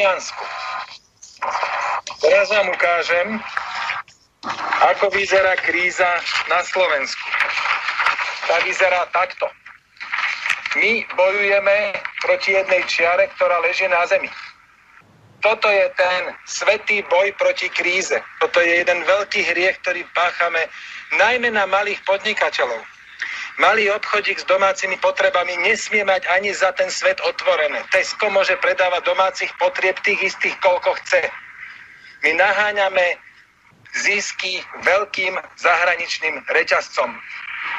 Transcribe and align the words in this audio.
Taliansku. 0.00 0.44
Teraz 2.24 2.48
vám 2.48 2.72
ukážem, 2.72 3.36
ako 4.96 5.12
vyzerá 5.12 5.60
kríza 5.60 6.08
na 6.48 6.64
Slovensku. 6.64 7.28
Tá 8.48 8.64
vyzerá 8.64 9.04
takto. 9.12 9.44
My 10.80 11.04
bojujeme 11.12 11.92
proti 12.24 12.56
jednej 12.56 12.80
čiare, 12.88 13.28
ktorá 13.36 13.60
leží 13.60 13.84
na 13.92 14.00
zemi. 14.08 14.32
Toto 15.44 15.68
je 15.68 15.84
ten 15.92 16.32
svetý 16.48 17.04
boj 17.04 17.36
proti 17.36 17.68
kríze. 17.68 18.16
Toto 18.40 18.56
je 18.64 18.80
jeden 18.80 19.04
veľký 19.04 19.52
hriech, 19.52 19.84
ktorý 19.84 20.08
páchame 20.16 20.64
najmä 21.20 21.52
na 21.52 21.68
malých 21.68 22.00
podnikateľov. 22.08 22.80
Malý 23.60 23.92
obchodík 23.92 24.40
s 24.40 24.48
domácimi 24.48 24.96
potrebami 25.04 25.52
nesmie 25.60 26.00
mať 26.00 26.24
ani 26.32 26.48
za 26.56 26.72
ten 26.72 26.88
svet 26.88 27.20
otvorené. 27.20 27.84
Tesco 27.92 28.32
môže 28.32 28.56
predávať 28.56 29.04
domácich 29.04 29.52
potrieb 29.60 30.00
tých 30.00 30.32
istých, 30.32 30.56
koľko 30.64 30.96
chce. 31.04 31.28
My 32.24 32.40
naháňame 32.40 33.20
zisky 34.00 34.64
veľkým 34.80 35.36
zahraničným 35.60 36.40
reťazcom. 36.48 37.12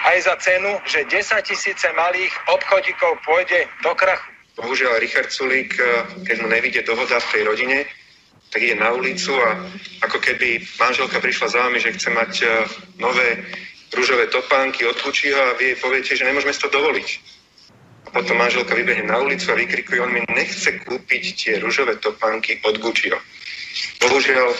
Aj 0.05 0.17
za 0.21 0.37
cenu, 0.37 0.77
že 0.85 1.09
10 1.09 1.49
tisíce 1.49 1.89
malých 1.97 2.33
obchodíkov 2.53 3.17
pôjde 3.25 3.65
do 3.81 3.97
krachu. 3.97 4.29
Bohužiaľ 4.61 5.01
Richard 5.01 5.33
Sulík, 5.33 5.81
eh, 5.81 6.05
keď 6.29 6.45
mu 6.45 6.47
nevidie 6.53 6.85
dohoda 6.85 7.17
v 7.17 7.29
tej 7.33 7.41
rodine, 7.49 7.89
tak 8.53 8.61
ide 8.61 8.77
na 8.77 8.93
ulicu 8.93 9.33
a 9.33 9.57
ako 10.05 10.21
keby 10.21 10.61
manželka 10.77 11.17
prišla 11.17 11.47
za 11.49 11.59
vami, 11.65 11.81
že 11.81 11.97
chce 11.97 12.09
mať 12.13 12.31
eh, 12.45 12.49
nové 13.01 13.41
rúžové 13.91 14.27
topánky 14.31 14.87
od 14.87 14.97
Gucciho 15.03 15.35
a 15.35 15.55
vy 15.59 15.75
jej 15.75 15.77
poviete, 15.79 16.11
že 16.15 16.27
nemôžeme 16.27 16.55
si 16.55 16.63
to 16.63 16.71
dovoliť. 16.71 17.09
A 18.07 18.09
potom 18.17 18.35
manželka 18.39 18.75
vybehne 18.75 19.07
na 19.07 19.19
ulicu 19.19 19.51
a 19.51 19.59
vykrikuje, 19.59 19.99
on 20.01 20.11
mi 20.11 20.23
nechce 20.31 20.81
kúpiť 20.83 21.23
tie 21.37 21.53
rúžové 21.59 21.99
topánky 21.99 22.59
od 22.63 22.79
Gucciho. 22.79 23.19
Bohužiaľ, 24.03 24.51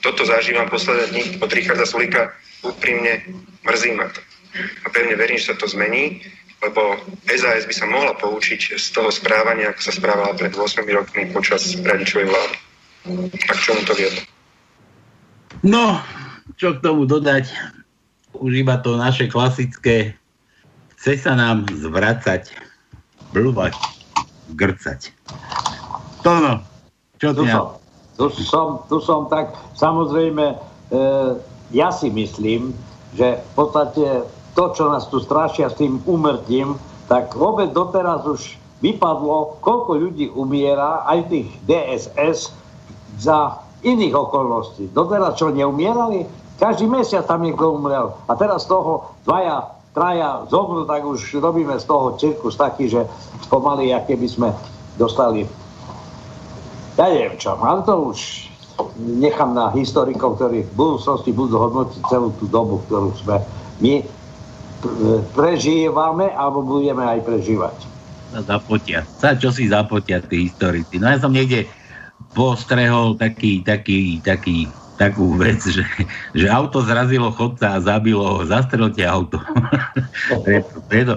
toto 0.00 0.26
zažívam 0.26 0.70
posledné 0.70 1.04
dní 1.12 1.24
od 1.42 1.50
Richarda 1.52 1.86
Sulíka, 1.86 2.34
úprimne 2.62 3.22
mrzí 3.62 3.90
ma 3.94 4.10
to. 4.10 4.20
A 4.56 4.86
pevne 4.90 5.14
verím, 5.18 5.36
že 5.36 5.52
sa 5.52 5.60
to 5.60 5.68
zmení, 5.68 6.24
lebo 6.64 6.96
SAS 7.28 7.68
by 7.68 7.74
sa 7.76 7.86
mohla 7.86 8.16
poučiť 8.16 8.80
z 8.80 8.86
toho 8.96 9.12
správania, 9.12 9.70
ako 9.70 9.80
sa 9.84 9.92
správala 9.92 10.32
pred 10.32 10.56
8 10.56 10.82
rokmi 10.88 11.28
počas 11.30 11.76
radičovej 11.76 12.26
vlády. 12.32 12.56
A 13.46 13.52
k 13.54 13.60
čomu 13.60 13.84
to 13.84 13.92
viedlo? 13.92 14.20
No, 15.62 16.00
čo 16.56 16.74
k 16.74 16.82
tomu 16.82 17.04
dodať? 17.04 17.76
Už 18.40 18.52
iba 18.66 18.76
to 18.80 18.96
naše 18.96 19.28
klasické 19.28 20.16
chce 20.96 21.22
sa 21.22 21.36
nám 21.36 21.68
zvracať, 21.70 22.50
blúvať, 23.30 23.76
grcať. 24.56 25.12
Tono, 26.24 26.64
čo 27.20 27.30
ty 27.36 27.44
som, 27.46 27.66
tu 28.16 28.26
som, 28.42 28.66
tu 28.88 28.96
som 28.98 29.20
tak, 29.30 29.54
samozrejme, 29.78 30.44
e, 30.50 30.56
ja 31.70 31.92
si 31.92 32.10
myslím, 32.10 32.74
že 33.14 33.38
v 33.38 33.52
podstate 33.54 34.26
to, 34.56 34.64
čo 34.72 34.88
nás 34.88 35.06
tu 35.12 35.20
strašia 35.20 35.68
s 35.68 35.78
tým 35.78 36.00
umrtím, 36.08 36.80
tak 37.06 37.36
vôbec 37.36 37.70
doteraz 37.70 38.26
už 38.26 38.58
vypadlo, 38.82 39.60
koľko 39.62 40.00
ľudí 40.00 40.32
umiera, 40.32 41.06
aj 41.06 41.30
tých 41.30 41.48
DSS, 41.68 42.50
za 43.16 43.62
iných 43.84 44.12
okolností. 44.12 44.92
Doteraz 44.92 45.40
čo, 45.40 45.48
neumierali? 45.48 46.26
Každý 46.56 46.88
mesiac 46.88 47.28
tam 47.28 47.44
niekto 47.44 47.76
umrel. 47.76 48.16
A 48.26 48.32
teraz 48.34 48.64
z 48.64 48.72
toho 48.72 49.12
dvaja, 49.28 49.76
traja 49.92 50.48
zomru, 50.48 50.88
tak 50.88 51.04
už 51.04 51.36
robíme 51.40 51.76
z 51.76 51.84
toho 51.84 52.16
cirkus 52.16 52.56
taký, 52.56 52.88
že 52.88 53.04
pomaly, 53.52 53.92
aké 53.92 54.16
by 54.16 54.28
sme 54.28 54.48
dostali 54.96 55.44
ja 56.96 57.12
neviem 57.12 57.36
čo, 57.36 57.52
ale 57.60 57.84
to 57.84 58.12
už 58.12 58.48
nechám 59.20 59.52
na 59.52 59.68
historikov, 59.72 60.40
ktorí 60.40 60.64
v 60.64 60.72
budúcnosti 60.72 61.28
budú 61.32 61.60
hodnotiť 61.60 62.00
celú 62.08 62.32
tú 62.40 62.48
dobu, 62.48 62.80
ktorú 62.88 63.12
sme 63.20 63.36
my 63.84 64.00
pr- 64.80 65.20
prežívame 65.36 66.32
alebo 66.32 66.64
budeme 66.64 67.04
aj 67.04 67.20
prežívať. 67.24 67.76
Zapotia. 68.36 69.04
Sa 69.20 69.36
čo 69.36 69.52
si 69.52 69.68
zapotia 69.68 70.20
tí 70.24 70.48
historici. 70.48 70.96
No 70.96 71.08
ja 71.08 71.20
som 71.20 71.32
niekde 71.32 71.68
postrehol 72.32 73.16
taký, 73.16 73.64
taký, 73.64 74.20
taký, 74.24 74.68
takú 74.96 75.36
vec, 75.36 75.60
že, 75.60 75.84
že 76.32 76.46
auto 76.48 76.80
zrazilo 76.80 77.28
chodca 77.32 77.76
a 77.76 77.82
zabilo 77.84 78.24
ho, 78.24 78.40
zastrel 78.48 78.88
tie 78.90 79.04
auto. 79.04 79.38
je, 80.48 80.60
to, 80.64 80.78
je, 80.90 81.04
to, 81.04 81.14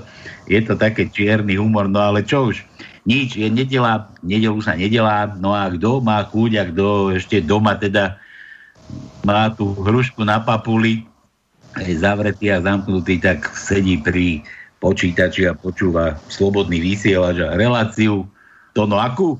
je 0.51 0.59
to 0.67 0.73
také 0.75 1.07
čierny 1.07 1.55
humor, 1.55 1.87
no 1.87 1.99
ale 2.03 2.21
čo 2.27 2.51
už, 2.51 2.61
nič, 3.07 3.39
je 3.39 3.47
nedela, 3.47 4.11
nedelu 4.21 4.59
sa 4.59 4.75
nedelá, 4.75 5.31
no 5.39 5.55
a 5.55 5.71
kto 5.71 6.03
má 6.03 6.21
chuť 6.27 6.51
a 6.59 6.63
kto 6.69 6.85
ešte 7.15 7.39
doma 7.39 7.79
teda 7.79 8.19
má 9.23 9.49
tú 9.55 9.73
hrušku 9.79 10.21
na 10.27 10.43
papuli, 10.43 11.07
je 11.79 11.95
zavretý 11.95 12.51
a 12.51 12.59
zamknutý, 12.59 13.21
tak 13.21 13.47
sedí 13.55 14.01
pri 14.01 14.43
počítači 14.79 15.47
a 15.47 15.53
počúva 15.55 16.17
slobodný 16.31 16.79
vysielač 16.79 17.39
a 17.43 17.55
reláciu. 17.55 18.25
To 18.73 18.87
no 18.87 18.97
akú? 18.97 19.37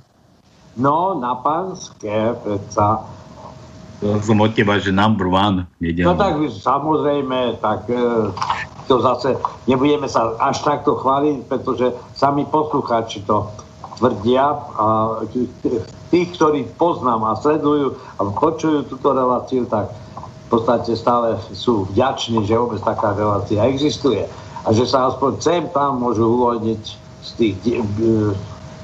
No, 0.80 1.18
na 1.18 1.36
pánske, 1.36 2.38
predsa. 2.46 3.04
To 4.00 4.16
som 4.24 4.40
od 4.40 4.56
teba, 4.56 4.80
že 4.80 4.96
number 4.96 5.28
one. 5.28 5.68
No 5.84 6.16
tak 6.16 6.40
samozrejme, 6.40 7.60
tak 7.60 7.84
e, 7.92 8.32
to 8.88 9.04
zase 9.04 9.36
nebudeme 9.68 10.08
sa 10.08 10.40
až 10.40 10.64
takto 10.64 10.96
chváliť, 10.96 11.52
pretože 11.52 11.92
sami 12.16 12.48
poslucháči 12.48 13.28
to 13.28 13.52
tvrdia 14.00 14.56
a 14.80 15.20
tých, 16.08 16.32
ktorí 16.40 16.72
poznám 16.80 17.28
a 17.28 17.36
sledujú 17.36 18.00
a 18.16 18.22
počujú 18.32 18.88
túto 18.88 19.12
reláciu, 19.12 19.68
tak 19.68 19.92
v 20.48 20.48
podstate 20.48 20.96
stále 20.96 21.36
sú 21.52 21.84
vďační, 21.92 22.48
že 22.48 22.56
vôbec 22.56 22.80
taká 22.80 23.12
relácia 23.14 23.68
existuje. 23.68 24.24
A 24.64 24.72
že 24.72 24.88
sa 24.88 25.12
aspoň 25.12 25.32
sem 25.44 25.64
tam 25.76 26.00
môžu 26.00 26.24
uvoľniť 26.40 26.84
z 27.20 27.30
tých 27.36 27.56
e, 27.68 27.84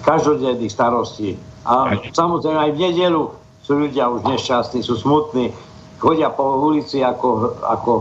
každodenných 0.04 0.76
starostí. 0.76 1.40
A 1.64 1.96
samozrejme 2.12 2.60
aj 2.60 2.72
v 2.76 2.82
nedelu 2.84 3.24
sú 3.66 3.82
ľudia 3.82 4.06
už 4.14 4.22
nešťastní, 4.30 4.86
sú 4.86 4.94
smutní, 4.94 5.50
chodia 5.98 6.30
po 6.30 6.62
ulici 6.62 7.02
ako, 7.02 7.58
ako 7.66 7.92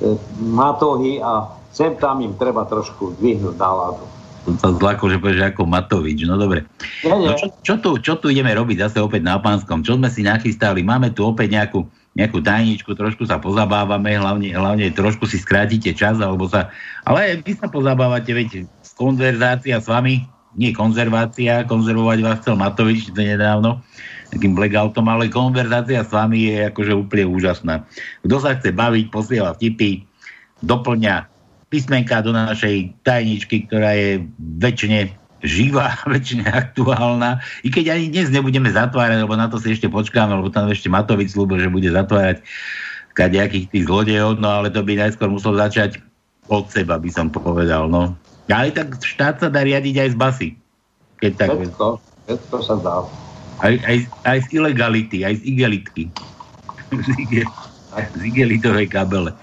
e, 0.00 0.16
matohy 0.48 1.20
a 1.20 1.52
sem 1.76 1.92
tam 2.00 2.24
im 2.24 2.32
treba 2.40 2.64
trošku 2.64 3.20
dvihnúť 3.20 3.56
náladu. 3.60 4.04
Som 4.48 4.56
sa 4.56 4.72
zlako, 4.72 5.12
že 5.12 5.20
povieš 5.20 5.52
ako 5.52 5.68
Matovič. 5.68 6.24
No 6.24 6.40
dobre. 6.40 6.64
Nie, 7.04 7.12
nie. 7.20 7.28
No 7.28 7.36
čo, 7.36 7.52
čo, 7.60 7.74
tu, 7.76 8.00
čo 8.00 8.16
tu 8.16 8.32
ideme 8.32 8.48
robiť 8.56 8.88
zase 8.88 8.98
opäť 9.04 9.20
na 9.20 9.36
pánskom? 9.36 9.84
Čo 9.84 10.00
sme 10.00 10.08
si 10.08 10.24
nachystali? 10.24 10.80
Máme 10.80 11.12
tu 11.12 11.28
opäť 11.28 11.60
nejakú, 11.60 11.84
nejakú 12.16 12.40
tajničku, 12.40 12.96
trošku 12.96 13.28
sa 13.28 13.36
pozabávame, 13.36 14.16
hlavne, 14.16 14.56
hlavne 14.56 14.88
trošku 14.96 15.28
si 15.28 15.36
skrátite 15.36 15.92
čas, 15.92 16.16
alebo 16.24 16.48
sa... 16.48 16.72
Ale 17.04 17.44
vy 17.44 17.52
sa 17.52 17.68
pozabávate, 17.68 18.32
veď 18.32 18.64
konverzácia 18.96 19.76
s 19.76 19.84
vami, 19.84 20.24
nie 20.56 20.72
konzervácia, 20.72 21.68
konzervovať 21.68 22.18
vás 22.24 22.40
chcel 22.40 22.56
Matovič 22.56 23.12
to 23.12 23.20
nedávno, 23.20 23.84
takým 24.30 24.54
blackoutom, 24.54 25.06
ale 25.10 25.26
konverzácia 25.26 26.06
s 26.06 26.10
vami 26.14 26.54
je 26.54 26.70
akože 26.70 26.92
úplne 26.94 27.26
úžasná. 27.26 27.82
Kto 28.22 28.36
sa 28.38 28.54
chce 28.54 28.70
baviť, 28.70 29.10
posiela 29.10 29.52
vtipy, 29.58 30.06
doplňa 30.62 31.26
písmenka 31.70 32.22
do 32.22 32.34
našej 32.34 32.94
tajničky, 33.06 33.66
ktorá 33.66 33.94
je 33.94 34.26
väčšine 34.62 35.10
živá, 35.42 35.98
väčšine 36.14 36.46
aktuálna. 36.46 37.42
I 37.66 37.68
keď 37.68 37.96
ani 37.98 38.06
dnes 38.12 38.30
nebudeme 38.30 38.70
zatvárať, 38.70 39.26
lebo 39.26 39.34
na 39.34 39.50
to 39.50 39.58
si 39.58 39.74
ešte 39.74 39.90
počkáme, 39.90 40.38
lebo 40.38 40.48
tam 40.52 40.70
ešte 40.70 40.86
Matovič 40.86 41.34
slúbil, 41.34 41.62
že 41.62 41.72
bude 41.72 41.90
zatvárať 41.90 42.42
kadejakých 43.18 43.66
tých 43.68 43.84
zlodejov, 43.90 44.38
no 44.38 44.62
ale 44.62 44.70
to 44.70 44.86
by 44.86 44.94
najskôr 44.94 45.26
musel 45.26 45.58
začať 45.58 45.98
od 46.46 46.66
seba, 46.70 46.98
by 46.98 47.10
som 47.10 47.30
povedal, 47.30 47.90
no. 47.90 48.14
Ale 48.50 48.74
tak 48.74 48.98
štát 48.98 49.38
sa 49.38 49.48
dá 49.50 49.62
riadiť 49.62 49.94
aj 50.02 50.08
z 50.10 50.16
basy. 50.18 50.48
Keď 51.22 51.32
tak... 51.38 51.48
Všetko, 51.54 51.86
všetko 52.26 52.56
sa 52.66 52.74
dá. 52.82 52.96
Aj, 53.60 53.74
aj, 53.84 53.98
aj 54.24 54.38
z 54.44 54.46
ilegality, 54.56 55.18
aj 55.24 55.34
z 55.40 55.42
igelitky. 55.44 56.04
z 58.16 58.22
igelitovej 58.22 58.86
kabele. 58.90 59.34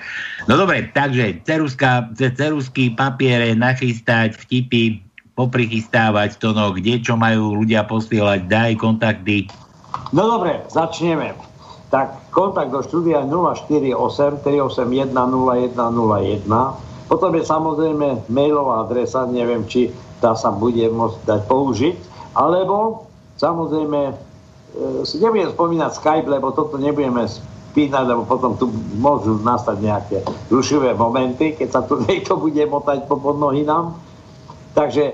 No 0.47 0.55
dobre, 0.55 0.87
takže 0.95 1.43
ceruska, 1.43 2.07
cerusky, 2.15 2.95
papiere, 2.95 3.51
nachystať, 3.51 4.39
vtipy, 4.47 5.03
poprichystávať 5.35 6.39
to, 6.41 6.55
no, 6.55 6.73
kde 6.73 7.03
čo 7.03 7.19
majú 7.19 7.61
ľudia 7.61 7.85
posielať, 7.85 8.47
daj 8.47 8.71
kontakty. 8.79 9.51
No 10.15 10.39
dobre, 10.39 10.63
začneme. 10.71 11.35
Tak 11.87 12.31
kontakt 12.35 12.71
do 12.71 12.83
štúdia 12.83 13.23
048 13.23 14.43
381 14.43 15.13
0101. 15.13 16.43
Potom 17.07 17.31
je 17.31 17.43
samozrejme 17.47 18.27
mailová 18.27 18.83
adresa, 18.83 19.23
neviem, 19.27 19.63
či 19.63 19.87
tá 20.19 20.35
sa 20.35 20.51
bude 20.51 20.83
môcť 20.91 21.23
dať 21.23 21.41
použiť, 21.47 21.95
alebo 22.35 23.06
samozrejme 23.37 24.01
e, 24.09 24.13
si 25.05 25.21
nebudem 25.21 25.53
spomínať 25.53 25.91
Skype, 25.97 26.27
lebo 26.29 26.53
toto 26.53 26.77
nebudeme 26.77 27.25
spínať, 27.29 28.03
lebo 28.09 28.25
potom 28.25 28.57
tu 28.57 28.69
môžu 28.97 29.37
nastať 29.41 29.77
nejaké 29.81 30.17
rušivé 30.49 30.97
momenty, 30.97 31.53
keď 31.53 31.69
sa 31.69 31.81
tu 31.85 32.01
niekto 32.09 32.37
bude 32.37 32.61
motať 32.65 33.05
po 33.05 33.21
podnohy 33.21 33.63
nám. 33.63 33.97
Takže 34.73 35.13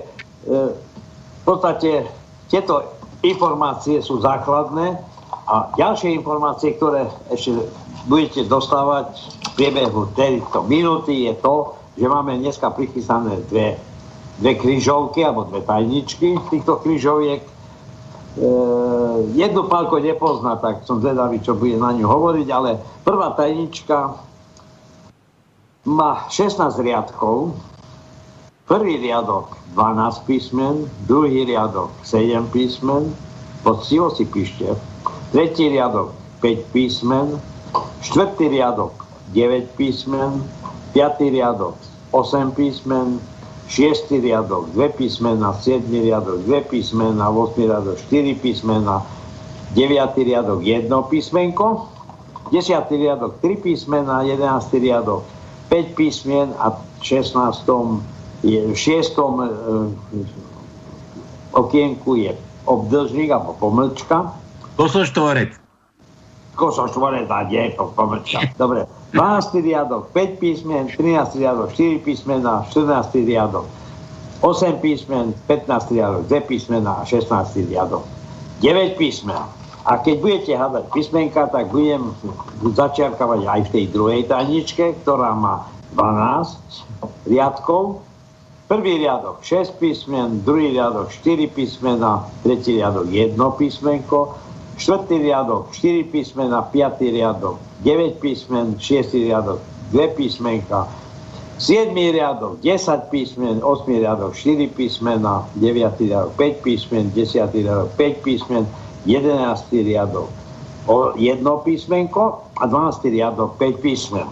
v 1.40 1.42
podstate 1.44 2.08
tieto 2.48 2.88
informácie 3.24 4.00
sú 4.04 4.20
základné 4.20 4.96
a 5.44 5.72
ďalšie 5.76 6.16
informácie, 6.16 6.76
ktoré 6.76 7.08
ešte 7.32 7.68
budete 8.08 8.44
dostávať 8.48 9.16
v 9.16 9.48
priebehu 9.56 10.12
tejto 10.12 10.64
minúty 10.68 11.28
je 11.28 11.34
to, 11.40 11.72
že 11.96 12.06
máme 12.08 12.36
dneska 12.40 12.68
prichystané 12.72 13.40
dve, 13.48 13.80
dve 14.40 14.52
kryžovky 14.60 15.24
alebo 15.24 15.48
dve 15.48 15.64
tajničky 15.64 16.36
týchto 16.52 16.80
kryžoviek. 16.84 17.40
E, 18.34 18.48
jednu 19.38 19.70
pálko 19.70 20.02
nepozná, 20.02 20.58
tak 20.58 20.82
som 20.82 20.98
zvedavý, 20.98 21.38
čo 21.38 21.54
bude 21.54 21.78
na 21.78 21.94
ňu 21.94 22.02
hovoriť, 22.02 22.48
ale 22.50 22.82
prvá 23.06 23.30
tajnička 23.38 24.18
má 25.86 26.26
16 26.26 26.74
riadkov, 26.82 27.54
prvý 28.66 28.98
riadok 28.98 29.54
12 29.78 30.26
písmen, 30.26 30.74
druhý 31.06 31.46
riadok 31.46 31.94
7 32.02 32.50
písmen, 32.50 33.14
poctivo 33.62 34.10
si 34.10 34.26
píšte, 34.26 34.74
tretí 35.30 35.70
riadok 35.70 36.10
5 36.42 36.74
písmen, 36.74 37.38
štvrtý 38.02 38.50
riadok 38.50 39.06
9 39.30 39.78
písmen, 39.78 40.42
5. 40.96 41.22
riadok 41.30 41.76
8 42.10 42.50
písmen, 42.56 43.22
6. 43.68 44.20
riadok 44.20 44.68
2 44.76 44.88
písmena, 45.00 45.52
7. 45.56 45.88
riadok 45.88 46.44
2 46.44 46.68
písmena, 46.68 47.30
8. 47.32 47.56
riadok 47.56 47.96
4 48.10 48.34
písmena, 48.44 49.02
9. 49.72 50.14
riadok 50.20 50.60
1 50.60 50.90
písmenko, 51.10 51.88
10. 52.52 52.92
riadok 52.92 53.40
3 53.40 53.56
písmena, 53.64 54.22
11. 54.22 54.78
riadok 54.78 55.24
5 55.72 55.96
písmen 55.96 56.52
a 56.60 56.76
v 56.76 57.02
16. 57.02 57.64
Je, 58.44 58.60
v 58.60 58.76
6. 58.76 59.16
E, 59.16 59.48
okienku 61.56 62.14
je 62.20 62.36
obdržník 62.68 63.32
alebo 63.32 63.56
pomlčka. 63.56 64.30
Kosoštvorec. 64.76 65.56
Kosoštvorec 66.54 67.26
a 67.32 67.48
nie, 67.48 67.72
pomlčka. 67.74 68.44
Dobre. 68.60 68.84
12. 69.14 69.62
riadok 69.62 70.10
5 70.10 70.42
písmen, 70.42 70.90
13. 70.90 71.38
riadok 71.38 71.70
4 71.70 72.02
písmena, 72.02 72.66
14. 72.66 73.22
riadok 73.22 73.62
8 74.42 74.82
písmen, 74.82 75.30
15. 75.46 75.94
riadok 75.94 76.26
2 76.26 76.50
písmena 76.50 76.98
a 76.98 77.02
16. 77.06 77.62
riadok 77.70 78.02
9 78.58 78.98
písmen. 78.98 79.38
A 79.86 80.02
keď 80.02 80.16
budete 80.18 80.52
hľadať 80.58 80.84
písmenka, 80.90 81.46
tak 81.46 81.70
budem 81.70 82.10
začiarkavať 82.74 83.40
aj 83.46 83.60
v 83.68 83.70
tej 83.70 83.84
druhej 83.94 84.22
tajničke, 84.26 84.98
ktorá 85.06 85.30
má 85.38 85.70
12 85.94 87.30
riadkov. 87.30 88.02
Prvý 88.66 88.98
riadok 88.98 89.46
6 89.46 89.78
písmen, 89.78 90.42
druhý 90.42 90.74
riadok 90.74 91.14
4 91.22 91.54
písmena, 91.54 92.26
tretí 92.42 92.82
riadok 92.82 93.06
1 93.06 93.38
písmenko, 93.62 94.34
štvrtý 94.78 95.22
riadok 95.22 95.70
4 95.70 96.10
písmena, 96.10 96.66
piatý 96.68 97.14
riadok 97.14 97.58
9 97.86 98.18
písmen, 98.18 98.74
6 98.78 99.14
riadok 99.14 99.60
2 99.94 100.18
písmenka, 100.18 100.90
7 101.58 101.94
riadok 101.94 102.58
10 102.60 103.14
písmen, 103.14 103.62
8 103.62 103.86
riadok 103.86 104.34
4 104.34 104.66
písmena, 104.74 105.46
9 105.54 106.02
riadok 106.02 106.32
5 106.36 106.66
písmen, 106.66 107.04
10 107.14 107.54
riadok 107.54 107.90
5 107.94 108.26
písmen, 108.26 108.64
11 109.06 109.70
riadok 109.70 110.28
o 110.84 111.16
jedno 111.16 111.62
písmenko 111.62 112.44
a 112.58 112.64
12 112.66 113.14
riadok 113.14 113.56
5 113.56 113.84
písmen. 113.84 114.26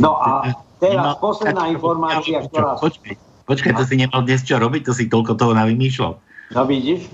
No 0.00 0.18
a 0.18 0.50
teraz 0.82 1.14
posledná 1.22 1.70
informácia, 1.70 2.42
ktorá... 2.50 2.80
Počkaj, 2.82 3.14
počkaj, 3.46 3.72
to 3.78 3.84
si 3.86 3.94
nemal 4.00 4.26
dnes 4.26 4.42
čo 4.42 4.58
robiť, 4.58 4.82
to 4.90 4.92
si 4.96 5.06
toľko 5.06 5.38
toho 5.38 5.52
navymýšľal. 5.54 6.12
No 6.54 6.62
vidíš? 6.66 7.06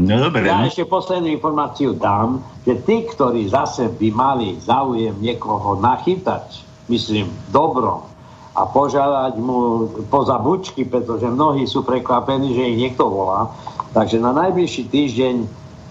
No 0.00 0.16
dobre. 0.16 0.48
Ja 0.48 0.64
no. 0.64 0.68
ešte 0.68 0.88
poslednú 0.88 1.28
informáciu 1.28 1.92
dám, 1.92 2.40
že 2.64 2.80
tí, 2.88 3.04
ktorí 3.04 3.52
zase 3.52 3.92
by 3.92 4.08
mali 4.10 4.56
záujem 4.60 5.12
niekoho 5.20 5.76
nachytať, 5.78 6.64
myslím, 6.88 7.28
dobrom, 7.52 8.10
a 8.50 8.66
požiadať 8.66 9.38
mu 9.38 9.86
poza 10.10 10.34
bučky, 10.42 10.82
pretože 10.82 11.22
mnohí 11.30 11.64
sú 11.70 11.86
prekvapení, 11.86 12.50
že 12.50 12.68
ich 12.74 12.78
niekto 12.82 13.06
volá. 13.06 13.46
Takže 13.94 14.18
na 14.18 14.34
najbližší 14.34 14.90
týždeň 14.90 15.34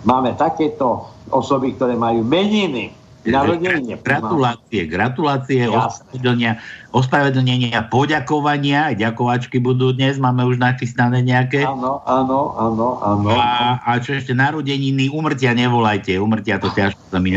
máme 0.04 0.36
takéto 0.36 1.08
osoby, 1.32 1.75
ktoré 1.75 1.96
majú 1.96 2.22
meniny. 2.28 2.92
Narodeniny. 3.29 3.95
Gratulácie, 4.01 4.81
gratulácie, 4.89 5.62
ospravedlnenia, 5.69 6.57
ospravedlnenia, 6.89 7.79
poďakovania, 7.88 8.98
ďakovačky 8.98 9.62
budú 9.62 9.93
dnes, 9.93 10.17
máme 10.17 10.45
už 10.45 10.57
nachystané 10.57 11.21
nejaké. 11.21 11.63
Áno, 11.63 12.01
áno, 12.03 12.57
áno, 12.57 12.88
áno. 13.00 13.27
A, 13.33 13.77
a 13.86 13.91
čo 14.01 14.17
ešte 14.17 14.33
narodeniny, 14.33 15.13
umrtia 15.13 15.53
nevolajte, 15.53 16.17
umrtia 16.17 16.57
to 16.57 16.74
ťažko 16.74 17.01
sa 17.09 17.17
mi 17.21 17.33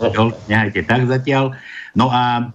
nehajte 0.50 0.80
tak 0.84 1.04
zatiaľ. 1.06 1.52
No 1.94 2.10
a 2.10 2.50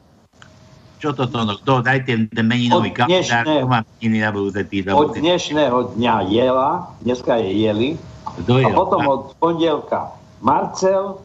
čo 0.99 1.15
toto, 1.15 1.47
no 1.47 1.55
kto, 1.55 1.79
dajte 1.79 2.27
ten 2.27 2.45
meninový 2.45 2.91
kalendár, 2.91 3.47
kto 3.47 3.65
má 3.71 3.79
meniny 3.87 4.19
na 4.19 4.29
budúce 4.35 4.67
týždeň. 4.67 4.91
Od 4.91 5.15
dnešného 5.15 5.95
dňa 5.95 6.13
Jela, 6.27 6.91
dneska 6.99 7.39
je 7.39 7.49
Jeli, 7.55 7.89
a 8.35 8.69
potom 8.75 9.07
od 9.07 9.21
pondelka 9.39 10.11
Marcel, 10.43 11.23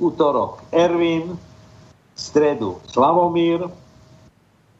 útorok 0.00 0.64
Ervin, 0.72 1.36
stredu 2.16 2.80
Slavomír, 2.88 3.68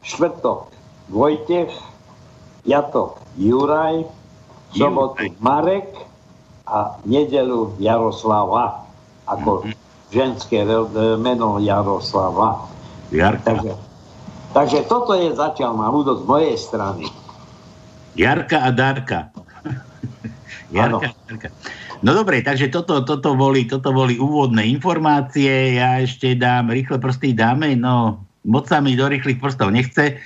štvrtok 0.01 0.73
Vojtech, 1.13 1.71
piatok 2.65 3.21
Juraj, 3.37 4.09
sobotu 4.73 5.29
Marek 5.39 5.93
a 6.65 6.97
nedelu 7.05 7.77
Jaroslava, 7.77 8.87
ako 9.29 9.65
mm-hmm. 9.65 9.75
ženské 10.15 10.65
meno 11.19 11.61
Jaroslava. 11.61 12.71
Jarka. 13.11 13.43
Takže, 13.43 13.73
takže 14.55 14.79
toto 14.87 15.19
je 15.19 15.35
zatiaľ 15.35 15.73
na 15.75 15.89
údok 15.91 16.23
z 16.23 16.27
mojej 16.27 16.57
strany. 16.57 17.05
Jarka 18.15 18.63
a 18.63 18.71
Darka. 18.71 19.35
Jarka, 20.71 21.11
Jarka. 21.27 21.49
No 22.01 22.17
dobre, 22.17 22.41
takže 22.41 22.73
toto, 22.73 23.05
toto, 23.05 23.37
boli, 23.37 23.69
toto 23.69 23.93
boli 23.93 24.17
úvodné 24.17 24.65
informácie. 24.65 25.77
Ja 25.77 26.01
ešte 26.01 26.33
dám 26.33 26.73
rýchle 26.73 26.97
prsty 26.97 27.37
dáme, 27.37 27.77
no 27.77 28.25
moc 28.49 28.73
sa 28.73 28.81
mi 28.81 28.97
do 28.97 29.05
rýchlych 29.05 29.37
prstov 29.37 29.69
nechce, 29.69 30.17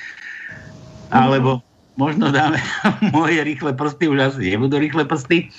alebo 1.11 1.59
možno 1.99 2.31
dáme 2.31 2.63
moje 3.17 3.43
rýchle 3.43 3.75
prsty, 3.75 4.07
už 4.07 4.19
asi 4.31 4.55
nebudú 4.55 4.79
rýchle 4.79 5.03
prsty, 5.03 5.51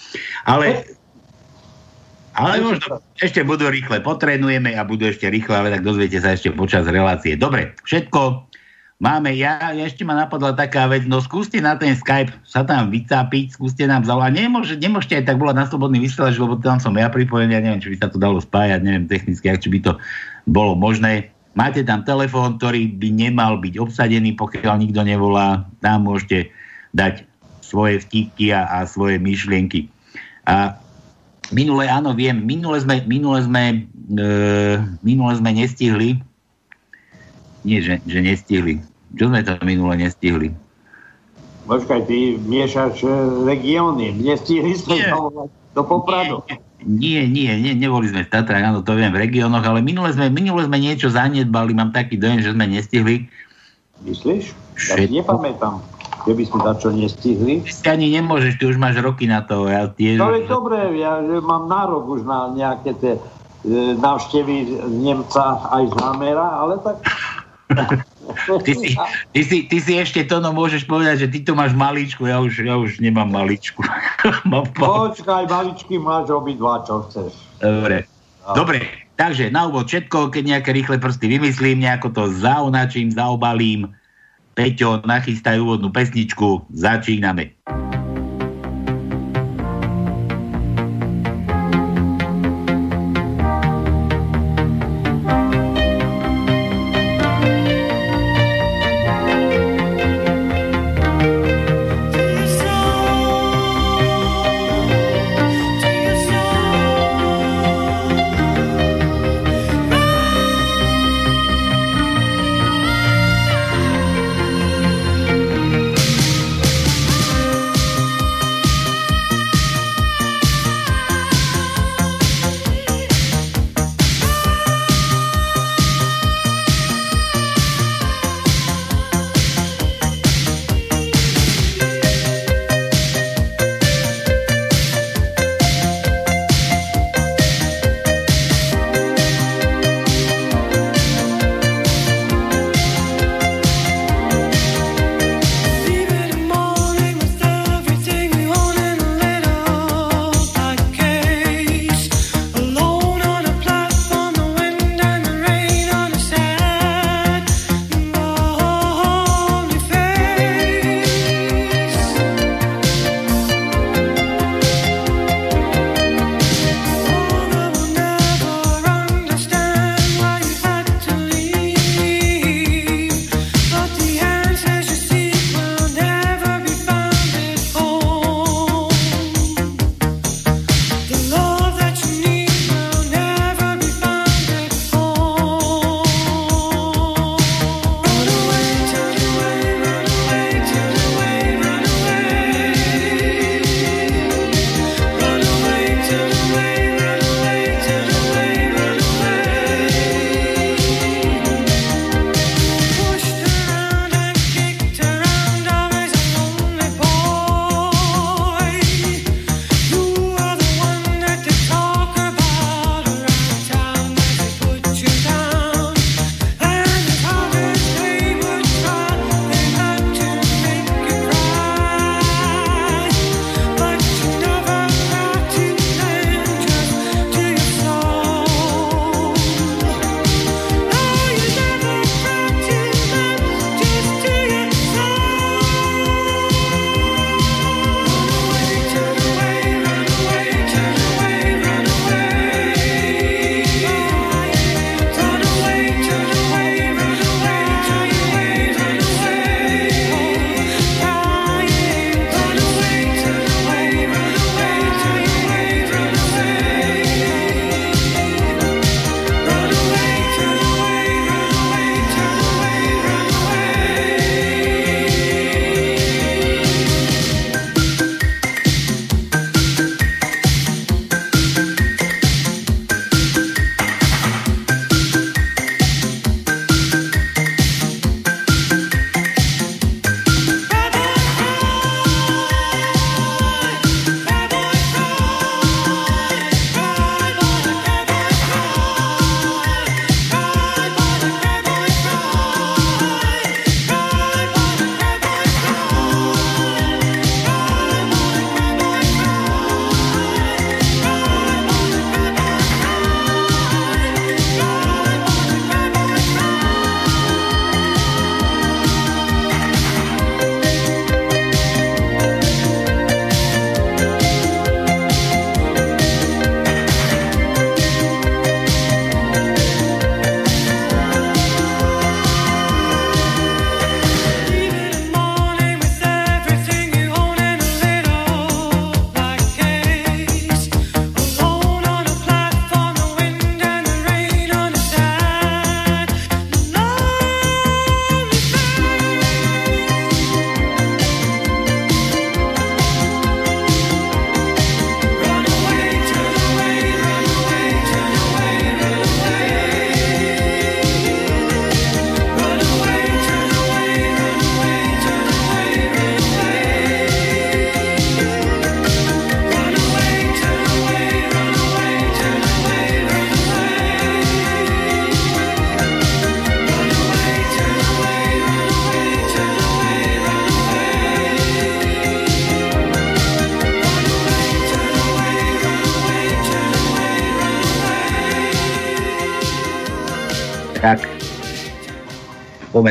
ale, 0.47 0.87
ale 2.31 2.63
možno 2.63 3.03
ešte 3.19 3.43
budú 3.43 3.67
rýchle, 3.67 3.99
potrenujeme 3.99 4.71
a 4.71 4.87
budú 4.87 5.11
ešte 5.11 5.27
rýchle, 5.27 5.51
ale 5.51 5.69
tak 5.75 5.83
dozviete 5.83 6.23
sa 6.23 6.31
ešte 6.31 6.55
počas 6.55 6.87
relácie. 6.87 7.35
Dobre, 7.35 7.75
všetko 7.83 8.47
Máme, 8.95 9.35
ja, 9.35 9.75
ešte 9.75 10.07
ma 10.07 10.15
napadla 10.15 10.55
taká 10.55 10.87
vec, 10.87 11.03
no 11.03 11.19
skúste 11.19 11.59
na 11.59 11.75
ten 11.75 11.99
Skype 11.99 12.31
sa 12.47 12.63
tam 12.63 12.87
vycápiť, 12.87 13.59
skúste 13.59 13.83
nám 13.83 14.07
zavolať. 14.07 14.31
Nemôže, 14.39 14.79
nemôžete 14.79 15.19
aj 15.19 15.25
tak 15.27 15.35
volať 15.35 15.55
na 15.59 15.67
slobodný 15.67 15.99
vysielač, 15.99 16.39
lebo 16.39 16.55
tam 16.63 16.79
som 16.79 16.95
ja 16.95 17.11
pripojený, 17.11 17.51
ja 17.51 17.59
neviem, 17.59 17.83
či 17.83 17.91
by 17.91 17.97
sa 17.99 18.07
to 18.07 18.15
dalo 18.15 18.39
spájať, 18.39 18.79
neviem 18.79 19.03
technicky, 19.03 19.51
ak 19.51 19.59
či 19.59 19.67
by 19.67 19.79
to 19.83 19.91
bolo 20.47 20.79
možné. 20.79 21.27
Máte 21.59 21.83
tam 21.83 22.07
telefón, 22.07 22.55
ktorý 22.55 22.95
by 22.95 23.11
nemal 23.11 23.59
byť 23.59 23.75
obsadený, 23.83 24.31
pokiaľ 24.39 24.87
nikto 24.87 25.03
nevolá. 25.03 25.67
Tam 25.83 26.07
môžete 26.07 26.55
dať 26.95 27.27
svoje 27.59 27.99
vtipky 27.99 28.55
a, 28.55 28.63
a 28.79 28.87
svoje 28.87 29.19
myšlienky. 29.19 29.91
A 30.47 30.79
minule, 31.51 31.91
áno, 31.91 32.15
viem, 32.15 32.39
minule 32.39 32.79
sme, 32.79 33.03
minule 33.03 33.43
sme, 33.43 33.91
e, 34.15 34.27
minule 35.03 35.35
sme 35.35 35.51
nestihli 35.51 36.23
nie, 37.65 37.81
že, 37.81 37.97
že 38.05 38.21
nestihli. 38.21 38.77
Čo 39.17 39.33
sme 39.33 39.41
to 39.41 39.57
minule 39.65 39.97
nestihli? 39.97 40.53
Počkaj, 41.65 42.05
ty 42.05 42.37
miešaš 42.37 43.01
regióny. 43.49 44.13
Nestihli 44.21 44.77
sme 44.77 45.01
do 45.73 45.81
Popradu. 45.81 46.45
Nie, 46.85 47.25
Nie, 47.25 47.57
nie, 47.57 47.73
neboli 47.73 48.05
sme 48.05 48.21
v 48.21 48.29
Tatrách, 48.29 48.61
áno, 48.61 48.85
to 48.85 48.93
viem, 48.93 49.09
v 49.09 49.25
regiónoch, 49.25 49.65
ale 49.65 49.81
minule 49.81 50.13
sme, 50.13 50.29
minule 50.29 50.61
sme 50.69 50.77
niečo 50.77 51.09
zanedbali, 51.09 51.73
mám 51.73 51.89
taký 51.89 52.21
dojem, 52.21 52.45
že 52.45 52.53
sme 52.53 52.69
nestihli. 52.69 53.25
Myslíš? 54.05 54.53
Ja 54.93 55.01
si 55.01 55.09
nepamätám, 55.09 55.81
keby 56.29 56.45
sme 56.45 56.61
čo 56.77 56.93
nestihli. 56.93 57.65
Ty 57.81 57.97
ani 57.97 58.13
nemôžeš, 58.13 58.61
ty 58.61 58.69
už 58.69 58.77
máš 58.77 59.01
roky 59.01 59.25
na 59.25 59.41
to. 59.41 59.65
Ja 59.65 59.89
tiež... 59.89 60.21
No 60.21 60.29
je 60.37 60.45
dobré, 60.45 60.93
ja 61.01 61.25
že 61.25 61.41
mám 61.41 61.65
nárok 61.65 62.21
už 62.21 62.21
na 62.29 62.53
nejaké 62.53 62.93
tie 63.01 63.17
e, 63.17 63.97
návštevy 63.97 64.85
Nemca 65.01 65.65
aj 65.73 65.89
z 65.89 65.95
Hamera, 65.97 66.61
ale 66.61 66.77
tak 66.85 67.01
Ty 68.65 68.73
si, 68.73 68.97
ty, 69.31 69.41
si, 69.45 69.57
ty 69.69 69.77
si 69.79 69.93
ešte 69.95 70.25
to, 70.25 70.41
no 70.41 70.51
môžeš 70.51 70.89
povedať, 70.89 71.25
že 71.25 71.27
ty 71.31 71.39
to 71.45 71.53
máš 71.53 71.77
maličku, 71.77 72.25
ja 72.25 72.41
už, 72.41 72.65
ja 72.65 72.75
už 72.75 72.99
nemám 72.99 73.29
maličku. 73.29 73.85
Počkaj, 74.81 75.45
maličky 75.47 75.95
máš 76.01 76.33
obidva, 76.33 76.83
čo 76.83 77.05
chceš. 77.07 77.31
Dobre. 77.61 78.09
Dobre, 78.45 78.85
takže 79.17 79.49
na 79.49 79.65
úvod 79.65 79.89
všetko, 79.89 80.29
keď 80.29 80.43
nejaké 80.57 80.69
rýchle 80.69 81.01
prsty 81.01 81.25
vymyslím, 81.25 81.81
nejako 81.81 82.13
to 82.13 82.23
zaonačím, 82.29 83.09
zaobalím. 83.09 83.89
Peťo, 84.53 85.01
nachystaj 85.01 85.57
úvodnú 85.57 85.89
pesničku, 85.89 86.69
začíname. 86.69 87.57
Tak. 87.65 88.04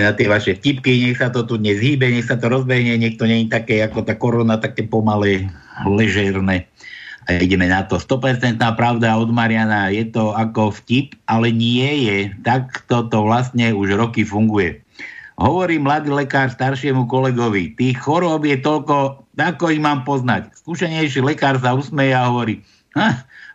Na 0.01 0.17
tie 0.17 0.31
vaše 0.31 0.57
vtipky, 0.57 1.05
nech 1.05 1.21
sa 1.21 1.29
to 1.31 1.45
tu 1.45 1.61
nezhýbe, 1.61 2.09
nech 2.09 2.27
sa 2.27 2.39
to 2.41 2.49
rozbehne, 2.49 2.97
nech 2.97 3.21
to 3.21 3.29
nie 3.29 3.45
je 3.45 3.53
také 3.53 3.83
ako 3.85 4.03
tá 4.03 4.15
korona, 4.17 4.59
také 4.59 4.87
pomalé, 4.87 5.51
ležérne. 5.85 6.67
A 7.25 7.41
ideme 7.41 7.69
na 7.69 7.85
to. 7.89 7.97
100% 7.97 8.61
pravda 8.77 9.17
od 9.17 9.33
Mariana, 9.33 9.89
je 9.89 10.05
to 10.13 10.37
ako 10.37 10.77
vtip, 10.77 11.17
ale 11.25 11.49
nie 11.49 12.05
je. 12.05 12.19
Tak 12.45 12.85
toto 12.85 13.25
vlastne 13.25 13.73
už 13.73 13.97
roky 13.97 14.29
funguje. 14.29 14.85
Hovorí 15.35 15.83
mladý 15.83 16.15
lekár 16.15 16.47
staršiemu 16.53 17.11
kolegovi, 17.11 17.75
tých 17.75 17.99
chorób 17.99 18.47
je 18.47 18.55
toľko, 18.61 19.27
ako 19.35 19.65
ich 19.73 19.83
mám 19.83 20.07
poznať. 20.07 20.55
Skúšenejší 20.63 21.25
lekár 21.27 21.59
sa 21.59 21.75
usmeje 21.75 22.15
a 22.15 22.31
hovorí, 22.31 22.63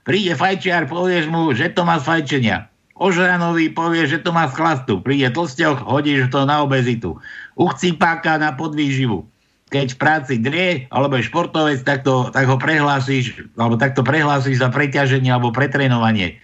príde 0.04 0.36
fajčiar, 0.36 0.92
povieš 0.92 1.32
mu, 1.32 1.56
že 1.56 1.72
to 1.72 1.88
má 1.88 1.96
z 2.02 2.06
fajčenia. 2.10 2.68
Ožranovi 3.00 3.72
povie, 3.72 4.04
že 4.12 4.20
to 4.20 4.36
má 4.36 4.52
z 4.52 4.60
chlastu. 4.60 5.00
Príde 5.00 5.32
tlsťoch, 5.32 5.88
hodíš 5.88 6.28
to 6.36 6.44
na 6.44 6.60
obezitu. 6.60 7.16
U 7.56 7.72
chcipáka 7.72 8.36
na 8.36 8.52
podvýživu. 8.52 9.24
Keď 9.72 9.96
v 9.96 10.02
práci 10.02 10.34
drie, 10.36 10.70
alebo 10.92 11.16
je 11.16 11.32
športovec, 11.32 11.80
tak, 11.88 12.04
to, 12.04 12.28
tak 12.36 12.52
ho 12.52 12.60
prehlásiš, 12.60 13.48
alebo 13.56 13.80
takto 13.80 14.04
prehlásiš 14.04 14.60
za 14.60 14.68
preťaženie 14.68 15.32
alebo 15.32 15.56
pretrénovanie. 15.56 16.44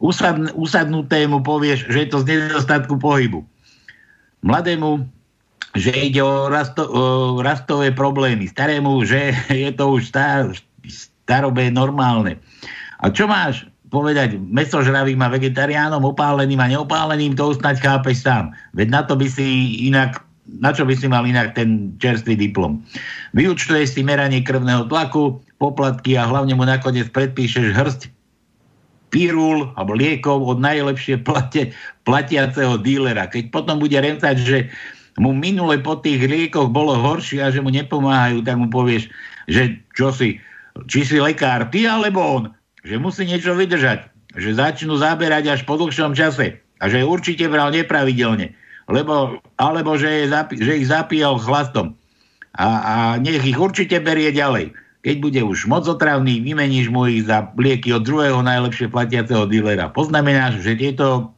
Usad, 0.00 0.56
usadnutému 0.56 1.44
povieš, 1.44 1.92
že 1.92 2.08
je 2.08 2.08
to 2.08 2.18
z 2.24 2.26
nedostatku 2.32 2.96
pohybu. 2.96 3.44
Mladému, 4.40 5.04
že 5.76 5.92
ide 5.92 6.24
o, 6.24 6.48
rasto, 6.48 6.88
o 6.88 7.02
rastové 7.44 7.92
problémy. 7.92 8.48
Starému, 8.48 9.04
že 9.04 9.36
je 9.52 9.70
to 9.76 10.00
už 10.00 10.08
star, 10.08 10.56
starobé 10.88 11.70
normálne. 11.70 12.40
A 12.98 13.12
čo 13.12 13.30
máš? 13.30 13.69
Povedať 13.90 14.38
mesožravým 14.38 15.18
a 15.18 15.28
vegetariánom, 15.28 16.06
opáleným 16.06 16.62
a 16.62 16.70
neopáleným, 16.70 17.34
to 17.34 17.50
usnať 17.50 17.82
chápeš 17.82 18.22
sám. 18.22 18.54
Veď 18.72 18.88
na 18.94 19.02
to 19.02 19.18
by 19.18 19.26
si 19.26 19.76
inak, 19.90 20.22
na 20.46 20.70
čo 20.70 20.86
by 20.86 20.94
si 20.94 21.10
mal 21.10 21.26
inak 21.26 21.58
ten 21.58 21.94
čerstvý 21.98 22.38
diplom. 22.38 22.78
Vyučtuješ 23.34 23.98
si 23.98 24.00
meranie 24.06 24.46
krvného 24.46 24.86
tlaku, 24.86 25.42
poplatky 25.58 26.14
a 26.14 26.24
hlavne 26.24 26.54
mu 26.54 26.64
nakoniec 26.64 27.10
predpíšeš 27.10 27.74
hrst 27.74 28.00
pirul 29.10 29.74
alebo 29.74 29.98
liekov 29.98 30.38
od 30.38 30.62
najlepšie 30.62 31.26
plate, 31.26 31.74
platiaceho 32.06 32.78
dílera. 32.78 33.26
Keď 33.26 33.50
potom 33.50 33.82
bude 33.82 33.98
remcať, 33.98 34.38
že 34.38 34.58
mu 35.18 35.34
minule 35.34 35.82
po 35.82 35.98
tých 35.98 36.22
liekoch 36.22 36.70
bolo 36.70 36.94
horšie 36.94 37.42
a 37.42 37.50
že 37.50 37.58
mu 37.58 37.74
nepomáhajú, 37.74 38.46
tak 38.46 38.54
mu 38.54 38.70
povieš, 38.70 39.10
že 39.50 39.82
čo 39.98 40.14
si, 40.14 40.38
či 40.86 41.02
si 41.02 41.18
lekár, 41.18 41.66
ty 41.74 41.90
alebo 41.90 42.22
on 42.22 42.42
že 42.84 42.96
musí 42.96 43.28
niečo 43.28 43.52
vydržať, 43.56 44.08
že 44.36 44.56
začnú 44.56 44.96
zaberať 44.96 45.58
až 45.58 45.60
po 45.68 45.76
dlhšom 45.76 46.16
čase 46.16 46.60
a 46.80 46.84
že 46.88 47.04
určite 47.04 47.44
bral 47.50 47.72
nepravidelne, 47.74 48.56
lebo, 48.88 49.38
alebo 49.60 49.96
že, 50.00 50.24
je 50.24 50.26
že 50.60 50.72
ich 50.80 50.88
zapíjal 50.88 51.36
chlastom 51.40 51.94
a, 52.56 52.66
a 52.66 52.94
nech 53.20 53.44
ich 53.46 53.58
určite 53.58 54.00
berie 54.02 54.34
ďalej. 54.34 54.74
Keď 55.00 55.16
bude 55.24 55.40
už 55.40 55.64
moc 55.64 55.88
otravný, 55.88 56.44
vymeníš 56.44 56.92
mu 56.92 57.08
ich 57.08 57.24
za 57.24 57.48
lieky 57.56 57.88
od 57.96 58.04
druhého 58.04 58.44
najlepšie 58.44 58.92
platiaceho 58.92 59.48
dílera. 59.48 59.88
Poznamenáš, 59.88 60.60
že 60.60 60.76
tieto 60.76 61.32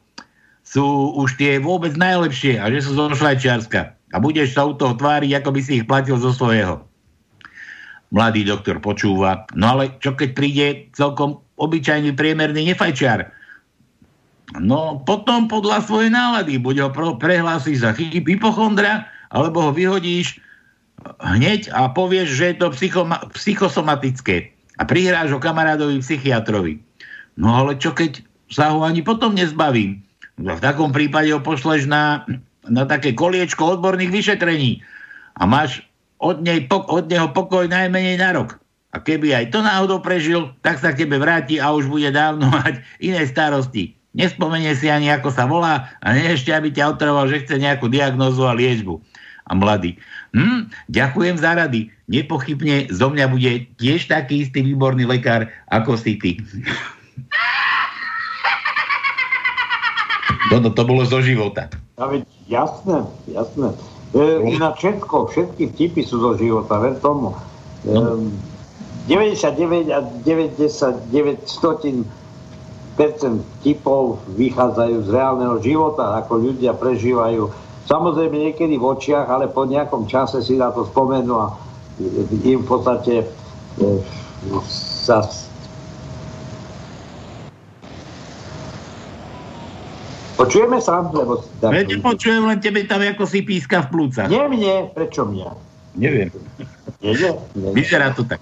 sú 0.67 1.15
už 1.15 1.39
tie 1.39 1.63
vôbec 1.63 1.95
najlepšie 1.95 2.59
a 2.59 2.67
že 2.67 2.83
sú 2.83 2.99
zo 2.99 3.07
Švajčiarska. 3.15 3.95
A 4.11 4.17
budeš 4.19 4.55
sa 4.55 4.67
u 4.67 4.75
toho 4.75 4.99
tváriť, 4.99 5.39
ako 5.39 5.49
by 5.55 5.61
si 5.63 5.79
ich 5.79 5.87
platil 5.87 6.19
zo 6.19 6.35
svojho 6.35 6.83
mladý 8.13 8.45
doktor 8.45 8.77
počúva. 8.77 9.49
No 9.57 9.75
ale 9.75 9.97
čo 9.99 10.13
keď 10.13 10.29
príde 10.37 10.65
celkom 10.93 11.41
obyčajný 11.57 12.13
priemerný 12.13 12.71
nefajčiar? 12.71 13.33
No 14.61 15.01
potom 15.01 15.49
podľa 15.49 15.81
svojej 15.81 16.13
nálady 16.13 16.61
buď 16.61 16.75
ho 16.85 16.89
prehlásiš 17.17 17.81
za 17.81 17.91
hypochondra, 17.97 19.09
alebo 19.33 19.65
ho 19.65 19.71
vyhodíš 19.73 20.37
hneď 21.25 21.73
a 21.73 21.89
povieš, 21.89 22.29
že 22.37 22.45
je 22.53 22.55
to 22.61 22.67
psychosomatické 23.33 24.53
a 24.77 24.83
prihráš 24.85 25.33
ho 25.33 25.41
kamarádovi 25.41 25.99
psychiatrovi. 25.99 26.77
No 27.33 27.49
ale 27.49 27.81
čo 27.81 27.97
keď 27.97 28.21
sa 28.53 28.69
ho 28.69 28.85
ani 28.85 29.01
potom 29.01 29.33
nezbavím? 29.33 30.05
No, 30.37 30.53
v 30.53 30.61
takom 30.61 30.93
prípade 30.93 31.33
ho 31.33 31.41
pošleš 31.41 31.89
na, 31.89 32.25
na 32.69 32.85
také 32.85 33.13
koliečko 33.17 33.77
odborných 33.77 34.13
vyšetrení 34.13 34.81
a 35.37 35.49
máš 35.49 35.81
od, 36.23 36.39
nej, 36.39 36.63
od 36.71 37.05
neho 37.11 37.27
pokoj 37.35 37.67
najmenej 37.67 38.15
na 38.15 38.31
rok. 38.31 38.63
A 38.95 39.01
keby 39.01 39.35
aj 39.35 39.51
to 39.51 39.59
náhodou 39.59 39.99
prežil, 39.99 40.55
tak 40.63 40.79
sa 40.79 40.95
k 40.95 41.03
tebe 41.03 41.19
vráti 41.19 41.59
a 41.59 41.75
už 41.75 41.91
bude 41.91 42.07
dávno 42.13 42.47
mať 42.63 42.79
iné 43.03 43.27
starosti. 43.27 43.99
Nespomenie 44.13 44.77
si 44.77 44.93
ani, 44.93 45.09
ako 45.09 45.33
sa 45.33 45.49
volá 45.49 45.89
a 45.97 46.13
nie 46.13 46.29
ešte, 46.31 46.53
aby 46.53 46.69
ťa 46.69 46.93
otrval, 46.95 47.25
že 47.27 47.41
chce 47.43 47.57
nejakú 47.57 47.89
diagnózu 47.89 48.45
a 48.45 48.53
liečbu. 48.53 49.01
A 49.43 49.57
mladý. 49.57 49.97
Hm, 50.37 50.71
ďakujem 50.87 51.35
za 51.35 51.57
rady. 51.57 51.91
Nepochybne 52.07 52.87
zo 52.93 53.09
mňa 53.11 53.25
bude 53.27 53.67
tiež 53.75 54.07
taký 54.07 54.47
istý 54.47 54.61
výborný 54.63 55.03
lekár, 55.09 55.49
ako 55.67 55.97
si 55.97 56.15
ty. 56.15 56.37
Toto 60.53 60.69
to 60.69 60.83
bolo 60.85 61.01
zo 61.01 61.17
života. 61.19 61.65
Ja, 61.97 62.05
jasné, 62.45 63.09
jasné. 63.25 63.73
E, 64.13 64.53
na 64.61 64.77
všetko, 64.77 65.33
všetky 65.33 65.73
vtipy 65.73 66.01
sú 66.05 66.21
zo 66.21 66.37
života, 66.37 66.77
ver 66.77 67.01
tomu. 67.01 67.33
E, 67.81 67.97
99 69.09 69.89
a 69.89 69.99
99 70.21 71.49
stotín 71.49 72.05
percent 72.93 73.41
vtipov 73.59 74.21
vychádzajú 74.37 74.97
z 75.03 75.09
reálneho 75.09 75.57
života, 75.65 76.21
ako 76.21 76.39
ľudia 76.39 76.77
prežívajú. 76.77 77.49
Samozrejme 77.89 78.53
niekedy 78.53 78.77
v 78.77 78.85
očiach, 78.85 79.27
ale 79.27 79.49
po 79.49 79.65
nejakom 79.65 80.05
čase 80.05 80.39
si 80.45 80.55
na 80.55 80.69
to 80.69 80.85
spomenú 80.87 81.33
a 81.35 81.47
im 82.45 82.61
v 82.63 82.67
podstate 82.69 83.25
e, 83.25 83.25
sa 85.03 85.25
Počujeme 90.33 90.81
sa? 90.81 91.05
Lebo... 91.13 91.45
Ja 91.61 91.69
nepočujem, 91.69 92.43
len 92.49 92.57
tebe 92.57 92.83
tam 92.89 93.05
ako 93.05 93.23
si 93.29 93.45
píska 93.45 93.85
v 93.85 93.87
plúcach. 93.93 94.27
Nie 94.27 94.49
mne, 94.49 94.89
prečo 94.91 95.25
mňa? 95.29 95.49
Neviem. 95.93 96.33
Nie. 97.05 97.37
Vyzerá 97.53 98.13
to 98.17 98.25
tak. 98.25 98.41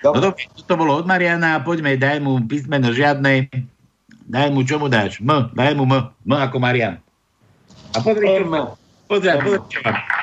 Dobre. 0.00 0.16
No 0.16 0.20
dobre, 0.32 0.42
to 0.48 0.74
bolo 0.76 0.92
od 0.96 1.06
Mariana, 1.08 1.60
poďme, 1.60 1.96
daj 1.98 2.20
mu 2.20 2.40
písmeno 2.44 2.92
žiadne. 2.92 3.48
Daj 4.26 4.48
mu, 4.52 4.64
čo 4.64 4.80
mu 4.80 4.88
dáš? 4.88 5.20
M, 5.20 5.52
daj 5.52 5.76
mu 5.76 5.84
M, 5.84 6.08
M 6.08 6.32
ako 6.34 6.56
Marian. 6.58 6.98
A 7.94 7.98
pozri, 8.00 8.42
M. 8.42 8.72
Pozri. 9.08 9.30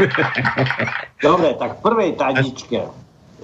Dobre, 1.24 1.56
tak 1.56 1.78
v 1.78 1.80
prvej 1.84 2.10
tajničke, 2.16 2.80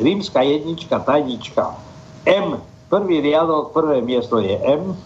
rímska 0.00 0.40
jednička, 0.40 0.96
tajnička, 1.04 1.76
M, 2.24 2.60
prvý 2.88 3.20
riadok, 3.20 3.72
prvé 3.76 4.00
miesto 4.00 4.40
je 4.40 4.56
M, 4.56 4.96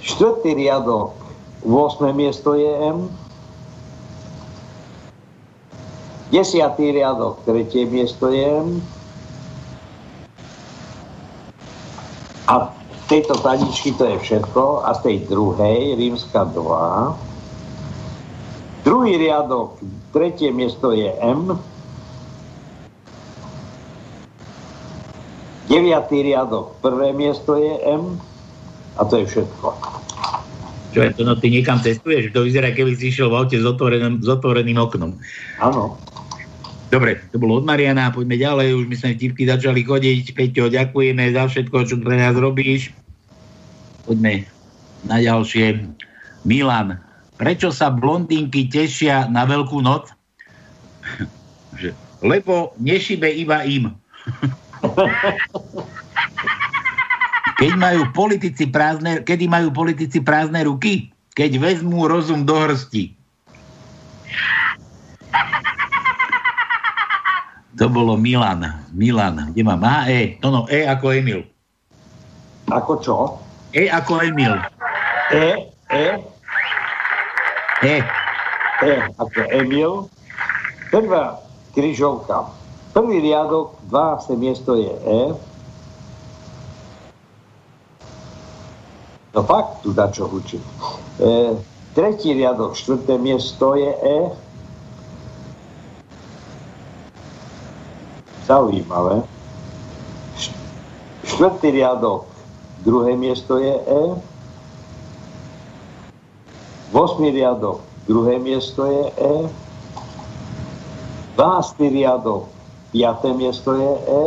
Štvrtý 0.00 0.56
riadok, 0.56 1.12
8. 1.60 2.16
miesto 2.16 2.56
je 2.56 2.72
M. 2.72 3.12
Desiatý 6.32 6.96
riadok, 6.96 7.44
tretie 7.44 7.84
miesto 7.84 8.32
je 8.32 8.40
M. 8.40 8.80
A 12.48 12.72
tejto 13.12 13.36
taničky 13.44 13.92
to 13.92 14.08
je 14.08 14.16
všetko. 14.24 14.88
A 14.88 14.96
z 14.96 15.00
tej 15.04 15.16
druhej, 15.28 16.00
rímska 16.00 16.48
2. 16.48 18.88
Druhý 18.88 19.20
riadok, 19.20 19.76
tretie 20.16 20.48
miesto 20.48 20.96
je 20.96 21.12
M. 21.20 21.60
Deviatý 25.68 26.24
riadok, 26.24 26.80
prvé 26.80 27.12
miesto 27.12 27.60
je 27.60 27.76
M. 27.84 28.29
A 29.00 29.08
to 29.08 29.24
je 29.24 29.26
všetko. 29.26 29.66
Čo 30.90 31.00
je 31.06 31.10
to, 31.16 31.22
no 31.24 31.38
ty 31.38 31.48
niekam 31.48 31.80
cestuješ? 31.80 32.34
To 32.36 32.44
vyzerá, 32.44 32.74
keby 32.74 32.98
si 32.98 33.08
išiel 33.08 33.32
v 33.32 33.38
aute 33.40 33.56
s 33.56 33.64
otvoreným, 33.64 34.20
s 34.20 34.28
otvoreným 34.28 34.76
oknom. 34.76 35.16
Áno. 35.62 35.96
Dobre, 36.90 37.22
to 37.30 37.38
bolo 37.38 37.62
od 37.62 37.64
Mariana, 37.64 38.10
poďme 38.10 38.34
ďalej, 38.34 38.74
už 38.74 38.84
my 38.90 38.96
sme 38.98 39.14
vtipky 39.14 39.46
začali 39.46 39.86
chodiť. 39.86 40.34
Peťo, 40.34 40.66
ďakujeme 40.66 41.30
za 41.30 41.46
všetko, 41.46 41.86
čo 41.86 41.94
pre 42.02 42.18
nás 42.18 42.34
robíš. 42.34 42.90
Poďme 44.02 44.50
na 45.06 45.22
ďalšie. 45.22 45.86
Milan, 46.42 46.98
prečo 47.38 47.70
sa 47.70 47.94
blondinky 47.94 48.66
tešia 48.66 49.30
na 49.30 49.46
veľkú 49.46 49.78
noc? 49.78 50.10
Lebo 52.34 52.74
nešibe 52.82 53.30
iba 53.30 53.62
im. 53.62 53.94
Keď 57.60 57.76
majú 57.76 58.08
politici 58.16 58.64
prázdne, 58.64 59.20
kedy 59.20 59.44
majú 59.44 59.68
politici 59.68 60.24
prázdne 60.24 60.64
ruky? 60.64 61.12
Keď 61.36 61.60
vezmú 61.60 62.08
rozum 62.08 62.48
do 62.48 62.56
hrsti. 62.56 63.12
To 67.76 67.86
bolo 67.92 68.16
Milan. 68.16 68.64
Milan. 68.96 69.52
Kde 69.52 69.60
mám? 69.60 69.84
Aha, 69.84 70.08
E. 70.08 70.40
To 70.40 70.48
no, 70.48 70.64
E 70.72 70.88
ako 70.88 71.12
Emil. 71.12 71.44
Ako 72.72 72.92
čo? 73.04 73.14
E 73.76 73.92
ako 73.92 74.24
Emil. 74.24 74.56
E, 75.28 75.68
E, 75.92 76.06
E. 77.84 77.96
E 78.80 78.94
ako 79.20 79.40
Emil. 79.52 79.92
Prvá 80.88 81.36
križovka. 81.76 82.56
Prvý 82.96 83.20
riadok, 83.20 83.76
12. 83.92 84.32
miesto 84.40 84.80
je 84.80 84.90
E. 84.90 85.49
No 89.30 89.46
fakt, 89.46 89.86
tu 89.86 89.94
dá 89.94 90.10
čo 90.10 90.26
hučí. 90.26 90.58
E, 91.22 91.54
tretí 91.94 92.34
riadok, 92.34 92.74
štvrté 92.74 93.14
miesto 93.14 93.78
je 93.78 93.90
E. 93.94 94.18
Zaujímavé. 98.50 99.22
Štvrtý 101.22 101.70
riadok, 101.70 102.26
druhé 102.82 103.14
miesto 103.14 103.62
je 103.62 103.70
E. 103.70 104.02
Vosmý 106.90 107.30
riadok, 107.30 107.86
druhé 108.10 108.42
miesto 108.42 108.82
je 108.90 109.04
E. 109.14 109.34
12. 111.38 111.86
riadok, 111.86 112.50
piaté 112.90 113.30
miesto 113.30 113.78
je 113.78 113.92
E. 113.94 114.22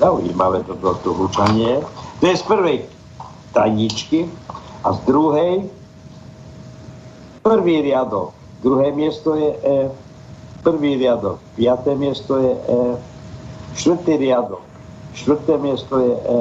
Zaujímavé 0.00 0.60
toto 0.68 1.00
tu 1.00 1.16
hučanie. 1.16 1.80
To 1.80 1.99
je 2.28 2.36
z 2.36 2.44
prvej 2.44 2.84
tajničky 3.56 4.28
a 4.84 4.92
z 4.92 4.98
druhej 5.08 5.64
prvý 7.40 7.80
riadok, 7.80 8.36
druhé 8.60 8.92
miesto 8.92 9.32
je 9.34 9.50
E. 9.64 9.78
Prvý 10.60 11.00
riadok, 11.00 11.40
piaté 11.56 11.96
miesto 11.96 12.36
je 12.36 12.52
E. 12.52 12.80
Štvrtý 13.72 14.20
riadok, 14.20 14.60
štvrté 15.16 15.56
miesto 15.56 15.96
je 15.96 16.12
E. 16.12 16.40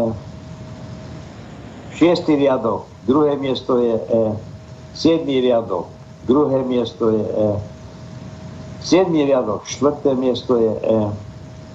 Šiestý 1.96 2.36
riadok, 2.36 2.84
druhé 3.08 3.39
miesto 3.39 3.80
je 3.80 3.96
E. 3.96 4.24
Siedmý 4.92 5.39
riadok, 5.39 5.88
druhé 6.28 6.60
miesto 6.68 7.08
je 7.08 7.24
E. 7.24 7.50
Siedmý 8.84 9.24
riadok, 9.24 9.63
štvrté 9.63 10.12
miesto 10.20 10.60
je 10.60 10.74
E. 10.84 11.00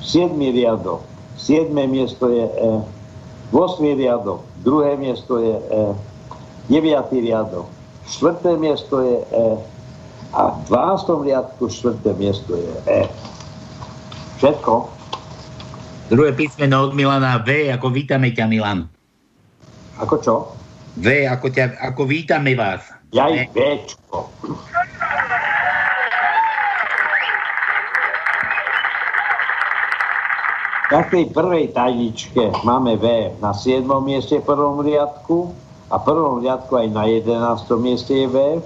Siedmý 0.05 0.53
riadok, 0.53 1.01
siedme 1.41 1.89
miesto 1.89 2.29
je 2.29 2.45
E. 2.45 2.73
Vosmý 3.53 3.95
riadok, 3.95 4.45
druhé 4.65 4.97
miesto 4.97 5.41
je 5.41 5.57
E. 5.57 5.85
Deviatý 6.69 7.21
riadok, 7.21 7.69
štvrté 8.09 8.57
miesto 8.57 9.05
je 9.05 9.19
E. 9.21 9.49
A 10.35 10.41
v 10.51 10.73
12. 10.73 11.29
riadku 11.29 11.69
štvrté 11.69 12.17
miesto 12.17 12.57
je 12.57 12.73
E. 12.89 13.03
Všetko. 14.41 14.89
Druhé 16.13 16.37
písmeno 16.37 16.85
od 16.85 16.93
Milana 16.93 17.41
V, 17.41 17.73
ako 17.73 17.89
vítame 17.89 18.33
ťa, 18.33 18.45
Milan. 18.45 18.89
Ako 20.01 20.15
čo? 20.21 20.35
V, 21.01 21.27
ako, 21.27 21.49
ťa, 21.49 21.81
ako 21.81 22.03
vítame 22.05 22.53
vás. 22.55 22.85
Ja 23.15 23.31
Ne? 23.31 23.47
ich 23.47 23.49
Tej 30.95 31.35
prvej 31.35 31.75
tajničke 31.75 32.55
máme 32.63 32.95
V 32.95 33.35
na 33.43 33.51
7. 33.51 33.83
mieste 33.99 34.39
v 34.39 34.47
prvom 34.47 34.79
riadku 34.79 35.51
a 35.91 35.99
v 35.99 36.07
prvom 36.07 36.39
riadku 36.39 36.71
aj 36.71 36.87
na 36.95 37.11
11. 37.11 37.35
mieste 37.83 38.15
je 38.15 38.31
V. 38.31 38.63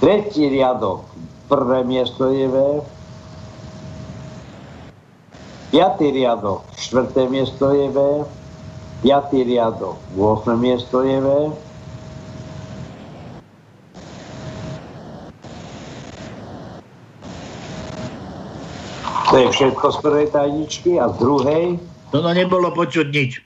Tretí 0.00 0.48
riadok, 0.48 1.04
prvé 1.52 1.84
miesto 1.84 2.32
je 2.32 2.48
V. 2.48 2.56
Piatý 5.68 6.16
riadok, 6.16 6.64
štvrté 6.80 7.28
miesto 7.28 7.68
je 7.76 7.84
V. 7.92 8.24
Piatý 9.04 9.44
riadok, 9.44 10.00
8. 10.16 10.56
miesto 10.56 11.04
je 11.04 11.20
V. 11.20 11.28
To 19.34 19.42
je 19.42 19.50
všetko 19.50 19.86
z 19.90 19.98
prvej 19.98 20.26
tajničky 20.30 20.90
a 21.02 21.10
z 21.10 21.14
druhej 21.18 21.64
To 22.14 22.22
no 22.22 22.30
nebolo 22.30 22.70
počuť 22.70 23.10
nič. 23.10 23.42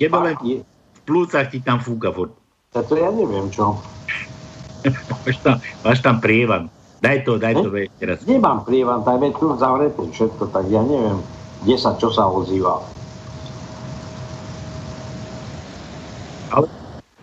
Tebe 0.00 0.16
len 0.16 0.32
je, 0.40 0.64
v 0.64 1.00
plúcach 1.04 1.52
ti 1.52 1.60
tam 1.60 1.76
fúka 1.76 2.08
furt. 2.08 2.32
to 2.72 2.96
ja 2.96 3.12
neviem 3.12 3.52
čo. 3.52 3.76
Máš 5.20 5.36
tam, 5.44 5.60
máš 5.84 6.00
tam 6.00 6.24
prievan. 6.24 6.72
Daj 7.04 7.28
to, 7.28 7.36
daj 7.36 7.52
to 7.52 7.68
Hm? 7.68 7.72
ve, 7.76 7.82
teraz. 8.00 8.24
Nemám 8.24 8.64
prievan, 8.64 9.04
tak 9.04 9.20
je 9.20 9.28
tu 9.36 9.52
zavreté 9.60 10.08
všetko, 10.08 10.48
tak 10.56 10.64
ja 10.72 10.80
neviem, 10.80 11.20
kde 11.68 11.76
sa, 11.76 11.92
čo 12.00 12.08
sa 12.08 12.24
ozýva. 12.24 12.80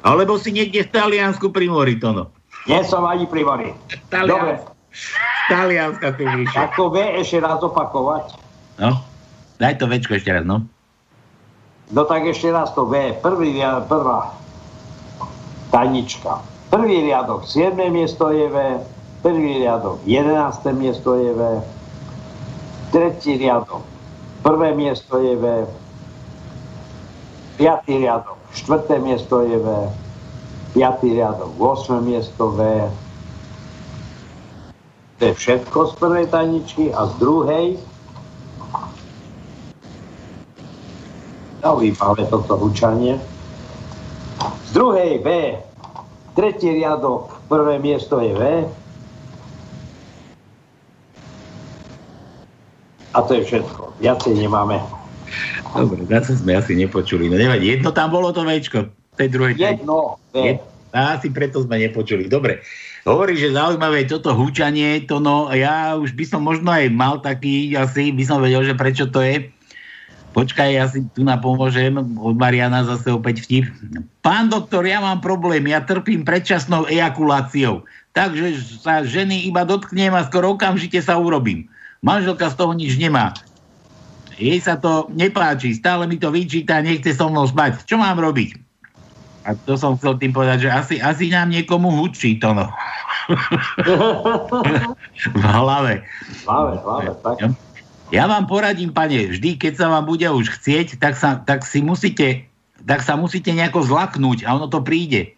Alebo 0.05 0.37
si 0.37 0.53
niekde 0.53 0.85
v 0.85 0.93
Taliansku 0.93 1.49
pri 1.49 1.65
mori, 1.65 1.97
to 1.97 2.13
no. 2.13 2.29
Nie 2.69 2.85
som 2.85 3.09
ani 3.09 3.25
pri 3.25 3.41
mori. 3.41 3.69
Dobre, 4.13 4.61
Talianska. 5.47 6.13
Tu 6.13 6.23
vyššie. 6.23 6.59
ako 6.59 6.81
V 6.91 6.95
ešte 7.23 7.37
raz 7.39 7.59
opakovať. 7.63 8.25
No. 8.77 9.01
Daj 9.57 9.81
to 9.81 9.89
večko 9.89 10.13
ešte 10.13 10.29
raz, 10.29 10.45
no. 10.45 10.67
No 11.89 12.01
tak 12.03 12.27
ešte 12.27 12.51
raz 12.51 12.75
to 12.75 12.85
V. 12.85 13.15
Prvý 13.23 13.55
riadok, 13.57 13.87
prvá 13.87 14.35
tajnička. 15.71 16.43
Prvý 16.67 17.07
riadok, 17.07 17.47
7. 17.47 17.79
miesto 17.87 18.27
je 18.29 18.47
V. 18.51 18.57
Prvý 19.23 19.63
riadok, 19.63 20.03
11. 20.03 20.75
miesto 20.75 21.15
je 21.15 21.31
V. 21.31 21.41
Tretí 22.91 23.39
riadok, 23.39 23.83
prvé 24.43 24.75
miesto 24.75 25.19
je 25.19 25.35
V. 25.39 25.45
Piatý 27.57 28.03
riadok, 28.03 28.37
štvrté 28.51 28.99
miesto 28.99 29.41
je 29.41 29.57
V. 29.57 29.67
Piatý 30.75 31.15
riadok, 31.15 31.55
8. 31.55 32.03
miesto 32.03 32.51
V. 32.51 32.91
To 35.17 35.21
je 35.25 35.33
všetko 35.33 35.77
z 35.89 35.93
prvej 35.97 36.25
tajničky 36.29 36.93
a 36.93 37.09
z 37.09 37.13
druhej 37.17 37.67
Zaujímavé 41.57 42.23
toto 42.29 42.53
hučanie. 42.55 43.17
Z 44.69 44.77
druhej 44.77 45.19
V, 45.19 45.27
tretí 46.37 46.69
riadok, 46.69 47.33
prvé 47.49 47.81
miesto 47.81 48.21
je 48.21 48.31
V. 48.37 48.43
A 53.11 53.17
to 53.25 53.31
je 53.35 53.41
všetko. 53.41 53.97
Viacej 53.97 54.37
nemáme. 54.37 54.77
Dobre, 55.73 56.05
zase 56.05 56.37
sme 56.37 56.55
asi 56.55 56.77
nepočuli. 56.77 57.27
No 57.27 57.35
nevadí, 57.35 57.73
jedno 57.73 57.89
tam 57.89 58.13
bolo 58.13 58.29
to 58.29 58.45
večko. 58.45 58.93
Tej 59.17 59.27
druhej. 59.33 59.57
Jedno 59.57 60.21
V. 60.31 60.61
Asi 60.93 61.33
preto 61.33 61.65
sme 61.65 61.81
nepočuli. 61.81 62.29
Dobre. 62.29 62.61
Hovorí, 63.07 63.39
že 63.39 63.55
zaujímavé 63.55 64.03
je 64.03 64.19
toto 64.19 64.35
húčanie, 64.35 64.99
to 65.07 65.23
no, 65.23 65.47
ja 65.55 65.95
už 65.95 66.11
by 66.11 66.27
som 66.27 66.43
možno 66.43 66.67
aj 66.75 66.91
mal 66.91 67.23
taký, 67.23 67.71
asi 67.71 68.11
by 68.11 68.23
som 68.27 68.43
vedel, 68.43 68.67
že 68.67 68.75
prečo 68.75 69.07
to 69.07 69.23
je. 69.23 69.47
Počkaj, 70.35 70.69
ja 70.75 70.85
si 70.91 71.01
tu 71.15 71.23
napomôžem. 71.23 71.97
Od 71.97 72.35
Mariana 72.37 72.85
zase 72.85 73.09
opäť 73.09 73.47
vtip. 73.47 73.71
Pán 74.21 74.53
doktor, 74.53 74.85
ja 74.85 75.01
mám 75.01 75.17
problém. 75.17 75.65
Ja 75.65 75.81
trpím 75.81 76.21
predčasnou 76.27 76.85
ejakuláciou. 76.85 77.87
Takže 78.13 78.59
sa 78.83 79.01
ženy 79.01 79.49
iba 79.49 79.65
dotknem 79.65 80.13
a 80.13 80.27
skoro 80.27 80.53
okamžite 80.53 81.01
sa 81.01 81.17
urobím. 81.17 81.65
Manželka 82.05 82.53
z 82.53 82.55
toho 82.59 82.75
nič 82.77 83.01
nemá. 83.01 83.33
Jej 84.37 84.61
sa 84.61 84.77
to 84.77 85.09
nepáči. 85.09 85.73
Stále 85.73 86.05
mi 86.05 86.21
to 86.21 86.29
vyčíta, 86.29 86.85
nechce 86.85 87.17
so 87.17 87.33
mnou 87.33 87.49
spať. 87.49 87.81
Čo 87.89 87.97
mám 87.97 88.21
robiť? 88.21 88.66
A 89.47 89.55
to 89.55 89.79
som 89.79 89.95
chcel 89.95 90.19
tým 90.19 90.35
povedať, 90.35 90.67
že 90.67 90.69
asi, 90.69 90.95
asi 90.99 91.31
nám 91.31 91.47
niekomu 91.47 91.87
hučí 91.87 92.35
to 92.35 92.51
no. 92.51 92.67
v 95.39 95.43
hlave. 95.43 96.03
Hlave, 96.43 96.73
hlave, 96.83 97.11
tak. 97.23 97.55
Ja 98.11 98.27
vám 98.27 98.47
poradím, 98.47 98.91
pane, 98.91 99.31
vždy, 99.31 99.55
keď 99.55 99.73
sa 99.79 99.87
vám 99.87 100.03
bude 100.03 100.27
už 100.27 100.59
chcieť, 100.59 100.99
tak 100.99 101.15
sa, 101.15 101.39
tak 101.39 101.63
si 101.63 101.79
musíte, 101.79 102.43
tak 102.83 103.03
sa 103.03 103.15
musíte 103.15 103.55
nejako 103.55 103.87
zlaknúť 103.87 104.43
a 104.43 104.55
ono 104.55 104.67
to 104.67 104.83
príde. 104.83 105.31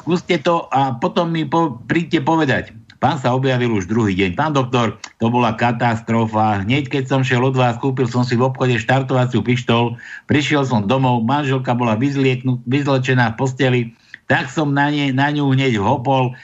Skúste 0.00 0.40
to 0.40 0.64
a 0.72 0.96
potom 0.96 1.28
mi 1.28 1.44
po, 1.44 1.76
príďte 1.84 2.24
povedať. 2.24 2.72
Pán 2.98 3.14
sa 3.22 3.30
objavil 3.30 3.70
už 3.70 3.86
druhý 3.86 4.18
deň. 4.18 4.34
Pán 4.34 4.58
doktor, 4.58 4.98
to 5.22 5.30
bola 5.30 5.54
katastrofa. 5.54 6.66
Hneď 6.66 6.90
keď 6.90 7.04
som 7.06 7.20
šiel 7.22 7.46
od 7.46 7.54
vás, 7.54 7.78
kúpil 7.78 8.10
som 8.10 8.26
si 8.26 8.34
v 8.34 8.50
obchode 8.50 8.74
štartovaciu 8.74 9.38
pištol, 9.38 9.94
prišiel 10.26 10.66
som 10.66 10.90
domov, 10.90 11.22
manželka 11.22 11.78
bola 11.78 11.94
vyzlečená 11.94 13.34
v 13.34 13.38
posteli, 13.38 13.80
tak 14.26 14.50
som 14.50 14.74
na, 14.74 14.90
ne, 14.90 15.14
na 15.14 15.30
ňu 15.30 15.54
hneď 15.54 15.78
hopol, 15.78 16.34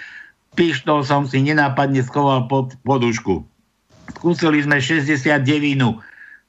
pištol 0.55 1.03
som 1.03 1.27
si 1.27 1.43
nenápadne 1.43 2.07
schoval 2.07 2.47
pod 2.47 2.79
podušku. 2.87 3.43
Skúsili 4.23 4.62
sme 4.62 4.79
69. 4.79 5.43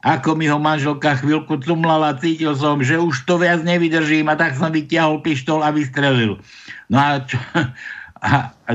Ako 0.05 0.37
mi 0.37 0.45
ho 0.45 0.61
manželka 0.61 1.17
chvíľku 1.17 1.57
tlumlala, 1.65 2.13
cítil 2.21 2.53
som, 2.53 2.77
že 2.77 3.01
už 3.01 3.25
to 3.25 3.41
viac 3.41 3.65
nevydržím 3.65 4.29
a 4.29 4.37
tak 4.37 4.53
som 4.53 4.69
vyťahol 4.69 5.25
pištol 5.25 5.65
a 5.65 5.73
vystrelil. 5.73 6.37
No 6.93 6.97
a 7.01 7.25
čo, 7.25 7.41
a, 8.21 8.53
a, 8.69 8.71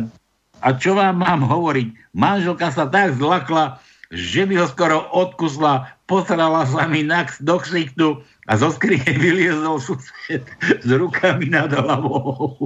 a 0.61 0.77
čo 0.77 0.93
vám 0.93 1.25
mám 1.25 1.41
hovoriť? 1.45 2.13
Manželka 2.13 2.69
sa 2.69 2.85
tak 2.85 3.17
zlakla, 3.17 3.81
že 4.13 4.45
mi 4.45 4.61
ho 4.61 4.67
skoro 4.69 5.07
odkusla, 5.09 5.89
posrala 6.05 6.67
sa 6.67 6.85
mi 6.91 7.07
na, 7.07 7.25
do 7.41 7.57
ksichtu 7.63 8.21
a 8.51 8.53
zo 8.59 8.69
skrine 8.75 9.07
vyliezol 9.23 9.81
sused 9.81 10.45
s 10.61 10.89
rukami 10.91 11.49
nad 11.49 11.73
hlavou. 11.73 12.59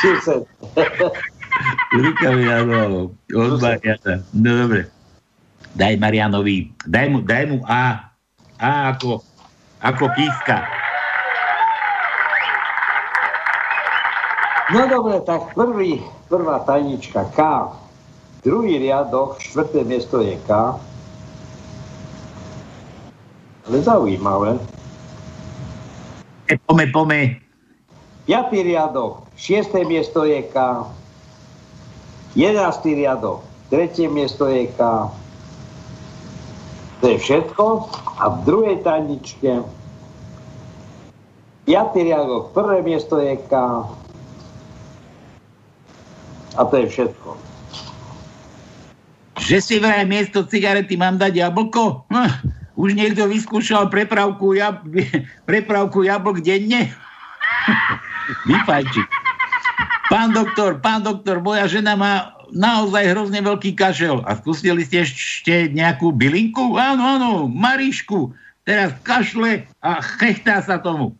Sused. 0.00 0.46
s 1.92 1.98
rukami 1.98 2.42
nad 2.46 2.64
hlavou. 2.64 3.12
Od 3.12 3.52
Mariana. 3.60 4.22
No 4.32 4.50
dobre. 4.64 4.88
Daj 5.76 6.00
Marianovi, 6.00 6.72
daj 6.88 7.06
mu, 7.12 7.18
daj 7.20 7.44
mu 7.52 7.60
A. 7.68 8.08
A 8.56 8.96
ako, 8.96 9.20
ako 9.84 10.08
píska. 10.16 10.64
No 14.72 14.88
dobre, 14.88 15.20
tak 15.28 15.52
prvý, 15.52 16.00
prvá 16.28 16.58
tajnička 16.62 17.24
K. 17.34 17.70
Druhý 18.42 18.78
riadok, 18.78 19.38
štvrté 19.42 19.82
miesto 19.82 20.22
je 20.22 20.38
K. 20.46 20.50
Ale 23.66 23.76
zaujímavé. 23.82 24.58
E, 26.46 26.54
pome, 26.66 26.86
pome. 26.94 27.42
Piatý 28.26 28.62
riadok, 28.62 29.26
šiesté 29.34 29.82
miesto 29.82 30.22
je 30.22 30.42
K. 30.50 30.86
Jedenáctý 32.38 32.94
riadok, 32.94 33.42
tretie 33.70 34.06
miesto 34.06 34.46
je 34.46 34.70
K. 34.70 34.80
To 37.02 37.04
je 37.06 37.18
všetko. 37.18 37.64
A 38.16 38.24
v 38.30 38.38
druhej 38.46 38.76
tajničke 38.86 39.62
piatý 41.66 41.98
riadok, 42.06 42.54
prvé 42.54 42.82
miesto 42.86 43.18
je 43.18 43.34
K. 43.50 43.52
A 46.56 46.64
to 46.64 46.74
je 46.80 46.86
všetko. 46.88 47.28
Že 49.36 49.58
si 49.60 49.76
vraj 49.76 50.08
miesto 50.08 50.42
cigarety 50.48 50.96
mám 50.96 51.20
dať 51.20 51.36
jablko? 51.36 52.08
Hm, 52.08 52.32
už 52.80 52.96
niekto 52.96 53.28
vyskúšal 53.28 53.92
prepravku, 53.92 54.56
jab, 54.56 54.80
prepravku 55.44 56.04
jablk 56.04 56.40
denne? 56.40 56.92
Vyfajči. 58.48 59.04
Pán 60.06 60.32
doktor, 60.32 60.80
pán 60.80 61.02
doktor, 61.02 61.42
moja 61.42 61.66
žena 61.68 61.98
má 61.98 62.36
naozaj 62.54 63.10
hrozne 63.10 63.42
veľký 63.42 63.74
kašel. 63.74 64.22
A 64.24 64.38
skúsili 64.38 64.86
ste 64.86 65.02
ešte 65.02 65.68
nejakú 65.74 66.14
bylinku? 66.14 66.78
Áno, 66.78 67.02
áno, 67.18 67.30
Marišku. 67.50 68.32
Teraz 68.66 68.94
kašle 69.06 69.66
a 69.82 70.02
chechtá 70.02 70.62
sa 70.62 70.78
tomu. 70.78 71.14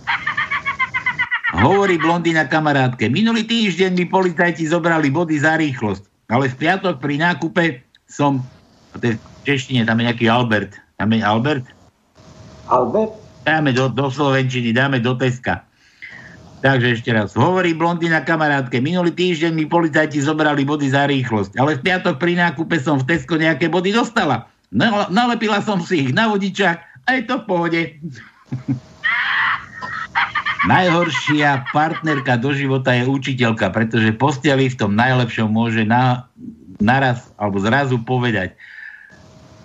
Hovorí 1.62 1.94
blondína 1.94 2.50
kamarátke. 2.50 3.06
Minulý 3.06 3.46
týždeň 3.46 3.94
mi 3.94 4.02
policajti 4.10 4.66
zobrali 4.66 5.14
body 5.14 5.38
za 5.38 5.54
rýchlosť, 5.54 6.02
ale 6.26 6.50
v 6.50 6.58
piatok 6.58 6.98
pri 6.98 7.22
nákupe 7.22 7.78
som, 8.10 8.42
a 8.90 8.98
to 8.98 9.04
je 9.06 9.14
v 9.14 9.22
češtine, 9.46 9.86
tam 9.86 10.02
je 10.02 10.10
nejaký 10.10 10.26
Albert. 10.26 10.74
Tam 10.98 11.14
je 11.14 11.22
Albert? 11.22 11.62
Albert? 12.66 13.14
Dáme 13.46 13.70
do, 13.70 13.86
do 13.86 14.10
Slovenčiny, 14.10 14.74
dáme 14.74 14.98
do 14.98 15.14
Teska. 15.14 15.62
Takže 16.62 16.98
ešte 16.98 17.10
raz. 17.14 17.34
Hovorí 17.34 17.74
blondína 17.74 18.22
kamarátke. 18.22 18.82
Minulý 18.82 19.14
týždeň 19.14 19.54
mi 19.54 19.66
policajti 19.66 20.18
zobrali 20.18 20.66
body 20.66 20.90
za 20.90 21.06
rýchlosť, 21.06 21.58
ale 21.62 21.78
v 21.78 21.82
piatok 21.86 22.18
pri 22.18 22.42
nákupe 22.42 22.78
som 22.82 22.98
v 22.98 23.06
Tesko 23.06 23.38
nejaké 23.38 23.70
body 23.70 23.94
dostala. 23.94 24.50
Nalepila 25.10 25.62
som 25.62 25.78
si 25.78 26.06
ich 26.06 26.10
na 26.10 26.26
vodičák 26.26 27.06
a 27.06 27.08
je 27.18 27.22
to 27.22 27.38
v 27.38 27.46
pohode. 27.46 27.80
Najhoršia 30.62 31.74
partnerka 31.74 32.38
do 32.38 32.54
života 32.54 32.94
je 32.94 33.10
učiteľka, 33.10 33.74
pretože 33.74 34.14
posteli 34.14 34.70
v 34.70 34.78
tom 34.78 34.94
najlepšom 34.94 35.50
môže 35.50 35.82
na, 35.82 36.30
naraz 36.78 37.34
alebo 37.34 37.58
zrazu 37.58 37.98
povedať 37.98 38.54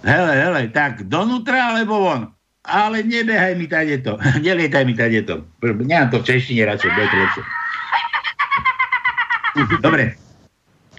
hele, 0.08 0.34
hele, 0.34 0.62
tak 0.72 1.04
donútra 1.12 1.76
alebo 1.76 2.00
von? 2.00 2.22
Ale 2.68 3.04
nebehaj 3.04 3.56
mi 3.56 3.68
to. 3.68 4.20
Nelietaj 4.46 4.84
mi 4.88 4.96
to. 4.96 5.44
Nemám 5.64 6.12
to 6.12 6.20
v 6.24 6.28
češtine 6.28 6.68
radšej, 6.68 6.90
bude 6.92 7.08
to 7.08 7.18
lepšie. 7.18 7.44
Dobre. 9.82 10.04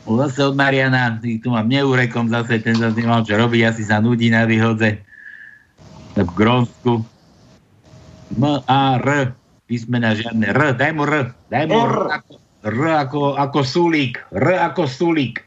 Zase 0.08 0.40
od 0.40 0.56
Mariana, 0.56 1.20
tu 1.20 1.52
mám 1.52 1.68
neurekom 1.68 2.32
zase, 2.32 2.64
ten 2.64 2.72
zase 2.80 2.96
nemal 2.96 3.28
čo 3.28 3.37
robiť, 3.37 3.61
asi 3.68 3.84
sa 3.84 4.00
nudí 4.00 4.32
na 4.32 4.48
výhodze. 4.48 5.04
V 6.16 6.30
Grónsku. 6.32 7.04
M-A-R 8.32 9.38
písmena 9.68 10.16
žiadne. 10.16 10.48
R, 10.48 10.72
daj 10.72 10.92
mu 10.96 11.04
R. 11.04 11.37
Daj 11.52 11.64
mu 11.68 11.76
R, 11.76 11.92
R 11.92 11.96
ako, 12.16 12.33
R 12.64 12.81
ako, 13.04 13.22
ako 13.37 13.61
sulík. 13.61 14.16
R 14.33 14.46
ako 14.72 14.88
sulík. 14.88 15.44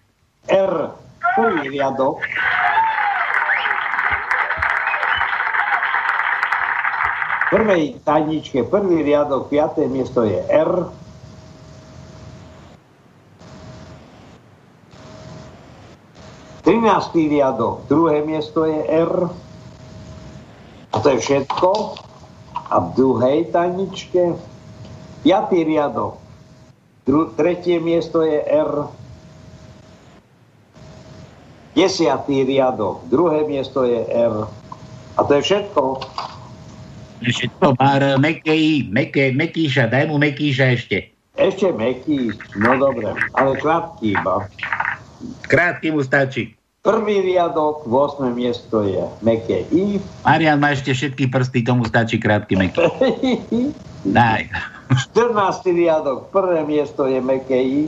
R, 0.47 0.93
prvý 1.35 1.73
riadok. 1.73 2.21
prvej 7.51 7.99
tajničke, 8.07 8.63
prvý 8.63 9.03
riadok, 9.03 9.51
piaté 9.51 9.83
miesto 9.91 10.23
je 10.23 10.39
R. 10.47 10.87
Trináctý 16.63 17.27
riadok, 17.27 17.83
druhé 17.91 18.23
miesto 18.23 18.63
je 18.63 18.79
R. 18.87 19.27
A 20.91 20.95
to 21.03 21.07
je 21.11 21.19
všetko. 21.19 21.71
A 22.71 22.79
v 22.79 22.87
druhej 22.95 23.51
tajničke 23.51 24.39
piatý 25.27 25.67
riadok. 25.67 26.15
Dru- 27.03 27.35
tretie 27.35 27.83
miesto 27.83 28.23
je 28.23 28.39
R. 28.47 28.87
Desiatý 31.75 32.47
riadok. 32.47 33.03
Druhé 33.11 33.43
miesto 33.43 33.83
je 33.83 34.07
R. 34.07 34.47
A 35.15 35.19
to 35.27 35.31
je 35.35 35.41
všetko. 35.43 35.99
Všetko 37.21 37.75
má 37.75 38.17
mekej, 38.17 38.87
meké, 38.89 39.35
mekýša. 39.35 39.91
Daj 39.91 40.09
mu 40.09 40.17
mekýša 40.17 40.65
ešte. 40.73 41.11
Ešte 41.35 41.69
meký. 41.75 42.33
No 42.57 42.79
dobre. 42.79 43.13
Ale 43.35 43.55
krátky 43.59 44.15
iba. 44.15 44.47
Krátky 45.45 45.93
mu 45.93 46.01
stačí. 46.01 46.55
Prvý 46.81 47.21
riadok, 47.21 47.85
8. 47.85 48.33
miesto 48.33 48.81
je 48.81 49.05
meké 49.21 49.69
I. 49.69 50.01
Marian 50.25 50.57
má 50.57 50.73
ešte 50.73 50.97
všetky 50.97 51.29
prsty, 51.29 51.61
tomu 51.61 51.85
stačí 51.85 52.17
krátky 52.17 52.57
meké. 52.57 52.81
Daj. 54.17 54.49
14. 55.13 55.61
riadok, 55.77 56.33
prvé 56.33 56.65
miesto 56.65 57.05
je 57.05 57.21
meké 57.21 57.61
I. 57.61 57.81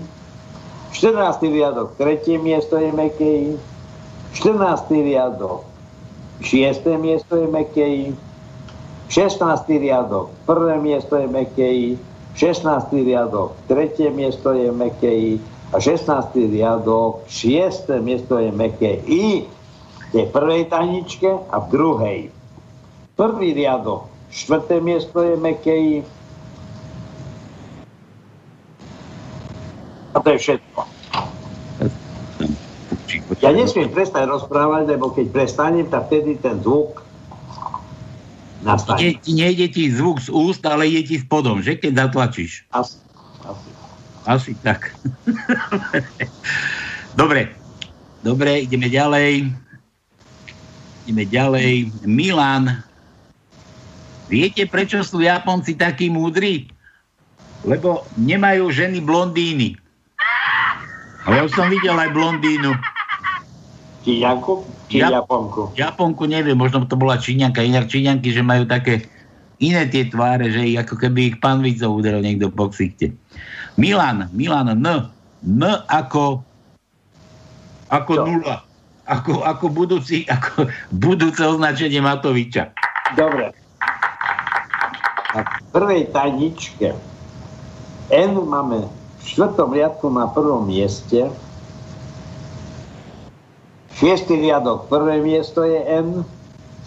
14. 0.93 1.41
riadok, 1.41 1.97
tretie 1.97 2.37
miesto 2.37 2.77
je 2.77 2.93
meké 2.93 3.29
I. 3.49 3.51
14. 4.37 4.85
riadok, 4.93 5.65
6. 6.45 6.85
miesto 7.01 7.33
je 7.33 7.49
meké 7.49 7.87
I. 7.89 8.07
16. 9.09 9.73
riadok, 9.73 10.29
prvé 10.45 10.77
miesto 10.77 11.17
je 11.17 11.25
meké 11.25 11.65
I. 11.65 11.89
16. 12.37 12.93
riadok, 12.93 13.57
tretie 13.65 14.13
miesto 14.13 14.53
je 14.53 14.69
meké 14.69 15.09
I 15.09 15.41
a 15.73 15.81
16. 15.81 16.53
riadok, 16.53 17.25
6. 17.25 17.89
miesto 18.05 18.37
je 18.37 18.53
meké 18.53 19.01
I, 19.09 19.49
je 20.13 20.21
v 20.21 20.29
prvej 20.29 20.69
tajničke 20.69 21.49
a 21.49 21.55
v 21.57 21.67
druhej. 21.73 22.19
Prvý 23.17 23.57
riadok, 23.57 24.05
4. 24.29 24.77
miesto 24.85 25.25
je 25.25 25.33
meké 25.33 25.73
I, 25.73 25.95
a 30.13 30.17
to 30.21 30.29
je 30.29 30.37
všetko. 30.37 30.79
Ja 33.41 33.49
nesmiem 33.49 33.89
prestať 33.89 34.29
rozprávať, 34.29 34.93
lebo 34.93 35.09
keď 35.09 35.33
prestanem, 35.33 35.89
tak 35.89 36.05
vtedy 36.09 36.37
ten 36.37 36.61
zvuk 36.61 37.01
nastane. 38.61 39.17
Ti 39.17 39.31
nejde 39.33 39.73
ti 39.73 39.89
zvuk 39.89 40.21
z 40.21 40.29
úst, 40.29 40.61
ale 40.69 40.85
ide 40.85 41.09
ti 41.09 41.15
spodom, 41.17 41.65
že? 41.65 41.81
Keď 41.81 41.91
zatlačíš. 41.97 42.69
Asi. 42.69 43.01
Asi. 44.23 44.55
Tak. 44.63 44.91
Dobre. 47.13 47.51
Dobre, 48.23 48.63
ideme 48.63 48.87
ďalej. 48.87 49.51
Ideme 51.03 51.25
ďalej. 51.27 51.91
Milan. 52.07 52.83
Viete, 54.31 54.63
prečo 54.65 55.03
sú 55.03 55.19
Japonci 55.19 55.75
takí 55.75 56.07
múdri? 56.07 56.71
Lebo 57.67 58.07
nemajú 58.15 58.71
ženy 58.71 59.03
blondíny. 59.03 59.75
Ale 61.23 61.39
ja 61.39 61.43
už 61.47 61.53
som 61.55 61.67
videl 61.71 61.95
aj 61.95 62.11
blondínu. 62.11 62.71
Číňanku? 64.03 64.67
Či 64.91 64.99
Jap- 64.99 65.23
Japonku? 65.23 65.71
Japonku 65.75 66.23
neviem, 66.27 66.59
možno 66.59 66.83
to 66.83 66.99
bola 66.99 67.15
Číňanka. 67.15 67.63
Inak 67.63 67.87
Číňanky, 67.87 68.35
že 68.35 68.43
majú 68.43 68.67
také 68.67 69.07
iné 69.63 69.87
tie 69.87 70.11
tváre, 70.11 70.51
že 70.51 70.59
ich 70.59 70.75
ako 70.75 70.99
keby 70.99 71.31
ich 71.31 71.37
pán 71.39 71.63
Vicov 71.63 72.03
udelil 72.03 72.19
niekto 72.19 72.51
po 72.51 72.67
ksichte. 72.67 73.15
Milan, 73.75 74.29
Milan 74.33 74.69
N. 74.77 75.09
N 75.43 75.61
ako, 75.89 76.45
ako 77.89 78.11
Čo? 78.13 78.23
nula. 78.25 78.57
Ako, 79.03 79.43
ako, 79.43 79.67
budúci, 79.67 80.23
ako 80.31 80.71
budúce 80.95 81.43
označenie 81.43 81.99
Matoviča. 81.99 82.71
Dobre. 83.19 83.51
Tak 85.35 85.47
v 85.59 85.63
prvej 85.75 86.01
tajničke 86.15 86.95
N 88.13 88.31
máme 88.47 88.87
v 88.87 89.23
štvrtom 89.27 89.75
riadku 89.75 90.07
na 90.07 90.31
prvom 90.31 90.63
mieste. 90.69 91.27
Šiestý 93.99 94.39
riadok, 94.39 94.87
prvé 94.87 95.19
miesto 95.19 95.67
je 95.67 95.83
N, 95.83 96.23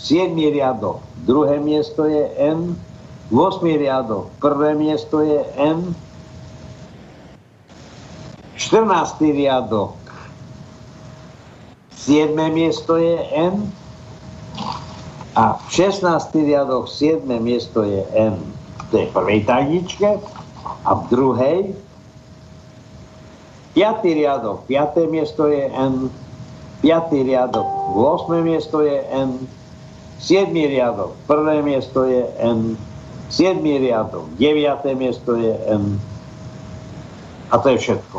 siedmý 0.00 0.52
riadok, 0.52 1.04
druhé 1.28 1.60
miesto 1.60 2.08
je 2.08 2.32
N, 2.40 2.80
8. 3.28 3.60
riadok, 3.62 4.32
prvé 4.40 4.72
miesto 4.72 5.20
je 5.20 5.40
N, 5.60 5.92
14. 8.56 9.20
riadok, 9.20 9.96
7. 12.08 12.32
miesto 12.52 12.96
je 12.96 13.16
N 13.36 13.68
a 15.36 15.60
v 15.60 15.64
16. 15.68 16.32
riadok 16.32 16.88
7. 16.88 17.24
miesto 17.40 17.84
je 17.84 18.00
je 18.94 19.04
v 19.06 19.12
prvej 19.12 19.42
tajničke 19.44 20.22
a 20.86 20.90
v 20.94 21.02
druhej 21.10 21.60
5. 23.76 24.00
riadok, 24.08 24.64
5. 24.64 25.04
miesto 25.12 25.52
je 25.52 25.68
N, 25.68 26.08
5. 26.80 27.12
riadok, 27.12 27.68
8. 27.92 28.40
miesto 28.40 28.80
je 28.80 29.04
N, 29.12 29.44
7. 30.16 30.48
riadok, 30.54 31.12
1. 31.28 31.60
miesto 31.60 32.08
je 32.08 32.24
N, 32.40 32.80
7. 33.28 33.60
riadok, 33.60 34.24
9. 34.40 34.96
miesto 34.96 35.36
je 35.36 35.52
N, 35.68 36.00
a 37.50 37.54
to 37.62 37.66
je 37.74 37.78
všetko. 37.78 38.18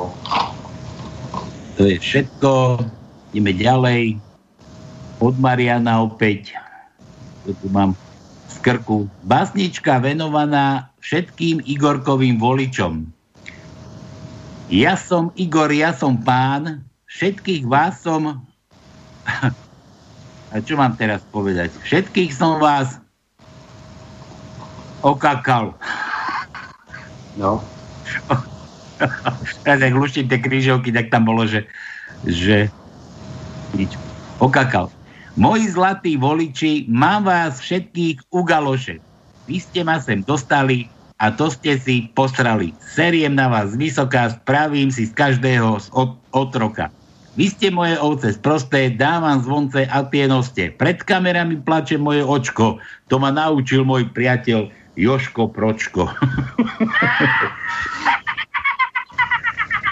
To 1.78 1.82
je 1.84 1.98
všetko. 2.00 2.52
Ideme 3.36 3.54
ďalej. 3.54 4.02
Od 5.20 5.36
Mariana 5.36 6.00
opäť. 6.02 6.56
To 7.44 7.52
tu 7.52 7.68
mám 7.68 7.94
z 8.48 8.56
krku. 8.64 9.12
Básnička 9.28 10.00
venovaná 10.00 10.90
všetkým 11.04 11.60
Igorkovým 11.68 12.40
voličom. 12.40 13.08
Ja 14.68 15.00
som 15.00 15.32
Igor, 15.40 15.72
ja 15.72 15.96
som 15.96 16.20
pán, 16.20 16.84
všetkých 17.08 17.64
vás 17.68 18.04
som... 18.04 18.44
A 20.52 20.64
čo 20.64 20.80
mám 20.80 20.96
teraz 20.96 21.20
povedať? 21.28 21.76
Všetkých 21.84 22.32
som 22.32 22.60
vás 22.64 23.04
okakal. 25.04 25.76
No. 27.36 27.60
Teraz 29.66 29.82
ak 29.82 29.94
luštím 29.94 30.28
tie 30.28 30.40
krížovky, 30.42 30.90
tak 30.92 31.14
tam 31.14 31.30
bolo, 31.30 31.46
že, 31.46 31.66
že 32.26 32.70
nič. 33.78 33.94
Okakal. 34.38 34.90
Moji 35.38 35.70
zlatí 35.70 36.18
voliči, 36.18 36.90
mám 36.90 37.30
vás 37.30 37.62
všetkých 37.62 38.34
u 38.34 38.42
galoše. 38.42 38.98
Vy 39.46 39.62
ste 39.62 39.86
ma 39.86 40.02
sem 40.02 40.26
dostali 40.26 40.90
a 41.22 41.30
to 41.30 41.54
ste 41.54 41.78
si 41.78 42.10
posrali. 42.18 42.74
Seriem 42.82 43.38
na 43.38 43.46
vás 43.46 43.78
vysoká, 43.78 44.34
spravím 44.34 44.90
si 44.90 45.06
z 45.06 45.14
každého 45.14 45.78
z 45.78 45.88
otroka. 46.34 46.90
Vy 47.38 47.54
ste 47.54 47.70
moje 47.70 48.02
ovce 48.02 48.34
sprosté, 48.34 48.90
dávam 48.90 49.38
zvonce 49.46 49.86
a 49.86 50.02
tie 50.10 50.26
noste. 50.26 50.74
Pred 50.74 51.06
kamerami 51.06 51.62
plače 51.62 52.02
moje 52.02 52.26
očko. 52.26 52.82
To 53.14 53.16
ma 53.22 53.30
naučil 53.30 53.86
môj 53.86 54.10
priateľ 54.10 54.74
Joško 54.98 55.54
Pročko. 55.54 56.10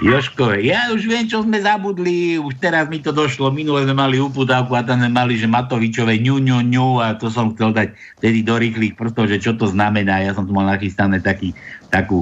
Joško, 0.05 0.61
ja 0.61 0.93
už 0.93 1.09
viem, 1.09 1.25
čo 1.25 1.41
sme 1.41 1.57
zabudli, 1.57 2.37
už 2.37 2.61
teraz 2.61 2.85
mi 2.85 3.01
to 3.01 3.09
došlo, 3.09 3.49
minule 3.49 3.89
sme 3.89 3.97
mali 3.97 4.21
uputávku 4.21 4.77
a 4.77 4.85
tam 4.85 5.01
sme 5.01 5.09
mali, 5.09 5.33
že 5.33 5.49
Matovičové 5.49 6.21
ňu, 6.21 6.37
ňu, 6.45 6.61
ňu 6.61 7.01
a 7.01 7.17
to 7.17 7.33
som 7.33 7.57
chcel 7.57 7.73
dať 7.73 7.97
tedy 8.21 8.45
do 8.45 8.53
rýchlych 8.53 8.93
prstov, 8.93 9.33
že 9.33 9.41
čo 9.41 9.57
to 9.57 9.65
znamená. 9.65 10.21
Ja 10.21 10.37
som 10.37 10.45
tu 10.45 10.53
mal 10.53 10.69
nachystané 10.69 11.25
taký, 11.25 11.57
takú, 11.89 12.21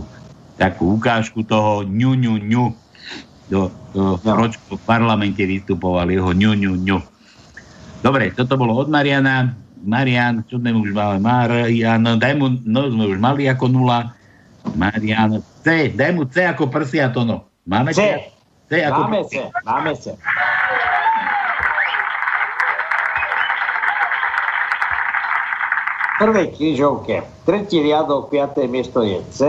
takú 0.56 0.96
ukážku 0.96 1.44
toho 1.44 1.84
ňu, 1.84 2.16
ňu, 2.16 2.40
ňu. 2.40 2.72
Do, 3.52 3.68
do 3.92 4.16
no. 4.16 4.32
Ročko 4.32 4.80
v 4.80 4.84
parlamente 4.88 5.44
vystupoval 5.44 6.08
jeho 6.08 6.32
ňu, 6.32 6.56
ňu, 6.56 6.80
ňu. 6.80 6.98
Dobre, 8.00 8.32
toto 8.32 8.56
bolo 8.56 8.80
od 8.80 8.88
Mariana. 8.88 9.60
Marian, 9.84 10.48
čo 10.48 10.56
sme 10.56 10.72
už 10.72 10.96
mali? 10.96 11.20
Marian, 11.20 12.00
daj 12.16 12.34
mu, 12.40 12.48
no 12.64 12.88
sme 12.88 13.12
už 13.12 13.20
mali 13.20 13.52
ako 13.52 13.68
nula. 13.68 14.16
Marian, 14.80 15.44
C, 15.68 15.92
daj 15.92 16.16
mu 16.16 16.24
C 16.32 16.48
ako 16.48 16.72
prsia 16.72 17.12
to 17.12 17.28
no. 17.28 17.52
Máme 17.64 17.96
C. 17.96 18.20
C 18.68 18.72
ako... 18.84 19.08
Máme 19.08 19.22
C, 19.24 19.34
máme 19.64 19.92
C. 19.96 20.06
Prvej 26.20 26.48
križovke, 26.56 27.24
tretí 27.48 27.80
riadok, 27.80 28.32
piaté 28.32 28.68
miesto 28.68 29.04
je 29.04 29.20
C. 29.32 29.40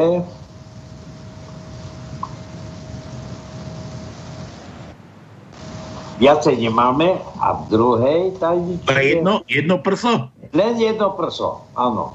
Viacej 6.22 6.54
nemáme 6.62 7.18
a 7.42 7.58
v 7.58 7.62
druhej 7.74 8.20
tajničke... 8.38 8.94
Jedno, 8.94 9.42
jedno 9.50 9.82
prso? 9.82 10.30
Len 10.54 10.78
jedno 10.78 11.18
prso, 11.18 11.66
áno. 11.74 12.14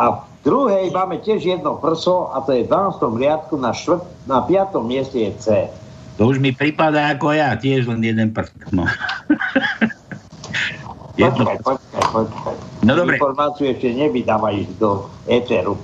A 0.00 0.24
druhej 0.40 0.88
máme 0.96 1.20
tiež 1.20 1.44
jedno 1.44 1.76
prso 1.76 2.32
a 2.32 2.40
to 2.40 2.56
je 2.56 2.64
v 2.64 2.72
12. 2.72 3.20
riadku 3.20 3.60
na, 3.60 3.76
švrt, 3.76 4.00
na 4.24 4.40
5. 4.48 4.80
mieste 4.80 5.20
je 5.20 5.30
C. 5.36 5.46
To 6.16 6.32
už 6.32 6.40
mi 6.40 6.56
prípada 6.56 7.12
ako 7.12 7.36
ja, 7.36 7.52
tiež 7.52 7.84
len 7.84 8.00
jeden 8.00 8.32
prst. 8.32 8.56
No. 8.72 8.88
počkaj, 11.20 11.56
počkaj, 11.60 12.04
počkaj. 12.16 12.54
No 12.80 12.96
dobre. 12.96 13.20
Informáciu 13.20 13.76
ešte 13.76 13.92
nevydávajú 13.92 14.72
do 14.80 15.04
éteru. 15.28 15.76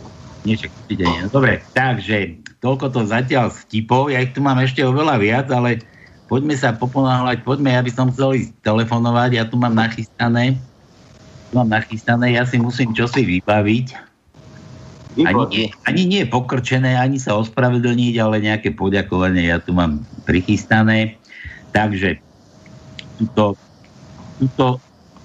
Niečo, 0.48 0.72
no, 0.96 1.28
dobre, 1.28 1.60
takže 1.76 2.40
toľko 2.62 2.94
to 2.94 3.00
zatiaľ 3.04 3.50
vtipov, 3.50 4.14
ja 4.14 4.22
ich 4.22 4.32
tu 4.32 4.40
mám 4.40 4.62
ešte 4.62 4.80
oveľa 4.80 5.18
viac, 5.18 5.50
ale 5.50 5.82
poďme 6.30 6.54
sa 6.54 6.70
poponáhľať, 6.70 7.42
poďme, 7.42 7.74
ja 7.74 7.82
by 7.82 7.90
som 7.90 8.14
chcel 8.14 8.38
ísť 8.38 8.54
telefonovať, 8.62 9.42
ja 9.42 9.44
tu 9.44 9.58
mám 9.58 9.74
nachystané, 9.74 10.54
tu 11.50 11.52
mám 11.58 11.66
nachystané, 11.66 12.38
ja 12.38 12.46
si 12.46 12.62
musím 12.62 12.94
čosi 12.94 13.26
vybaviť, 13.26 14.05
ani 15.24 15.42
nie, 15.48 15.66
ani 15.88 16.02
nie 16.04 16.22
pokrčené, 16.28 17.00
ani 17.00 17.16
sa 17.16 17.40
ospravedlniť, 17.40 18.14
ale 18.20 18.44
nejaké 18.44 18.76
poďakovanie 18.76 19.48
ja 19.48 19.56
tu 19.62 19.72
mám 19.72 20.04
prichystané. 20.28 21.16
Takže 21.72 22.20
tuto, 23.16 23.56
tuto, 24.36 24.66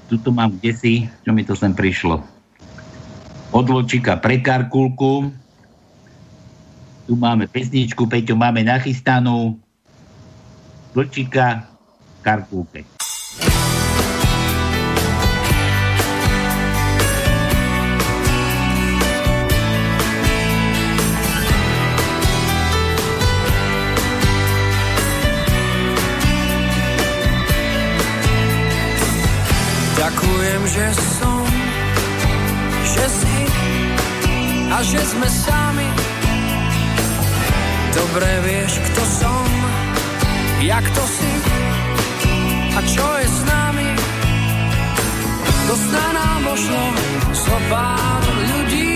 tuto 0.07 0.29
mám 0.31 0.55
kde 0.59 0.71
si, 0.71 0.93
čo 1.27 1.35
mi 1.35 1.43
to 1.43 1.55
sem 1.55 1.75
prišlo. 1.75 2.23
Od 3.51 3.67
Ločika 3.67 4.15
pre 4.15 4.39
Karkulku. 4.39 5.27
Tu 7.09 7.13
máme 7.19 7.43
pesničku, 7.51 8.07
Peťo, 8.07 8.39
máme 8.39 8.63
nachystanú. 8.63 9.59
Vlčika, 10.95 11.67
Karkulke. 12.23 12.87
Ďakujem, 30.61 30.93
že 30.93 30.93
som, 31.17 31.41
že 32.85 33.05
si 33.09 33.37
a 34.69 34.77
že 34.85 35.01
sme 35.09 35.25
sami. 35.25 35.89
Dobre 37.97 38.29
vieš, 38.45 38.77
kto 38.77 39.01
som, 39.01 39.49
jak 40.61 40.85
to 40.85 41.03
si 41.17 41.33
a 42.77 42.79
čo 42.85 43.07
je 43.09 43.25
s 43.25 43.39
nami. 43.49 43.89
To 45.65 45.73
sna 45.81 46.05
nám 46.13 46.39
možno 46.45 46.81
so 47.33 47.57
pár 47.65 48.21
ľudí. 48.21 48.93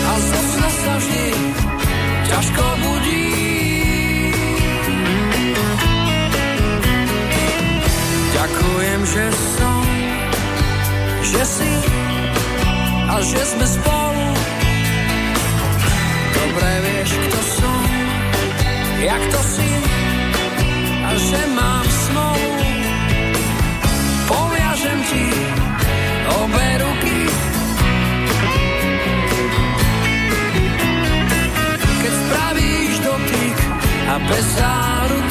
A 0.00 0.12
zo 0.16 0.40
sna 0.48 0.68
sa 0.80 0.92
vždy 0.96 1.26
ťažko 2.24 2.75
Ďakujem, 8.76 9.04
že 9.08 9.24
som, 9.56 9.84
že 11.24 11.42
si 11.48 11.72
a 13.08 13.16
že 13.24 13.40
sme 13.56 13.66
spolu. 13.72 14.26
Dobre 16.36 16.70
vieš, 16.84 17.10
kto 17.24 17.40
som, 17.56 17.88
jak 19.00 19.22
to 19.32 19.40
si 19.48 19.72
a 20.92 21.10
že 21.16 21.40
mám 21.56 21.86
smolu. 21.88 22.52
Poviažem 24.28 24.98
ti 25.08 25.24
obe 26.36 26.68
ruky, 26.76 27.18
keď 31.80 32.12
spravíš 32.12 32.94
dotyk 33.00 33.56
a 34.04 34.14
bez 34.20 34.44
záruky 34.52 35.25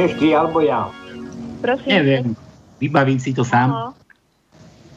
Začneš 0.00 0.16
ty 0.16 0.32
alebo 0.32 0.64
ja? 0.64 0.88
Prosím. 1.60 1.92
Neviem, 1.92 2.24
vybavím 2.80 3.20
si 3.20 3.36
to 3.36 3.44
sám. 3.44 3.92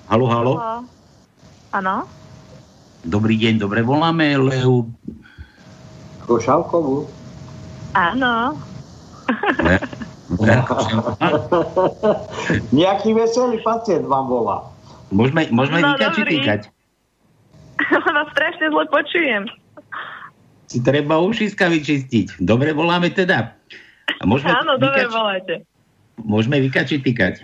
Halo, 0.07 0.25
halo. 0.31 0.53
Áno. 1.75 2.07
Dobrý 3.03 3.35
deň, 3.35 3.59
dobre 3.59 3.83
voláme 3.83 4.39
Leu. 4.39 4.87
Košalkovú? 6.23 7.11
Áno. 7.91 8.55
Le, 9.59 9.75
Nejaký 12.79 13.11
veselý 13.11 13.59
pacient 13.59 14.07
vám 14.07 14.31
volá. 14.31 14.71
môžeme 15.11 15.51
môžeme 15.51 15.83
No, 15.83 15.99
vykať 15.99 16.11
či 16.15 16.23
týkať? 16.23 16.61
Vás 17.91 18.27
strašne 18.39 18.71
zle 18.71 18.87
počujem. 18.87 19.51
Si 20.71 20.79
treba 20.79 21.19
ušiska 21.19 21.67
vyčistiť. 21.67 22.39
Dobre 22.39 22.71
voláme 22.71 23.11
teda. 23.11 23.59
A 24.23 24.25
môžeme 24.25 24.55
Áno, 24.55 24.79
dobre 24.79 25.03
vykať, 25.03 25.11
voláte. 25.11 25.55
môžeme 26.23 26.63
vykať 26.63 26.85
či 26.87 26.97
týkať? 27.03 27.43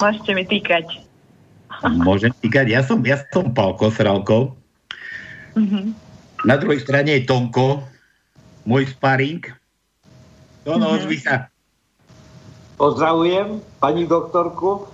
Môžete 0.00 0.32
mi 0.32 0.44
týkať. 0.48 0.86
Môžem 2.00 2.32
týkať. 2.40 2.72
Ja 2.72 2.80
som, 2.80 3.04
ja 3.04 3.20
som 3.28 3.52
Palko 3.52 3.92
Sralko. 3.92 4.56
Mhm. 5.52 5.92
Na 6.48 6.56
druhej 6.56 6.80
strane 6.80 7.12
je 7.20 7.28
Tonko, 7.28 7.84
môj 8.64 8.88
sparing. 8.96 9.44
To 10.64 10.80
no, 10.80 10.96
ozvi 10.96 11.20
sa. 11.20 11.52
Pozdravujem 12.80 13.60
pani 13.78 14.08
doktorku, 14.08 14.88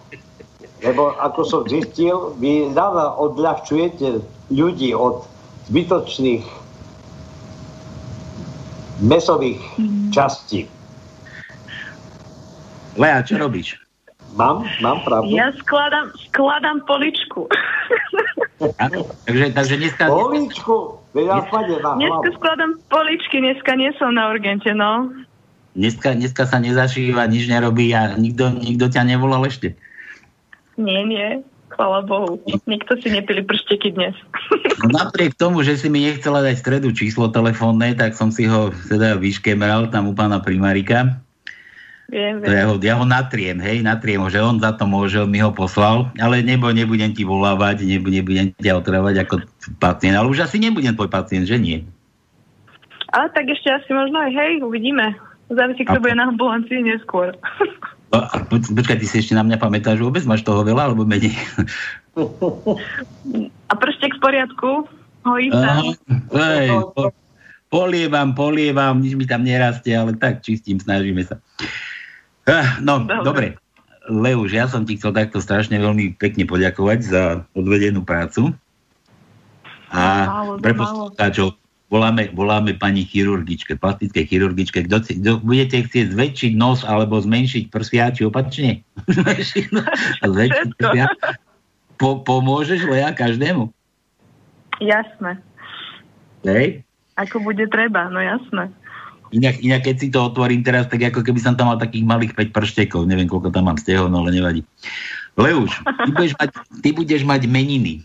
lebo 0.82 1.14
ako 1.22 1.40
som 1.46 1.62
zistil, 1.70 2.36
vy 2.36 2.74
rada 2.74 3.16
odľahčujete 3.16 4.20
ľudí 4.52 4.92
od 4.92 5.24
zbytočných 5.70 6.44
mesových 9.02 9.60
častí. 10.10 10.66
Lea, 12.98 13.22
čo 13.22 13.38
robíš? 13.38 13.78
Mám? 14.34 14.66
Mám 14.82 15.02
pravdu? 15.06 15.32
Ja 15.32 15.54
skladám, 15.56 16.12
skladám 16.30 16.82
poličku. 16.84 17.46
Áno? 18.82 19.06
Takže, 19.24 19.54
takže 19.54 19.74
dneska... 19.78 20.04
Poličku! 20.10 20.98
Veď 21.16 21.26
Dneska 21.96 22.28
skladám 22.36 22.76
poličky, 22.92 23.40
dneska 23.40 23.72
nie 23.78 23.90
som 23.96 24.12
na 24.12 24.28
urgente, 24.28 24.70
no. 24.76 25.08
Dneska, 25.78 26.12
dneska 26.14 26.44
sa 26.44 26.58
nezašíva, 26.58 27.30
nič 27.30 27.48
nerobí 27.48 27.90
a 27.94 28.18
nikto, 28.18 28.50
nikto 28.50 28.90
ťa 28.90 29.02
nevolal 29.06 29.46
ešte. 29.46 29.78
Nie, 30.76 31.06
nie. 31.06 31.42
Chvala 31.68 32.00
Bohu. 32.04 32.40
Nikto 32.64 32.96
si 33.00 33.12
nepili 33.12 33.44
pršteky 33.44 33.92
dnes. 33.92 34.16
No 34.82 35.04
napriek 35.04 35.36
tomu, 35.36 35.60
že 35.60 35.76
si 35.76 35.92
mi 35.92 36.04
nechcela 36.04 36.40
dať 36.40 36.56
stredu 36.58 36.88
číslo 36.96 37.28
telefónne, 37.28 37.92
tak 37.92 38.16
som 38.16 38.32
si 38.32 38.48
ho 38.48 38.72
teda 38.88 39.20
vyškemral 39.20 39.92
tam 39.92 40.08
u 40.08 40.14
pána 40.16 40.40
primárika. 40.40 41.20
Viem, 42.08 42.40
To 42.40 42.48
ja, 42.48 42.64
ho, 42.64 42.74
ja 42.80 42.94
ho 42.96 43.04
natriem, 43.04 43.60
hej, 43.60 43.84
natriem 43.84 44.24
ho, 44.24 44.32
že 44.32 44.40
on 44.40 44.56
za 44.56 44.72
to 44.72 44.88
môže, 44.88 45.20
on 45.20 45.28
mi 45.28 45.44
ho 45.44 45.52
poslal, 45.52 46.08
ale 46.16 46.40
nebo 46.40 46.72
nebudem 46.72 47.12
ti 47.12 47.20
volávať, 47.20 47.84
nebu, 47.84 48.08
nebudem 48.08 48.48
ťa 48.56 48.80
otravať 48.80 49.28
ako 49.28 49.44
pacient, 49.76 50.16
ale 50.16 50.32
už 50.32 50.48
asi 50.48 50.56
nebudem 50.56 50.96
tvoj 50.96 51.12
pacient, 51.12 51.44
že 51.44 51.60
nie? 51.60 51.84
Ale 53.12 53.28
tak 53.36 53.44
ešte 53.52 53.68
asi 53.68 53.92
možno 53.92 54.24
aj 54.24 54.32
hej, 54.32 54.64
uvidíme. 54.64 55.20
Závisí, 55.52 55.84
kto 55.84 56.00
bude 56.00 56.16
na 56.16 56.32
ambulancii 56.32 56.80
neskôr. 56.80 57.36
No, 58.08 58.24
a 58.24 58.40
počkaj, 58.48 58.96
ty 58.96 59.06
si 59.06 59.20
ešte 59.20 59.36
na 59.36 59.44
mňa 59.44 59.60
pamätáš 59.60 60.00
vôbec? 60.00 60.24
Máš 60.24 60.40
toho 60.40 60.64
veľa 60.64 60.88
alebo 60.88 61.04
menej? 61.04 61.36
A 63.68 63.72
prštek 63.76 64.16
v 64.16 64.20
poriadku? 64.24 64.70
Hojí 65.28 65.52
sa. 65.52 65.84
Hej, 66.32 66.72
po, 66.96 67.12
polievam, 67.68 68.32
polievam, 68.32 68.96
nič 69.04 69.12
mi 69.12 69.28
tam 69.28 69.44
nerastie, 69.44 69.92
ale 69.92 70.16
tak 70.16 70.40
čistím, 70.40 70.80
snažíme 70.80 71.20
sa. 71.20 71.36
Ah, 72.48 72.80
no, 72.80 73.04
Dobre. 73.04 73.24
dobre. 73.24 73.46
Leuš, 74.08 74.56
ja 74.56 74.64
som 74.64 74.88
ti 74.88 74.96
chcel 74.96 75.12
takto 75.12 75.44
strašne 75.44 75.76
veľmi 75.76 76.16
pekne 76.16 76.48
poďakovať 76.48 76.98
za 77.04 77.22
odvedenú 77.52 78.08
prácu. 78.08 78.56
A 79.92 80.32
pre 80.64 80.72
poslucháčov 80.72 81.60
voláme, 81.88 82.28
voláme 82.36 82.76
pani 82.76 83.04
chirurgičke, 83.04 83.76
plastickej 83.80 84.24
chirurgičke. 84.28 84.84
Kto, 84.88 85.04
si- 85.04 85.18
kto 85.20 85.40
budete 85.40 85.84
chcieť 85.88 86.12
zväčšiť 86.12 86.52
nos 86.56 86.84
alebo 86.84 87.20
zmenšiť 87.20 87.72
prsia, 87.72 88.12
či 88.12 88.28
opačne? 88.28 88.84
Nos 89.08 89.88
a 90.22 90.24
zväčšiť 90.24 90.68
prsia. 90.76 91.08
Po, 91.98 92.22
pomôžeš, 92.22 92.86
Lea, 92.86 93.10
každému? 93.10 93.72
Jasné. 94.78 95.42
Hej? 96.46 96.86
Ako 97.18 97.42
bude 97.42 97.66
treba, 97.66 98.06
no 98.06 98.22
jasné. 98.22 98.70
Inak, 99.34 99.60
inak 99.60 99.84
keď 99.84 99.96
si 99.98 100.08
to 100.08 100.24
otvorím 100.24 100.64
teraz, 100.64 100.88
tak 100.88 101.04
ako 101.04 101.20
keby 101.20 101.42
som 101.42 101.52
tam 101.58 101.68
mal 101.68 101.76
takých 101.76 102.06
malých 102.06 102.32
5 102.32 102.54
prštekov. 102.54 103.04
Neviem, 103.04 103.28
koľko 103.28 103.52
tam 103.52 103.68
mám 103.68 103.76
stehov, 103.76 104.08
no 104.08 104.24
ale 104.24 104.32
nevadí. 104.32 104.62
Leuš, 105.36 105.82
ty 105.84 106.10
budeš 106.14 106.32
mať, 106.38 106.48
ty 106.80 106.88
budeš 106.94 107.22
mať 107.26 107.44
meniny. 107.44 108.00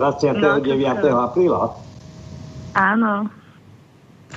29. 0.00 0.64
No, 1.04 1.28
apríla. 1.28 1.76
Áno. 2.80 3.28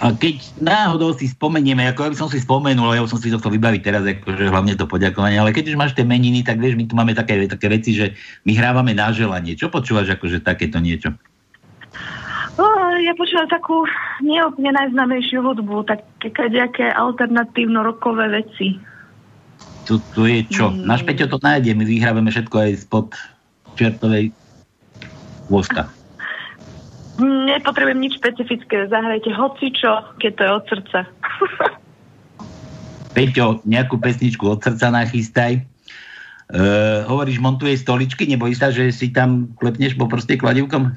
A 0.01 0.09
keď 0.09 0.41
náhodou 0.57 1.13
si 1.13 1.29
spomenieme, 1.29 1.85
ako 1.85 2.09
ja 2.09 2.11
by 2.11 2.17
som 2.17 2.29
si 2.29 2.41
spomenul, 2.41 2.97
ja 2.97 3.05
som 3.05 3.21
si 3.21 3.29
to 3.29 3.37
chcel 3.37 3.53
vybaviť 3.53 3.81
teraz, 3.85 4.01
akože 4.01 4.49
hlavne 4.49 4.73
to 4.73 4.89
poďakovanie, 4.89 5.37
ale 5.37 5.53
keď 5.53 5.69
už 5.69 5.77
máš 5.77 5.93
tie 5.93 6.01
meniny, 6.01 6.41
tak 6.41 6.57
vieš, 6.57 6.73
my 6.73 6.89
tu 6.89 6.97
máme 6.97 7.13
také, 7.13 7.45
také 7.45 7.69
veci, 7.69 7.93
že 7.93 8.17
my 8.43 8.57
hrávame 8.57 8.97
na 8.97 9.13
želanie. 9.13 9.53
Čo 9.53 9.69
počúvaš 9.69 10.09
akože 10.17 10.41
takéto 10.41 10.81
niečo? 10.81 11.13
O, 12.57 12.65
ja 13.05 13.13
počúvam 13.13 13.45
takú 13.49 13.85
neúplne 14.25 14.73
najznámejšiu 14.73 15.45
hudbu, 15.45 15.85
také 15.85 16.29
kadejaké 16.33 16.89
alternatívno-rokové 16.89 18.33
veci. 18.33 18.81
Tu, 19.85 20.01
tu 20.17 20.25
je 20.25 20.41
čo? 20.49 20.73
Mm. 20.73 20.89
Náš 20.89 21.05
Peťo 21.05 21.29
to 21.29 21.37
nájde, 21.37 21.77
my 21.77 21.85
vyhrávame 21.85 22.33
všetko 22.33 22.55
aj 22.65 22.71
spod 22.81 23.07
čertovej 23.77 24.33
voska. 25.53 25.85
Nepotrebujem 27.22 27.99
nič 28.01 28.18
špecifické, 28.18 28.89
zahrajte 28.89 29.30
hocičo, 29.30 30.18
keď 30.18 30.32
to 30.34 30.41
je 30.41 30.51
od 30.51 30.64
srdca. 30.66 30.99
Peťo, 33.16 33.61
nejakú 33.70 34.01
pesničku 34.01 34.41
od 34.49 34.59
srdca 34.66 34.89
nachystaj. 34.89 35.61
Uh, 36.53 37.05
hovoríš, 37.05 37.38
montuješ 37.38 37.86
stoličky, 37.86 38.26
nebojíš 38.26 38.57
sa, 38.57 38.68
že 38.74 38.89
si 38.89 39.14
tam 39.14 39.53
klepneš 39.57 39.93
po 39.93 40.09
prste 40.09 40.38
kladivkom? 40.38 40.93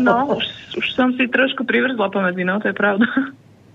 No, 0.00 0.16
už, 0.32 0.44
už 0.80 0.86
som 0.96 1.12
si 1.12 1.28
trošku 1.28 1.68
privrzla 1.68 2.08
pomedzi, 2.08 2.44
no, 2.44 2.56
to 2.60 2.72
je 2.72 2.76
pravda. 2.76 3.04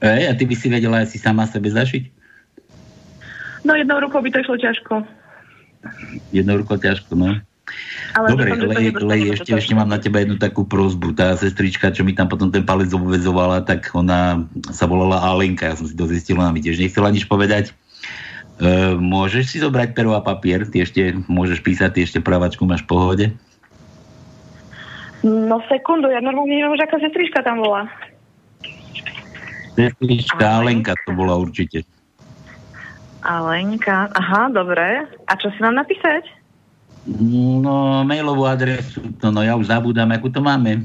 Ej, 0.01 0.29
a 0.29 0.31
ty 0.33 0.49
by 0.49 0.55
si 0.57 0.67
vedela 0.69 1.05
aj 1.05 1.13
si 1.13 1.17
sama 1.21 1.45
sebe 1.45 1.69
zašiť? 1.69 2.03
No, 3.65 3.77
jednou 3.77 4.01
rukou 4.01 4.21
by 4.21 4.29
to 4.33 4.41
išlo 4.41 4.57
ťažko. 4.57 4.93
Jednou 6.33 6.61
rukou 6.61 6.77
ťažko, 6.77 7.13
no. 7.13 7.37
Ale 8.15 8.33
Dobre, 8.33 8.55
dúfam, 8.55 8.57
že 8.57 8.63
to 8.63 8.67
Lej, 8.67 8.85
nedostaneme 8.87 9.11
Lej, 9.11 9.21
do 9.21 9.33
ešte, 9.35 9.51
ešte 9.53 9.73
mám 9.75 9.89
na 9.91 9.99
teba 9.99 10.17
jednu 10.23 10.37
takú 10.39 10.63
prozbu. 10.63 11.13
Tá 11.13 11.35
sestrička, 11.35 11.91
čo 11.91 12.01
mi 12.07 12.15
tam 12.15 12.31
potom 12.31 12.49
ten 12.49 12.63
palec 12.63 12.89
obvezovala, 12.89 13.67
tak 13.67 13.91
ona 13.91 14.47
sa 14.71 14.87
volala 14.87 15.19
Alenka. 15.21 15.69
Ja 15.69 15.75
som 15.75 15.85
si 15.85 15.93
to 15.93 16.07
zistil, 16.07 16.39
ona 16.39 16.55
mi 16.55 16.63
tiež 16.63 16.79
nechcela 16.79 17.11
nič 17.11 17.27
povedať. 17.27 17.75
E, 18.57 18.97
môžeš 18.97 19.43
si 19.53 19.57
zobrať 19.59 19.93
pero 19.93 20.15
a 20.15 20.23
papier? 20.23 20.65
Ty 20.65 20.87
ešte 20.87 21.13
môžeš 21.27 21.59
písať, 21.61 21.89
ty 21.93 21.99
ešte 22.07 22.19
pravačku 22.23 22.63
máš 22.63 22.87
v 22.87 22.89
pohode? 22.89 23.25
No 25.25 25.59
sekundu, 25.67 26.07
ja 26.13 26.23
normálne 26.23 26.55
neviem 26.55 26.73
už, 26.73 26.81
aká 26.87 27.01
sestrička 27.03 27.43
tam 27.43 27.59
bola. 27.59 27.89
Sestrička 29.77 30.45
Alenka 30.63 30.95
to 31.05 31.13
bola 31.13 31.37
určite. 31.37 31.85
Alenka, 33.27 34.07
aha, 34.13 34.47
dobre. 34.53 35.03
A 35.27 35.33
čo 35.35 35.51
si 35.51 35.59
mám 35.59 35.75
napísať? 35.75 36.36
No, 37.07 38.03
mailovú 38.03 38.43
adresu, 38.43 38.99
to 39.23 39.31
no 39.31 39.39
ja 39.39 39.55
už 39.55 39.71
zabúdam, 39.71 40.11
akú 40.11 40.27
to 40.27 40.43
máme. 40.43 40.83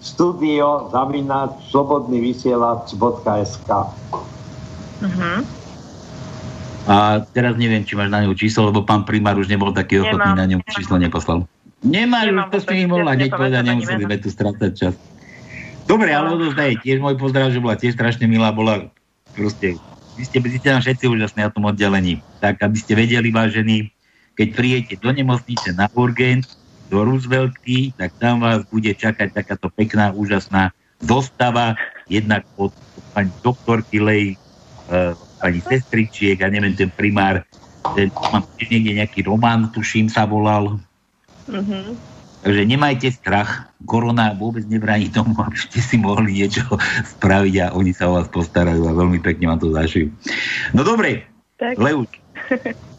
Studio 0.00 0.88
zavináč 0.88 1.68
slobodnyvysielač.sk 1.68 3.68
Mhm. 5.00 5.32
A 6.88 7.20
teraz 7.36 7.60
neviem, 7.60 7.84
či 7.84 7.92
máš 7.92 8.08
na 8.08 8.24
ňu 8.24 8.32
číslo, 8.32 8.72
lebo 8.72 8.80
pán 8.84 9.04
primár 9.04 9.36
už 9.36 9.48
nebol 9.52 9.72
taký 9.72 10.00
ochotný, 10.00 10.32
Nemám, 10.32 10.40
na 10.40 10.46
ňom 10.48 10.60
číslo 10.64 10.96
neposlal. 10.96 11.44
Nemáš, 11.84 12.32
už 12.32 12.34
Nemám 12.36 12.50
to 12.52 12.58
si 12.60 12.86
mohla 12.88 13.12
ja 13.12 13.16
hneď 13.20 13.30
povedať, 13.32 13.60
nepamätám 13.60 13.60
ani 13.60 13.84
nemuseli 13.84 14.04
sme 14.04 14.16
tu 14.16 14.28
strácať 14.32 14.70
čas. 14.72 14.94
Dobre, 15.84 16.12
ale 16.12 16.28
odozdaj, 16.36 16.80
tiež 16.80 17.00
môj 17.04 17.20
pozdrav, 17.20 17.52
že 17.52 17.60
bola 17.60 17.76
tiež 17.76 17.94
strašne 17.96 18.24
milá, 18.24 18.52
bola 18.52 18.88
proste, 19.36 19.76
vy 20.16 20.24
ste, 20.24 20.40
vy 20.40 20.56
ste 20.56 20.72
tam 20.72 20.80
všetci 20.80 21.04
úžasní 21.08 21.44
na 21.44 21.52
tom 21.52 21.68
oddelení. 21.68 22.24
Tak, 22.40 22.64
aby 22.64 22.76
ste 22.80 22.96
vedeli, 22.96 23.28
vážení, 23.28 23.92
keď 24.40 24.48
prijete 24.56 24.94
do 24.96 25.12
nemocnice 25.12 25.76
na 25.76 25.92
urgent, 25.92 26.48
do 26.88 27.04
Rooseveltky, 27.04 27.92
tak 27.92 28.16
tam 28.16 28.40
vás 28.40 28.64
bude 28.72 28.88
čakať 28.88 29.36
takáto 29.36 29.68
pekná, 29.68 30.16
úžasná 30.16 30.72
zostava, 31.04 31.76
jednak 32.08 32.48
od, 32.56 32.72
od 32.72 33.04
pani 33.12 33.28
doktorky 33.44 34.00
Lej, 34.00 34.40
uh, 34.88 35.12
pani 35.44 35.60
sestričiek 35.60 36.40
a 36.40 36.48
neviem, 36.48 36.72
ten 36.72 36.88
primár, 36.88 37.44
ten, 37.92 38.08
mám 38.32 38.48
tiež 38.56 38.72
niekde 38.72 39.04
nejaký 39.04 39.20
román, 39.28 39.68
tuším, 39.76 40.08
sa 40.08 40.24
volal. 40.24 40.80
Mhm. 41.44 42.00
Takže 42.40 42.64
nemajte 42.64 43.12
strach. 43.12 43.68
Korona 43.84 44.32
vôbec 44.32 44.64
nebráni 44.64 45.12
tomu, 45.12 45.36
aby 45.36 45.60
ste 45.60 45.84
si 45.84 46.00
mohli 46.00 46.40
niečo 46.40 46.64
spraviť 47.20 47.54
a 47.60 47.66
oni 47.76 47.92
sa 47.92 48.08
o 48.08 48.16
vás 48.16 48.32
postarajú 48.32 48.88
a 48.88 48.96
veľmi 48.96 49.20
pekne 49.20 49.52
vám 49.52 49.60
to 49.60 49.68
zašijú. 49.76 50.08
No 50.72 50.80
dobre, 50.80 51.28
Tak. 51.60 51.76
Leuč. 51.76 52.08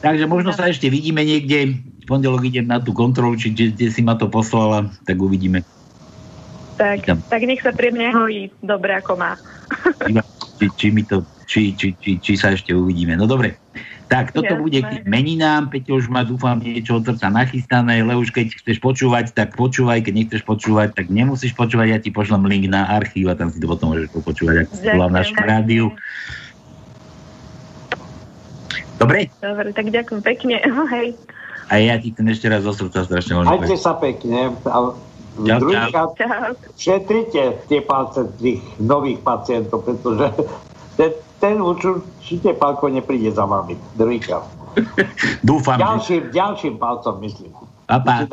Takže 0.00 0.24
možno 0.24 0.56
sa 0.56 0.72
ešte 0.72 0.88
vidíme 0.88 1.20
niekde. 1.20 1.76
V 1.76 2.04
pondelok 2.08 2.48
idem 2.48 2.64
na 2.64 2.80
tú 2.80 2.96
kontrolu, 2.96 3.36
či 3.36 3.52
kde, 3.52 3.92
si 3.92 4.00
ma 4.00 4.16
to 4.16 4.32
poslala, 4.32 4.88
tak 5.04 5.20
uvidíme. 5.20 5.60
Tak, 6.80 7.04
tak 7.28 7.42
nech 7.44 7.60
sa 7.60 7.76
pri 7.76 7.92
mne 7.92 8.08
hojí 8.16 8.48
dobre 8.64 8.96
ako 8.96 9.20
má. 9.20 9.36
Či, 10.56 10.66
či, 10.80 10.86
mi 10.88 11.04
to, 11.04 11.20
či, 11.44 11.76
či, 11.76 11.92
či, 12.00 12.16
či 12.16 12.32
sa 12.40 12.56
ešte 12.56 12.72
uvidíme. 12.72 13.12
No 13.20 13.28
dobre. 13.28 13.60
Tak, 14.10 14.34
toto 14.34 14.58
Jasné. 14.58 14.64
bude 14.64 14.80
k 14.82 14.92
meninám. 15.06 15.70
Peťo 15.70 16.02
už 16.02 16.10
má, 16.10 16.26
dúfam, 16.26 16.58
niečo 16.58 16.98
od 16.98 17.06
srdca 17.06 17.30
nachystané. 17.30 18.02
Leuš, 18.02 18.34
keď 18.34 18.58
chceš 18.58 18.82
počúvať, 18.82 19.30
tak 19.36 19.54
počúvaj. 19.54 20.02
Keď 20.02 20.14
nechceš 20.16 20.42
počúvať, 20.42 20.98
tak 20.98 21.14
nemusíš 21.14 21.54
počúvať. 21.54 21.86
Ja 21.94 21.98
ti 22.02 22.10
pošlem 22.10 22.42
link 22.48 22.66
na 22.66 22.90
archív 22.90 23.30
a 23.30 23.38
tam 23.38 23.54
si 23.54 23.62
to 23.62 23.70
potom 23.70 23.94
môžeš 23.94 24.10
popočúvať, 24.10 24.66
ak 24.66 24.68
si 24.74 24.88
v 24.90 25.14
našom 25.14 25.38
rádiu. 25.46 25.86
Dobre? 29.00 29.32
Dobre, 29.40 29.72
tak 29.72 29.88
ďakujem 29.88 30.20
pekne. 30.20 30.60
Hej. 30.94 31.16
A 31.72 31.80
ja 31.80 31.96
ti 31.96 32.12
chcem 32.12 32.26
ešte 32.28 32.46
raz 32.52 32.60
zo 32.66 32.76
srdca 32.76 33.06
strašne 33.08 33.40
veľmi 33.40 33.48
Majte 33.48 33.78
sa 33.80 33.96
pekne. 33.96 34.52
A 34.68 34.78
Čau, 35.40 35.58
druhýkrát 35.62 36.10
Čau. 36.18 36.52
šetrite 36.76 37.64
tie 37.70 37.80
palce 37.80 38.28
tých 38.42 38.60
nových 38.82 39.22
pacientov, 39.24 39.86
pretože 39.86 40.28
ten, 40.98 41.14
ten 41.40 41.56
určite 41.62 42.52
pálko 42.58 42.90
nepríde 42.92 43.32
za 43.32 43.46
vami. 43.48 43.78
Druhýkrát. 43.96 44.44
Dúfam, 45.48 45.78
že... 45.78 45.82
Ďalším, 45.86 46.22
ďalším 46.34 46.74
palcom 46.76 47.14
myslím. 47.24 47.52
Pa, 47.86 47.98
pa. 48.02 48.26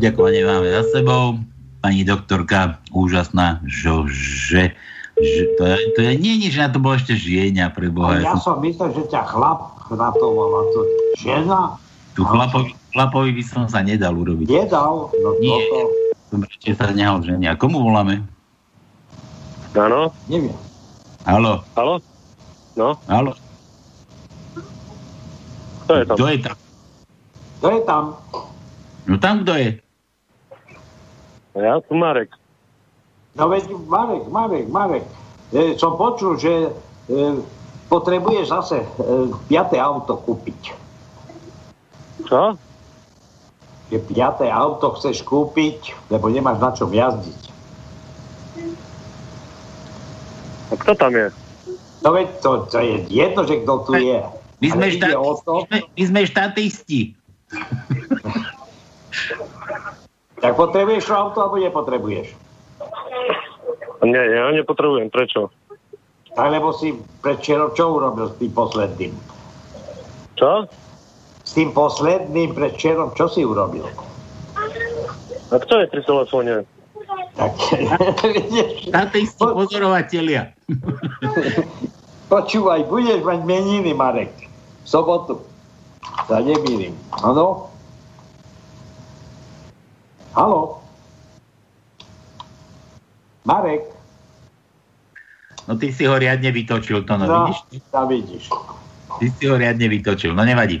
Poďakovanie 0.00 0.48
máme 0.48 0.68
za 0.72 0.82
sebou. 0.96 1.36
Pani 1.84 2.08
doktorka, 2.08 2.80
úžasná, 2.88 3.60
že, 3.68 3.92
že, 4.08 4.62
že 5.16 5.42
to, 5.60 5.62
je, 5.64 5.76
to 5.92 6.00
je 6.00 6.12
nie 6.16 6.40
nič, 6.40 6.56
na 6.56 6.72
to 6.72 6.80
bolo 6.80 6.96
ešte 6.96 7.16
žienia 7.16 7.68
pre 7.68 7.88
A 7.88 7.92
Boha. 7.92 8.16
ja 8.16 8.32
Ja 8.32 8.32
som, 8.40 8.56
som 8.56 8.56
myslel, 8.64 8.96
že 8.96 9.04
ťa 9.12 9.28
chlap 9.28 9.76
chratoval 9.88 10.50
a 10.56 10.62
to 10.72 10.80
žena 11.20 11.76
tu 12.16 12.24
chlapovi, 12.24 12.72
chlapovi 12.92 13.30
by 13.32 13.44
som 13.44 13.62
sa 13.68 13.80
nedal 13.84 14.16
urobiť. 14.16 14.48
nedal. 14.48 15.08
No 15.20 15.28
Nie. 15.40 15.56
toto, 15.68 15.80
Som 16.32 16.40
ešte 16.48 16.72
sa 16.76 16.92
nehal 16.92 17.20
ženia. 17.20 17.56
Komu 17.56 17.80
voláme? 17.80 18.24
Áno, 19.72 20.12
neviem. 20.28 20.56
Halo, 21.28 21.60
halo? 21.76 22.00
No, 22.76 22.96
halo. 23.08 23.32
kto 25.84 25.92
je 25.96 26.04
tam? 26.04 26.16
Kto 26.16 26.26
je 26.28 26.38
tam? 26.40 26.56
To 27.60 27.68
je 27.68 27.80
tam. 27.84 28.04
No 29.08 29.14
tam 29.16 29.34
kto 29.44 29.52
je? 29.56 29.68
Ja 31.54 31.82
som 31.82 31.98
Marek. 31.98 32.30
No 33.34 33.50
veď 33.50 33.70
Marek, 33.86 34.24
Marek, 34.30 34.66
Marek. 34.70 35.06
E, 35.50 35.74
som 35.74 35.98
počul, 35.98 36.38
že 36.38 36.70
e, 37.10 37.38
potrebuješ 37.90 38.46
zase 38.50 38.78
e, 38.82 38.86
piaté 39.50 39.82
auto 39.82 40.18
kúpiť. 40.18 40.60
Čo? 42.26 42.54
Že 43.90 43.98
piaté 44.06 44.46
auto 44.46 44.94
chceš 44.94 45.26
kúpiť, 45.26 45.94
lebo 46.10 46.30
nemáš 46.30 46.58
na 46.62 46.70
čom 46.70 46.90
jazdiť. 46.94 47.42
A 50.70 50.74
kto 50.78 50.94
tam 50.94 51.10
je? 51.18 51.34
No 52.00 52.14
veď 52.14 52.28
to, 52.38 52.50
to 52.70 52.78
je 52.78 52.94
jedno, 53.10 53.42
že 53.42 53.66
kto 53.66 53.74
tu 53.90 53.92
je. 53.98 54.22
My 54.60 54.68
sme, 54.70 54.86
štati, 54.92 55.14
to, 55.18 55.52
my, 55.56 55.62
sme, 55.66 55.78
my 55.98 56.02
sme 56.06 56.20
štatisti. 56.30 57.00
Tak 60.40 60.52
potrebuješ 60.56 61.04
to 61.06 61.14
auto, 61.14 61.38
alebo 61.44 61.56
nepotrebuješ? 61.60 62.32
Nie, 64.00 64.24
ja 64.32 64.48
nepotrebujem. 64.56 65.12
Prečo? 65.12 65.52
Tak 66.32 66.46
lebo 66.48 66.72
si 66.72 66.96
predčerom 67.20 67.76
čo 67.76 68.00
urobil 68.00 68.32
s 68.32 68.38
tým 68.40 68.52
posledným? 68.54 69.12
Čo? 70.40 70.64
S 71.44 71.50
tým 71.52 71.74
posledným 71.76 72.56
predčerom 72.56 73.12
čo 73.12 73.28
si 73.28 73.44
urobil? 73.44 73.84
A 75.50 75.56
kto 75.58 75.82
je 75.82 75.86
pri 75.90 76.02
telefóne? 76.06 76.54
Tak, 77.34 77.52
vidíš, 78.34 78.90
Štatisti 78.90 79.42
pozorovatelia. 79.42 80.54
počúvaj, 82.30 82.86
budeš 82.86 83.20
mať 83.26 83.40
meniny, 83.42 83.90
Marek. 83.90 84.30
V 84.84 84.88
sobotu. 84.88 85.42
Sa 86.30 86.38
nemýlim. 86.38 86.94
Áno? 87.22 87.69
Haló? 90.40 90.80
Marek? 93.44 93.84
No 95.68 95.76
ty 95.76 95.92
si 95.92 96.08
ho 96.08 96.16
riadne 96.16 96.48
vytočil, 96.48 97.04
to 97.04 97.12
no, 97.20 97.28
No, 97.28 97.52
vidíš? 97.52 97.84
tam 97.92 98.08
vidíš. 98.08 98.44
Ty 99.20 99.26
si 99.36 99.44
ho 99.44 99.60
riadne 99.60 99.84
vytočil, 99.92 100.32
no 100.32 100.40
nevadí. 100.40 100.80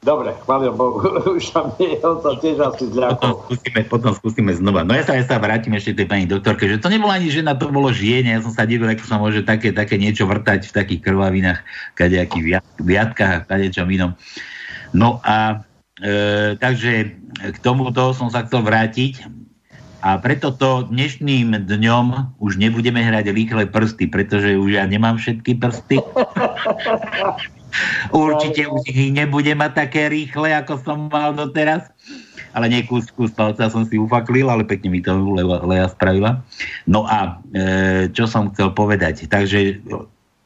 Dobre, 0.00 0.32
chválim 0.46 0.72
Bohu, 0.78 1.02
už 1.36 1.50
tam 1.50 1.74
je, 1.76 1.98
on 2.06 2.22
sa 2.22 2.38
tiež 2.38 2.56
asi 2.62 2.86
Potom 2.86 2.94
zľakol. 2.94 3.32
skúsime, 3.44 3.80
potom 3.90 4.12
skúsime 4.14 4.52
znova. 4.54 4.80
No 4.86 4.94
ja 4.94 5.02
sa, 5.04 5.18
ja 5.18 5.26
sa 5.26 5.42
vrátim 5.42 5.74
ešte 5.74 5.92
tej 5.92 6.06
pani 6.06 6.24
doktorke, 6.30 6.70
že 6.70 6.78
to 6.78 6.88
nebola 6.88 7.18
ani 7.18 7.28
žena, 7.34 7.58
to 7.58 7.66
bolo 7.68 7.90
žienie. 7.90 8.38
Ja 8.38 8.40
som 8.40 8.54
sa 8.54 8.64
divil, 8.64 8.88
ako 8.88 9.04
sa 9.10 9.18
môže 9.18 9.42
také, 9.42 9.74
také 9.74 9.98
niečo 9.98 10.24
vrtať 10.24 10.70
v 10.70 10.72
takých 10.72 11.00
krvavinách, 11.04 11.60
kadejakých 11.98 12.44
viat, 12.46 12.64
viatkách 12.78 13.32
a 13.34 13.44
kadečom 13.44 13.90
inom. 13.90 14.14
No 14.96 15.18
a 15.26 15.66
takže 16.56 16.92
k 17.40 17.56
tomuto 17.60 18.16
som 18.16 18.32
sa 18.32 18.48
chcel 18.48 18.64
vrátiť 18.64 19.20
a 20.00 20.16
preto 20.16 20.48
to 20.56 20.88
dnešným 20.88 21.68
dňom 21.68 22.36
už 22.40 22.56
nebudeme 22.56 23.04
hrať 23.04 23.36
rýchle 23.36 23.68
prsty, 23.68 24.08
pretože 24.08 24.56
už 24.56 24.80
ja 24.80 24.88
nemám 24.88 25.20
všetky 25.20 25.60
prsty. 25.60 26.00
Určite 28.10 28.66
už 28.66 28.82
ich 28.88 29.12
nebudem 29.12 29.60
mať 29.60 29.86
také 29.86 30.08
rýchle, 30.08 30.56
ako 30.56 30.80
som 30.82 30.98
mal 31.12 31.36
doteraz. 31.36 31.92
Ale 32.50 32.66
nie 32.66 32.82
kus, 32.82 33.14
kus 33.14 33.30
palca 33.30 33.70
som 33.70 33.86
si 33.86 33.94
ufaklil, 33.94 34.50
ale 34.50 34.66
pekne 34.66 34.90
mi 34.90 34.98
to 34.98 35.14
Lea, 35.14 35.62
Lea 35.62 35.86
spravila. 35.86 36.42
No 36.90 37.06
a 37.06 37.38
e, 37.54 38.10
čo 38.10 38.26
som 38.26 38.50
chcel 38.50 38.74
povedať? 38.74 39.30
Takže 39.30 39.78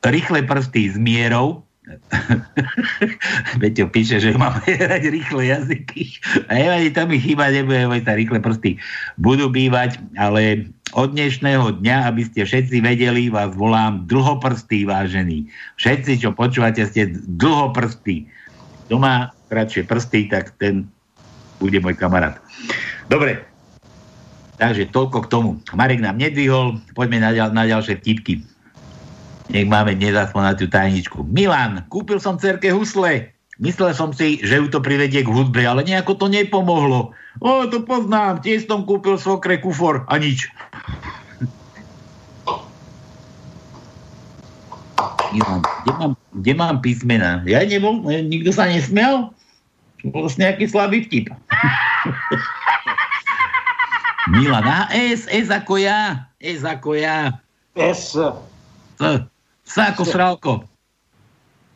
rýchle 0.05 0.45
prsty 0.45 0.93
s 0.93 0.97
mierou. 1.01 1.64
Peťo 3.61 3.93
píše, 3.93 4.17
že 4.17 4.33
máme 4.37 4.65
hrať 4.83 5.03
rýchle 5.13 5.43
jazyky. 5.53 6.03
A 6.49 6.53
nevadí, 6.57 6.89
to 6.91 7.03
mi 7.05 7.17
chýba, 7.21 7.53
nebude 7.53 7.85
sa 8.05 8.17
rýchle 8.17 8.41
prsty. 8.41 8.81
Budú 9.21 9.53
bývať, 9.53 10.01
ale 10.17 10.73
od 10.97 11.13
dnešného 11.13 11.85
dňa, 11.85 11.97
aby 12.09 12.23
ste 12.25 12.49
všetci 12.49 12.81
vedeli, 12.81 13.29
vás 13.29 13.53
volám 13.53 14.09
dlhoprstý, 14.09 14.89
vážený. 14.89 15.45
Všetci, 15.77 16.25
čo 16.25 16.33
počúvate, 16.33 16.85
ste 16.89 17.13
dlhoprstý. 17.37 18.25
Kto 18.89 18.97
má 19.01 19.33
kratšie 19.53 19.85
prsty, 19.85 20.33
tak 20.33 20.57
ten 20.57 20.89
bude 21.61 21.79
môj 21.81 21.97
kamarát. 21.97 22.41
Dobre, 23.09 23.45
takže 24.57 24.89
toľko 24.89 25.25
k 25.25 25.31
tomu. 25.31 25.51
Marek 25.77 26.01
nám 26.01 26.17
nedvihol, 26.17 26.81
poďme 26.97 27.19
na, 27.21 27.31
ďal, 27.33 27.49
na 27.53 27.65
ďalšie 27.69 28.01
vtipky. 28.01 28.54
Nech 29.53 29.69
máme 29.69 29.93
dnes 29.93 30.17
aspoň 30.17 30.41
na 30.41 30.53
tú 30.57 30.65
tajničku. 30.65 31.29
Milan, 31.29 31.85
kúpil 31.93 32.17
som 32.17 32.41
cerke 32.41 32.73
husle. 32.73 33.29
Myslel 33.61 33.95
som 33.95 34.11
si, 34.11 34.43
že 34.43 34.59
ju 34.59 34.67
to 34.67 34.83
privedie 34.83 35.23
k 35.23 35.31
hudbe, 35.31 35.63
ale 35.63 35.87
nejako 35.87 36.19
to 36.19 36.27
nepomohlo. 36.27 37.15
O, 37.39 37.63
to 37.71 37.87
poznám, 37.87 38.43
tiež 38.43 38.67
som 38.67 38.83
kúpil 38.83 39.15
svokre 39.15 39.63
kufor 39.63 40.03
a 40.11 40.19
nič. 40.19 40.51
Milan, 45.35 45.63
kde 45.63 45.93
mám, 45.99 46.17
kde 46.31 46.55
mám 46.55 46.79
písmena? 46.79 47.43
Ja 47.47 47.67
nebol, 47.67 48.03
nikto 48.07 48.55
sa 48.55 48.71
nesmial? 48.71 49.35
Bol 50.07 50.31
to 50.31 50.39
nejaký 50.39 50.71
slabý 50.71 51.03
vtip. 51.07 51.31
Milan, 54.35 54.65
aha, 54.65 54.89
S, 54.95 55.29
S 55.29 55.53
ako 55.53 55.77
ja, 55.79 56.29
S 56.41 56.65
ako 56.65 56.95
ja. 56.97 57.39
S, 57.77 58.17
S, 58.99 59.21
S 59.65 59.75
ako 59.81 60.03
sralko. 60.05 60.53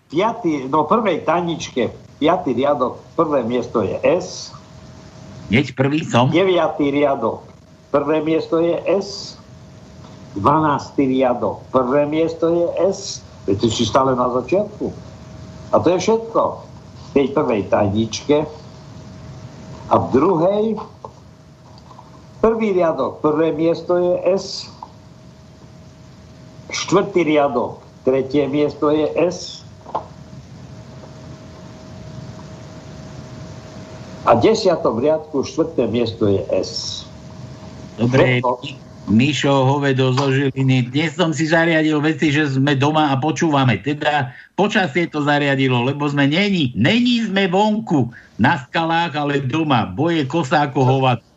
piatý, 0.08 0.68
no 0.68 0.84
prvej 0.84 1.24
taničke, 1.24 1.92
piatý 2.20 2.52
riadok, 2.52 3.00
prvé 3.16 3.44
miesto 3.44 3.80
je 3.84 3.96
S, 4.04 4.52
Hneď 5.48 5.72
prvý 5.72 6.04
som. 6.04 6.28
deviatý 6.28 6.92
riadok, 6.92 7.44
prvé 7.88 8.20
miesto 8.20 8.60
je 8.60 8.76
S, 8.84 9.40
12. 10.36 10.96
riadok, 11.08 11.64
prvé 11.72 12.04
miesto 12.04 12.52
je 12.52 12.66
S, 12.92 13.24
veď 13.48 13.58
si 13.72 13.84
stále 13.88 14.12
na 14.12 14.28
začiatku. 14.28 14.92
A 15.72 15.80
to 15.80 15.96
je 15.96 15.98
všetko. 16.00 16.42
V 17.08 17.08
tej 17.16 17.26
prvej 17.32 17.72
tajničke 17.72 18.44
a 19.88 19.94
v 19.96 20.06
druhej 20.12 20.64
prvý 22.44 22.76
riadok, 22.76 23.24
prvé 23.24 23.56
miesto 23.56 23.96
je 23.96 24.14
S, 24.36 24.68
štvrtý 26.68 27.24
riadok, 27.24 27.80
tretie 28.04 28.44
miesto 28.48 28.92
je 28.92 29.08
S 29.16 29.64
a 34.28 34.36
v 34.36 34.40
desiatom 34.44 35.00
riadku 35.00 35.40
štvrté 35.40 35.88
miesto 35.88 36.28
je 36.28 36.44
S. 36.52 37.04
Dobre. 37.96 38.44
Mišo, 39.08 39.64
hovedo 39.64 40.12
zo 40.12 40.28
Žiliny. 40.28 40.92
Dnes 40.92 41.16
som 41.16 41.32
si 41.32 41.48
zariadil 41.48 41.96
veci, 42.04 42.28
že 42.28 42.44
sme 42.44 42.76
doma 42.76 43.08
a 43.08 43.16
počúvame. 43.16 43.80
Teda 43.80 44.36
počasie 44.52 45.08
to 45.08 45.24
zariadilo, 45.24 45.80
lebo 45.80 46.04
sme 46.04 46.28
není. 46.28 46.76
Není 46.76 47.24
sme 47.24 47.48
vonku 47.48 48.12
na 48.36 48.60
skalách, 48.68 49.16
ale 49.16 49.40
doma. 49.40 49.88
Boje 49.88 50.28
kosa 50.28 50.68
ako 50.68 50.84
hovado. 50.84 51.27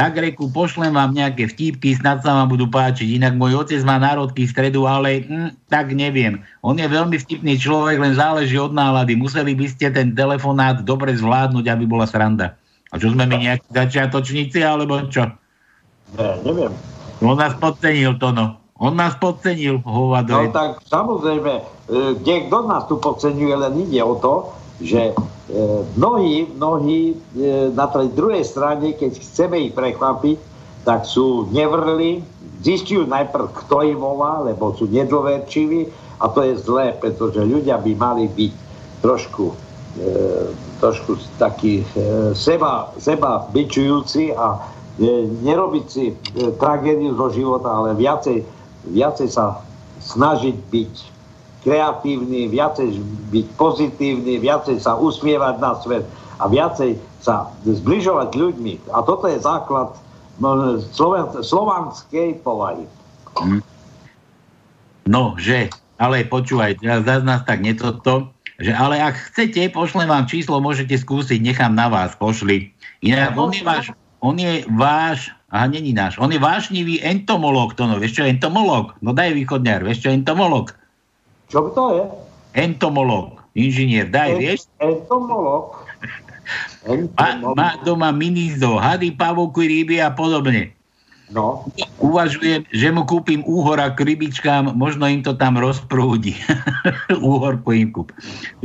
Tak 0.00 0.16
reku, 0.16 0.48
pošlem 0.48 0.96
vám 0.96 1.12
nejaké 1.12 1.44
vtípky, 1.44 1.92
snad 1.92 2.24
sa 2.24 2.32
vám 2.32 2.56
budú 2.56 2.72
páčiť. 2.72 3.20
Inak 3.20 3.36
môj 3.36 3.60
otec 3.60 3.84
má 3.84 4.00
národky 4.00 4.48
v 4.48 4.52
stredu, 4.56 4.88
ale 4.88 5.28
hm, 5.28 5.52
tak 5.68 5.92
neviem. 5.92 6.40
On 6.64 6.72
je 6.72 6.88
veľmi 6.88 7.20
vtipný 7.20 7.60
človek, 7.60 8.00
len 8.00 8.16
záleží 8.16 8.56
od 8.56 8.72
nálady. 8.72 9.12
Museli 9.12 9.52
by 9.52 9.68
ste 9.68 9.92
ten 9.92 10.16
telefonát 10.16 10.80
dobre 10.80 11.12
zvládnuť, 11.12 11.68
aby 11.68 11.84
bola 11.84 12.08
sranda. 12.08 12.56
A 12.88 12.96
čo 12.96 13.12
sme 13.12 13.28
my 13.28 13.44
nejakí 13.44 13.68
začiatočníci, 13.76 14.64
alebo 14.64 15.04
čo? 15.12 15.36
Ne, 16.16 16.28
neviem. 16.48 16.72
On 17.20 17.36
nás 17.36 17.52
podcenil 17.60 18.16
to, 18.16 18.32
no. 18.32 18.56
On 18.80 18.96
nás 18.96 19.12
podcenil, 19.20 19.84
hovado. 19.84 20.32
No 20.32 20.48
tak 20.48 20.80
samozrejme, 20.88 21.52
e, 21.60 21.62
kde, 22.24 22.48
kto 22.48 22.58
nás 22.64 22.88
tu 22.88 22.96
podceňuje, 22.96 23.52
len 23.52 23.84
ide 23.84 24.00
o 24.00 24.16
to, 24.16 24.48
že 24.80 25.12
e, 25.12 25.14
mnohí, 25.96 26.48
mnohí 26.56 27.12
e, 27.12 27.14
na 27.76 27.86
tej 27.86 28.08
druhej 28.16 28.44
strane, 28.44 28.96
keď 28.96 29.20
chceme 29.20 29.56
ich 29.68 29.72
prekvapiť, 29.76 30.38
tak 30.88 31.04
sú 31.04 31.46
nevrli, 31.52 32.24
zistujú 32.64 33.04
najprv, 33.08 33.52
kto 33.64 33.76
im 33.84 34.00
volá, 34.00 34.40
lebo 34.44 34.72
sú 34.76 34.88
nedôverčiví 34.88 35.88
a 36.20 36.28
to 36.32 36.44
je 36.44 36.56
zlé, 36.60 36.96
pretože 36.96 37.40
ľudia 37.40 37.80
by 37.80 37.92
mali 37.96 38.28
byť 38.28 38.52
trošku, 39.04 39.52
e, 40.00 40.04
trošku 40.80 41.20
takí 41.36 41.84
e, 41.84 41.84
seba, 42.32 42.92
seba 42.96 43.48
byčujúci 43.52 44.32
a 44.32 44.56
e, 44.56 45.28
nerobiť 45.44 45.84
si 45.88 46.12
e, 46.12 46.14
tragédiu 46.56 47.16
zo 47.16 47.28
života, 47.32 47.68
ale 47.68 47.96
viacej, 47.96 48.44
viacej 48.88 49.28
sa 49.28 49.60
snažiť 50.00 50.56
byť 50.72 51.19
kreatívny, 51.60 52.48
viacej 52.48 52.96
byť 53.30 53.46
pozitívny, 53.60 54.40
viacej 54.40 54.80
sa 54.80 54.96
usmievať 54.96 55.54
na 55.60 55.72
svet 55.76 56.04
a 56.40 56.48
viacej 56.48 56.96
sa 57.20 57.52
zbližovať 57.68 58.32
ľuďmi. 58.32 58.96
A 58.96 59.04
toto 59.04 59.28
je 59.28 59.36
základ 59.36 59.92
no, 60.40 60.80
sloven, 60.80 61.28
slovanskej 61.44 62.40
povahy. 62.40 62.88
No, 65.04 65.36
že, 65.36 65.68
ale 66.00 66.24
počúvaj, 66.24 66.80
teraz 66.80 67.04
zase 67.04 67.24
nás 67.28 67.44
tak 67.44 67.60
netoto, 67.60 68.32
že 68.60 68.72
ale 68.72 69.00
ak 69.00 69.16
chcete, 69.32 69.72
pošlem 69.72 70.08
vám 70.08 70.28
číslo, 70.28 70.60
môžete 70.60 70.96
skúsiť, 70.96 71.40
nechám 71.40 71.76
na 71.76 71.88
vás, 71.88 72.16
pošli. 72.16 72.72
Inak 73.04 73.36
on 73.36 73.52
je 73.52 73.64
váš, 73.64 73.84
on 74.20 74.36
je 74.36 74.64
váš, 74.76 75.32
aha, 75.48 75.68
není 75.68 75.96
náš, 75.96 76.20
on 76.20 76.28
je 76.28 76.40
vášnivý 76.40 77.00
entomolog, 77.00 77.72
to 77.72 77.88
no, 77.88 77.96
vieš 77.96 78.20
čo 78.20 78.28
entomolog? 78.28 78.96
No 79.00 79.16
daj 79.16 79.32
východňar, 79.36 79.84
vieš 79.84 80.04
čo 80.04 80.12
entomolog? 80.12 80.76
Čo 81.50 81.74
to 81.74 81.84
je? 81.98 82.04
Entomolog. 82.54 83.42
Inžinier, 83.58 84.06
daj, 84.06 84.38
vieš? 84.38 84.70
Entomolog. 84.78 85.74
Má, 87.14 87.54
má 87.54 87.68
doma 87.86 88.10
mini 88.10 88.50
zoo, 88.58 88.74
hady, 88.74 89.14
pavouky, 89.14 89.70
ryby 89.70 90.02
a 90.02 90.10
podobne. 90.10 90.74
No, 91.30 91.62
Uvažujem, 92.02 92.66
že 92.74 92.90
mu 92.90 93.06
kúpim 93.06 93.46
úhora 93.46 93.86
k 93.94 94.02
rybičkám, 94.02 94.74
možno 94.74 95.06
im 95.06 95.22
to 95.22 95.38
tam 95.38 95.54
rozprúdi. 95.54 96.34
Úhorku 97.22 97.70
im 97.70 97.94
kúp. 97.94 98.10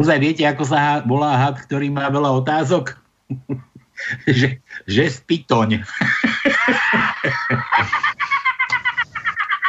Ozaj 0.01 0.17
viete, 0.17 0.41
ako 0.49 0.65
sa 0.65 0.77
ha- 0.81 1.03
volá 1.05 1.37
had, 1.37 1.61
ktorý 1.61 1.93
má 1.93 2.09
veľa 2.09 2.41
otázok? 2.41 2.97
že, 4.25 4.57
že 4.89 5.03
spitoň. 5.05 5.85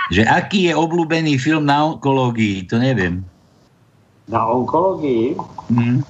Že 0.09 0.23
aký 0.23 0.71
je 0.71 0.75
obľúbený 0.75 1.37
film 1.37 1.67
na 1.67 1.83
onkológii, 1.87 2.67
to 2.67 2.79
neviem. 2.79 3.23
na 4.27 4.43
onkológii? 4.43 5.35
Hm, 5.71 6.03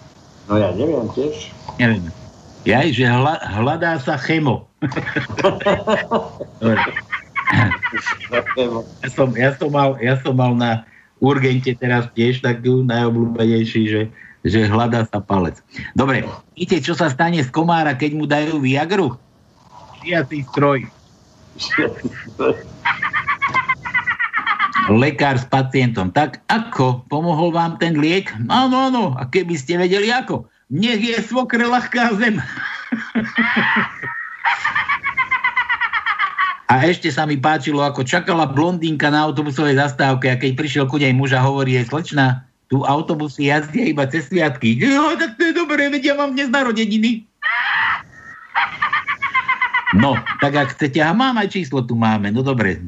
No 0.47 0.55
ja 0.55 0.71
neviem 0.73 1.11
tiež. 1.11 1.51
neviem. 1.77 2.07
Jaj, 2.63 2.95
že 2.95 3.07
hla, 3.07 3.35
hľadá 3.59 3.99
sa 3.99 4.15
chemo. 4.27 4.67
Ja 9.03 9.09
som, 9.11 9.29
ja, 9.35 9.51
som 9.55 9.71
mal, 9.71 9.95
ja 9.99 10.15
som 10.19 10.35
mal 10.35 10.55
na 10.55 10.83
urgente 11.19 11.75
teraz 11.75 12.11
tiež 12.13 12.43
takú 12.43 12.83
najobľúbenejší, 12.83 13.83
že, 13.87 14.03
že 14.43 14.67
hľadá 14.67 15.07
sa 15.07 15.19
palec. 15.19 15.59
Dobre, 15.95 16.27
viete, 16.55 16.79
čo 16.79 16.95
sa 16.95 17.07
stane 17.07 17.43
z 17.43 17.51
komára, 17.51 17.95
keď 17.95 18.11
mu 18.15 18.27
dajú 18.27 18.59
Viagru? 18.59 19.15
Šiací 20.03 20.47
stroj. 20.51 20.87
Lekár 24.87 25.35
s 25.39 25.47
pacientom. 25.51 26.15
Tak 26.15 26.47
ako? 26.47 27.03
Pomohol 27.11 27.51
vám 27.51 27.75
ten 27.83 27.99
liek? 27.99 28.31
Áno, 28.47 28.87
áno. 28.91 29.05
A 29.19 29.27
keby 29.27 29.59
ste 29.59 29.75
vedeli 29.79 30.15
ako? 30.15 30.47
Nech 30.71 31.03
je 31.03 31.19
svokre 31.23 31.67
ľahká 31.67 32.15
zem. 32.19 32.39
A 36.67 36.83
ešte 36.83 37.15
sa 37.15 37.23
mi 37.27 37.39
páčilo, 37.39 37.79
ako 37.83 38.03
čakala 38.03 38.51
blondínka 38.51 39.07
na 39.07 39.23
autobusovej 39.23 39.79
zastávke 39.79 40.27
a 40.27 40.39
keď 40.39 40.59
prišiel 40.59 40.85
ku 40.91 40.99
nej 40.99 41.15
muž 41.15 41.31
a 41.39 41.43
hovorí 41.43 41.79
jej, 41.79 41.87
slečna, 41.87 42.43
tu 42.67 42.83
autobusy 42.83 43.47
jazdia 43.47 43.87
iba 43.87 44.03
cez 44.11 44.27
sviatky. 44.27 44.75
Jo, 44.75 45.15
tak 45.15 45.39
to 45.39 45.51
je 45.51 45.55
dobré, 45.55 45.87
veď 45.87 46.03
ja 46.11 46.15
mám 46.19 46.35
dnes 46.35 46.51
narodeniny. 46.51 47.23
No, 49.95 50.19
tak 50.43 50.59
ak 50.59 50.75
chcete, 50.75 50.99
a 50.99 51.15
mám 51.15 51.39
aj 51.39 51.55
číslo 51.55 51.87
tu 51.87 51.95
máme, 51.95 52.35
no 52.35 52.43
dobre, 52.43 52.83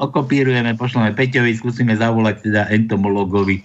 okopírujeme, 0.00 0.72
pošleme 0.74 1.12
Peťovi, 1.12 1.52
skúsime 1.52 1.92
zavolať 1.94 2.48
teda 2.48 2.62
entomologovi, 2.72 3.60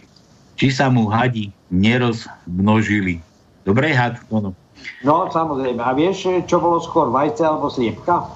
či 0.60 0.68
sa 0.70 0.92
mu 0.92 1.08
hadi 1.08 1.50
nerozmnožili. 1.72 3.24
Dobre, 3.64 3.96
had, 3.96 4.20
ono. 4.30 4.54
No, 5.02 5.32
samozrejme. 5.32 5.82
A 5.82 5.96
vieš, 5.98 6.30
čo 6.46 6.62
bolo 6.62 6.78
skôr, 6.84 7.10
vajce 7.10 7.42
alebo 7.42 7.72
sliepka? 7.72 8.30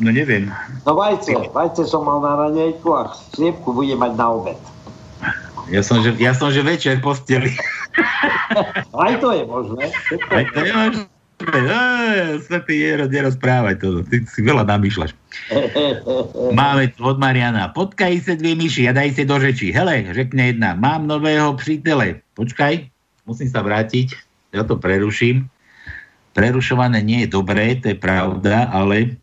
No 0.00 0.08
neviem. 0.12 0.52
No 0.84 0.96
vajce. 0.96 1.52
Vajce 1.52 1.88
som 1.88 2.08
mal 2.08 2.24
na 2.24 2.36
raňajku 2.36 2.88
a 2.92 3.12
sliepku 3.36 3.72
bude 3.72 3.92
mať 3.96 4.12
na 4.16 4.26
obed. 4.32 4.60
Ja 5.68 5.84
som, 5.84 6.02
že, 6.02 6.16
ja 6.18 6.34
som, 6.34 6.50
že 6.50 6.66
večer 6.66 6.98
v 6.98 7.04
posteli. 7.04 7.52
Aj 8.90 9.12
to 9.22 9.28
je 9.30 9.44
možné. 9.46 9.92
Aj 10.32 10.44
to 10.50 10.58
je 10.66 10.72
možné. 10.72 11.04
Á, 11.48 12.36
Svetý 12.44 12.84
Jero, 12.84 13.08
nerozprávať 13.08 13.76
to. 13.80 13.88
Ty 14.04 14.16
si 14.28 14.40
veľa 14.44 14.68
namýšľaš. 14.68 15.16
Máme 16.60 16.92
tu 16.92 17.00
od 17.08 17.16
Mariana. 17.16 17.72
Potkaj 17.72 18.20
sa 18.20 18.36
dve 18.36 18.52
myši 18.52 18.90
a 18.90 18.92
daj 18.92 19.16
sa 19.16 19.24
do 19.24 19.40
reči. 19.40 19.72
Hele, 19.72 20.04
řekne 20.12 20.52
jedna. 20.52 20.76
Mám 20.76 21.08
nového 21.08 21.56
přítele. 21.56 22.20
Počkaj, 22.36 22.84
musím 23.24 23.48
sa 23.48 23.64
vrátiť. 23.64 24.12
Ja 24.52 24.68
to 24.68 24.76
preruším. 24.76 25.48
Prerušované 26.36 27.02
nie 27.02 27.26
je 27.26 27.32
dobré, 27.32 27.74
to 27.80 27.90
je 27.90 27.98
pravda, 27.98 28.70
ale 28.70 29.18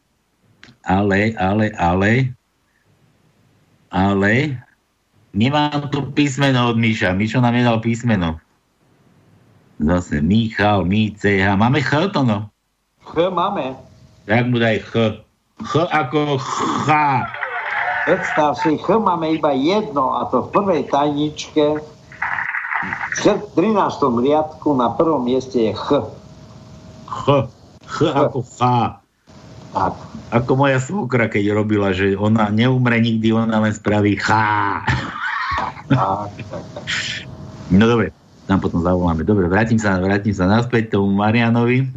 ale, 0.87 1.35
ale, 1.35 1.71
ale 1.75 2.11
ale 3.91 4.35
nemám 5.35 5.91
tu 5.91 6.03
písmeno 6.11 6.71
od 6.71 6.77
Míša. 6.79 7.15
Míšo 7.15 7.43
nám 7.43 7.55
nedal 7.55 7.79
písmeno. 7.79 8.39
Zase 9.77 10.25
Michal, 10.25 10.89
My, 10.89 11.13
CH. 11.13 11.45
Máme 11.53 11.85
Ch 11.85 12.09
to 12.09 12.25
no? 12.25 12.49
Ch 13.05 13.29
máme. 13.29 13.77
Tak 14.25 14.43
mu 14.49 14.57
daj 14.57 14.81
Ch. 14.81 15.21
Ch 15.61 15.73
ako 15.89 16.41
Ch. 16.41 16.89
Predstav 18.09 18.57
si, 18.57 18.79
Ch 18.81 18.89
máme 18.97 19.37
iba 19.37 19.53
jedno 19.53 20.17
a 20.17 20.25
to 20.31 20.47
v 20.47 20.51
prvej 20.53 20.81
tajničke 20.89 21.77
v 23.17 23.45
13. 23.57 23.73
riadku 24.21 24.77
na 24.77 24.93
prvom 24.93 25.25
mieste 25.25 25.59
je 25.69 25.73
Ch. 25.73 25.89
Ch. 27.09 27.25
Ch 27.85 27.97
ako 28.13 28.41
Ch. 28.45 28.61
Tak. 29.77 29.93
Ako 30.33 30.51
moja 30.59 30.81
svokra, 30.81 31.29
keď 31.29 31.53
robila, 31.53 31.93
že 31.93 32.17
ona 32.17 32.49
neumre 32.49 32.97
nikdy, 32.97 33.29
ona 33.31 33.61
len 33.61 33.73
spraví 33.73 34.17
chá. 34.17 34.81
Tak, 35.87 36.33
tak, 36.49 36.65
tak. 36.73 36.83
No 37.71 37.83
dobre, 37.87 38.11
tam 38.47 38.63
potom 38.63 38.79
zavoláme. 38.79 39.27
Dobre, 39.27 39.51
vrátim 39.51 39.75
sa, 39.75 39.99
vrátim 39.99 40.31
sa 40.31 40.47
naspäť 40.47 40.95
tomu 40.95 41.11
Marianovi. 41.11 41.91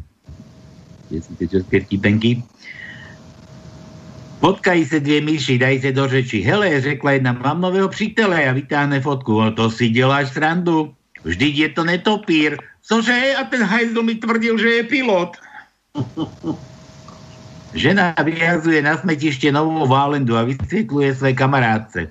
Kde 1.06 1.18
sú 1.22 1.32
tie 1.38 1.46
české 1.46 1.86
vtipenky? 1.86 2.42
Potkají 4.40 4.84
se 4.86 5.00
dvě 5.00 5.20
myši, 5.20 5.58
daj 5.58 5.80
se 5.80 5.92
do 5.92 6.08
řeči. 6.08 6.40
Hele, 6.40 6.80
řekla 6.80 7.10
jedna, 7.12 7.32
mám 7.32 7.60
nového 7.60 7.88
přítele 7.88 8.48
a 8.48 8.52
vytáhne 8.52 9.00
fotku. 9.00 9.40
No 9.40 9.52
to 9.52 9.70
si 9.70 9.88
děláš 9.88 10.32
srandu. 10.32 10.94
Vždyť 11.24 11.54
je 11.56 11.68
to 11.68 11.84
netopír. 11.84 12.56
Cože? 12.82 13.36
A 13.36 13.44
ten 13.44 13.62
hajzl 13.62 14.02
mi 14.02 14.14
tvrdil, 14.14 14.58
že 14.58 14.68
je 14.68 14.82
pilot. 14.82 15.36
Žena 17.74 18.14
vyjazuje 18.18 18.82
na 18.82 18.98
smetište 18.98 19.52
novou 19.52 19.86
válendu 19.86 20.36
a 20.36 20.42
vysvětluje 20.42 21.14
své 21.14 21.32
kamarádce. 21.32 22.10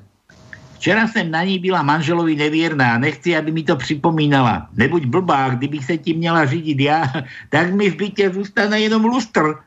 Včera 0.80 1.08
jsem 1.08 1.32
na 1.32 1.44
ní 1.44 1.60
byla 1.60 1.84
manželovi 1.84 2.40
nevierná, 2.40 2.98
nechci, 2.98 3.36
aby 3.38 3.52
mi 3.52 3.64
to 3.64 3.76
připomínala. 3.76 4.72
Nebuď 4.80 5.06
blbá, 5.06 5.50
kdybych 5.50 5.86
se 5.86 5.98
tím 5.98 6.18
měla 6.18 6.46
řídit 6.46 6.80
já, 6.80 7.04
tak 7.50 7.74
mi 7.74 7.92
v 7.92 7.96
bytě 7.96 8.30
zůstane 8.30 8.80
jenom 8.80 9.04
lustr. 9.04 9.60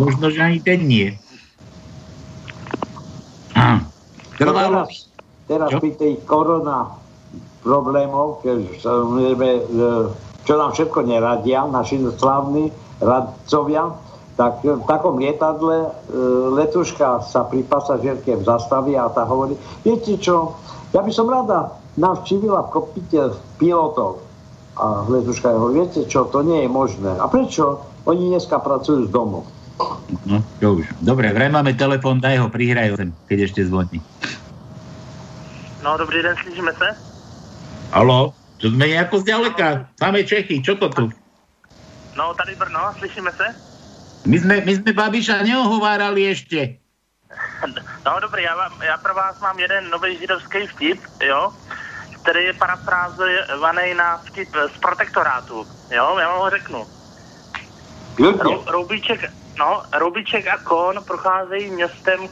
Možno, 0.00 0.30
že 0.30 0.42
ani 0.42 0.60
ten 0.60 0.88
nie. 0.88 1.18
Trvalo, 4.38 4.86
teraz, 4.86 5.10
teraz 5.50 5.70
pri 5.82 5.90
tej 5.98 6.12
korona 6.22 6.94
problémov, 7.66 8.46
keď 8.46 8.58
sa 8.78 8.94
e, 9.02 9.34
čo 10.46 10.54
nám 10.54 10.70
všetko 10.78 11.02
neradia, 11.02 11.66
naši 11.66 11.98
slávni 12.14 12.70
radcovia, 13.02 13.90
tak 14.38 14.62
v 14.62 14.78
takom 14.86 15.18
lietadle 15.18 15.76
e, 15.82 15.90
letuška 16.54 17.26
sa 17.26 17.42
pri 17.42 17.66
pasažierke 17.66 18.38
zastaví 18.46 18.94
a 18.94 19.10
tá 19.10 19.26
hovorí, 19.26 19.58
viete 19.82 20.14
čo, 20.14 20.54
ja 20.94 21.02
by 21.02 21.10
som 21.10 21.26
rada 21.26 21.74
navštívila 21.98 22.70
v 22.70 22.72
kokpite 22.78 23.34
pilotov. 23.58 24.22
A 24.78 25.02
letuška 25.10 25.50
hovorí, 25.50 25.82
viete 25.82 26.06
čo, 26.06 26.30
to 26.30 26.46
nie 26.46 26.62
je 26.62 26.70
možné. 26.70 27.18
A 27.18 27.26
prečo? 27.26 27.82
Oni 28.06 28.30
dneska 28.30 28.62
pracujú 28.62 29.10
z 29.10 29.12
domu. 29.12 29.42
no, 30.24 30.38
čo 30.62 30.78
už. 30.78 30.86
Dobre, 31.02 31.34
vraj 31.34 31.50
máme 31.50 31.74
telefon, 31.74 32.22
daj 32.22 32.38
ho, 32.38 32.46
prihraj 32.46 32.94
ho 32.94 32.96
sem, 32.96 33.10
keď 33.26 33.38
ešte 33.50 33.60
zvoní. 33.66 33.98
No, 35.82 35.98
dobrý 35.98 36.22
den, 36.22 36.38
slyšíme 36.38 36.72
se? 36.78 36.88
Halo? 37.90 38.32
To 38.58 38.70
sme 38.70 38.90
nejako 38.90 39.22
zďaleka. 39.22 39.86
Máme 40.02 40.26
Čechy, 40.26 40.62
čo 40.62 40.74
to 40.78 40.90
tu? 40.90 41.10
No, 42.18 42.34
tady 42.34 42.54
Brno, 42.58 42.90
slyšíme 42.98 43.30
se? 43.34 43.67
My 44.26 44.36
sme, 44.38 44.54
my 44.66 44.72
sme 44.74 44.90
Babiša 44.92 45.46
neohovárali 45.46 46.26
ešte. 46.26 46.80
No, 48.06 48.20
dobrý, 48.20 48.42
já, 48.42 48.56
vám, 48.56 48.82
já 48.82 48.96
pro 48.96 49.14
vás 49.14 49.40
mám 49.40 49.58
jeden 49.58 49.90
nový 49.90 50.18
židovský 50.18 50.66
vtip, 50.66 51.00
jo, 51.22 51.52
který 52.22 52.44
je 52.44 52.52
parafrázovaný 52.52 53.94
na 53.94 54.16
vtip 54.16 54.48
z 54.74 54.78
protektorátu, 54.78 55.66
jo, 55.90 56.18
já 56.18 56.28
vám 56.28 56.40
ho 56.40 56.50
řeknu. 56.50 56.86
Rou, 58.18 58.64
Roubíček, 58.66 59.30
no, 59.58 59.82
Roubíček 59.92 60.46
a 60.46 60.58
Kon 60.58 61.04
procházejí 61.04 61.70
městem 61.70 62.28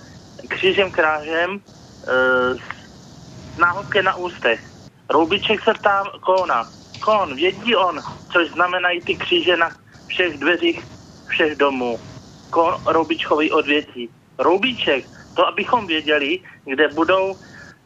křížem 0.49 0.91
krážem 0.91 1.61
e, 1.61 2.55
s 3.55 3.59
náhubky 3.59 4.03
na 4.03 4.15
ústech. 4.15 4.61
Roubíček 5.11 5.65
se 5.65 5.75
ptá 5.75 6.05
Kona. 6.21 6.69
Kon, 7.01 7.37
vědí 7.37 7.77
on, 7.77 8.03
což 8.33 8.51
znamenají 8.51 9.01
ty 9.01 9.17
kříže 9.17 9.57
na 9.57 9.71
všech 10.07 10.39
dveřích 10.39 10.96
všech 11.29 11.57
domů. 11.57 12.01
Kon 12.51 12.75
Roubičkový 12.87 13.51
odvětí. 13.51 14.09
Roubíček, 14.39 15.05
to 15.35 15.47
abychom 15.47 15.87
věděli, 15.87 16.41
kde 16.65 16.89
budou 16.89 17.37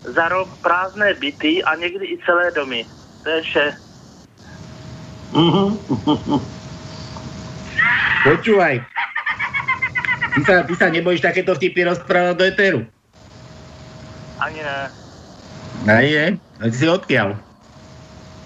za 0.04 0.28
rok 0.28 0.48
prázdné 0.62 1.14
byty 1.14 1.62
a 1.62 1.74
někdy 1.74 2.06
i 2.06 2.18
celé 2.26 2.50
domy. 2.50 2.86
To 3.22 3.28
je 3.30 3.42
vše. 3.42 3.66
Mhm. 5.32 5.78
Počúvaj. 8.24 8.84
Ty 10.30 10.40
sa, 10.46 10.54
ty 10.62 10.74
sa 10.78 10.86
nebojíš 10.92 11.24
takéto 11.24 11.56
vtipy 11.56 11.88
rozprávať 11.88 12.34
do 12.36 12.44
eteru. 12.44 12.80
Ani 14.38 14.60
ne. 14.62 14.78
A 15.88 16.00
je? 16.04 16.24
A 16.36 16.62
ty 16.68 16.76
si 16.76 16.86
odkiaľ? 16.86 17.49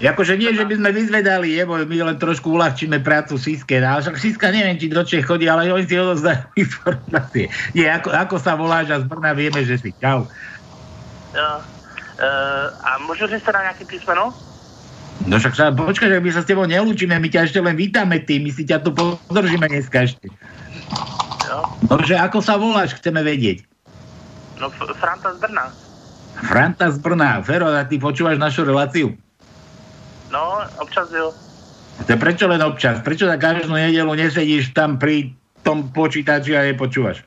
Akože 0.02 0.34
nie, 0.34 0.50
že 0.50 0.66
by 0.66 0.74
sme 0.74 0.90
vyzvedali, 0.90 1.54
jebo, 1.54 1.78
my 1.78 1.96
len 2.10 2.18
trošku 2.18 2.50
uľahčíme 2.58 2.98
prácu 2.98 3.38
Siske, 3.38 3.78
ale 3.78 4.02
však 4.02 4.18
Siska 4.18 4.50
neviem, 4.50 4.74
či 4.74 4.90
do 4.90 5.06
Čech 5.06 5.22
chodí, 5.22 5.46
ale 5.46 5.70
oni 5.70 5.86
si 5.86 5.94
odozdajú 5.94 6.50
informácie. 6.66 7.46
Nie, 7.78 7.94
ako, 7.94 8.10
ako 8.10 8.36
sa 8.42 8.58
voláš 8.58 8.90
a 8.90 8.98
z 8.98 9.06
Brna 9.06 9.30
vieme, 9.38 9.62
že 9.62 9.78
si. 9.78 9.94
Čau. 10.02 10.26
Jo. 11.30 11.50
E, 12.18 12.30
a 12.74 12.98
môžu 13.06 13.30
si 13.30 13.38
sa 13.38 13.54
na 13.54 13.70
nejaké 13.70 13.86
písmeno? 13.86 14.34
No 15.30 15.38
však 15.38 15.54
sa, 15.54 15.70
počkaj, 15.70 16.10
že 16.10 16.18
my 16.18 16.30
sa 16.34 16.42
s 16.42 16.50
tebou 16.50 16.66
nelúčime, 16.66 17.14
my 17.14 17.30
ťa 17.30 17.46
ešte 17.46 17.62
len 17.62 17.78
vítame 17.78 18.18
ty, 18.18 18.42
my 18.42 18.50
si 18.50 18.66
ťa 18.66 18.82
tu 18.82 18.90
podržíme 18.90 19.70
dneska 19.70 20.10
ešte. 20.10 20.26
Jo. 21.46 21.58
No, 21.86 22.02
že 22.02 22.18
ako 22.18 22.42
sa 22.42 22.58
voláš, 22.58 22.98
chceme 22.98 23.22
vedieť. 23.22 23.62
No, 24.58 24.70
Franta 24.74 25.30
z 25.34 25.38
Brna. 25.38 25.70
Franta 26.42 26.86
z 26.90 26.98
Brna. 26.98 27.42
Fero, 27.46 27.70
a 27.70 27.86
ty 27.86 27.98
počúvaš 27.98 28.42
našu 28.42 28.66
reláciu? 28.66 29.14
No, 30.34 30.66
občas 30.82 31.14
jo. 31.14 31.30
To 32.06 32.10
je 32.10 32.18
prečo 32.18 32.50
len 32.50 32.58
občas? 32.58 32.98
Prečo 33.06 33.30
na 33.30 33.38
každú 33.38 33.70
nedelu 33.70 34.10
nesedíš 34.18 34.74
tam 34.74 34.98
pri 34.98 35.30
tom 35.62 35.94
počítači 35.94 36.58
a 36.58 36.66
nepočúvaš? 36.66 37.22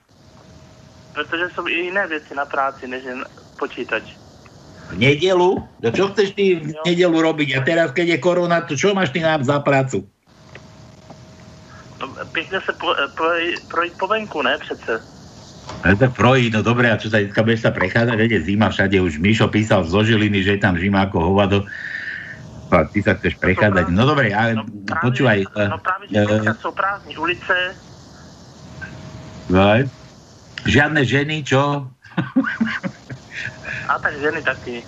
Protože 1.15 1.49
jsou 1.55 1.67
i 1.67 1.73
jiné 1.73 2.07
věci 2.07 2.35
na 2.35 2.45
práci, 2.45 2.87
než 2.87 3.03
jen 3.03 3.23
počítač. 3.59 4.03
V 4.91 4.99
nedelu? 4.99 5.63
No 5.83 5.89
čo 5.91 6.11
chceš 6.11 6.35
ty 6.35 6.59
v 6.59 6.75
nedelu 6.85 7.15
robiť? 7.15 7.55
A 7.55 7.59
teraz, 7.63 7.95
keď 7.95 8.07
je 8.07 8.17
korona, 8.19 8.61
to 8.61 8.75
čo 8.75 8.91
máš 8.91 9.15
ty 9.15 9.23
nám 9.23 9.43
za 9.43 9.59
prácu? 9.59 10.03
No, 11.99 12.07
pěkně 12.31 12.61
se 12.61 12.71
po, 12.73 12.93
eh, 12.93 13.07
projít, 13.67 13.93
po 13.99 14.07
venku, 14.07 14.41
ne 14.41 14.57
přece. 14.57 15.01
Ale 15.83 15.95
tak 15.95 16.15
projít, 16.15 16.53
no 16.53 16.63
dobre, 16.63 16.91
a 16.91 16.95
čo 16.95 17.11
sa 17.11 17.19
dneska 17.19 17.43
budeš 17.43 17.67
sa 17.67 17.71
prechádzať, 17.75 18.15
veď 18.15 18.31
je 18.39 18.41
zima 18.47 18.71
všade, 18.71 18.95
už 19.03 19.19
Mišo 19.19 19.51
písal 19.51 19.83
z 19.83 20.15
Žiliny, 20.15 20.39
že 20.43 20.55
je 20.55 20.63
tam 20.63 20.79
zima 20.79 21.03
ako 21.03 21.19
hovado. 21.19 21.67
A 22.67 22.83
ty 22.83 22.99
sa 22.99 23.15
chceš 23.15 23.39
prechádzať. 23.39 23.87
No 23.95 24.03
dobre, 24.03 24.35
ale 24.35 24.59
počúvaj. 24.99 25.39
eh, 25.43 25.67
No 25.69 25.77
právě, 25.77 26.05
že 26.11 26.25
teďka 26.25 26.53
jsou 26.53 26.71
prázdní 26.71 27.17
ulice, 27.17 27.55
eh, 29.55 29.83
Žiadne 30.67 31.01
ženy, 31.05 31.47
čo? 31.47 31.87
a 33.87 33.93
tak 33.99 34.19
ženy 34.19 34.43
taky. 34.43 34.83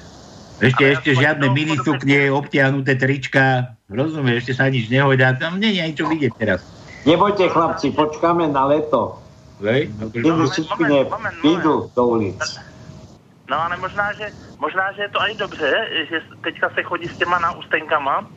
Ešte, 0.60 0.84
Ale 0.84 0.94
ešte 1.00 1.10
žiadne 1.16 1.48
to 1.48 1.56
minisuknie, 1.56 2.28
obtiahnuté 2.28 3.00
trička. 3.00 3.80
Rozumieš, 3.88 4.44
ešte 4.44 4.54
sa 4.60 4.68
nič 4.68 4.92
nehoďa. 4.92 5.40
Tam 5.40 5.56
nie 5.56 5.72
je 5.72 5.82
niečo 5.88 6.04
vidieť 6.12 6.36
teraz. 6.36 6.60
Nebojte 7.08 7.48
chlapci, 7.48 7.96
počkáme 7.96 8.52
na 8.52 8.68
leto. 8.68 9.24
Hej? 9.64 9.88
No, 9.96 10.12
Keď 10.12 10.24
už 10.28 10.52
všichni 10.52 11.08
vyjdú 11.40 11.88
do 11.96 12.04
ulic. 12.12 12.40
No 13.50 13.58
ale 13.64 13.78
možná, 13.78 14.14
že, 14.14 14.30
možná, 14.60 14.92
že 14.92 15.02
je 15.02 15.10
to 15.10 15.22
aj 15.22 15.34
dobře, 15.36 15.72
že 16.10 16.22
teďka 16.44 16.70
se 16.70 16.84
chodí 16.84 17.08
s 17.10 17.18
těma 17.18 17.40
náustenkama, 17.40 18.30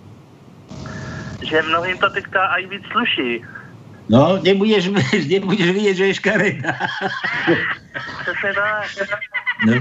že 1.43 1.63
mnohým 1.63 1.99
to 1.99 2.11
teďka 2.11 2.47
aj 2.47 2.67
víc 2.67 2.85
sluší. 2.93 3.45
No, 4.09 4.39
nebudeš, 4.43 4.89
nebudeš 5.33 5.69
vidieť, 5.71 5.97
že 5.97 6.07
je 6.07 6.15
škaredá. 6.15 6.73
Přesně 8.23 8.53
tak. 8.55 8.89
No, 9.67 9.75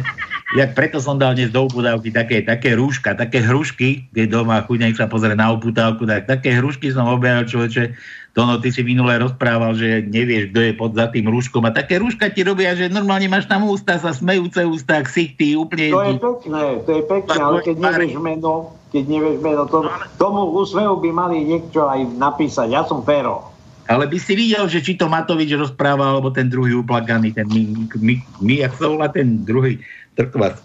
jak 0.51 0.75
preto 0.75 0.99
som 0.99 1.15
dal 1.15 1.31
dnes 1.35 1.51
do 1.51 1.63
uputávky 1.63 2.11
také, 2.11 2.43
také 2.43 2.75
rúška, 2.75 3.15
také 3.15 3.39
hrušky, 3.39 4.11
keď 4.11 4.25
doma 4.41 4.59
chuť 4.63 4.77
nech 4.79 4.99
sa 4.99 5.07
pozrie 5.07 5.35
na 5.35 5.51
uputávku, 5.55 6.03
tak 6.03 6.27
také 6.27 6.59
hrušky 6.59 6.91
som 6.91 7.07
objavil, 7.07 7.47
človeče. 7.47 7.95
Tono, 8.31 8.63
ty 8.63 8.71
si 8.71 8.79
minule 8.79 9.19
rozprával, 9.19 9.75
že 9.75 10.07
nevieš, 10.07 10.55
kto 10.55 10.59
je 10.63 10.71
pod 10.71 10.95
za 10.95 11.11
tým 11.11 11.27
rúškom. 11.27 11.67
A 11.67 11.75
také 11.75 11.99
rúška 11.99 12.31
ti 12.31 12.47
robia, 12.47 12.71
že 12.79 12.87
normálne 12.87 13.27
máš 13.27 13.43
tam 13.43 13.67
ústa, 13.67 13.99
sa 13.99 14.15
smejúce 14.15 14.63
ústa, 14.63 15.03
ksichty, 15.03 15.59
úplne... 15.59 15.91
To 15.91 15.99
je 15.99 16.15
pekné, 16.15 16.63
to 16.87 16.91
je 16.95 17.03
pekné, 17.03 17.35
ale 17.43 17.57
keď 17.59 17.75
nevieš 17.75 18.15
meno, 18.23 18.71
keď 18.95 19.03
nevieš 19.03 19.37
meno, 19.43 19.61
to, 19.67 19.83
tomu 20.15 20.47
úsmevu 20.55 21.03
by 21.03 21.11
mali 21.11 21.43
niekto 21.43 21.83
aj 21.83 22.07
napísať. 22.15 22.71
Ja 22.71 22.87
som 22.87 23.03
Fero. 23.03 23.51
Ale 23.91 24.07
by 24.07 24.15
si 24.15 24.39
videl, 24.39 24.63
že 24.71 24.79
či 24.79 24.95
to 24.95 25.11
Matovič 25.11 25.51
rozprával, 25.51 26.15
alebo 26.15 26.31
ten 26.31 26.47
druhý 26.47 26.79
uplakaný, 26.79 27.35
ten 27.35 27.43
my, 27.51 27.91
my, 27.99 28.15
my, 28.39 28.53
jak 28.63 28.71
sa 28.79 28.87
volá 28.87 29.11
ten 29.11 29.43
druhý 29.43 29.83
trkvac. 30.15 30.55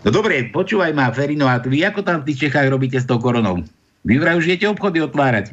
No 0.00 0.08
dobre, 0.08 0.48
počúvaj 0.48 0.96
ma, 0.96 1.12
Ferino, 1.12 1.44
a 1.44 1.60
vy 1.60 1.84
ako 1.84 2.00
tam 2.00 2.24
v 2.24 2.32
tých 2.32 2.48
Čechách 2.48 2.72
robíte 2.72 2.96
s 2.96 3.04
tou 3.04 3.20
koronou? 3.20 3.60
Vy 4.04 4.16
vraj 4.16 4.40
už 4.40 4.48
idete 4.48 4.72
obchody 4.72 5.04
otvárať. 5.04 5.52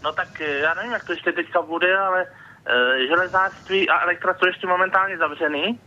No 0.00 0.12
tak 0.12 0.40
eh, 0.40 0.64
já 0.64 0.74
nevím, 0.74 0.92
jak 0.92 1.04
to 1.04 1.12
ještě 1.12 1.32
teďka 1.32 1.62
bude, 1.62 1.96
ale 1.96 2.20
e, 2.24 3.06
železářství 3.06 3.88
a 3.88 4.00
elektra 4.00 4.34
jsou 4.34 4.46
ještě 4.46 4.66
momentálně 4.66 5.18
zavřený. 5.18 5.78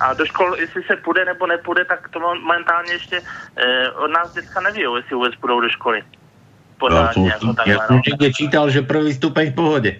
A 0.00 0.14
do 0.14 0.26
škol, 0.26 0.56
jestli 0.60 0.82
se 0.82 0.96
půjde 0.96 1.24
nebo 1.24 1.46
nepůjde, 1.46 1.84
tak 1.84 2.08
to 2.08 2.20
momentálně 2.20 2.92
ještě 2.92 3.22
e, 3.56 3.90
od 3.90 4.10
nás 4.10 4.32
děcka 4.32 4.60
neví, 4.60 4.80
jestli 4.80 5.16
vůbec 5.16 5.34
půjdou 5.36 5.60
do 5.60 5.68
školy. 5.68 6.02
No, 6.02 6.78
Pořádně, 6.78 7.14
som, 7.14 7.28
jako 7.28 7.46
ja 7.46 7.54
takhle, 7.54 7.86
som 7.86 7.96
no. 7.96 8.02
niekde 8.04 8.28
čítal, 8.32 8.70
že 8.70 8.82
prvý 8.84 9.14
stupeň 9.16 9.52
v 9.52 9.54
pohode. 9.54 9.90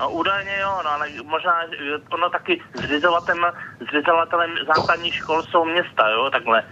No 0.00 0.10
údajně 0.10 0.58
jo, 0.60 0.80
no 0.84 0.90
ale 0.90 1.06
možná 1.24 1.52
že 1.70 2.00
ono 2.10 2.30
taky 2.30 2.60
zřizovatelem, 2.84 3.52
zřizovatelem 3.88 4.50
základních 4.66 5.14
škol 5.14 5.42
jsou 5.42 5.64
města, 5.64 6.08
jo, 6.08 6.30
takhle. 6.32 6.62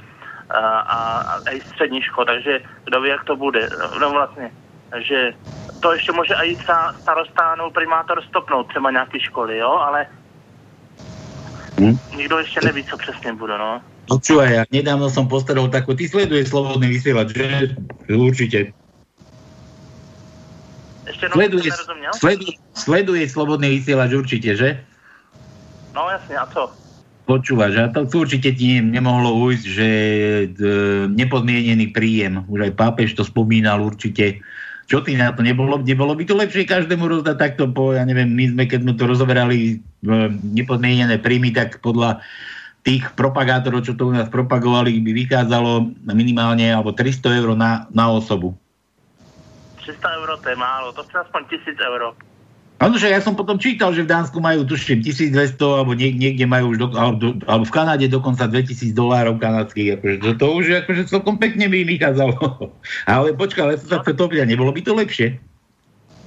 A, 0.51 0.59
a, 0.79 0.99
a 1.21 1.51
i 1.51 1.61
střední 1.61 2.03
škol, 2.03 2.25
takže 2.25 2.61
kdo 2.85 3.01
ví, 3.01 3.09
jak 3.09 3.25
to 3.25 3.37
bude. 3.37 3.69
No 4.01 4.11
vlastně, 4.11 4.51
takže 4.91 5.33
to 5.81 5.93
ještě 5.93 6.13
může 6.13 6.35
i 6.35 6.57
třeba 6.57 6.95
starosta 7.03 7.55
nebo 7.55 7.71
primátor 7.71 8.23
stopnout 8.23 8.69
třeba 8.69 8.91
nějaké 8.91 9.21
školy, 9.21 9.59
jo, 9.59 9.71
ale 9.71 10.07
Hm? 11.81 11.99
nikdo 12.17 12.39
ještě 12.39 12.61
neví, 12.65 12.85
co 12.85 12.97
přesně 12.97 13.33
bude, 13.33 13.59
no. 13.59 13.81
Počúvaj, 14.09 14.49
ja 14.57 14.65
nedávno 14.73 15.13
som 15.13 15.29
postredol 15.29 15.69
takú, 15.69 15.93
ty 15.93 16.09
sleduješ 16.09 16.49
slobodný 16.49 16.89
vysielač, 16.89 17.29
že? 17.29 17.77
Určite. 18.09 18.73
Ještě 21.09 21.27
no, 21.29 21.33
Sleduješ, 21.33 21.65
jsem 21.65 21.73
nerozuměl? 21.73 22.13
sleduj, 22.15 22.53
sleduješ 22.75 23.29
slobodný 23.33 23.69
vysielač 23.69 24.13
určite, 24.13 24.57
že? 24.57 24.69
No 25.95 26.11
jasně, 26.11 26.37
a 26.39 26.47
co? 26.47 26.73
Počúvaš, 27.29 27.77
a 27.77 27.93
to 27.93 28.09
určite 28.09 28.57
ti 28.57 28.81
ne- 28.81 28.89
nemohlo 29.01 29.37
ujsť, 29.37 29.65
že 29.69 29.89
nepodmienený 31.13 31.93
príjem, 31.93 32.41
už 32.49 32.61
aj 32.65 32.73
pápež 32.73 33.13
to 33.13 33.21
spomínal 33.21 33.85
určite. 33.85 34.41
Čo 34.89 35.05
ty 35.05 35.13
na 35.13 35.37
to? 35.37 35.45
Nebolo, 35.45 35.77
nebolo 35.85 36.17
by 36.17 36.25
to 36.25 36.33
lepšie 36.33 36.65
každému 36.65 37.05
rozdať 37.05 37.37
takto 37.37 37.69
po, 37.69 37.93
ja 37.93 38.09
neviem, 38.09 38.33
my 38.33 38.57
sme, 38.57 38.65
keď 38.65 38.81
sme 38.81 38.93
to 38.97 39.05
rozoberali 39.05 39.57
e, 39.61 40.13
nepodmienené 40.57 41.21
príjmy, 41.21 41.53
tak 41.53 41.85
podľa 41.85 42.25
tých 42.89 43.05
propagátorov, 43.13 43.85
čo 43.85 43.93
to 43.93 44.09
u 44.09 44.17
nás 44.17 44.33
propagovali, 44.33 44.97
by 45.05 45.13
vychádzalo 45.13 45.93
minimálne 46.09 46.73
alebo 46.73 46.97
300 46.97 47.45
eur 47.45 47.53
na, 47.53 47.85
na 47.93 48.09
osobu. 48.09 48.57
300 49.89 50.19
euro 50.21 50.37
to 50.37 50.53
je 50.53 50.57
málo, 50.57 50.93
to 50.93 51.01
chce 51.09 51.17
aspoň 51.25 51.43
1000 51.49 51.89
euro. 51.89 52.13
Áno, 52.79 52.95
že 52.95 53.11
ja 53.11 53.19
som 53.19 53.35
potom 53.35 53.59
čítal, 53.59 53.91
že 53.91 54.07
v 54.07 54.13
Dánsku 54.15 54.39
majú, 54.39 54.63
tuším, 54.63 55.03
1200, 55.03 55.59
alebo 55.83 55.99
niek- 55.99 56.15
niekde 56.15 56.47
majú 56.47 56.71
už, 56.71 56.79
do, 56.79 56.87
alebo, 56.95 57.35
alebo 57.43 57.65
v 57.67 57.75
Kanáde 57.75 58.07
dokonca 58.07 58.47
2000 58.47 58.95
dolárov 58.95 59.35
kanadských, 59.43 59.99
akože 59.99 60.17
to, 60.23 60.29
to 60.39 60.47
už 60.55 60.65
akože 60.87 61.03
celkom 61.11 61.43
pekne 61.43 61.67
by 61.67 61.83
vychádzalo. 61.83 62.39
Ale 63.11 63.35
počkaj, 63.35 63.63
ale 63.67 63.75
to 63.83 63.91
sa 63.91 63.99
chce 63.99 64.15
topiť, 64.15 64.47
a 64.47 64.47
nebolo 64.47 64.71
by 64.71 64.81
to 64.87 64.95
lepšie? 64.95 65.43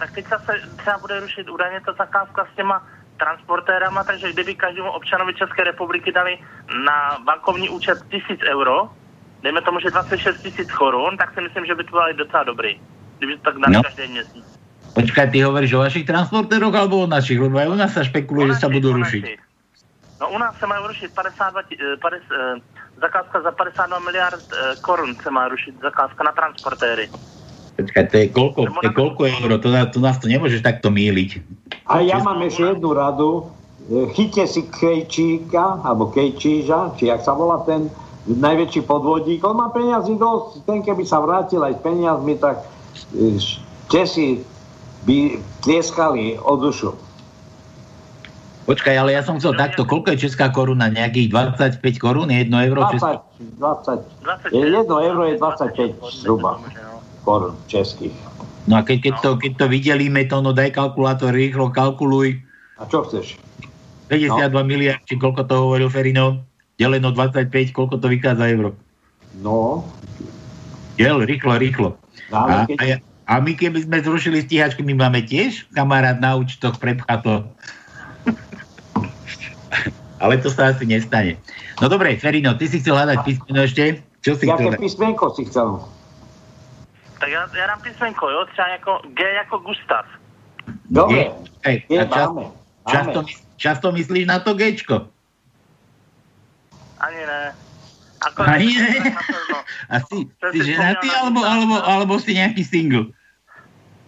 tak 0.01 0.11
teďka 0.11 0.39
se 0.39 0.53
třeba 0.81 0.97
bude 0.97 1.19
rušit 1.19 1.49
údajně 1.49 1.81
ta 1.85 1.93
zakázka 1.93 2.47
s 2.53 2.55
těma 2.55 2.87
transportérama, 3.17 4.03
takže 4.03 4.33
kdyby 4.33 4.55
každému 4.55 4.91
občanovi 4.91 5.33
České 5.33 5.63
republiky 5.63 6.11
dali 6.11 6.39
na 6.85 7.17
bankovní 7.25 7.69
účet 7.69 7.97
1000 8.09 8.39
euro, 8.49 8.89
dejme 9.43 9.61
tomu, 9.61 9.79
že 9.79 9.91
26 9.91 10.41
tisíc 10.41 10.71
korun, 10.71 11.17
tak 11.17 11.33
si 11.33 11.41
myslím, 11.41 11.65
že 11.65 11.75
by 11.75 11.83
to 11.83 11.91
bylo 11.91 12.13
docela 12.13 12.43
dobrý. 12.43 12.81
To 13.21 13.37
tak 13.45 13.55
dali 13.61 13.73
No. 13.77 13.81
měsíc. 14.09 14.45
Počkaj, 14.91 15.31
ty 15.31 15.39
hovoríš 15.45 15.71
o 15.77 15.85
vašich 15.85 16.03
transportéroch 16.03 16.73
alebo 16.75 17.05
o 17.05 17.07
našich? 17.07 17.39
Lebo 17.39 17.55
aj 17.55 17.69
u 17.69 17.77
nás 17.79 17.93
sa 17.93 18.03
špekuluje, 18.03 18.51
že 18.51 18.59
sa 18.59 18.67
budú 18.67 18.91
rušiť. 18.91 19.23
No 20.19 20.35
u 20.35 20.37
nás 20.37 20.51
se 20.59 20.65
má 20.67 20.75
rušit 20.83 21.13
52, 21.15 21.61
ti- 21.63 21.77
eh, 21.79 21.97
50, 21.97 22.27
eh, 22.29 22.59
zakázka 22.99 23.41
za 23.41 23.51
52 23.51 23.99
miliard 24.03 24.43
eh, 24.51 24.75
korun 24.81 25.15
se 25.15 25.29
má 25.31 25.47
rušit 25.47 25.79
zakázka 25.81 26.23
na 26.23 26.31
transportéry. 26.31 27.07
Počkaj, 27.77 28.03
to 28.11 28.15
je 28.17 28.27
koľko, 28.29 28.61
to 28.67 28.85
je 28.85 28.93
koľko 28.93 29.21
euro? 29.25 29.55
To, 29.57 29.69
to 29.89 29.99
nás 30.03 30.19
to 30.19 30.27
nemôžeš 30.27 30.61
takto 30.61 30.91
míliť. 30.91 31.39
A 31.87 32.03
ja 32.03 32.19
mám 32.19 32.43
ešte 32.43 32.67
jednu 32.67 32.91
radu. 32.93 33.47
E, 33.89 34.11
Chyťte 34.11 34.43
si 34.45 34.61
Kejčíka, 34.69 35.81
alebo 35.81 36.11
Kejčíža, 36.11 36.99
či 36.99 37.09
jak 37.09 37.23
sa 37.23 37.31
volá 37.33 37.63
ten 37.65 37.87
najväčší 38.27 38.85
podvodník. 38.85 39.41
On 39.41 39.57
má 39.57 39.71
peniazy 39.73 40.13
dosť. 40.13 40.67
Ten 40.67 40.83
keby 40.85 41.07
sa 41.07 41.23
vrátil 41.23 41.63
aj 41.63 41.79
s 41.79 41.81
peniazmi, 41.81 42.37
tak 42.37 42.61
Česi 43.91 44.43
by 45.03 45.41
tlieskali 45.65 46.39
o 46.39 46.53
dušu. 46.55 46.93
Počkaj, 48.69 48.95
ale 48.95 49.17
ja 49.17 49.25
som 49.25 49.41
chcel 49.41 49.57
takto, 49.57 49.83
koľko 49.83 50.15
je 50.15 50.29
česká 50.29 50.53
koruna? 50.53 50.87
Nejakých 50.87 51.33
25 51.81 51.81
korún? 51.97 52.29
1 52.29 52.47
euro? 52.71 52.87
20, 52.87 53.57
20, 53.57 54.53
je 54.53 54.63
1 54.63 54.85
euro 54.85 55.21
je 55.27 55.35
25 55.35 55.97
zhruba 56.21 56.61
korun 57.25 57.57
českých. 57.65 58.13
No 58.69 58.77
a 58.77 58.85
keď, 58.85 59.09
keď, 59.09 59.15
to, 59.25 59.29
keď 59.41 59.51
to 59.57 59.65
videlíme, 59.65 60.21
to 60.29 60.37
no 60.39 60.53
daj 60.53 60.71
kalkulátor, 60.77 61.33
rýchlo 61.33 61.73
kalkuluj. 61.73 62.37
A 62.77 62.85
čo 62.85 63.01
chceš? 63.09 63.41
52 64.13 64.53
no. 64.53 64.61
miliard, 64.61 65.01
či 65.09 65.17
koľko 65.17 65.49
to 65.49 65.55
hovoril 65.57 65.89
Ferino? 65.89 66.45
deleno 66.81 67.13
25, 67.13 67.77
koľko 67.77 68.01
to 68.01 68.09
vychádza 68.09 68.49
euro? 68.49 68.73
No, 69.37 69.85
Del, 70.97 71.21
rýchlo, 71.21 71.61
rýchlo. 71.61 71.89
A, 72.31 72.65
keď... 72.65 72.77
a, 72.79 72.83
ja- 72.87 73.01
a 73.27 73.39
my 73.39 73.55
keby 73.55 73.87
sme 73.87 74.03
zrušili 74.03 74.43
stíhačky, 74.43 74.83
my 74.83 74.91
máme 74.97 75.23
tiež 75.23 75.63
kamarát 75.71 76.19
na 76.19 76.35
účtoch 76.35 76.75
prepchato. 76.75 77.47
Ale 80.21 80.37
to 80.37 80.51
sa 80.51 80.69
asi 80.75 80.85
nestane. 80.85 81.39
No 81.81 81.89
dobre, 81.89 82.13
Ferino, 82.19 82.53
ty 82.53 82.67
si 82.69 82.77
chcel 82.77 82.93
hľadať 82.93 83.17
písmeno 83.25 83.61
ešte? 83.65 84.03
Čo 84.21 84.37
si 84.37 84.45
Jaké 84.45 84.69
chcel? 84.69 84.77
písmenko 84.77 85.25
si 85.33 85.45
chcel? 85.49 85.81
Tak 87.19 87.29
já, 87.29 87.41
já 87.57 87.67
dám 87.67 87.81
písmenko, 87.81 88.29
jo? 88.29 88.45
Třeba 88.51 88.67
jako 88.67 89.01
G 89.13 89.33
jako 89.33 89.57
Gustav. 89.57 90.05
Dobre, 90.89 91.31
Hej, 91.65 91.83
je, 91.89 91.99
a 92.01 92.05
čas, 92.05 92.27
máme. 92.29 92.45
často, 92.89 93.19
máme. 93.21 93.33
často 93.57 93.87
myslíš 93.91 94.25
na 94.27 94.39
to 94.39 94.53
Gčko? 94.53 95.07
Ani 96.99 97.21
ne. 97.25 97.41
Ako, 98.21 98.43
Ani 98.43 98.69
ne? 98.77 98.89
Na 99.17 99.21
pewno. 99.25 99.40
A 99.89 99.99
si, 99.99 100.27
To 100.39 100.47
si 100.51 100.59
ženatý, 100.73 101.07
alebo, 101.11 101.39
alebo, 101.43 101.75
alebo 101.83 102.13
si 102.19 102.33
nejaký 102.35 102.63
single? 102.63 103.11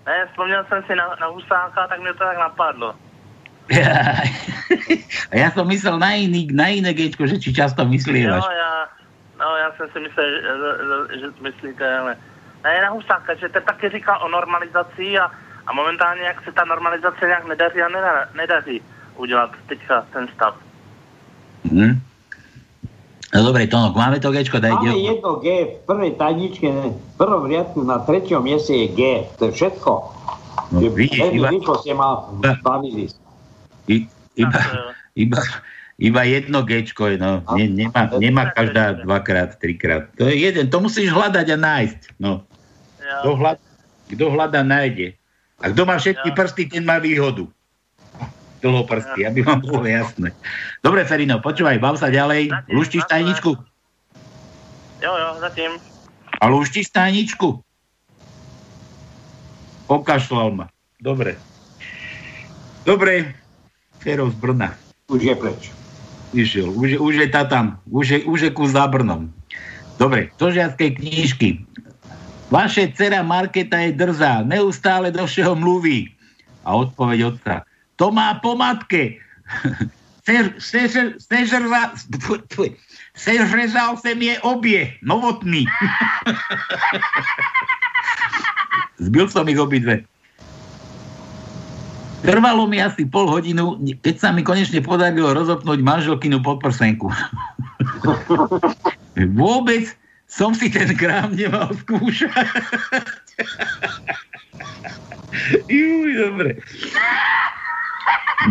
Ne, 0.06 0.28
vzpomněl 0.32 0.66
jsem 0.68 0.84
si 0.84 0.96
na, 0.96 1.16
na 1.22 1.28
Husáka, 1.28 1.88
tak 1.88 2.00
mě 2.02 2.14
to 2.14 2.24
tak 2.24 2.38
napadlo. 2.38 2.96
A 5.32 5.34
ja 5.40 5.48
som 5.56 5.64
myslel 5.72 5.96
na, 5.96 6.20
iný, 6.20 6.52
na 6.52 6.68
iné 6.68 6.92
Gčko, 6.92 7.24
že 7.28 7.40
či 7.40 7.56
často 7.56 7.86
myslívaš. 7.88 8.44
já, 8.44 8.74
no, 9.40 9.56
já 9.56 9.72
jsem 9.72 9.88
si 9.90 10.00
myslel, 10.00 10.26
že, 10.30 10.40
že, 10.42 11.20
že 11.20 11.28
myslíte, 11.42 11.98
ale 11.98 12.18
ne, 12.64 12.82
na 12.82 12.90
Husáka, 12.90 13.36
že 13.36 13.50
ten 13.50 13.64
taky 13.64 13.90
říkal 13.90 14.20
o 14.24 14.28
normalizaci 14.28 15.20
a, 15.20 15.32
a 15.68 15.74
momentálně, 15.74 16.22
jak 16.22 16.44
se 16.44 16.52
ta 16.52 16.66
normalizace 16.66 17.26
nějak 17.26 17.48
nedaří 17.48 17.82
a 17.82 17.90
neda, 17.90 18.26
nedaří 18.36 18.82
udělat 19.16 19.52
teďka 19.68 20.06
ten 20.14 20.28
stav. 20.36 20.56
Hm? 21.72 22.02
No 23.34 23.42
dobre, 23.44 23.66
Tonok, 23.66 23.98
máme 23.98 24.22
to 24.22 24.30
Gčko, 24.30 24.62
daj 24.62 24.72
Máme 24.72 24.94
dielku. 24.94 25.02
jedno 25.10 25.32
G 25.38 25.46
v 25.64 25.82
prvej 25.84 26.12
tajničke, 26.16 26.68
v 26.70 26.94
prvom 27.18 27.44
riadku 27.44 27.82
na 27.82 27.98
treťom 27.98 28.40
mieste 28.40 28.72
je 28.72 28.88
G. 28.88 29.00
To 29.36 29.50
je 29.50 29.54
všetko. 29.54 29.92
No, 30.70 30.78
vidíš, 30.80 31.34
iba, 31.34 31.50
rýchlo 31.50 31.74
ste 31.82 31.94
ma 31.94 32.30
bavili. 32.62 33.10
i- 33.86 34.06
iba, 34.36 34.60
jo. 34.60 34.86
iba, 35.16 35.40
iba 35.98 36.22
jedno 36.24 36.62
Gčko 36.62 37.10
je, 37.10 37.18
no. 37.18 37.42
Ne, 37.54 37.66
nemá, 37.68 38.10
nemá 38.16 38.44
každá 38.50 39.02
dvakrát, 39.02 39.58
trikrát. 39.58 40.14
To 40.16 40.30
je 40.30 40.38
jeden, 40.40 40.70
to 40.70 40.78
musíš 40.78 41.10
hľadať 41.10 41.48
a 41.50 41.58
nájsť. 41.58 42.02
No. 42.18 42.46
Kto, 42.98 43.28
Jo, 43.28 43.36
hľad, 43.36 43.58
kto 44.10 44.24
hľada, 44.30 44.62
nájde. 44.62 45.18
A 45.58 45.70
kto 45.70 45.82
má 45.84 45.98
všetky 45.98 46.30
prsty, 46.32 46.64
ten 46.68 46.84
má 46.84 46.98
výhodu. 46.98 47.50
Dlhoprsty, 48.64 49.28
aby 49.28 49.44
vám 49.44 49.60
bolo 49.60 49.84
jasné. 49.84 50.32
Dobre, 50.80 51.04
Ferino, 51.04 51.44
počúvaj, 51.44 51.84
bav 51.84 52.00
sa 52.00 52.08
ďalej. 52.08 52.48
Zatím, 52.48 52.74
Luštíš 52.74 53.04
tajničku? 53.12 53.52
jo, 55.04 55.12
jo, 55.12 55.30
zatím. 55.44 55.72
A 56.40 56.48
luštíš 56.48 56.88
tajničku? 56.90 57.60
Pokašľal 59.88 60.50
ma. 60.56 60.66
Dobre. 60.98 61.36
Dobre. 62.88 63.36
Fero 64.00 64.32
z 64.32 64.36
Brna. 64.40 64.76
Už 65.08 65.22
je 65.24 65.36
preč. 65.36 65.62
Išiel. 66.32 66.72
Už, 66.72 66.88
je- 66.96 67.02
už 67.04 67.14
je 67.20 67.28
tá 67.28 67.44
tam. 67.44 67.80
Už 67.88 68.06
je, 68.10 68.20
už 68.24 68.40
je 68.48 68.52
kus 68.52 68.72
za 68.72 68.88
Brnom. 68.88 69.32
Dobre, 70.00 70.34
stožiackej 70.40 70.98
knižky. 70.98 71.50
Vaše 72.50 72.90
dcera 72.92 73.22
Marketa 73.24 73.78
je 73.78 73.94
drzá, 73.94 74.42
neustále 74.44 75.12
do 75.14 75.24
všeho 75.24 75.54
mluví. 75.56 76.12
A 76.66 76.76
odpoveď 76.76 77.20
otca. 77.34 77.56
To 78.02 78.10
má 78.10 78.42
po 78.42 78.58
matke. 78.58 79.22
Sež- 80.24 80.56
sež- 80.58 81.20
Sežrza... 81.20 81.94
Sežrezal 83.14 83.94
sem 84.02 84.18
je 84.18 84.34
obie. 84.42 84.98
Novotný. 85.06 85.70
Zbil 89.04 89.28
som 89.30 89.46
ich 89.52 89.60
obidve. 89.60 90.08
Trvalo 92.24 92.72
mi 92.72 92.80
asi 92.80 93.04
pol 93.04 93.28
hodinu, 93.28 93.76
keď 94.00 94.16
sa 94.16 94.32
mi 94.32 94.48
konečne 94.48 94.80
podarilo 94.80 95.36
rozopnúť 95.36 95.84
manželkinu 95.84 96.40
podprsenku. 96.40 97.12
Vôbec 99.36 99.92
som 100.32 100.56
si 100.56 100.72
ten 100.72 100.88
krám 100.96 101.36
nemal 101.36 101.76
skúšať. 101.84 102.32
Juj, 105.68 106.16
dobre. 106.16 106.64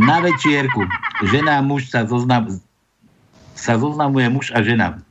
Na 0.00 0.24
večierku 0.24 0.88
žena 1.28 1.60
a 1.60 1.62
muž 1.62 1.92
sa, 1.92 2.08
zoznam, 2.08 2.48
sa 3.54 3.76
zoznamuje 3.76 4.26
muž 4.32 4.48
a 4.56 4.64
žena. 4.64 5.04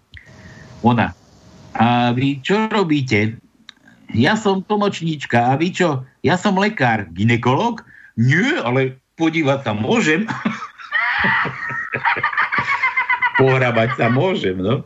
Ona. 0.81 1.13
A 1.77 2.11
vy 2.11 2.41
čo 2.41 2.67
robíte? 2.67 3.37
Ja 4.11 4.35
som 4.35 4.65
tlmočníčka. 4.65 5.53
A 5.53 5.55
vy 5.55 5.71
čo? 5.71 6.03
Ja 6.25 6.35
som 6.35 6.59
lekár. 6.59 7.07
Ginekolog? 7.15 7.85
Nie, 8.19 8.59
ale 8.59 8.99
podívať 9.15 9.63
sa 9.63 9.71
môžem. 9.71 10.27
Pohrabať 13.39 13.95
sa 13.95 14.11
môžem, 14.11 14.59
no. 14.59 14.83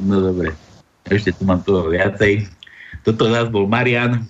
No 0.00 0.16
dobre. 0.22 0.56
Ešte 1.06 1.36
tu 1.36 1.44
mám 1.44 1.60
toho 1.62 1.92
viacej. 1.92 2.48
Toto 3.04 3.28
zás 3.30 3.52
bol 3.52 3.68
Marian. 3.68 4.24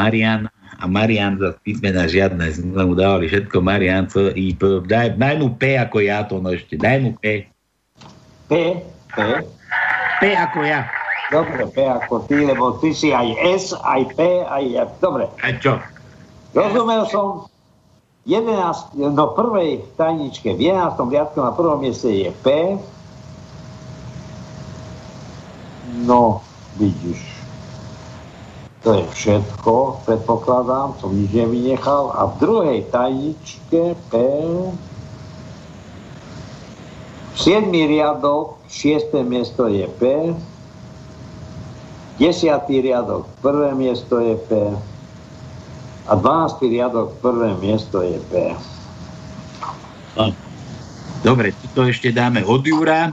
Marian 0.00 0.48
a 0.80 0.84
Marian 0.88 1.36
za 1.36 1.52
písmena 1.60 2.08
žiadne. 2.08 2.40
Sme 2.48 2.88
mu 2.88 2.96
dávali 2.96 3.28
všetko 3.28 3.60
Marian, 3.60 4.08
C, 4.08 4.32
I, 4.32 4.56
P. 4.56 4.80
Daj, 4.88 5.20
daj 5.20 5.34
mu 5.36 5.52
P 5.52 5.76
ako 5.76 6.00
ja 6.00 6.24
to 6.24 6.40
no 6.40 6.56
ešte. 6.56 6.80
Daj 6.80 6.96
mu 7.04 7.12
P. 7.20 7.44
P, 8.48 8.80
P. 9.12 9.16
P 10.20 10.22
ako 10.32 10.64
ja. 10.64 10.88
Dobre, 11.28 11.68
P 11.70 11.84
ako 11.84 12.26
ty, 12.26 12.42
lebo 12.42 12.80
ty 12.80 12.90
si 12.96 13.12
aj 13.14 13.28
S, 13.54 13.76
aj 13.76 14.02
P, 14.16 14.18
aj 14.48 14.64
F. 14.88 14.90
Dobre, 14.98 15.28
A 15.44 15.52
čo? 15.60 15.76
rozumel 16.56 17.06
som. 17.06 17.46
11, 18.28 19.00
no 19.00 19.32
prvej 19.32 19.80
tajničke 19.96 20.52
v 20.52 20.76
11. 20.76 20.92
riadku 21.08 21.40
na 21.40 21.56
prvom 21.56 21.80
mieste 21.80 22.12
je 22.12 22.28
P. 22.44 22.76
No, 26.04 26.44
vidíš. 26.76 27.29
To 28.80 28.96
je 28.96 29.04
všetko, 29.12 30.00
predpokladám, 30.08 30.96
som 30.96 31.12
nič 31.12 31.36
nevynechal. 31.36 32.16
A 32.16 32.32
v 32.32 32.34
druhej 32.40 32.78
tajničke 32.88 33.92
P... 34.08 34.12
7. 37.40 37.72
riadok, 37.72 38.60
6. 38.68 39.16
miesto 39.24 39.68
je 39.68 39.84
P. 40.00 40.32
10. 42.20 42.40
riadok, 42.68 43.28
prvé 43.40 43.72
miesto 43.76 44.20
je 44.20 44.36
P. 44.48 44.52
A 46.04 46.12
12. 46.16 46.68
riadok, 46.68 47.16
prvé 47.20 47.56
miesto 47.60 48.04
je 48.04 48.20
P. 48.28 48.56
Dobre, 51.20 51.52
to 51.76 51.84
ešte 51.84 52.12
dáme 52.12 52.44
od 52.44 52.64
Jura. 52.64 53.12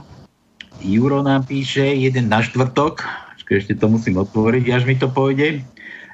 Juro 0.80 1.20
nám 1.20 1.44
píše, 1.44 1.84
jeden 1.84 2.28
na 2.32 2.40
štvrtok, 2.40 3.04
Počkaj, 3.48 3.64
ešte 3.64 3.80
to 3.80 3.88
musím 3.88 4.20
otvoriť, 4.20 4.64
až 4.76 4.84
mi 4.84 4.92
to 4.92 5.08
pôjde. 5.08 5.64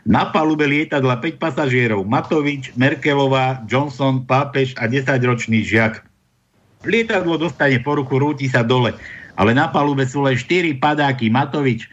Na 0.07 0.30
palube 0.30 0.70
lietadla 0.70 1.18
5 1.18 1.43
pasažierov, 1.43 2.07
Matovič, 2.07 2.70
Merkelová, 2.78 3.59
Johnson, 3.66 4.22
Pápež 4.22 4.70
a 4.78 4.87
10-ročný 4.87 5.66
žiak. 5.66 5.99
Lietadlo 6.87 7.35
dostane 7.35 7.82
po 7.82 7.99
ruku, 7.99 8.22
rúti 8.22 8.47
sa 8.47 8.62
dole, 8.62 8.95
ale 9.35 9.51
na 9.51 9.66
palube 9.66 10.07
sú 10.07 10.22
len 10.22 10.39
4 10.39 10.78
padáky. 10.78 11.26
Matovič 11.26 11.91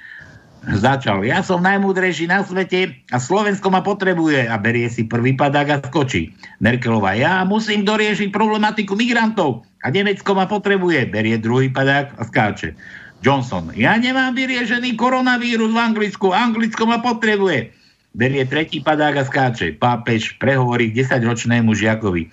začal, 0.77 1.25
ja 1.25 1.41
som 1.41 1.65
najmúdrejší 1.65 2.29
na 2.29 2.45
svete 2.45 2.93
a 3.09 3.17
Slovensko 3.17 3.73
ma 3.73 3.81
potrebuje 3.81 4.45
a 4.45 4.61
berie 4.61 4.93
si 4.93 5.09
prvý 5.09 5.33
padák 5.33 5.67
a 5.73 5.77
skočí. 5.89 6.37
Merkelová, 6.61 7.17
ja 7.17 7.41
musím 7.49 7.81
doriešiť 7.81 8.29
problematiku 8.29 8.93
migrantov 8.93 9.65
a 9.81 9.89
Nemecko 9.89 10.37
ma 10.37 10.45
potrebuje, 10.45 11.09
berie 11.09 11.41
druhý 11.41 11.73
padák 11.73 12.13
a 12.13 12.29
skáče. 12.29 12.77
Johnson, 13.21 13.69
ja 13.77 13.93
nemám 14.01 14.33
vyriešený 14.33 14.97
koronavírus 14.97 15.69
v 15.69 15.77
Anglicku, 15.77 16.33
Anglicko 16.33 16.89
ma 16.89 16.97
potrebuje. 17.05 17.69
Berie 18.11 18.43
tretí 18.43 18.83
padák 18.83 19.23
a 19.23 19.23
skáče. 19.23 19.79
Pápež 19.79 20.35
prehovorí 20.35 20.91
k 20.91 21.07
10-ročnému 21.07 21.71
žiakovi. 21.71 22.27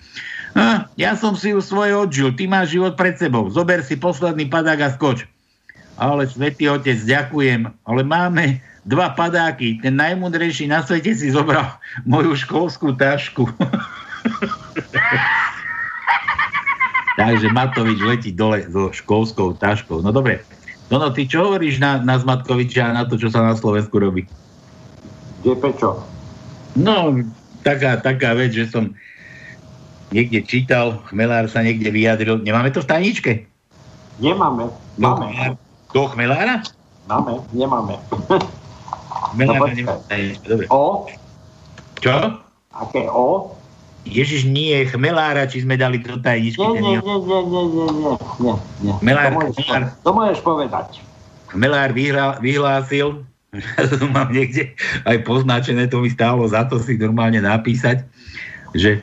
Ah, 0.57 0.91
ja 0.99 1.15
som 1.15 1.39
si 1.39 1.55
už 1.55 1.63
svoje 1.63 1.95
odžil, 1.95 2.35
ty 2.35 2.51
máš 2.51 2.75
život 2.75 2.99
pred 2.99 3.15
sebou. 3.15 3.47
Zober 3.47 3.79
si 3.85 3.95
posledný 3.95 4.49
padák 4.51 4.81
a 4.81 4.89
skoč. 4.91 5.23
Ale 5.95 6.27
svätý 6.27 6.67
otec, 6.67 6.99
ďakujem, 6.99 7.69
ale 7.85 8.01
máme 8.03 8.59
dva 8.83 9.13
padáky. 9.15 9.79
Ten 9.79 9.95
najmudrejší 9.95 10.67
na 10.67 10.83
svete 10.83 11.15
si 11.15 11.31
zobral 11.31 11.79
moju 12.03 12.35
školskú 12.35 12.97
tašku. 12.97 13.47
Takže 17.19 17.51
Matovič 17.51 17.99
letí 17.99 18.31
dole 18.31 18.63
so 18.67 18.91
školskou 18.95 19.53
taškou. 19.59 19.99
No 20.03 20.11
dobre. 20.15 20.39
No, 20.89 20.97
no 20.97 21.07
ty 21.13 21.29
čo 21.29 21.45
hovoríš 21.45 21.77
na, 21.77 22.01
na 22.01 22.17
Zmatkoviča 22.17 22.89
a 22.89 22.95
na 22.97 23.03
to, 23.05 23.15
čo 23.17 23.29
sa 23.29 23.45
na 23.45 23.53
Slovensku 23.53 24.01
robí? 24.01 24.25
Kde 25.41 25.53
prečo? 25.55 26.01
No, 26.73 27.13
taká, 27.61 28.01
taká 28.01 28.33
vec, 28.33 28.53
že 28.53 28.69
som 28.69 28.93
niekde 30.09 30.41
čítal, 30.41 30.97
Chmelár 31.09 31.45
sa 31.45 31.61
niekde 31.61 31.93
vyjadril. 31.93 32.41
Nemáme 32.41 32.73
to 32.73 32.81
v 32.81 32.89
tajničke? 32.89 33.31
Nemáme. 34.17 34.67
Máme. 34.97 35.55
Do 35.93 36.09
Chmelára? 36.09 36.65
Máme, 37.05 37.41
nemáme. 37.53 37.95
Chmelára 39.33 39.69
No, 39.69 39.73
nemáme. 39.73 40.19
Dobre. 40.45 40.65
O? 40.73 41.05
Čo? 42.01 42.41
Aké 42.73 43.05
O? 43.09 43.58
Ježiš, 44.09 44.49
nie, 44.49 44.89
Chmelára, 44.89 45.45
či 45.45 45.61
sme 45.61 45.77
dali 45.77 46.01
do 46.01 46.17
tajničky. 46.17 46.57
Nie, 46.57 46.81
nie, 46.81 46.97
nie, 46.97 47.17
nie, 47.21 47.39
nie, 47.45 47.63
nie, 47.69 47.85
nie, 47.85 47.85
nie, 47.93 48.53
nie. 48.81 48.93
Chmelár, 48.97 49.29
to, 49.29 49.37
môžeš, 49.37 49.55
Chmelár. 49.61 49.83
to 50.01 50.09
môžeš 50.11 50.39
povedať. 50.41 50.87
Chmelár 51.49 51.89
vyhlásil, 52.41 53.07
ja 53.77 53.83
to 53.85 54.05
mám 54.09 54.29
niekde 54.33 54.73
aj 55.05 55.17
poznačené, 55.25 55.85
to 55.89 56.01
mi 56.01 56.09
stálo 56.09 56.45
za 56.49 56.65
to 56.65 56.81
si 56.81 56.97
normálne 56.97 57.41
napísať, 57.41 58.05
že, 58.73 59.01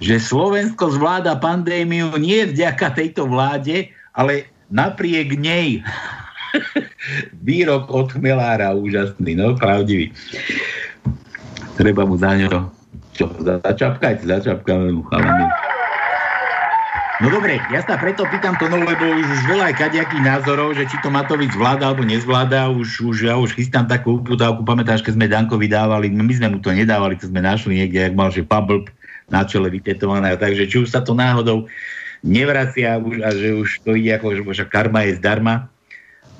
že 0.00 0.16
Slovensko 0.20 0.92
zvláda 0.92 1.36
pandémiu 1.36 2.12
nie 2.20 2.48
vďaka 2.48 2.96
tejto 2.96 3.28
vláde, 3.28 3.92
ale 4.12 4.48
napriek 4.68 5.36
nej. 5.36 5.80
Výrok 7.48 7.88
od 7.88 8.12
Chmelára, 8.12 8.76
úžasný, 8.76 9.32
no 9.36 9.56
pravdivý. 9.56 10.12
Treba 11.80 12.04
mu 12.04 12.20
za 12.20 12.36
ňo 12.36 12.81
čo, 13.12 13.30
začapkať, 13.38 14.24
začapkáme 14.24 14.92
mu 14.92 15.02
chalami. 15.08 15.46
No 17.22 17.30
dobre, 17.30 17.62
ja 17.70 17.78
sa 17.86 17.94
preto 17.94 18.26
pýtam 18.26 18.58
to, 18.58 18.66
no 18.66 18.82
lebo 18.82 18.98
už, 18.98 19.22
už 19.22 19.42
veľa 19.46 19.78
kadejakých 19.78 20.26
názorov, 20.26 20.74
že 20.74 20.90
či 20.90 20.98
to 21.06 21.12
Matovič 21.12 21.54
zvláda 21.54 21.94
alebo 21.94 22.02
nezvláda, 22.02 22.66
už, 22.74 22.98
už 22.98 23.30
ja 23.30 23.38
už 23.38 23.54
chystám 23.54 23.86
takú 23.86 24.18
uputávku, 24.18 24.66
pamätáš, 24.66 25.06
keď 25.06 25.14
sme 25.14 25.30
Dankovi 25.30 25.70
dávali, 25.70 26.10
no 26.10 26.26
my 26.26 26.34
sme 26.34 26.48
mu 26.50 26.58
to 26.58 26.74
nedávali, 26.74 27.14
to 27.14 27.30
sme 27.30 27.38
našli 27.38 27.78
niekde, 27.78 28.10
jak 28.10 28.18
mal, 28.18 28.34
že 28.34 28.42
pablb 28.42 28.90
na 29.30 29.46
čele 29.46 29.70
vytetované, 29.70 30.34
takže 30.34 30.66
či 30.66 30.82
už 30.82 30.90
sa 30.90 30.98
to 30.98 31.14
náhodou 31.14 31.70
nevracia 32.26 32.98
už, 32.98 33.22
a 33.22 33.30
že 33.30 33.54
už 33.54 33.68
to 33.86 33.94
ide 33.94 34.18
ako, 34.18 34.50
že 34.50 34.66
karma 34.66 35.06
je 35.06 35.22
zdarma, 35.22 35.70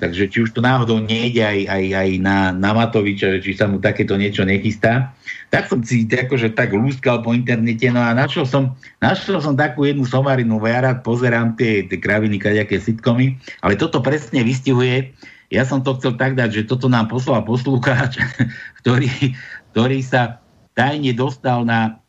takže 0.03 0.27
či 0.27 0.43
už 0.43 0.51
to 0.51 0.59
náhodou 0.59 0.99
nejde 0.99 1.39
aj, 1.39 1.71
aj, 1.71 1.85
aj 1.95 2.09
na, 2.19 2.51
na 2.51 2.75
Matoviča, 2.75 3.39
či 3.39 3.55
sa 3.55 3.71
mu 3.71 3.79
takéto 3.79 4.19
niečo 4.19 4.43
nechystá. 4.43 5.15
Tak 5.47 5.71
som 5.71 5.79
si 5.79 6.03
akože 6.03 6.51
tak 6.51 6.75
lúskal 6.75 7.23
po 7.23 7.31
internete, 7.31 7.87
no 7.87 8.03
a 8.03 8.11
našiel 8.11 8.43
som, 8.43 8.75
našiel 8.99 9.39
som 9.39 9.55
takú 9.55 9.87
jednu 9.87 10.03
somarinu, 10.03 10.59
ja 10.67 10.83
rád 10.83 11.07
pozerám 11.07 11.55
tie, 11.55 11.87
tie 11.87 11.95
kraviny, 12.03 12.35
kaďaké 12.35 12.83
sitcomy, 12.83 13.39
ale 13.63 13.79
toto 13.79 14.03
presne 14.03 14.43
vystihuje, 14.43 15.15
ja 15.47 15.63
som 15.63 15.79
to 15.79 15.95
chcel 15.95 16.19
tak 16.19 16.35
dať, 16.35 16.49
že 16.51 16.67
toto 16.67 16.91
nám 16.91 17.07
poslal 17.07 17.47
poslucháč, 17.47 18.19
ktorý, 18.83 19.07
ktorý 19.71 20.03
sa 20.03 20.43
tajne 20.75 21.15
dostal 21.15 21.63
na, 21.63 22.03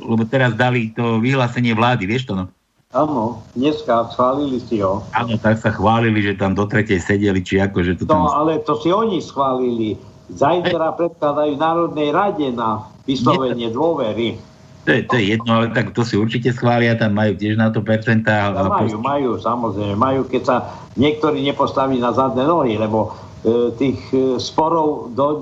lebo 0.00 0.24
teraz 0.24 0.56
dali 0.56 0.96
to 0.96 1.20
vyhlásenie 1.20 1.76
vlády, 1.76 2.08
vieš 2.08 2.30
to 2.30 2.34
no? 2.38 2.48
Áno, 2.88 3.44
dneska 3.52 4.08
schválili 4.16 4.64
si 4.64 4.80
ho. 4.80 5.04
Áno, 5.12 5.36
tak 5.36 5.60
sa 5.60 5.68
chválili, 5.68 6.24
že 6.24 6.40
tam 6.40 6.56
do 6.56 6.64
tretej 6.64 7.04
sedeli, 7.04 7.44
či 7.44 7.60
ako, 7.60 7.84
že 7.84 8.00
to 8.00 8.08
tam... 8.08 8.24
No, 8.24 8.32
ale 8.32 8.64
to 8.64 8.80
si 8.80 8.88
oni 8.88 9.20
schválili. 9.20 10.00
Zajtra 10.32 10.96
predkladajú 10.96 11.60
Národnej 11.60 12.08
rade 12.16 12.48
na 12.48 12.88
vyslovenie 13.04 13.68
dôvery. 13.68 14.40
To 14.88 14.96
je, 14.96 15.04
to 15.04 15.20
je 15.20 15.36
jedno, 15.36 15.60
ale 15.60 15.68
tak 15.76 15.92
to 15.92 16.00
si 16.00 16.16
určite 16.16 16.48
schvália, 16.48 16.96
tam 16.96 17.12
majú 17.12 17.36
tiež 17.36 17.60
na 17.60 17.68
to 17.68 17.84
percentá. 17.84 18.56
No, 18.56 18.72
majú, 18.72 18.96
majú, 19.04 19.30
samozrejme. 19.36 19.92
Majú, 19.92 20.20
keď 20.24 20.42
sa 20.48 20.56
niektorí 20.96 21.44
nepostaví 21.44 22.00
na 22.00 22.16
zadné 22.16 22.48
nohy, 22.48 22.80
lebo 22.80 23.12
e, 23.44 23.68
tých 23.76 24.00
e, 24.16 24.40
sporov 24.40 25.12
do, 25.12 25.26
e, 25.28 25.40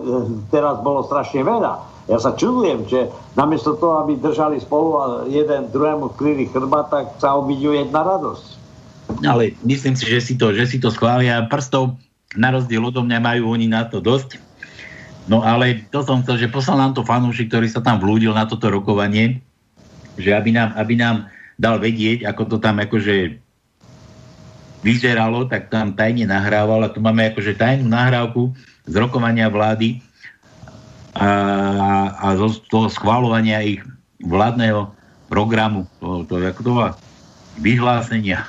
teraz 0.51 0.83
bolo 0.83 1.07
strašne 1.07 1.47
veľa. 1.47 1.79
Ja 2.07 2.23
sa 2.23 2.39
čudujem, 2.39 2.87
že 2.87 3.11
namiesto 3.35 3.75
toho, 3.75 4.07
aby 4.07 4.15
držali 4.15 4.63
spolu 4.63 4.91
a 4.95 5.05
jeden 5.27 5.67
druhému 5.75 6.15
kryli 6.15 6.47
chrba, 6.47 6.87
tak 6.87 7.19
sa 7.19 7.35
obiduje 7.35 7.83
jedna 7.83 8.07
radosť. 8.07 8.47
Ale 9.27 9.55
myslím 9.67 9.99
si, 9.99 10.07
že 10.07 10.23
si 10.23 10.35
to, 10.39 10.55
že 10.55 10.71
si 10.71 10.79
to 10.79 10.95
schvália 10.95 11.43
prstov, 11.51 11.99
na 12.39 12.55
rozdiel 12.55 12.83
odo 12.83 13.03
mňa 13.03 13.19
majú 13.19 13.51
oni 13.51 13.67
na 13.67 13.87
to 13.91 13.99
dosť. 13.99 14.39
No 15.27 15.43
ale 15.43 15.83
to 15.91 16.07
som 16.07 16.23
chcel, 16.23 16.39
že 16.39 16.53
poslal 16.53 16.79
nám 16.79 16.95
to 16.95 17.03
fanúšik, 17.03 17.51
ktorý 17.51 17.67
sa 17.67 17.83
tam 17.83 17.99
vlúdil 17.99 18.31
na 18.31 18.47
toto 18.47 18.71
rokovanie, 18.71 19.43
že 20.15 20.31
aby 20.31 20.55
nám, 20.55 20.79
aby 20.79 20.95
nám 20.95 21.27
dal 21.59 21.83
vedieť, 21.83 22.23
ako 22.23 22.43
to 22.55 22.57
tam 22.63 22.79
akože 22.79 23.43
vyzeralo, 24.87 25.51
tak 25.51 25.67
tam 25.75 25.99
tajne 25.99 26.31
nahrával 26.31 26.87
a 26.87 26.93
tu 26.95 27.03
máme 27.03 27.27
akože 27.35 27.59
tajnú 27.59 27.91
nahrávku 27.91 28.55
z 28.87 28.95
rokovania 28.95 29.51
vlády 29.51 29.99
a, 31.17 31.31
a 32.13 32.27
zo 32.37 32.61
toho 32.69 32.93
schváľovania 32.93 33.65
ich 33.65 33.81
vládneho 34.21 34.93
programu, 35.33 35.89
to, 35.99 36.29
to, 36.29 36.45
ako 36.45 36.61
to 36.63 36.73
vyhlásenia, 37.61 38.45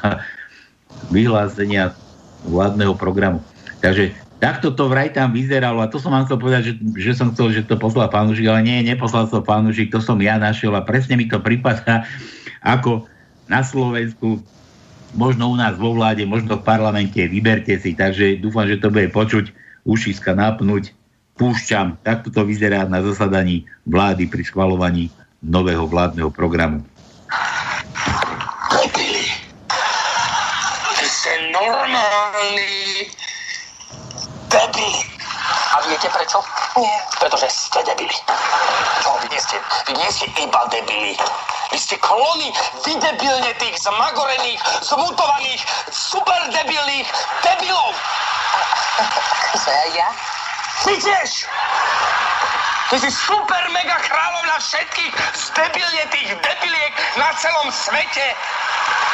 vyhlásenia 1.16 1.96
vládneho 2.44 2.94
programu. 2.94 3.40
Takže 3.80 4.12
takto 4.44 4.76
to 4.76 4.92
vraj 4.92 5.10
tam 5.10 5.34
vyzeralo. 5.34 5.82
A 5.82 5.90
to 5.90 5.98
som 5.98 6.14
vám 6.14 6.28
chcel 6.28 6.38
povedať, 6.38 6.62
že, 6.72 6.74
že 7.00 7.12
som 7.16 7.32
chcel, 7.34 7.56
že 7.56 7.66
to 7.66 7.80
poslal 7.80 8.12
pánušik, 8.12 8.46
ale 8.46 8.62
nie, 8.66 8.86
neposlal 8.86 9.26
som 9.32 9.42
pánušik, 9.42 9.90
to 9.90 10.04
som 10.04 10.20
ja 10.22 10.38
našiel 10.38 10.76
a 10.76 10.86
presne 10.86 11.18
mi 11.18 11.26
to 11.26 11.40
prípada 11.40 12.04
ako 12.76 13.08
na 13.48 13.64
Slovensku, 13.64 14.44
možno 15.16 15.48
u 15.48 15.56
nás 15.56 15.80
vo 15.80 15.96
vláde, 15.96 16.28
možno 16.28 16.60
v 16.60 16.68
parlamente, 16.68 17.24
vyberte 17.32 17.80
si, 17.80 17.96
takže 17.96 18.44
dúfam, 18.44 18.68
že 18.68 18.76
to 18.76 18.92
bude 18.92 19.08
počuť, 19.16 19.56
ušiska 19.88 20.36
napnúť, 20.36 20.92
púšťam, 21.38 22.02
takto 22.02 22.34
to 22.34 22.42
vyzerá 22.44 22.90
na 22.90 23.00
zasadaní 23.06 23.70
vlády 23.86 24.26
pri 24.26 24.42
schvalovaní 24.42 25.14
nového 25.46 25.86
vládneho 25.86 26.34
programu. 26.34 26.82
Debili. 28.74 29.30
Vy 30.98 31.06
ste 31.06 31.34
normálni 31.54 33.06
debili. 34.50 35.06
A 35.48 35.76
viete 35.86 36.10
prečo? 36.10 36.42
Nie. 36.76 36.98
Pretože 37.22 37.48
ste 37.54 37.80
debili. 37.86 38.18
Čo, 39.06 39.10
vy 39.22 39.28
nie 39.30 39.42
ste, 39.42 39.58
vy 39.86 39.94
nie 39.94 40.10
ste 40.10 40.26
iba 40.42 40.62
debili. 40.74 41.14
Vy 41.70 41.78
ste 41.78 41.96
klony 42.02 42.50
vydebilnetých, 42.82 43.76
zmagorených, 43.78 44.62
zmutovaných, 44.82 45.62
super 45.94 46.40
debilných 46.50 47.08
debilov. 47.46 47.94
Aj 49.68 49.90
ja? 49.94 50.10
Ty 50.84 50.94
tiež! 50.98 51.32
Ty 52.88 52.96
si 53.04 53.12
super 53.12 53.64
mega 53.76 54.00
kráľovna 54.00 54.56
všetkých 54.64 55.12
zdebilnetých 55.36 56.30
debiliek 56.40 56.94
na 57.20 57.36
celom 57.36 57.68
svete. 57.68 58.32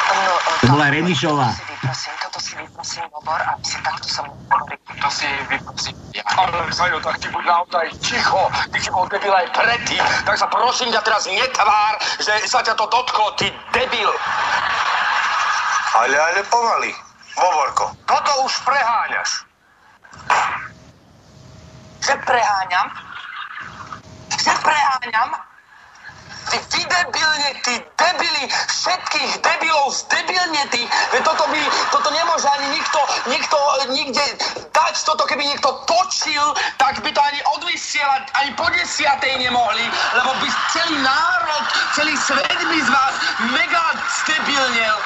No, 0.04 0.32
To 0.62 0.66
bola 0.78 0.92
Remišová. 0.94 1.50
si 1.50 1.64
vyprosím, 1.66 2.14
toto 2.22 2.38
si 2.38 2.52
vyprosím, 2.54 3.04
Bobor, 3.10 3.40
aby 3.40 3.64
si 3.66 3.78
takto 3.82 4.06
som 4.06 4.30
hovoril. 4.30 4.78
To 5.02 5.08
si 5.10 5.26
vyprosím. 5.50 5.96
Ale 6.38 6.70
Zajo, 6.70 7.02
tak 7.02 7.18
ty 7.18 7.26
buď 7.34 7.44
naozaj 7.50 7.86
ticho. 7.98 8.42
Ty 8.70 8.78
si 8.78 8.90
bol 8.94 9.10
debil 9.10 9.34
aj 9.34 9.48
predtým. 9.50 10.02
Tak 10.22 10.36
sa 10.38 10.46
prosím 10.46 10.94
ťa 10.94 11.02
teraz 11.02 11.26
netvár, 11.26 11.92
že 12.22 12.46
sa 12.46 12.62
ťa 12.62 12.78
to 12.78 12.86
dotklo, 12.86 13.34
ty 13.40 13.50
debil. 13.74 14.12
Ale, 15.98 16.14
ale 16.14 16.40
pomaly. 16.46 16.94
Vovorko. 17.34 17.90
Toto 18.06 18.30
už 18.46 18.52
preháňaš. 18.62 19.30
Že 22.04 22.20
preháňam? 22.20 22.86
Že 24.36 24.52
preháňam? 24.60 25.30
Ty 26.44 26.60
vydebilne, 26.60 27.50
ty 27.64 27.80
debili, 27.96 28.44
všetkých 28.52 29.40
debilov 29.40 29.88
zdebilnetých. 30.04 30.84
Veď 31.16 31.22
toto 31.24 31.48
by, 31.48 31.60
toto 31.88 32.08
nemôže 32.12 32.44
ani 32.44 32.76
nikto, 32.76 33.00
nikto 33.32 33.56
nikde 33.88 34.24
dať. 34.76 34.94
Toto 35.08 35.24
keby 35.24 35.48
niekto 35.48 35.72
točil, 35.88 36.44
tak 36.76 37.00
by 37.00 37.08
to 37.08 37.20
ani 37.24 37.40
odvysielať, 37.56 38.22
ani 38.36 38.50
po 38.52 38.68
desiatej 38.68 39.40
nemohli, 39.40 39.88
lebo 40.20 40.30
by 40.44 40.48
celý 40.76 41.00
národ, 41.00 41.64
celý 41.96 42.14
svet 42.20 42.60
by 42.68 42.78
z 42.84 42.90
vás 42.92 43.14
mega 43.48 43.84
zdebilnel. 44.20 44.96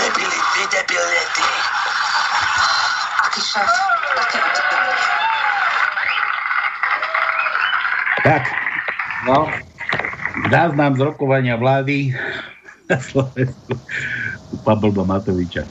Debili, 0.00 0.38
vydebilnetí. 0.56 1.48
Aký 3.28 3.40
šéf? 3.44 3.68
Aký 4.16 4.38
Tak, 8.22 8.44
No, 9.26 9.50
záznam 10.46 10.94
z 10.94 11.00
rokovania 11.02 11.58
vlády 11.58 12.14
na 12.86 13.02
Slovensku 13.02 13.74
u 14.54 14.56
Pablba 14.62 15.02
Matoviča. 15.02 15.66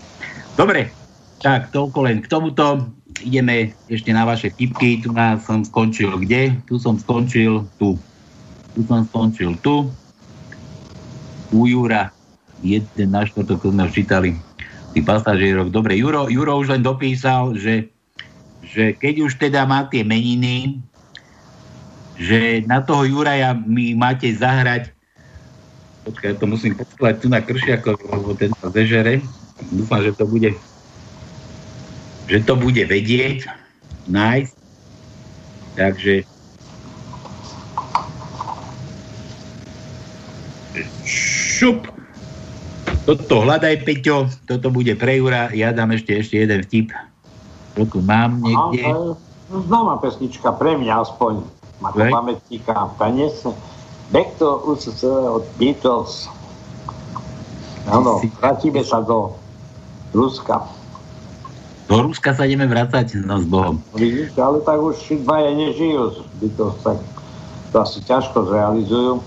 Dobre, 0.60 0.92
tak 1.40 1.72
toľko 1.72 2.00
len 2.04 2.20
k 2.20 2.28
tomuto. 2.28 2.92
Ideme 3.24 3.74
ešte 3.90 4.12
na 4.12 4.28
vaše 4.28 4.52
tipky. 4.52 5.02
Tu 5.02 5.10
na 5.10 5.40
som 5.40 5.64
skončil 5.64 6.12
kde? 6.22 6.54
Tu 6.68 6.76
som 6.78 7.00
skončil 7.00 7.66
tu. 7.80 7.96
Tu 8.76 8.80
som 8.86 9.02
skončil 9.08 9.56
tu. 9.64 9.90
U 11.56 11.66
Jura. 11.66 12.12
Jeden 12.62 13.10
na 13.10 13.24
štvrtok, 13.24 13.64
to 13.64 13.70
sme 13.72 13.90
čítali. 13.90 14.36
Tí 14.92 15.00
pasažierok. 15.02 15.72
Dobre, 15.72 15.96
Juro, 15.96 16.28
Juro 16.28 16.60
už 16.60 16.78
len 16.78 16.84
dopísal, 16.84 17.56
že, 17.58 17.90
že 18.62 18.94
keď 18.94 19.14
už 19.24 19.40
teda 19.40 19.66
má 19.66 19.90
tie 19.90 20.06
meniny, 20.06 20.84
že 22.18 22.66
na 22.66 22.82
toho 22.82 23.06
Juraja 23.06 23.54
mi 23.54 23.94
máte 23.94 24.30
zahrať 24.34 24.98
Počkaj, 26.08 26.40
to 26.40 26.48
musím 26.48 26.72
poslať 26.72 27.20
tu 27.20 27.28
na 27.28 27.44
Kršiakovi, 27.44 28.08
lebo 28.08 28.32
ten 28.32 28.48
sa 28.64 28.72
zežere. 28.72 29.20
Dúfam, 29.76 30.00
že 30.00 30.16
to 30.16 30.24
bude 30.24 30.56
že 32.32 32.40
to 32.48 32.56
bude 32.56 32.80
vedieť, 32.80 33.44
nájsť. 34.08 34.56
Takže 35.76 36.24
šup. 41.58 41.88
Toto 43.08 43.48
hľadaj, 43.48 43.88
Peťo, 43.88 44.28
toto 44.44 44.68
bude 44.68 44.92
pre 45.00 45.20
Jura, 45.20 45.48
ja 45.56 45.72
dám 45.72 45.96
ešte, 45.96 46.12
ešte 46.20 46.36
jeden 46.44 46.60
vtip. 46.68 46.92
To 47.80 47.88
tu 47.88 48.04
mám 48.04 48.44
niekde. 48.44 48.84
Známa 49.48 49.96
pesnička, 50.04 50.52
pre 50.60 50.76
mňa 50.76 51.08
aspoň, 51.08 51.40
ako 51.82 52.00
Hej. 52.02 52.12
pamätníka. 52.12 52.76
Dnes 52.98 53.46
Back 54.08 54.40
to 54.40 54.64
USSR 54.64 55.28
od 55.28 55.44
Beatles. 55.60 56.32
Áno, 57.92 58.24
vrátime 58.40 58.80
sa 58.84 59.04
do 59.04 59.36
Ruska. 60.16 60.64
Do 61.92 62.04
Ruska 62.04 62.36
sa 62.36 62.48
ideme 62.48 62.68
vrácať, 62.68 63.20
no 63.24 63.40
s 63.40 63.48
Bohom. 63.48 63.80
Vidíte, 63.96 64.40
ale 64.40 64.64
tak 64.64 64.80
už 64.80 65.24
dvaja 65.24 65.52
nežijú 65.56 66.16
z 66.16 66.18
Beatles, 66.40 66.76
tak 66.84 67.00
to 67.72 67.76
asi 67.84 68.00
ťažko 68.04 68.48
zrealizujú. 68.48 69.24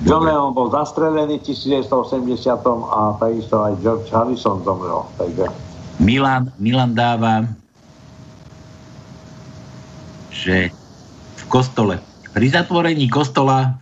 John 0.00 0.24
Lennon 0.24 0.56
bol 0.56 0.72
zastrelený 0.72 1.38
v 1.38 1.52
1980 1.52 2.50
a 2.90 3.00
takisto 3.20 3.60
aj 3.60 3.72
George 3.84 4.08
Harrison 4.08 4.64
zomrel. 4.64 5.04
Takže 5.20 5.44
Milan, 6.00 6.48
Milan 6.56 6.96
dáva, 6.96 7.44
že 10.32 10.72
kostole, 11.50 11.98
pri 12.30 12.46
zatvorení 12.54 13.10
kostola, 13.10 13.74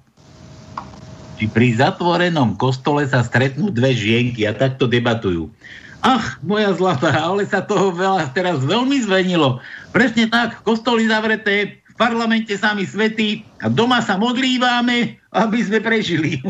či 1.37 1.47
pri 1.47 1.77
zatvorenom 1.77 2.57
kostole 2.57 3.05
sa 3.05 3.21
stretnú 3.23 3.69
dve 3.69 3.93
žienky 3.95 4.49
a 4.49 4.57
takto 4.57 4.89
debatujú. 4.89 5.53
Ach, 6.01 6.41
moja 6.41 6.73
zlatá, 6.73 7.13
ale 7.13 7.45
sa 7.45 7.61
toho 7.61 7.93
veľa 7.93 8.33
teraz 8.33 8.65
veľmi 8.65 9.05
zvenilo. 9.05 9.61
Presne 9.93 10.27
tak, 10.33 10.65
kostoly 10.65 11.07
zavreté, 11.11 11.85
v 11.85 11.95
parlamente 11.99 12.57
sami 12.57 12.87
svety 12.87 13.45
a 13.61 13.69
doma 13.69 14.01
sa 14.01 14.17
modlívame, 14.17 15.21
aby 15.35 15.59
sme 15.61 15.83
prežili. 15.85 16.41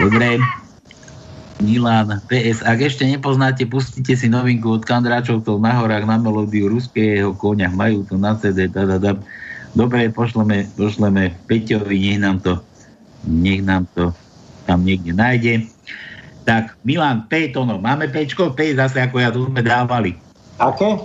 Dobre. 0.00 0.63
Milan, 1.64 2.20
PS, 2.28 2.60
ak 2.60 2.84
ešte 2.84 3.08
nepoznáte, 3.08 3.64
pustite 3.64 4.12
si 4.12 4.28
novinku 4.28 4.76
od 4.76 4.84
Kandráčovcov 4.84 5.56
na 5.58 5.72
horách 5.72 6.04
na 6.04 6.20
melódiu 6.20 6.68
ruského 6.68 7.32
koňa. 7.32 7.72
Majú 7.72 8.04
to 8.04 8.20
na 8.20 8.36
CD. 8.36 8.68
Da, 8.68 8.84
da, 8.84 9.00
da. 9.00 9.12
Dobre, 9.72 10.12
pošleme, 10.12 10.68
pošleme 10.76 11.34
Peťovi, 11.50 11.96
nech 11.98 12.20
nám 12.22 12.38
to, 12.44 12.54
nech 13.26 13.64
nám 13.64 13.88
to 13.96 14.14
tam 14.68 14.84
niekde 14.84 15.10
nájde. 15.10 15.66
Tak, 16.44 16.76
Milan, 16.84 17.24
P, 17.26 17.48
to 17.50 17.64
no, 17.64 17.80
máme 17.80 18.06
Pčko, 18.12 18.52
P 18.52 18.76
zase 18.76 19.00
ako 19.00 19.16
ja, 19.18 19.32
tu 19.32 19.48
sme 19.48 19.64
dávali. 19.64 20.14
Aké? 20.60 21.00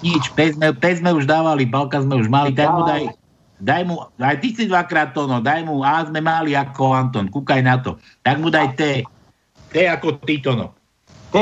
Nič, 0.00 0.30
P 0.32 0.54
sme, 0.54 0.70
P 0.70 0.84
sme 0.96 1.10
už 1.12 1.26
dávali, 1.26 1.66
Balka 1.66 1.98
sme 1.98 2.16
už 2.18 2.30
mali, 2.30 2.54
tak 2.54 2.70
mu 2.70 2.86
daj, 2.86 3.10
daj 3.58 3.82
mu, 3.86 4.06
aj 4.18 4.36
ty 4.38 4.54
si 4.54 4.64
dvakrát 4.70 5.14
to, 5.14 5.26
no, 5.26 5.42
daj 5.42 5.66
mu, 5.66 5.82
A 5.82 6.06
sme 6.06 6.22
mali 6.22 6.54
ako 6.54 6.94
Anton, 6.94 7.26
kúkaj 7.30 7.60
na 7.62 7.78
to. 7.78 7.98
Tak 8.22 8.38
mu 8.38 8.50
daj 8.50 8.78
T. 8.78 8.82
T 9.72 9.88
ako 9.88 10.20
ty 10.20 10.36
to, 10.44 10.52
no. 10.52 10.76
T, 11.32 11.36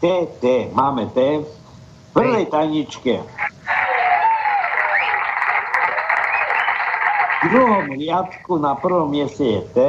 T, 0.00 0.04
T, 0.40 0.44
máme 0.76 1.08
T. 1.16 1.40
V 1.40 2.12
prvej 2.12 2.46
tajničke. 2.52 3.24
V 7.40 7.46
druhom 7.48 7.88
riadku 7.96 8.60
na 8.60 8.76
prvom 8.76 9.08
mieste 9.08 9.40
je 9.40 9.60
T. 9.72 9.78
E, 9.80 9.88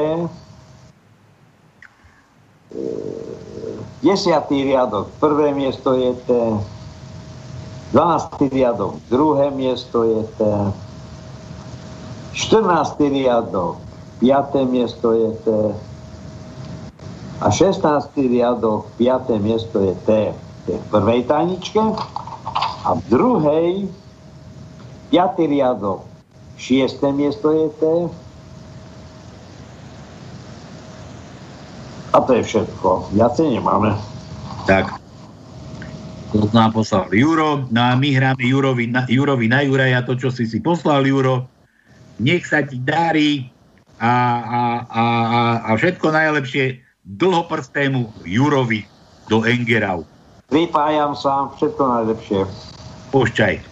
Desiatý 4.02 4.66
riadok, 4.66 5.14
prvé 5.22 5.54
miesto 5.54 5.94
je 5.94 6.16
T. 6.26 6.30
12. 7.94 8.50
riadok, 8.50 8.98
druhé 9.12 9.52
miesto 9.52 10.08
je 10.08 10.22
T. 10.40 10.42
14. 12.34 12.98
riadok, 12.98 13.78
5. 14.24 14.66
miesto 14.66 15.12
je 15.12 15.30
T. 15.44 15.48
A 17.42 17.50
16. 17.50 17.82
riadok, 18.14 18.86
5. 19.02 19.42
miesto 19.42 19.82
je 19.82 19.98
T. 20.06 20.10
Je 20.70 20.78
v 20.78 20.86
prvej 20.94 21.26
tajničke. 21.26 21.82
A 22.86 22.90
v 22.94 23.02
druhej, 23.10 23.90
5. 25.10 25.50
riadok, 25.50 26.06
6. 26.62 27.02
miesto 27.18 27.50
je 27.50 27.68
T. 27.82 27.84
A 32.14 32.18
to 32.22 32.32
je 32.38 32.44
všetko. 32.46 33.10
Viacej 33.10 33.58
nemáme. 33.58 33.98
Tak. 34.70 35.02
To 36.38 36.46
nám 36.54 36.78
poslal 36.78 37.10
Juro, 37.10 37.66
no 37.74 37.82
a 37.82 37.98
my 37.98 38.08
hráme 38.14 38.46
Jurovi 38.46 38.88
na, 38.88 39.04
Jurovi 39.10 39.52
na 39.52 39.66
Juraja, 39.66 40.06
to, 40.06 40.16
čo 40.16 40.30
si 40.30 40.46
si 40.46 40.62
poslal, 40.62 41.10
Juro. 41.10 41.50
Nech 42.22 42.46
sa 42.46 42.62
ti 42.62 42.78
darí 42.78 43.50
a, 43.98 44.14
a, 44.40 44.62
a, 44.88 45.04
a 45.68 45.70
všetko 45.74 46.08
najlepšie 46.14 46.81
dlhoprstému 47.06 48.26
Jurovi 48.26 48.86
do 49.30 49.42
Engerau. 49.46 50.06
Pripájam 50.52 51.16
sa, 51.16 51.48
všetko 51.56 51.82
najlepšie. 51.82 52.42
Púšťaj. 53.16 53.71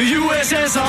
the 0.00 0.06
USSR. 0.16 0.80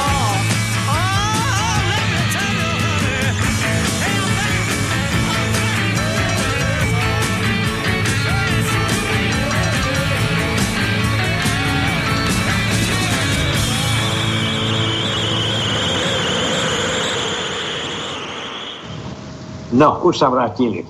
No, 19.71 19.99
už 20.07 20.19
sa 20.19 20.31
vrátili. 20.31 20.87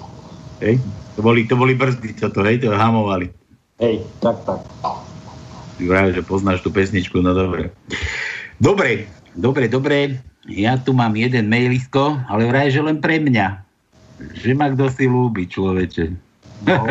Hej, 0.62 0.78
to 1.18 1.26
boli, 1.26 1.50
to 1.50 1.58
boli 1.58 1.74
brzdy 1.74 2.14
toto, 2.14 2.46
hej, 2.46 2.62
to 2.62 2.70
hamovali. 2.70 3.34
Hej, 3.82 4.06
tak, 4.22 4.46
tak. 4.46 4.62
Vraj, 5.82 6.14
že 6.14 6.22
poznáš 6.22 6.62
tú 6.62 6.70
pesničku, 6.70 7.20
no 7.26 7.34
dobre. 7.34 7.74
Dobre, 8.62 9.10
dobre, 9.34 9.66
dobre. 9.66 10.22
Ja 10.46 10.78
tu 10.78 10.94
mám 10.94 11.14
jeden 11.18 11.50
mailisko, 11.50 12.22
ale 12.30 12.50
vraj, 12.50 12.70
že 12.70 12.82
len 12.82 13.02
pre 13.02 13.22
mňa. 13.22 13.62
Že 14.38 14.52
ma 14.54 14.70
kto 14.74 14.90
si 14.94 15.06
ľúbi, 15.10 15.50
človeče. 15.50 16.14
No. 16.70 16.86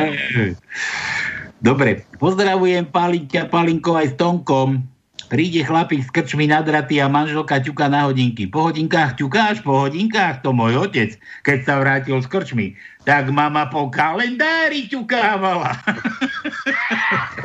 dobre, 1.67 2.03
pozdravujem 2.19 2.91
Palinka, 2.91 3.47
Palinkov 3.47 4.03
aj 4.03 4.09
s 4.11 4.15
Tonkom. 4.19 4.83
Príde 5.31 5.63
chlapík 5.63 6.03
s 6.03 6.11
krčmi 6.11 6.51
nadratý 6.51 6.99
a 6.99 7.07
manželka 7.07 7.63
ťuka 7.63 7.87
na 7.87 8.11
hodinky. 8.11 8.51
Po 8.51 8.67
hodinkách 8.67 9.15
ťukáš, 9.15 9.63
po 9.63 9.87
hodinkách, 9.87 10.43
to 10.43 10.51
môj 10.51 10.91
otec, 10.91 11.15
keď 11.47 11.59
sa 11.63 11.79
vrátil 11.79 12.19
s 12.19 12.27
krčmi. 12.27 12.75
Tak 13.07 13.31
mama 13.31 13.71
po 13.71 13.87
kalendári 13.95 14.91
ťukávala. 14.91 15.79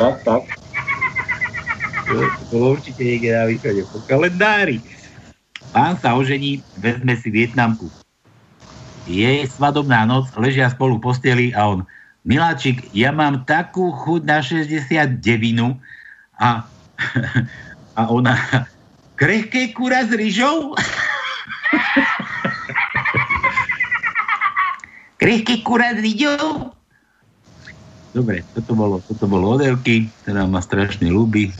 Tak, 0.01 0.25
tak. 0.25 0.64
To 2.05 2.13
bolo 2.53 2.77
určite 2.77 3.01
niekde 3.01 3.33
na 3.33 3.49
východe. 3.49 3.81
Po 3.89 3.97
kalendári. 4.05 4.77
Pán 5.73 5.97
sa 5.99 6.15
ožení, 6.15 6.61
vezme 6.77 7.17
si 7.17 7.33
Vietnamku. 7.33 7.89
Je 9.09 9.45
svadobná 9.49 10.05
noc, 10.05 10.29
ležia 10.37 10.69
spolu 10.69 10.97
v 10.97 11.03
posteli 11.03 11.47
a 11.53 11.67
on, 11.67 11.85
Miláčik, 12.25 12.89
ja 12.89 13.13
mám 13.13 13.45
takú 13.45 13.93
chuť 13.93 14.21
na 14.25 14.41
69 14.41 15.21
a, 16.41 16.65
a 17.99 18.01
ona, 18.09 18.33
krehké 19.13 19.69
kura 19.77 20.01
s 20.01 20.09
rýžou? 20.09 20.73
krehké 25.21 25.61
kura 25.61 25.93
s 25.93 26.01
rýžou? 26.01 26.73
Dobre, 28.17 28.41
toto 28.57 28.73
bolo, 28.73 29.05
toto 29.05 29.29
bolo 29.29 29.61
odelky, 29.61 30.09
ktorá 30.25 30.49
ma 30.49 30.65
strašne 30.65 31.13
ľúbi. 31.13 31.53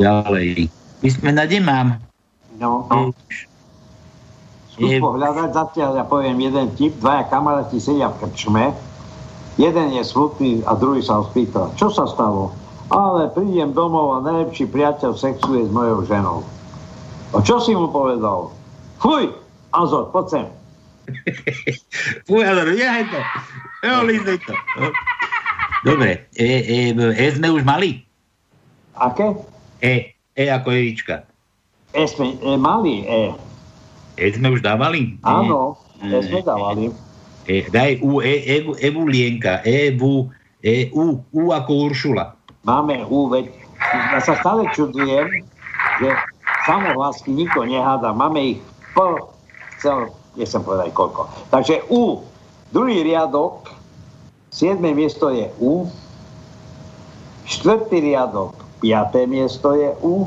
Ďalej. 0.00 0.72
Písmena 1.04 1.44
nemám. 1.44 2.00
No, 2.56 2.88
no. 2.88 3.12
Skús 4.72 4.96
pohľadať 4.96 5.50
zatiaľ, 5.52 6.00
ja 6.00 6.04
poviem 6.08 6.40
jeden 6.40 6.72
tip, 6.76 6.96
dvaja 7.04 7.28
kamaráti 7.28 7.76
sedia 7.76 8.08
v 8.08 8.24
krčme, 8.24 8.72
jeden 9.60 9.88
je 9.92 10.02
smutný 10.04 10.64
a 10.64 10.72
druhý 10.72 11.04
sa 11.04 11.20
ho 11.20 11.28
spýta, 11.28 11.68
čo 11.76 11.92
sa 11.92 12.08
stalo? 12.08 12.56
Ale 12.88 13.28
prídem 13.36 13.76
domov 13.76 14.18
a 14.18 14.24
najlepší 14.24 14.72
priateľ 14.72 15.14
sexuje 15.20 15.68
s 15.68 15.70
mojou 15.70 16.08
ženou. 16.08 16.38
A 17.36 17.44
čo 17.44 17.60
si 17.60 17.76
mu 17.76 17.92
povedal? 17.92 18.50
Fuj, 18.98 19.30
Azor, 19.76 20.08
poď 20.10 20.26
sem. 20.32 20.46
Fuj, 22.28 22.42
Azor, 22.42 22.68
to. 22.72 23.20
Jo, 23.84 23.94
to. 24.48 24.54
Dobre, 25.80 26.28
e, 26.36 26.48
e, 26.60 26.76
e 26.92 27.24
sme 27.32 27.48
už 27.52 27.64
mali? 27.64 28.04
Aké? 29.00 29.32
E, 29.80 30.14
E 30.36 30.44
ako 30.48 30.68
Evička. 30.70 31.24
E 31.96 32.04
sme 32.06 32.36
e, 32.38 32.54
mali, 32.56 33.04
E. 33.04 33.34
E 34.20 34.24
sme 34.36 34.52
už 34.54 34.60
dávali? 34.62 35.16
Áno, 35.24 35.76
E 36.04 36.16
sme 36.22 36.44
dávali. 36.44 36.92
E, 37.48 37.66
daj 37.72 37.98
U, 38.04 38.20
E, 38.20 38.44
e, 38.46 38.56
Evulienka, 38.84 39.64
Evu, 39.66 40.28
E, 40.60 40.92
U, 40.92 41.24
U 41.32 41.42
ako 41.50 41.90
Uršula. 41.90 42.36
Máme 42.68 43.00
U, 43.08 43.32
veď 43.32 43.48
ja 44.12 44.20
sa 44.20 44.36
stále 44.44 44.68
čudujem, 44.76 45.48
že 46.04 46.08
samohlásky 46.68 47.32
nikto 47.32 47.64
neháda. 47.64 48.12
Máme 48.12 48.56
ich 48.56 48.60
po 48.92 49.32
cel, 49.80 50.12
nechcem 50.36 50.60
povedať 50.60 50.92
koľko. 50.92 51.32
Takže 51.48 51.88
U, 51.88 52.20
druhý 52.76 53.00
riadok, 53.00 53.72
siedme 54.52 54.92
miesto 54.92 55.32
je 55.32 55.48
U, 55.56 55.88
štvrtý 57.48 58.04
riadok, 58.12 58.59
piaté 58.80 59.28
miesto 59.28 59.76
je 59.76 59.92
U, 60.00 60.26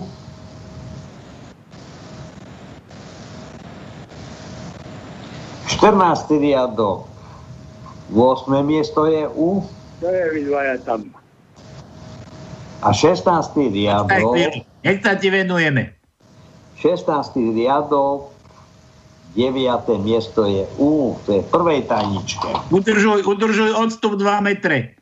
Štrnáctý 5.83 6.39
riadok, 6.39 7.11
8. 8.13 8.63
miesto 8.63 9.03
je 9.03 9.27
U. 9.27 9.67
To 9.99 10.07
je 10.07 10.25
vy 10.31 10.47
dvaja 10.47 10.79
tam. 10.79 11.11
A 12.79 12.95
16. 12.95 13.27
riadok... 13.67 14.63
Nech 14.79 14.99
sa 15.03 15.19
ti 15.19 15.27
venujeme. 15.27 15.91
16. 16.79 17.35
riadok, 17.35 18.31
9. 19.35 20.07
miesto 20.07 20.47
je 20.47 20.63
U, 20.79 21.19
to 21.27 21.39
je 21.39 21.41
prvej 21.51 21.83
tajničke. 21.89 22.47
Udržuj, 22.71 23.27
udržuj 23.27 23.75
odstup 23.75 24.15
2 24.15 24.39
metre. 24.39 24.95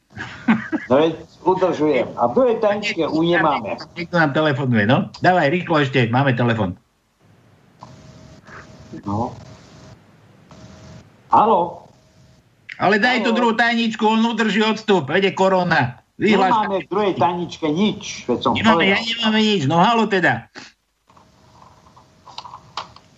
No 0.90 0.98
veď 0.98 1.14
udržujem. 1.44 2.08
A 2.18 2.30
v 2.30 2.32
druhej 2.38 2.58
tajničke 2.62 3.04
U 3.10 3.22
nemáme. 3.26 3.78
Niekto 3.98 4.16
nám 4.18 4.32
telefonuje, 4.34 4.86
no? 4.86 5.10
Dávaj, 5.20 5.50
rýchlo 5.50 5.82
ešte, 5.82 6.06
máme 6.10 6.38
telefon. 6.38 6.78
No. 9.08 9.34
Halo? 11.32 11.88
Ale 12.82 12.98
daj 12.98 13.24
tú 13.24 13.32
druhú 13.32 13.54
tajničku, 13.54 14.04
on 14.04 14.26
udrží 14.26 14.60
odstup, 14.66 15.08
vede 15.08 15.32
korona. 15.32 16.02
Vyhláška. 16.22 16.70
Nemáme 16.70 16.78
v 16.86 16.88
druhej 16.90 17.14
tajničke 17.18 17.68
nič, 17.70 18.02
veď 18.30 18.38
som 18.42 18.52
Nemáme, 18.54 18.84
ja 18.86 18.98
povedal. 18.98 19.10
nemáme 19.10 19.40
nič, 19.42 19.62
no 19.66 19.76
halo 19.82 20.06
teda. 20.06 20.34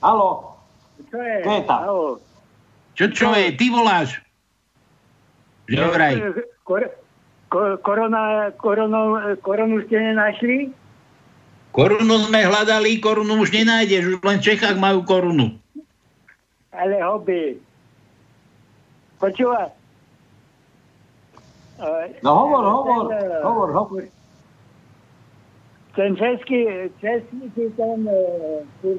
Halo? 0.04 0.56
Čo 1.12 1.18
je? 1.20 1.36
Kto 1.44 1.52
je 1.52 1.64
tam? 1.64 1.80
Halo. 1.84 2.08
Čo, 2.94 3.04
čo 3.12 3.28
je, 3.34 3.45
ty 3.58 3.66
voláš? 3.74 4.20
Že 5.66 5.84
vraj. 5.90 6.14
Kor, 6.64 6.86
korona, 7.82 8.50
koronu, 8.58 9.38
koronu 9.46 9.86
ste 9.86 10.02
nenašli? 10.02 10.74
Korunu 11.74 12.30
sme 12.30 12.46
hľadali, 12.46 13.02
korunu 13.02 13.42
už 13.42 13.50
nenájdeš, 13.54 14.02
už 14.06 14.16
len 14.22 14.38
v 14.38 14.46
Čechách 14.46 14.78
majú 14.78 15.02
korunu. 15.06 15.58
Ale 16.74 16.98
hobby. 17.02 17.58
Počúva. 19.22 19.70
No 22.22 22.32
hovor, 22.46 22.64
hovor, 22.64 23.06
hovor, 23.42 23.70
hovor. 23.74 24.04
Ten 25.94 26.18
český, 26.18 26.90
český 27.02 27.54
ten, 27.78 28.10
ten 28.82 28.98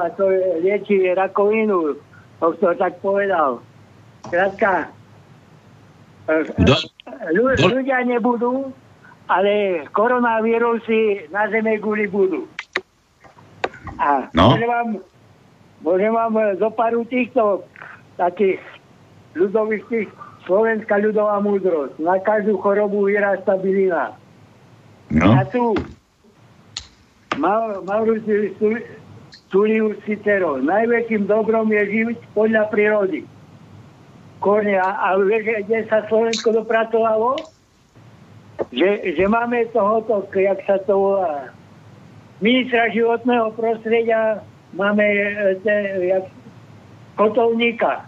a 0.00 0.08
to 0.16 0.30
je- 0.30 0.60
lieči 0.64 1.12
rakovinu, 1.12 1.96
to 2.40 2.46
to 2.56 2.74
tak 2.74 2.96
povedal. 3.04 3.60
Krátka, 4.30 4.88
do- 6.64 6.95
ľudia 7.62 8.02
nebudú, 8.04 8.70
ale 9.26 9.84
koronavírusy 9.90 11.30
na 11.30 11.46
zeme 11.48 11.78
guli 11.78 12.06
budú. 12.06 12.46
A 13.96 14.28
No. 14.34 14.52
môžem 14.52 14.68
vám, 14.68 14.88
môžem 15.80 16.12
vám 16.12 16.32
zo 16.58 16.68
paru 16.70 17.02
týchto 17.04 17.64
takých 18.16 18.60
ľudových 19.34 19.84
tých 19.88 20.08
Slovenská 20.46 21.02
ľudová 21.02 21.42
múdrosť. 21.42 21.98
Na 21.98 22.22
každú 22.22 22.54
chorobu 22.62 23.10
vyrastá 23.10 23.58
bylina. 23.58 24.14
No. 25.10 25.34
A 25.34 25.42
tu 25.44 25.74
Mau- 27.36 27.82
Mauritius 27.84 28.54
Tul- 28.56 28.86
Tullius 29.50 29.98
Cicero. 30.06 30.56
Najväčším 30.56 31.26
dobrom 31.26 31.68
je 31.68 31.82
žiť 31.84 32.18
podľa 32.32 32.64
prírody. 32.70 33.26
Korne, 34.40 34.76
a, 34.76 34.90
a 35.00 35.06
vieš, 35.16 35.64
kde 35.64 35.88
sa 35.88 36.04
Slovensko 36.06 36.52
dopracovalo? 36.52 37.40
Že, 38.72 39.16
že 39.16 39.24
máme 39.28 39.68
tohoto, 39.72 40.24
jak 40.32 40.60
sa 40.64 40.80
to 40.84 40.96
volá, 40.96 41.52
ministra 42.40 42.88
životného 42.92 43.52
prostredia, 43.56 44.40
máme 44.72 45.04
e, 45.04 45.56
te, 45.60 45.76
jak, 46.08 46.24
kotovníka. 47.16 48.04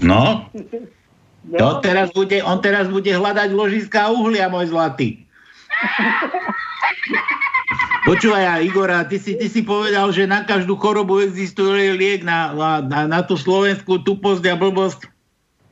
No, 0.00 0.48
No, 1.40 1.56
to 1.56 1.68
teraz 1.80 2.12
bude, 2.12 2.36
on 2.44 2.60
teraz 2.60 2.84
bude 2.92 3.08
hľadať 3.08 3.56
ložiska 3.56 4.12
uhlia, 4.12 4.52
môj 4.52 4.68
zlatý. 4.68 5.24
Počúvaj, 8.08 8.44
a 8.44 8.54
Igora, 8.60 9.08
ty 9.08 9.16
si, 9.16 9.36
ty 9.36 9.48
si 9.48 9.64
povedal, 9.64 10.12
že 10.12 10.28
na 10.28 10.44
každú 10.44 10.76
chorobu 10.76 11.20
existuje 11.20 11.96
liek 11.96 12.24
na, 12.24 12.52
na, 12.52 12.80
na, 12.84 13.00
na 13.08 13.20
tú 13.24 13.40
slovenskú 13.40 14.04
tuposť 14.04 14.44
a 14.52 14.54
blbosť. 14.56 15.08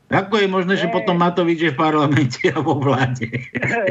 Ako 0.08 0.40
je 0.40 0.48
možné, 0.48 0.80
že 0.80 0.88
potom 0.88 1.20
Matovič 1.20 1.60
je 1.60 1.72
v 1.72 1.80
parlamente 1.84 2.40
a 2.48 2.64
vo 2.64 2.80
vláde? 2.80 3.28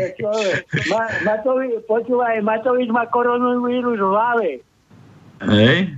Ma, 0.90 1.06
Matovič, 1.22 1.86
počúvaj, 1.86 2.42
Matovič 2.42 2.90
má 2.90 3.06
koronavírus 3.06 4.02
v 4.02 4.10
hlave. 4.10 4.50
Hej? 5.46 5.94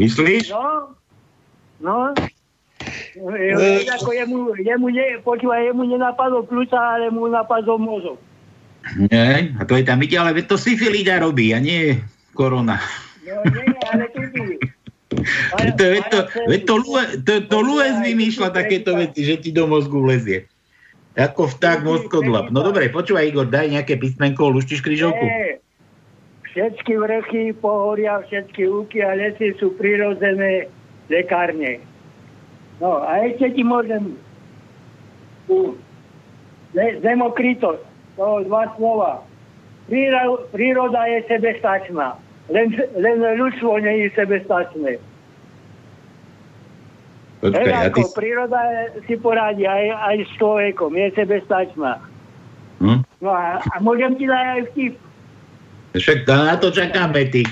Myslíš? 0.00 0.48
No, 0.56 0.96
no. 1.84 2.16
Je, 3.12 3.84
ako 3.92 4.10
jemu, 4.16 4.38
jemu 4.56 4.86
ne, 4.88 5.06
počúvaj, 5.20 5.68
jemu 5.68 5.84
nenapadlo 5.92 6.48
pľúca, 6.48 6.80
ale 6.96 7.12
mu 7.12 7.28
napadol 7.28 7.76
mozog. 7.76 8.16
Nie, 8.96 9.52
a 9.60 9.68
to 9.68 9.76
je 9.76 9.84
tam 9.84 10.00
ide, 10.00 10.16
ale 10.16 10.32
to 10.40 10.56
syfilida 10.56 11.20
robí 11.20 11.52
a 11.52 11.60
nie 11.60 12.00
korona. 12.32 12.80
No 13.28 13.44
nie, 13.44 13.68
ale 13.92 14.08
Para- 14.08 14.49
To, 15.76 15.84
veď 15.84 16.04
to, 16.10 16.18
veď 16.48 16.60
to, 16.64 16.74
Lue- 16.80 17.12
to, 17.22 17.34
to 17.46 17.58
Lues 17.60 17.96
vymýšľa 18.00 18.48
takéto 18.52 18.96
veci, 18.96 19.24
že 19.24 19.40
ti 19.40 19.50
do 19.52 19.68
mozgu 19.68 20.00
vlezie. 20.00 20.46
Ako 21.18 21.50
vták 21.50 21.82
mozkodlap. 21.82 22.54
No 22.54 22.62
dobre, 22.62 22.88
počúvaj 22.88 23.28
Igor, 23.28 23.46
daj 23.50 23.68
nejaké 23.74 23.98
písmenko, 23.98 24.54
luštiš 24.54 24.80
kryžovku. 24.80 25.20
Nie. 25.26 25.58
Všetky 26.50 26.98
vrchy, 26.98 27.44
pohoria, 27.54 28.22
všetky 28.26 28.66
úky 28.66 29.02
a 29.06 29.14
lesy 29.14 29.54
sú 29.58 29.70
prirodzené 29.78 30.66
lekárne. 31.06 31.78
No 32.82 33.02
a 33.06 33.22
ešte 33.26 33.54
ti 33.54 33.62
môžem 33.62 34.18
tu 35.46 35.78
to 36.74 38.26
dva 38.46 38.62
slova. 38.78 39.12
Príra- 39.90 40.42
Príroda 40.54 41.02
je 41.10 41.26
sebestačná, 41.26 42.14
len, 42.46 42.70
len 42.94 43.16
ľudstvo 43.18 43.82
nie 43.82 44.06
je 44.06 44.08
sebestačné. 44.14 45.02
Počkaj, 47.40 47.64
Hej, 47.64 47.72
a 47.72 47.88
ty... 47.88 48.00
ako 48.04 48.12
príroda 48.12 48.60
si 49.08 49.14
poradí 49.16 49.64
aj, 49.64 49.84
aj 49.96 50.16
s 50.28 50.30
človekom, 50.36 50.92
je 50.92 51.08
sebestačná. 51.16 51.92
Hm? 52.84 53.00
No 53.24 53.30
a, 53.32 53.60
a 53.60 53.74
môžem 53.80 54.12
ti 54.20 54.28
dať 54.28 54.44
aj 54.44 54.60
vtip. 54.72 54.94
Však 55.96 56.18
na 56.28 56.56
to 56.60 56.68
čakáme, 56.68 57.20
ty. 57.32 57.42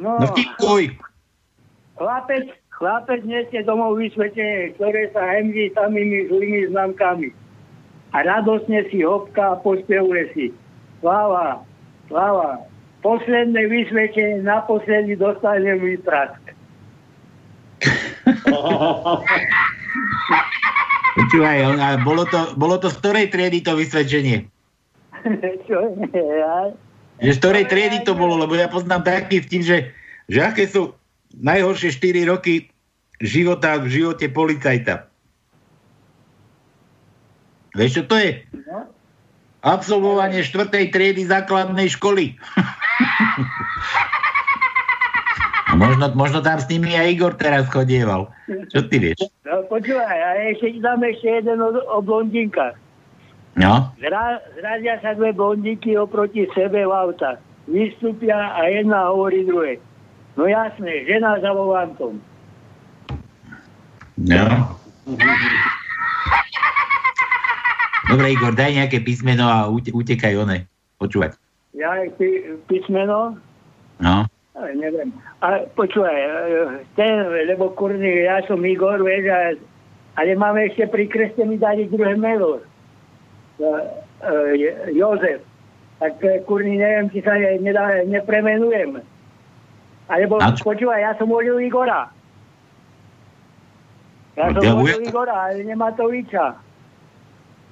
No, 0.00 0.16
No 0.16 0.28
vtipkuj. 0.32 0.96
Chlapec, 2.00 2.48
chlapec 2.72 3.20
nesie 3.28 3.60
domov 3.68 4.00
vysvetenie, 4.00 4.72
ktoré 4.80 5.12
sa 5.12 5.20
hemží 5.36 5.68
samými 5.76 6.32
zlými 6.32 6.72
známkami. 6.72 7.28
A 8.16 8.24
radosne 8.24 8.88
si 8.88 9.04
hopká 9.04 9.56
a 9.56 9.60
pospevuje 9.60 10.24
si. 10.32 10.46
Sláva, 11.04 11.60
sláva. 12.08 12.64
Posledné 13.04 13.68
vysvetenie, 13.68 14.40
naposledy 14.44 15.16
dostanem 15.16 15.80
výprask. 15.80 16.39
Počúvaj, 21.16 21.58
on- 21.66 21.80
a 21.82 21.98
bolo 22.00 22.24
to, 22.28 22.54
bolo 22.54 22.78
to 22.78 22.88
z 22.92 22.96
ktorej 23.02 23.26
triedy 23.32 23.60
to 23.64 23.74
vysvedčenie? 23.76 24.46
Čo 25.66 25.76
je? 26.12 26.24
Ja? 26.40 26.72
Že 27.20 27.30
z 27.36 27.38
ktorej 27.44 27.64
triedy 27.68 27.98
to 28.08 28.16
bolo, 28.16 28.40
lebo 28.40 28.56
ja 28.56 28.70
poznám 28.70 29.04
taký 29.04 29.44
vtip, 29.44 29.62
že, 29.64 29.78
že 30.32 30.40
aké 30.40 30.64
sú 30.64 30.96
najhoršie 31.36 31.92
4 31.92 32.24
roky 32.30 32.72
života 33.20 33.76
v 33.76 33.92
živote 33.92 34.32
policajta. 34.32 35.04
Vieš, 37.76 38.02
čo 38.02 38.04
to 38.08 38.16
je? 38.18 38.40
Absolvovanie 39.60 40.40
4. 40.40 40.72
triedy 40.88 41.28
základnej 41.28 41.92
školy. 41.92 42.32
A 45.70 45.78
možno, 45.78 46.10
možno 46.18 46.42
tam 46.42 46.58
s 46.58 46.66
nimi 46.66 46.98
aj 46.98 47.14
Igor 47.14 47.38
teraz 47.38 47.70
chodieval. 47.70 48.26
Čo 48.74 48.90
ty 48.90 48.98
vieš? 48.98 49.30
No, 49.46 49.62
počúvaj, 49.70 50.18
a 50.18 50.28
ešte 50.50 50.74
ti 50.74 50.78
dám 50.82 50.98
ešte 51.06 51.30
jeden 51.30 51.62
o, 51.62 51.70
o 51.70 51.98
blondinkách. 52.02 52.74
No, 53.54 53.94
Zra, 54.02 54.42
zradia 54.58 54.98
sa 54.98 55.14
dve 55.14 55.30
blondinky 55.30 55.94
oproti 55.94 56.46
sebe 56.54 56.82
v 56.82 56.90
autách. 56.90 57.38
Vystúpia 57.70 58.34
a 58.34 58.66
jedna 58.66 59.14
hovorí 59.14 59.46
druhej. 59.46 59.78
No 60.34 60.50
jasné, 60.50 61.06
žena 61.06 61.38
za 61.38 61.54
volantom. 61.54 62.18
no. 64.18 64.44
Dobre, 68.10 68.34
Igor, 68.34 68.58
daj 68.58 68.74
nejaké 68.74 68.98
písmeno 69.06 69.46
a 69.46 69.70
ute, 69.70 69.94
utekaj 69.94 70.34
one. 70.34 70.66
Počúvať. 70.98 71.38
Ja 71.78 71.94
písmeno, 72.66 73.38
No. 74.00 74.24
Neviem. 74.74 75.10
A 75.40 75.64
počúvaj, 75.72 76.14
ten, 76.96 77.24
lebo 77.48 77.72
kurný, 77.72 78.28
ja 78.28 78.44
som 78.44 78.60
Igor, 78.64 79.00
vieš, 79.00 79.28
a, 79.30 79.40
ale 80.20 80.36
máme 80.36 80.68
ešte 80.68 80.88
pri 80.88 81.08
kreste 81.08 81.42
mi 81.44 81.56
dali 81.56 81.88
druhé 81.88 82.16
meno. 82.16 82.60
Jozef. 84.92 85.40
Tak 86.00 86.16
kurný, 86.48 86.80
neviem, 86.80 87.12
či 87.12 87.20
sa 87.20 87.36
ne, 87.36 87.60
nedá, 87.60 88.00
nepremenujem. 88.08 89.04
Alebo 90.08 90.40
čo? 90.40 90.64
počúvaj, 90.64 91.00
ja 91.00 91.12
som 91.20 91.28
volil 91.28 91.60
Igora. 91.60 92.08
Ja 94.34 94.48
som 94.50 94.80
volil 94.80 95.04
Igora, 95.04 95.52
ale 95.52 95.62
nemá 95.62 95.92
to 95.92 96.08
Viča. 96.08 96.56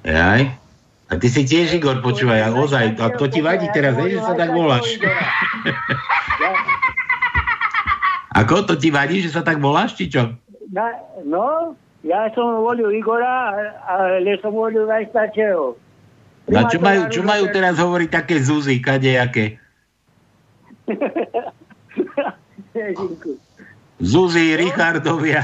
Jaj. 0.05 0.68
A 1.09 1.17
ty 1.17 1.33
si 1.33 1.49
tiež, 1.49 1.73
Igor, 1.81 2.05
počúvaj, 2.05 2.53
ozaj, 2.53 3.01
a 3.01 3.09
to 3.17 3.33
ti 3.33 3.41
vadí 3.41 3.65
teraz, 3.73 3.97
vieš, 3.97 4.21
že 4.21 4.29
sa 4.29 4.35
tak 4.37 4.53
voláš. 4.53 4.85
Ako, 8.45 8.69
to 8.69 8.77
ti 8.77 8.93
vadí, 8.93 9.25
že 9.25 9.33
sa 9.33 9.41
tak 9.41 9.57
voláš, 9.59 9.97
či 9.97 10.13
čo? 10.13 10.37
No, 11.25 11.73
ja 12.05 12.29
som 12.37 12.61
volil 12.61 12.93
Igora, 12.93 13.51
ale 13.89 14.37
som 14.45 14.53
volil 14.53 14.85
aj 14.85 15.09
staršieho. 15.11 15.75
A 16.49 16.65
čo 16.69 16.81
majú, 16.81 17.09
čo 17.13 17.25
majú 17.25 17.45
teraz 17.53 17.81
hovoriť 17.81 18.09
také 18.13 18.41
zuzy, 18.41 18.81
kadejaké? 18.81 19.57
Zuzy, 23.99 24.55
Richardovia. 24.55 25.43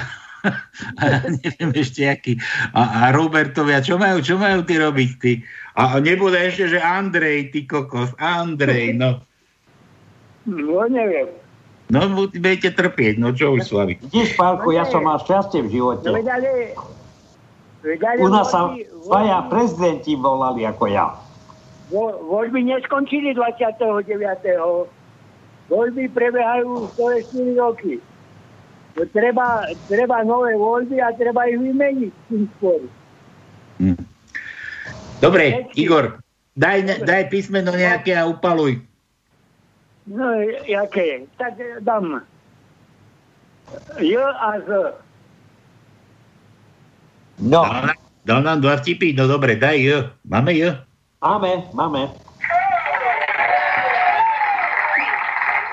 A 0.99 1.03
ja 1.03 1.19
neviem 1.25 1.71
ešte 1.75 2.05
aký. 2.05 2.33
A, 2.71 3.09
a 3.09 3.13
Robertovia, 3.13 3.81
čo 3.81 3.97
majú, 3.97 4.21
čo 4.21 4.37
majú 4.37 4.61
ty 4.63 4.77
robiť, 4.77 5.11
ty? 5.17 5.33
A 5.75 5.99
nebude 5.99 6.37
ešte, 6.37 6.69
že 6.69 6.79
Andrej, 6.79 7.51
ty 7.51 7.65
kokos, 7.65 8.13
Andrej, 8.17 8.95
no. 8.95 9.25
No, 10.45 10.85
neviem. 10.87 11.33
No, 11.89 12.09
budete 12.29 12.73
trpieť, 12.73 13.21
no 13.21 13.33
čo 13.33 13.57
už 13.57 13.61
s 13.65 13.73
vami. 13.73 14.01
Vidíš, 14.01 14.37
Pálko, 14.37 14.73
ja 14.73 14.89
som 14.89 15.05
mal 15.05 15.21
šťastie 15.21 15.65
v 15.65 15.69
živote. 15.69 16.09
No. 16.09 16.17
Veď 16.17 16.29
ale 16.33 16.51
U 18.17 18.33
nás 18.33 18.49
sa 18.49 18.73
dvaja 19.05 19.45
prezidenti 19.53 20.17
volali 20.17 20.65
ako 20.65 20.85
ja. 20.89 21.13
vo- 21.93 22.17
Voľby 22.25 22.65
neskončili 22.65 23.37
29. 23.37 24.09
Voľby 25.69 26.05
prebiehajú 26.09 26.89
104 26.97 27.61
roky. 27.61 28.01
Treba, 28.95 29.67
treba 29.91 30.23
nové 30.23 30.55
voľby 30.55 31.03
a 31.03 31.11
treba 31.19 31.51
ich 31.51 31.59
vymeniť 31.59 32.13
tým 32.31 32.47
skôr. 32.57 32.81
Dobre, 35.19 35.67
Igor, 35.75 36.23
daj, 36.55 37.03
daj 37.03 37.27
písmeno 37.27 37.75
nejaké 37.75 38.15
a 38.15 38.31
upaluj. 38.31 38.79
No, 40.07 40.37
jaké? 40.69 41.27
Tak 41.41 41.57
eh, 41.59 41.81
dám. 41.81 42.23
J 43.99 44.21
a 44.21 44.61
Z. 44.63 44.69
No. 47.41 47.65
Dal, 47.65 47.73
nám- 47.83 47.99
dal 48.23 48.41
nám 48.45 48.59
dva 48.61 48.77
vtipy, 48.79 49.17
no 49.17 49.27
dobre, 49.27 49.57
daj 49.57 49.81
J. 49.81 49.87
Máme 50.29 50.53
J? 50.55 50.77
Máme, 51.19 51.67
máme. 51.73 52.13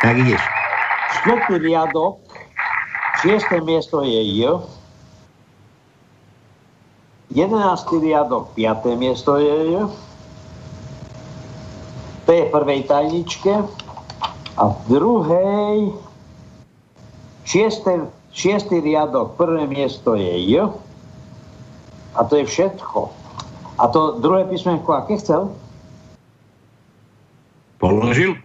Tak 0.01 0.15
ideš. 0.17 0.41
Štvrtý 1.21 1.61
riadok, 1.61 2.17
šiesté 3.21 3.61
miesto 3.61 4.01
je 4.01 4.17
J. 4.17 4.65
Jedenáctý 7.31 8.01
riadok, 8.01 8.51
piaté 8.57 8.97
miesto 8.97 9.39
je 9.39 9.55
J. 9.71 9.87
To 12.27 12.29
je 12.33 12.43
v 12.49 12.53
prvej 12.53 12.81
tajničke. 12.89 13.53
A 14.59 14.63
v 14.67 14.77
druhej, 14.91 15.77
šiesté, 17.47 18.03
šiestý 18.35 18.83
riadok, 18.83 19.39
prvé 19.39 19.63
miesto 19.63 20.17
je 20.17 20.35
J. 20.51 20.67
A 22.17 22.19
to 22.27 22.35
je 22.41 22.45
všetko. 22.45 23.07
A 23.79 23.87
to 23.87 24.19
druhé 24.19 24.43
písmenko, 24.45 24.91
aké 24.91 25.15
chcel? 25.17 25.55
Položil? 27.79 28.35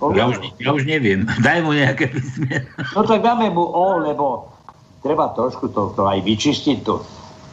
Ja 0.00 0.24
už, 0.32 0.36
ja 0.56 0.70
už 0.72 0.88
neviem. 0.88 1.28
Daj 1.44 1.60
mu 1.60 1.76
nejaké 1.76 2.08
písmeno. 2.08 2.64
No 2.96 3.04
tak 3.04 3.20
dáme 3.20 3.52
mu 3.52 3.68
O, 3.68 4.00
lebo 4.00 4.48
treba 5.04 5.36
trošku 5.36 5.68
to, 5.76 5.92
to 5.92 6.08
aj 6.08 6.24
vyčistiť 6.24 6.78
tu. 6.80 7.04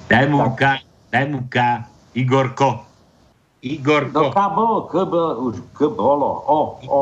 Daj 0.07 0.31
mu 0.31 0.55
K. 0.55 0.79
Daj 1.11 1.25
mu 1.27 1.43
K. 1.51 1.83
Igorko. 2.15 2.87
Igorko. 3.59 4.15
No 4.15 4.31
K 4.31 4.39
bolo, 4.55 4.77
K 4.87 4.93
bolo, 5.03 5.31
už 5.51 5.55
K 5.75 5.79
bolo, 5.91 6.29
O, 6.47 6.59
O. 6.87 6.99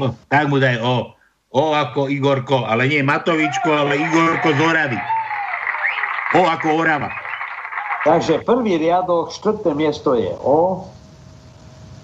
No, 0.00 0.16
tak 0.32 0.48
mu 0.48 0.56
daj 0.56 0.80
O. 0.80 1.12
O 1.52 1.72
ako 1.72 2.08
Igorko, 2.08 2.64
ale 2.64 2.88
nie 2.88 3.04
Matovičko, 3.04 3.68
ale 3.72 4.00
Igorko 4.00 4.48
z 4.52 4.60
Oravy. 4.60 5.00
O 6.36 6.42
ako 6.44 6.68
Orava. 6.84 7.12
Takže 8.06 8.44
prvý 8.46 8.78
riadok, 8.78 9.34
štvrté 9.34 9.74
miesto 9.74 10.14
je 10.14 10.30
O. 10.40 10.86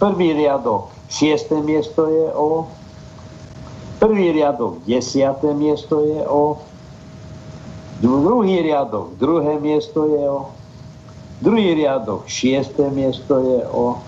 Prvý 0.02 0.34
riadok, 0.34 0.90
šiesté 1.12 1.62
miesto 1.62 2.10
je 2.10 2.26
O. 2.32 2.66
Prvý 4.02 4.34
riadok, 4.34 4.82
desiaté 4.82 5.54
miesto 5.54 6.02
je 6.02 6.26
O. 6.26 6.58
Druhý 8.02 8.58
riadok, 8.58 9.14
druhé 9.14 9.62
miesto 9.62 10.10
je 10.10 10.26
O. 10.26 10.50
Druhý 11.38 11.78
riadok, 11.78 12.26
šiesté 12.26 12.90
miesto 12.90 13.38
je 13.38 13.62
O. 13.70 14.02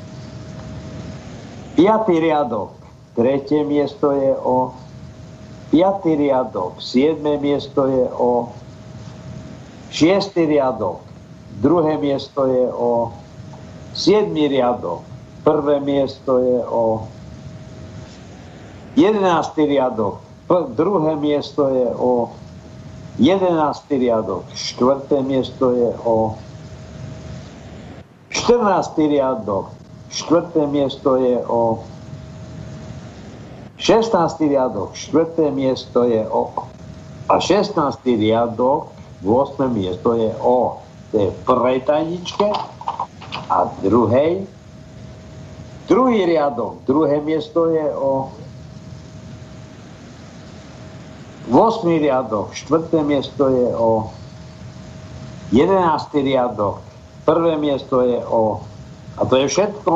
Piatý 1.79 2.19
riadok, 2.19 2.75
tretie 3.15 3.63
miesto 3.63 4.11
je 4.11 4.35
O. 4.43 4.75
piatý 5.75 6.15
riadok, 6.15 6.79
siedme 6.79 7.35
miesto 7.35 7.91
je 7.91 8.07
o 8.15 8.55
šiestý 9.91 10.47
riadok, 10.47 11.03
druhé 11.59 11.99
miesto 11.99 12.47
je 12.47 12.67
o 12.71 13.11
siedmy 13.91 14.47
riadok, 14.47 15.03
prvé 15.43 15.83
miesto 15.83 16.39
je 16.39 16.59
o 16.63 17.11
jedenáctý 18.97 19.67
riadok, 19.67 20.23
p- 20.47 20.67
druhé 20.75 21.17
miesto 21.19 21.69
je 21.69 21.89
o 21.95 22.31
jedenáctý 23.19 23.99
riadok, 23.99 24.47
štvrté 24.55 25.23
miesto 25.23 25.71
je 25.75 25.91
o 26.03 26.35
14. 28.31 28.99
riadok, 29.07 29.71
štvrté 30.11 30.67
miesto 30.67 31.17
je 31.19 31.39
o 31.47 31.83
16. 33.79 34.51
riadok, 34.51 34.95
štvrté 34.95 35.51
miesto 35.51 36.07
je 36.07 36.23
o 36.27 36.55
a 37.25 37.41
16. 37.41 37.75
riadok, 38.05 38.93
8. 39.25 39.71
miesto 39.73 40.13
je 40.15 40.31
o 40.39 40.79
to 41.15 41.15
je 41.23 41.31
prvej 41.47 41.87
tajničke 41.87 42.51
a 43.47 43.57
druhej 43.87 44.45
druhý 45.87 46.27
riadok, 46.27 46.83
druhé 46.89 47.23
miesto 47.23 47.71
je 47.71 47.87
o 47.95 48.35
8. 51.51 51.85
riadok, 52.01 52.57
štvrté 52.57 53.05
miesto 53.05 53.53
je 53.53 53.69
o 53.77 54.09
11. 55.53 55.69
riadok, 56.25 56.81
prvé 57.29 57.61
miesto 57.61 58.01
je 58.01 58.17
o 58.25 58.65
a 59.15 59.23
to 59.23 59.39
je 59.39 59.47
všetko. 59.47 59.93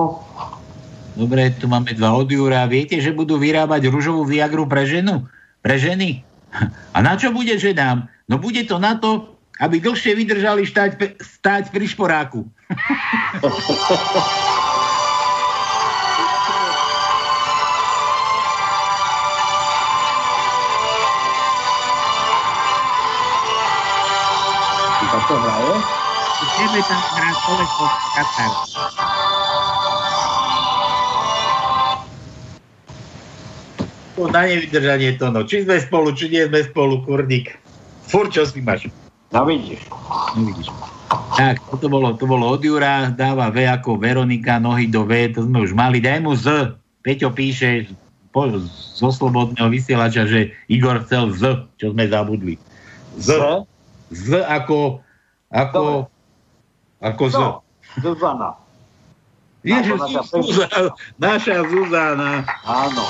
Dobre, 1.19 1.51
tu 1.59 1.67
máme 1.67 1.91
dva 1.99 2.15
od 2.15 2.31
Jura. 2.31 2.63
Viete, 2.71 3.03
že 3.03 3.11
budú 3.11 3.35
vyrábať 3.35 3.91
rúžovú 3.91 4.23
viagru 4.23 4.71
pre 4.71 4.87
ženu? 4.87 5.27
Pre 5.59 5.75
ženy? 5.75 6.23
A 6.95 7.03
na 7.03 7.19
čo 7.19 7.35
bude 7.35 7.59
ženám? 7.59 8.07
No 8.31 8.39
bude 8.39 8.63
to 8.63 8.79
na 8.79 8.95
to, 8.95 9.35
aby 9.59 9.83
dlhšie 9.83 10.15
vydržali 10.15 10.63
štáť, 10.63 10.91
pe- 10.95 11.19
stáť 11.19 11.75
pri 11.75 11.85
šporáku. 11.91 12.47
to 25.29 25.37
hraje? 25.37 25.75
Ideme 26.39 26.81
tam 26.89 27.03
hrať 27.05 27.37
kolečko 27.45 27.85
Katar. 28.17 28.53
To 34.19 34.27
na 34.33 34.43
nevydržanie 34.49 35.15
to, 35.21 35.31
no. 35.31 35.47
Či 35.47 35.69
sme 35.69 35.79
spolu, 35.79 36.11
či 36.17 36.33
nie 36.33 36.43
sme 36.49 36.65
spolu, 36.67 37.05
kurník. 37.07 37.55
Fur, 38.09 38.27
čo 38.33 38.49
si 38.49 38.65
máš? 38.65 38.89
No 39.31 39.45
vidíš. 39.45 39.85
No 40.35 40.49
vidíš. 40.49 40.73
Tak, 41.37 41.61
to 41.79 41.87
bolo, 41.87 42.17
to 42.17 42.25
bolo 42.25 42.57
od 42.57 42.65
Jura, 42.65 43.13
dáva 43.13 43.53
V 43.53 43.69
ako 43.69 44.01
Veronika, 44.01 44.59
nohy 44.59 44.89
do 44.91 45.07
V, 45.07 45.31
to 45.37 45.45
sme 45.45 45.63
už 45.63 45.77
mali. 45.77 46.01
Daj 46.01 46.19
mu 46.25 46.35
Z. 46.35 46.75
Peťo 47.05 47.31
píše 47.31 47.87
po, 48.35 48.49
zo 48.99 49.09
slobodného 49.13 49.71
vysielača, 49.71 50.27
že 50.27 50.51
Igor 50.67 51.05
chcel 51.07 51.31
Z, 51.37 51.69
čo 51.79 51.95
sme 51.95 52.11
zabudli. 52.11 52.59
Z. 53.21 53.39
Z 54.11 54.43
ako, 54.49 55.05
ako, 55.49 56.07
ako 57.01 57.25
Z. 57.29 57.37
No, 57.41 57.65
Zuzana. 58.05 58.51
Ježiš, 59.65 59.99
naša 59.99 60.23
Zuzana, 60.29 60.89
naša 61.19 61.57
Zuzana. 61.67 62.31
Áno. 62.69 63.05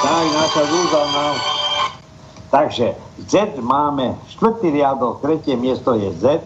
Tak, 0.00 0.24
naša 0.32 0.62
Zuzana. 0.66 1.24
Takže 2.50 2.98
Z 3.30 3.62
máme, 3.62 4.18
štvrtý 4.34 4.74
riadok, 4.74 5.22
tretie 5.22 5.54
miesto 5.54 5.94
je 5.94 6.10
Z. 6.18 6.42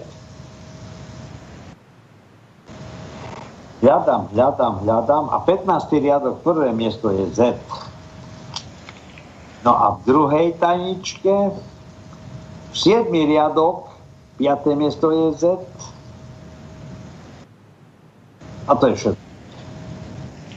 Hľadám, 3.81 4.32
hľadám, 4.32 4.74
hľadám 4.85 5.24
a 5.32 5.41
15. 5.45 6.05
riadok, 6.05 6.41
prvé 6.45 6.73
miesto 6.77 7.09
je 7.12 7.24
Z. 7.32 7.41
No 9.65 9.73
a 9.73 9.97
v 9.97 9.99
druhej 10.05 10.47
tajničke, 10.61 11.57
7. 12.77 13.09
riadok, 13.09 13.94
5. 14.39 14.74
miesto 14.74 15.11
je 15.11 15.24
Z. 15.39 15.44
A 18.65 18.73
to 18.74 18.85
je 18.90 18.94
všetko. 18.97 19.24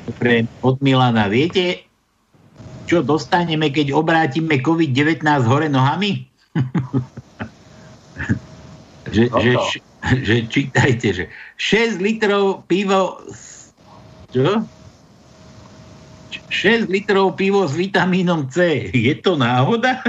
Dobre, 0.08 0.48
od 0.64 0.80
Milana. 0.80 1.28
Viete, 1.28 1.84
čo 2.88 3.04
dostaneme, 3.04 3.68
keď 3.68 3.92
obrátime 3.92 4.64
COVID-19 4.64 5.28
hore 5.44 5.68
nohami? 5.68 6.24
že, 9.14 9.28
No 9.28 9.40
že, 9.44 9.52
že 10.24 10.36
čítajte, 10.48 11.08
že 11.12 11.24
6 11.60 12.00
litrov 12.00 12.64
pivo 12.72 13.20
čo? 14.32 14.64
6 16.48 16.88
litrov 16.92 17.36
pivo 17.36 17.64
s 17.68 17.76
vitamínom 17.76 18.48
C. 18.48 18.88
Je 18.92 19.16
to 19.20 19.36
náhoda? 19.36 20.00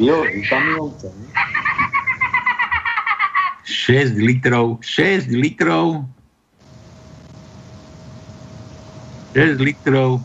Jo, 0.00 0.24
vitamínom 0.24 0.90
C. 0.98 1.12
6 3.64 4.18
litrov, 4.18 4.82
6 4.82 5.30
litrov 5.30 6.06
6 9.32 9.64
litrov 9.64 10.20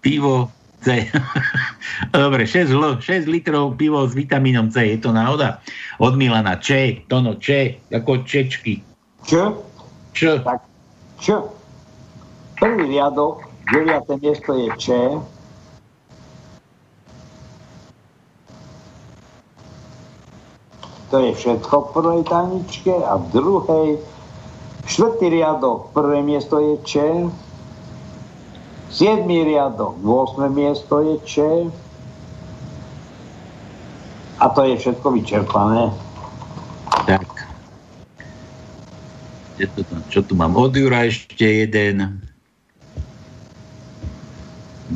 pivo 0.00 0.48
C. 0.80 1.04
Dobre, 2.14 2.48
6, 2.48 2.72
l, 2.72 2.96
6 3.02 3.28
litrov 3.28 3.76
pivo 3.76 4.00
s 4.08 4.16
vitamínom 4.16 4.72
C. 4.72 4.96
Je 4.96 4.98
to 5.02 5.12
náhoda? 5.12 5.60
Od 6.00 6.16
Milana. 6.16 6.56
Č, 6.56 7.02
Tono, 7.04 7.36
Č, 7.36 7.76
ako 7.92 8.24
Čečky. 8.24 8.80
Č? 9.28 9.30
Č. 10.16 10.40
Tak, 10.40 10.64
Č. 11.20 11.36
Prvý 12.56 12.96
riadok, 12.96 13.44
9. 13.68 14.24
miesto 14.24 14.56
je 14.56 14.68
Č. 14.80 14.86
To 21.10 21.22
je 21.22 21.30
všetko 21.38 21.74
v 21.78 21.88
prvej 21.94 22.20
tajničke 22.26 22.90
a 22.90 23.14
v 23.14 23.26
druhej 23.30 23.88
štvrtý 24.90 25.30
riadok, 25.30 25.94
prvé 25.94 26.18
miesto 26.18 26.58
je 26.58 26.74
Č. 26.82 26.94
Siedmý 28.90 29.46
riadok, 29.46 30.02
8. 30.02 30.50
miesto 30.50 30.98
je 31.06 31.14
Č. 31.22 31.34
A 34.42 34.44
to 34.50 34.66
je 34.66 34.74
všetko 34.82 35.06
vyčerpané. 35.14 35.94
Tak. 37.06 37.24
Kde 39.56 39.66
to 39.72 39.80
tam, 39.86 40.00
čo 40.10 40.20
tu 40.26 40.34
mám? 40.34 40.58
Od 40.58 40.74
Jura 40.74 41.06
ešte 41.06 41.64
jeden. 41.64 42.20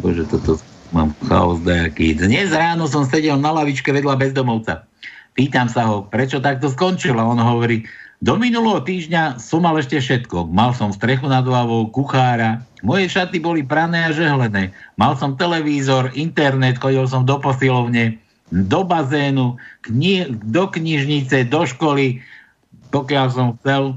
Bože, 0.02 0.26
toto 0.26 0.58
mám 0.90 1.14
chaos 1.22 1.62
dajaký. 1.62 2.18
Dnes 2.18 2.50
ráno 2.50 2.90
som 2.90 3.06
sedel 3.06 3.38
na 3.38 3.54
lavičke 3.54 3.94
vedľa 3.94 4.18
bezdomovca. 4.18 4.89
Pýtam 5.34 5.70
sa 5.70 5.86
ho, 5.86 6.06
prečo 6.06 6.42
takto 6.42 6.68
skončilo. 6.68 7.22
On 7.22 7.38
hovorí, 7.38 7.86
do 8.20 8.36
minulého 8.36 8.84
týždňa 8.84 9.40
som 9.40 9.64
mal 9.64 9.80
ešte 9.80 9.96
všetko. 9.96 10.52
Mal 10.52 10.76
som 10.76 10.92
strechu 10.92 11.24
nad 11.24 11.40
hlavou, 11.40 11.88
kuchára, 11.88 12.60
moje 12.84 13.08
šaty 13.08 13.40
boli 13.40 13.64
prané 13.64 14.04
a 14.08 14.12
žehlené. 14.12 14.76
Mal 15.00 15.16
som 15.16 15.40
televízor, 15.40 16.12
internet, 16.12 16.76
chodil 16.76 17.08
som 17.08 17.24
do 17.24 17.40
posilovne, 17.40 18.20
do 18.52 18.84
bazénu, 18.84 19.56
kni- 19.88 20.36
do 20.52 20.68
knižnice, 20.68 21.48
do 21.48 21.64
školy, 21.64 22.20
pokiaľ 22.92 23.26
som 23.32 23.48
chcel. 23.60 23.96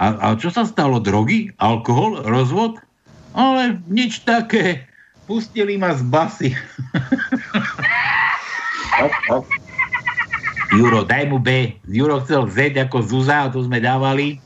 A, 0.00 0.16
a 0.16 0.26
čo 0.40 0.48
sa 0.48 0.64
stalo? 0.64 1.00
Drogy? 1.00 1.52
Alkohol? 1.60 2.24
Rozvod? 2.24 2.80
Ale 3.36 3.80
nič 3.84 4.24
také. 4.24 4.88
Pustili 5.28 5.76
ma 5.76 5.92
z 5.92 6.00
basy. 6.08 6.50
Juro, 10.74 11.06
daj 11.06 11.30
mu 11.30 11.38
B. 11.38 11.78
Juro 11.86 12.18
chcel 12.26 12.50
Z 12.50 12.74
ako 12.74 12.98
Zuza, 12.98 13.46
a 13.46 13.50
to 13.52 13.62
sme 13.62 13.78
dávali. 13.78 14.42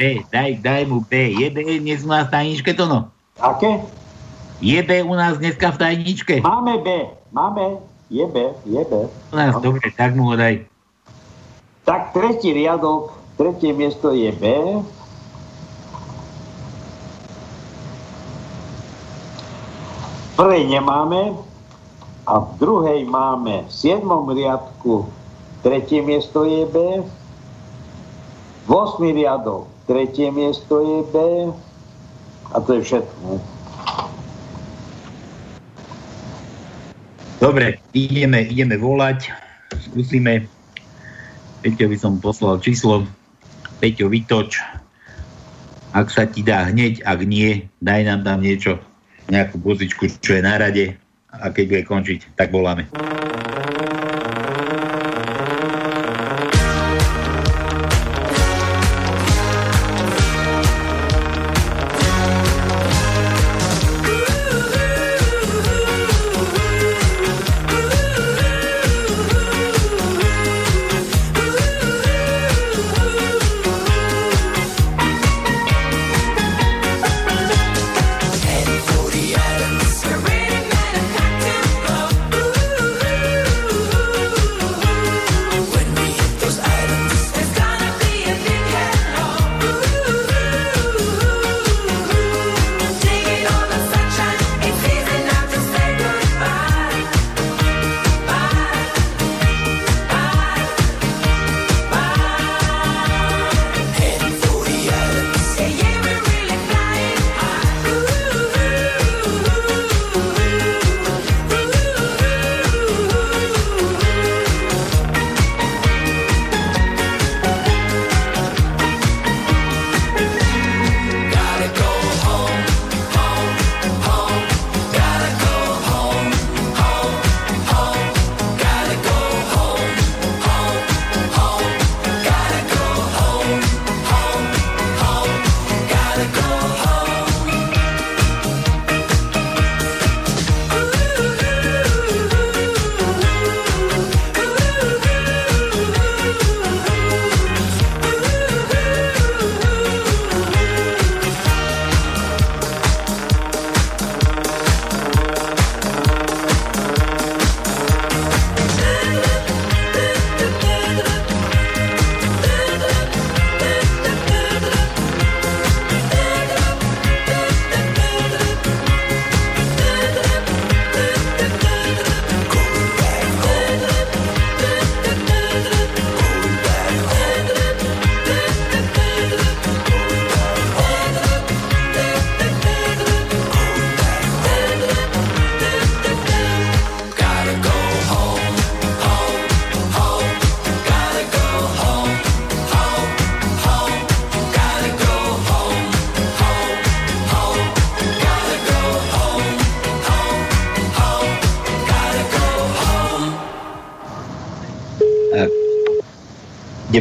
B, 0.00 0.24
daj, 0.32 0.62
daj 0.64 0.88
mu 0.88 1.04
B. 1.04 1.36
Je 1.36 1.50
B 1.52 1.60
dnes 1.82 2.06
u 2.06 2.08
nás 2.08 2.30
v 2.30 2.32
tajničke, 2.32 2.72
to 2.72 2.88
no? 2.88 3.12
Aké? 3.36 3.82
Je 4.64 4.80
B 4.80 5.04
u 5.04 5.12
nás 5.12 5.36
dneska 5.36 5.74
v 5.74 5.78
tajničke? 5.78 6.34
Máme 6.40 6.80
B, 6.80 6.88
máme, 7.34 7.82
je 8.08 8.24
B, 8.24 8.54
je 8.64 8.82
B. 8.86 8.92
U 9.30 9.34
nás, 9.36 9.58
dobre, 9.60 9.92
tak 9.92 10.16
mu 10.16 10.32
ho 10.32 10.34
daj. 10.38 10.64
Tak 11.84 12.16
tretí 12.16 12.56
riadok, 12.56 13.12
tretie 13.36 13.76
miesto 13.76 14.14
je 14.14 14.32
B. 14.32 14.44
Prvej 20.38 20.64
nemáme 20.70 21.34
a 22.22 22.32
v 22.38 22.48
druhej 22.62 23.02
máme 23.10 23.66
v 23.66 23.70
siedmom 23.74 24.30
riadku 24.30 25.10
tretie 25.62 26.00
miesto 26.04 26.44
je 26.44 26.66
B. 26.68 26.76
V 28.68 28.70
osmi 28.70 29.16
riadok 29.16 29.78
tretie 29.88 30.28
miesto 30.28 30.84
je 30.84 30.98
B. 31.08 31.16
A 32.52 32.56
to 32.60 32.76
je 32.76 32.80
všetko. 32.84 33.40
Dobre, 37.40 37.80
ideme, 37.96 38.44
ideme 38.44 38.76
volať. 38.76 39.32
Skúsime. 39.88 40.44
Peťo 41.64 41.88
by 41.88 41.96
som 41.96 42.20
poslal 42.20 42.60
číslo. 42.60 43.08
Peťo, 43.80 44.12
vytoč. 44.12 44.60
Ak 45.96 46.12
sa 46.12 46.28
ti 46.28 46.44
dá 46.44 46.68
hneď, 46.68 47.00
ak 47.08 47.24
nie, 47.24 47.64
daj 47.80 48.04
nám 48.04 48.20
tam 48.20 48.44
niečo, 48.44 48.76
nejakú 49.32 49.56
pozičku, 49.56 50.04
čo 50.20 50.36
je 50.36 50.42
na 50.44 50.60
rade. 50.60 50.92
A 51.32 51.48
keď 51.48 51.64
bude 51.64 51.84
končiť, 51.88 52.36
tak 52.36 52.52
voláme. 52.52 52.88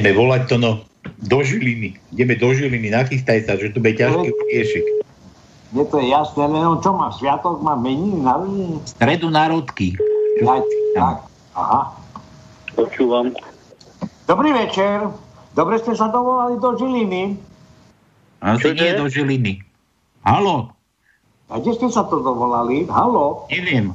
Ideme 0.08 0.24
volať 0.24 0.42
to 0.48 0.56
no 0.56 0.72
do 1.20 1.44
Žiliny. 1.44 2.00
Ideme 2.16 2.40
do 2.40 2.48
Žiliny, 2.56 2.88
nachystaj 2.96 3.44
sa, 3.44 3.60
že 3.60 3.76
to 3.76 3.84
bude 3.84 4.00
ťažký 4.00 4.32
riešik. 4.56 4.86
Je 5.76 5.84
to 5.84 6.00
jasné, 6.00 6.48
ale 6.48 6.64
no 6.64 6.80
čo 6.80 6.96
má, 6.96 7.12
sviatok 7.12 7.60
má 7.60 7.76
meniny, 7.76 8.24
narodiny? 8.24 8.80
Stredu 8.88 9.28
národky. 9.28 10.00
Ja, 10.40 10.64
tak, 10.96 11.28
aha. 11.60 11.92
Počúvam. 12.72 13.36
Dobrý 14.24 14.56
večer. 14.56 15.12
Dobre 15.52 15.76
ste 15.84 15.92
sa 15.92 16.08
dovolali 16.08 16.56
do 16.56 16.72
Žiliny. 16.80 17.36
A 18.40 18.56
si 18.56 18.72
nie 18.72 18.96
do 18.96 19.12
Žiliny. 19.12 19.60
Halo, 20.24 20.72
A 21.52 21.60
kde 21.60 21.76
ste 21.76 21.88
sa 21.92 22.08
to 22.08 22.24
dovolali? 22.24 22.88
Halo? 22.88 23.48
neviem. 23.52 23.92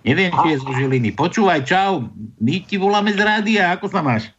Neviem, 0.00 0.30
či 0.30 0.46
je 0.54 0.62
zo 0.62 0.70
Žiliny. 0.70 1.10
Počúvaj, 1.14 1.66
čau. 1.66 2.06
My 2.38 2.54
ti 2.62 2.78
voláme 2.78 3.12
z 3.12 3.20
rádia. 3.20 3.74
Ako 3.74 3.90
sa 3.90 4.00
máš? 4.00 4.30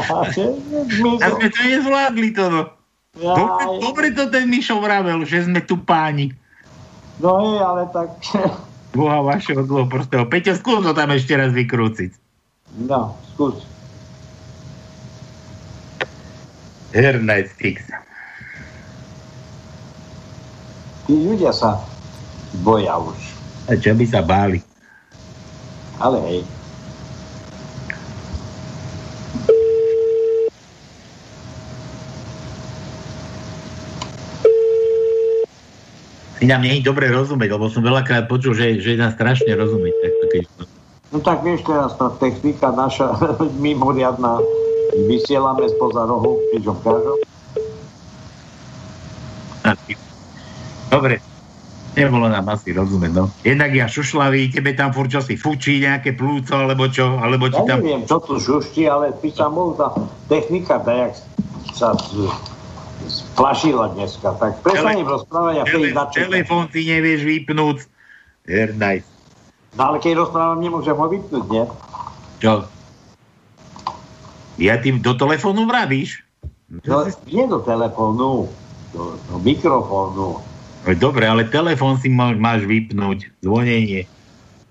A 0.00 1.26
sme 1.28 1.48
to 1.52 1.60
nezvládli 1.60 2.30
to, 2.32 2.44
no. 2.48 2.62
Dobre, 3.12 3.64
dobre 3.84 4.06
to 4.16 4.32
ten 4.32 4.48
Mišo 4.48 4.80
vravel, 4.80 5.28
že 5.28 5.44
sme 5.44 5.60
tu 5.60 5.76
páni. 5.76 6.32
No 7.20 7.36
hej, 7.44 7.60
ale 7.60 7.82
tak... 7.92 8.08
Boha 8.96 9.24
vašeho 9.24 9.64
dlho 9.64 9.88
prostého. 9.88 10.28
Peťo, 10.28 10.52
skús 10.52 10.84
to 10.84 10.92
tam 10.92 11.12
ešte 11.16 11.32
raz 11.32 11.48
vykrúciť. 11.52 12.12
No, 12.84 13.16
skús. 13.32 13.64
Her 16.92 17.16
Night 17.20 17.48
Sticks. 17.56 17.88
Tí 21.08 21.14
ľudia 21.16 21.56
sa 21.56 21.80
boja 22.60 23.00
už. 23.00 23.16
A 23.72 23.80
čo 23.80 23.96
by 23.96 24.04
sa 24.04 24.20
báli? 24.20 24.60
Ale 25.96 26.20
hej. 26.28 26.40
Ty 36.42 36.50
nám 36.50 36.66
nie 36.66 36.82
je 36.82 36.90
dobre 36.90 37.06
rozumieť, 37.06 37.54
lebo 37.54 37.70
som 37.70 37.86
veľakrát 37.86 38.26
počul, 38.26 38.58
že, 38.58 38.82
že 38.82 38.98
nám 38.98 39.14
strašne 39.14 39.54
rozumieť. 39.54 39.94
Tak, 39.94 40.12
keď... 40.26 40.42
No 41.14 41.22
tak 41.22 41.46
vieš, 41.46 41.62
teraz 41.62 41.94
tá 41.94 42.10
technika 42.18 42.74
naša 42.74 43.14
mimoriadná, 43.62 44.42
vysielame 45.06 45.70
spoza 45.70 46.02
rohu, 46.02 46.42
pričom 46.50 46.74
každom. 46.82 47.14
Dobre, 50.90 51.22
nebolo 51.94 52.26
nám 52.26 52.50
asi 52.50 52.74
rozumieť, 52.74 53.12
no. 53.14 53.30
Jednak 53.46 53.70
ja 53.78 53.86
šušlavý, 53.86 54.50
tebe 54.50 54.74
tam 54.74 54.90
furt 54.90 55.14
čosi 55.14 55.38
fučí, 55.38 55.78
nejaké 55.78 56.18
plúco, 56.18 56.58
alebo 56.58 56.90
čo, 56.90 57.22
alebo 57.22 57.54
či 57.54 57.62
Ja 57.62 57.70
tam... 57.70 57.86
neviem, 57.86 58.02
čo 58.02 58.18
tu 58.18 58.42
šušti, 58.42 58.90
ale 58.90 59.14
by 59.14 59.30
sa 59.30 59.46
mohol 59.46 59.78
tá 59.78 59.94
technika 60.26 60.82
tajak 60.82 61.22
sa 61.78 61.94
splašila 63.32 63.96
dneska. 63.96 64.36
Tak 64.36 64.60
prestanem 64.60 65.08
rozprávať 65.08 65.54
a 65.60 65.64
Tele, 65.64 65.88
telefón 66.12 66.68
si 66.68 66.84
nevieš 66.84 67.24
vypnúť. 67.24 67.76
Nice. 68.76 69.08
No 69.72 69.88
ale 69.88 69.96
keď 70.04 70.20
rozprávam, 70.20 70.60
nemôžem 70.60 70.92
ho 70.92 71.06
vypnúť, 71.08 71.44
nie? 71.48 71.64
Čo? 72.44 72.68
Ja 74.60 74.76
tým 74.76 75.00
do 75.00 75.16
telefónu 75.16 75.64
vravíš? 75.64 76.20
No, 76.84 77.08
nie 77.28 77.44
do 77.48 77.60
telefónu, 77.64 78.52
do, 78.92 79.16
do 79.16 79.34
mikrofónu. 79.40 80.40
No, 80.82 80.92
Dobre, 80.98 81.24
ale 81.24 81.48
telefón 81.48 81.96
si 82.00 82.12
má, 82.12 82.36
máš 82.36 82.68
vypnúť. 82.68 83.32
Zvonenie. 83.40 84.04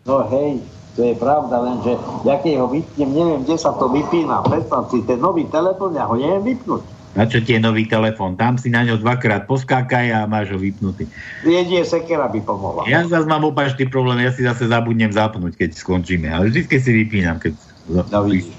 No 0.06 0.26
hej, 0.30 0.62
to 0.98 1.08
je 1.08 1.14
pravda, 1.16 1.62
lenže 1.62 1.94
ja 2.28 2.36
keď 2.42 2.54
ho 2.62 2.68
vypnem, 2.68 3.10
neviem, 3.10 3.42
kde 3.46 3.56
sa 3.58 3.74
to 3.78 3.88
vypína. 3.90 4.44
Predstav 4.44 4.90
si, 4.92 5.02
ten 5.06 5.22
nový 5.22 5.48
telefón, 5.48 5.96
ja 5.96 6.06
ho 6.06 6.18
neviem 6.18 6.54
vypnúť. 6.54 6.84
Na 7.12 7.28
čo 7.28 7.44
ti 7.44 7.52
je 7.52 7.60
nový 7.60 7.92
telefón? 7.92 8.40
Tam 8.40 8.56
si 8.56 8.72
na 8.72 8.88
ňo 8.88 8.96
dvakrát 8.96 9.44
poskákaj 9.44 10.16
a 10.16 10.20
máš 10.32 10.56
ho 10.56 10.60
vypnutý. 10.60 11.04
Jedie 11.44 11.84
sekera 11.84 12.32
by 12.32 12.40
pomohla. 12.40 12.88
Ja 12.88 13.04
zase 13.04 13.28
mám 13.28 13.44
opačný 13.44 13.92
problém, 13.92 14.24
ja 14.24 14.32
si 14.32 14.48
zase 14.48 14.72
zabudnem 14.72 15.12
zapnúť, 15.12 15.60
keď 15.60 15.76
skončíme. 15.76 16.32
Ale 16.32 16.48
vždy 16.48 16.72
si 16.72 16.92
vypínam, 17.04 17.36
keď... 17.36 17.52
No 17.92 18.24
vidíš. 18.24 18.56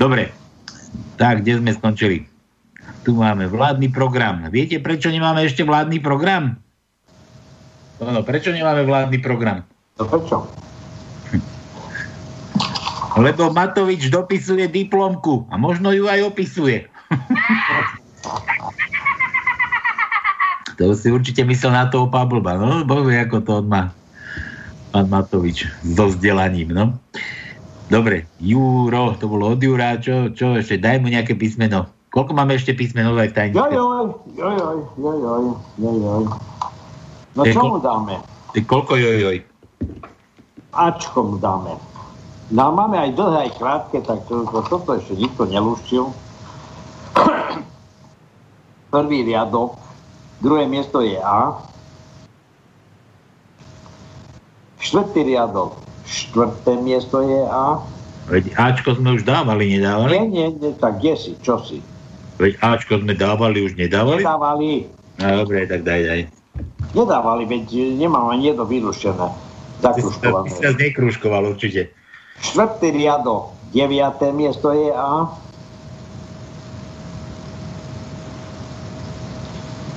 Dobre. 0.00 0.32
Tak, 1.20 1.44
kde 1.44 1.60
sme 1.60 1.76
skončili? 1.76 2.24
Tu 3.04 3.12
máme 3.12 3.44
vládny 3.52 3.92
program. 3.92 4.48
Viete, 4.48 4.80
prečo 4.80 5.12
nemáme 5.12 5.44
ešte 5.44 5.68
vládny 5.68 6.00
program? 6.00 6.56
No, 8.00 8.08
no, 8.08 8.20
prečo 8.24 8.56
nemáme 8.56 8.88
vládny 8.88 9.20
program? 9.20 9.68
No 10.00 10.08
prečo? 10.08 10.48
Lebo 13.14 13.52
Matovič 13.52 14.10
dopisuje 14.10 14.66
diplomku 14.66 15.46
a 15.52 15.54
možno 15.54 15.94
ju 15.94 16.10
aj 16.10 16.34
opisuje. 16.34 16.90
To 20.78 20.94
si 20.94 21.08
určite 21.10 21.42
myslel 21.46 21.72
na 21.72 21.86
toho 21.90 22.10
Pablba. 22.10 22.58
No, 22.58 22.82
boh 22.82 23.02
vie, 23.06 23.18
ako 23.18 23.42
to 23.42 23.52
on 23.62 23.66
má 23.70 23.82
pán 24.94 25.10
Matovič 25.10 25.66
so 25.82 26.06
vzdelaním, 26.06 26.70
no. 26.70 26.94
Dobre, 27.90 28.30
Júro, 28.38 29.18
to 29.18 29.26
bolo 29.26 29.58
od 29.58 29.60
Júra, 29.60 29.98
čo, 29.98 30.30
čo 30.30 30.54
ešte, 30.54 30.78
daj 30.78 31.02
mu 31.02 31.10
nejaké 31.10 31.34
písmeno. 31.34 31.90
Koľko 32.14 32.30
máme 32.30 32.54
ešte 32.54 32.78
písmenov 32.78 33.18
aj 33.18 33.34
v 33.34 33.34
tajničke? 33.34 33.74
Jojoj, 33.74 34.06
jojoj, 34.38 34.78
jojoj, 34.94 35.44
jojoj. 35.82 36.24
No 37.34 37.42
čo 37.42 37.60
mu 37.66 37.82
dáme? 37.82 38.22
Koľko 38.54 38.94
jojoj? 38.94 39.42
Ačko 40.70 41.18
mu 41.26 41.36
dáme. 41.42 41.74
No 42.54 42.70
máme 42.70 42.94
aj 42.94 43.18
dlhé, 43.18 43.50
aj 43.50 43.52
krátke, 43.58 43.98
tak 43.98 44.22
to, 44.30 44.46
to, 44.46 44.62
toto 44.70 44.94
ešte 44.94 45.18
nikto 45.18 45.42
nelúštil. 45.50 46.14
Prvý 48.94 49.26
riadok, 49.26 49.74
druhé 50.44 50.68
miesto 50.68 51.00
je 51.00 51.16
A. 51.16 51.56
Štvrtý 54.84 55.24
riadok, 55.24 55.80
štvrté 56.04 56.76
miesto 56.84 57.24
je 57.24 57.40
A. 57.48 57.80
Veď 58.28 58.52
Ačko 58.60 59.00
sme 59.00 59.16
už 59.16 59.24
dávali, 59.24 59.80
nedávali? 59.80 60.12
Nie, 60.12 60.24
nie, 60.28 60.48
nie, 60.60 60.72
tak 60.76 61.00
kde 61.00 61.16
si, 61.16 61.32
čo 61.40 61.60
si? 61.64 61.80
Veď 62.36 62.60
Ačko 62.60 63.00
sme 63.00 63.16
dávali, 63.16 63.64
už 63.64 63.80
nedávali? 63.80 64.20
Nedávali. 64.20 64.72
No 65.20 65.44
dobre, 65.44 65.64
tak 65.64 65.88
daj, 65.88 66.00
daj. 66.04 66.20
Nedávali, 66.92 67.48
veď 67.48 67.96
nemám 67.96 68.28
ani 68.28 68.52
jedno 68.52 68.68
vylúštené. 68.68 69.28
Zakruškované. 69.80 70.48
Ty 70.48 70.52
si 70.52 70.62
nás 70.64 70.76
nekruškoval 70.76 71.42
určite. 71.56 71.88
Štvrtý 72.44 72.92
riadok, 72.92 73.56
deviaté 73.72 74.32
miesto 74.36 74.72
je 74.72 74.92
A. 74.92 75.28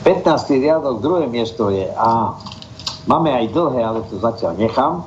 15. 0.08 0.64
riadok, 0.64 1.04
druhé 1.04 1.28
miesto 1.28 1.68
je 1.68 1.84
A. 2.00 2.32
Máme 3.12 3.28
aj 3.28 3.52
dlhé, 3.52 3.84
ale 3.84 4.08
to 4.08 4.16
zatiaľ 4.24 4.56
nechám. 4.56 5.04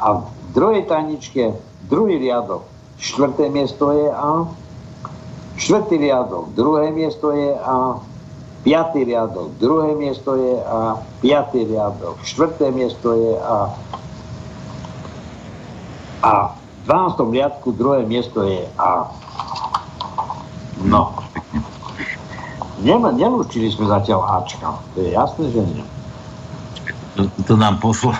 A 0.00 0.24
v 0.24 0.24
druhej 0.56 0.88
tajničke, 0.88 1.60
druhý 1.92 2.16
riadok, 2.16 2.64
štvrté 2.96 3.52
miesto 3.52 3.92
je 3.92 4.08
A. 4.08 4.48
Štvrtý 5.60 6.00
riadok, 6.00 6.56
druhé 6.56 6.88
miesto 6.88 7.36
je 7.36 7.52
A. 7.52 8.00
Piatý 8.64 9.04
riadok, 9.04 9.60
druhé 9.60 9.92
miesto 9.92 10.32
je 10.40 10.56
A. 10.56 11.04
Piatý 11.20 11.68
riadok, 11.68 12.16
štvrté 12.24 12.72
miesto 12.72 13.12
je 13.12 13.36
A. 13.44 13.76
A 16.24 16.32
v 16.56 16.88
12. 16.88 17.28
riadku 17.28 17.76
druhé 17.76 18.08
miesto 18.08 18.40
je 18.48 18.64
A. 18.80 19.04
No. 20.80 21.12
Nema, 22.80 23.12
nelúčili 23.12 23.68
sme 23.68 23.88
zatiaľ 23.92 24.40
Ačka. 24.40 24.80
To 24.96 24.98
je 25.04 25.12
jasné, 25.12 25.44
že 25.52 25.60
nie. 25.60 25.84
To, 27.18 27.28
to 27.44 27.54
nám 27.60 27.76
poslal. 27.82 28.16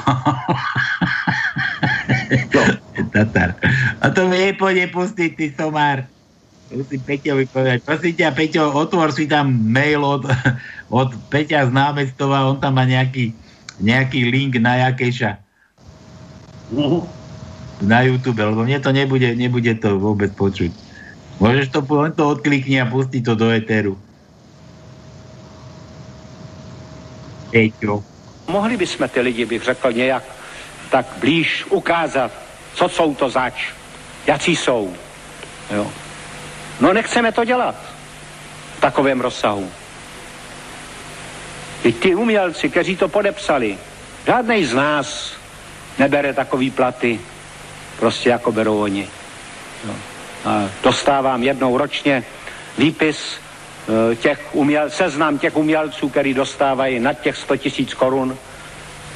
Tatar. 3.15 3.57
A 4.05 4.07
to 4.12 4.28
mi 4.28 4.37
nepôjde 4.51 4.93
pustiť, 4.93 5.31
ty 5.32 5.47
somár. 5.57 6.05
Musím 6.70 7.03
Peťovi 7.03 7.51
povedať. 7.51 7.82
Prosím 7.82 8.15
ťa, 8.15 8.37
Peťo, 8.37 8.62
otvor 8.70 9.11
si 9.11 9.27
tam 9.27 9.51
mail 9.51 10.05
od, 10.05 10.28
od 10.93 11.11
Peťa 11.32 11.66
z 11.66 11.70
námestova, 11.74 12.47
on 12.47 12.62
tam 12.62 12.78
má 12.78 12.87
nejaký, 12.87 13.35
nejaký 13.82 14.31
link 14.31 14.61
na 14.61 14.87
Jakeša. 14.87 15.41
Na 17.81 17.99
YouTube, 18.07 18.39
lebo 18.39 18.62
mne 18.62 18.78
to 18.78 18.93
nebude, 18.95 19.27
nebude 19.35 19.73
to 19.81 19.99
vôbec 19.99 20.31
počuť. 20.37 20.70
Môžeš 21.41 21.73
to 21.73 21.81
len 21.82 22.12
to 22.12 22.28
odklikni 22.28 22.78
a 22.78 22.87
pustiť 22.87 23.24
to 23.24 23.35
do 23.35 23.49
Eteru. 23.51 23.97
Peťo. 27.51 28.05
Mohli 28.48 28.77
bychom 28.77 29.09
ty 29.09 29.20
lidi, 29.20 29.47
bych 29.47 29.62
řekl 29.62 29.93
nějak, 29.93 30.22
tak 30.90 31.06
blíž 31.16 31.64
ukázat, 31.70 32.31
co 32.74 32.89
jsou 32.89 33.14
to 33.14 33.31
zač, 33.31 33.72
jací 34.27 34.56
jsou. 34.56 34.94
Jo. 35.70 35.93
No 36.81 36.93
nechceme 36.93 37.32
to 37.32 37.44
dělat 37.44 37.74
v 38.78 38.81
takovém 38.81 39.20
rozsahu. 39.20 39.70
I 41.85 41.93
ty 41.93 42.14
umělci, 42.14 42.70
kteří 42.70 42.97
to 42.97 43.09
podepsali, 43.09 43.78
žádnej 44.27 44.64
z 44.64 44.74
nás 44.74 45.32
nebere 45.98 46.35
takový 46.35 46.70
platy, 46.70 47.20
prostě 47.98 48.31
jako 48.31 48.52
berou 48.52 48.82
oni. 48.82 49.09
Jo. 49.86 49.94
A 50.44 50.68
dostávám 50.82 51.43
jednou 51.43 51.78
ročně 51.78 52.24
výpis 52.78 53.40
těch 54.16 54.48
uměl, 54.52 54.90
seznam 54.90 55.38
těch 55.38 55.56
umělců, 55.56 56.08
který 56.08 56.34
dostávají 56.34 57.00
nad 57.00 57.20
těch 57.20 57.36
100 57.36 57.56
tisíc 57.56 57.94
korun 57.94 58.38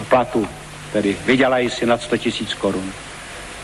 platu, 0.09 0.49
tedy 0.93 1.17
vydělají 1.27 1.71
si 1.71 1.87
nad 1.87 2.03
100 2.03 2.17
tisíc 2.17 2.55
korun. 2.55 2.93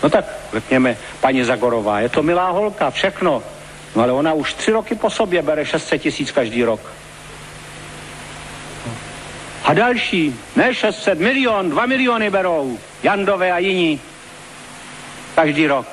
No 0.03 0.11
tak 0.11 0.25
řekněme, 0.53 0.97
paní 1.21 1.45
Zagorová, 1.45 2.01
je 2.01 2.09
to 2.09 2.23
milá 2.23 2.51
holka, 2.51 2.91
všechno, 2.91 3.43
No 3.95 4.03
ale 4.03 4.13
ona 4.13 4.33
už 4.33 4.55
tři 4.55 4.73
roky 4.73 4.95
po 4.95 5.11
sobě 5.11 5.43
bere 5.43 5.67
600 5.67 6.03
tisíc 6.03 6.31
každý 6.31 6.65
rok. 6.65 6.81
A 9.65 9.75
další, 9.75 10.37
ne 10.57 10.75
600, 10.75 11.19
milion, 11.19 11.71
2 11.71 11.87
miliony 11.87 12.31
berou, 12.31 12.79
Jandové 13.03 13.53
a 13.53 13.59
jiní, 13.59 14.01
každý 15.35 15.67
rok. 15.67 15.87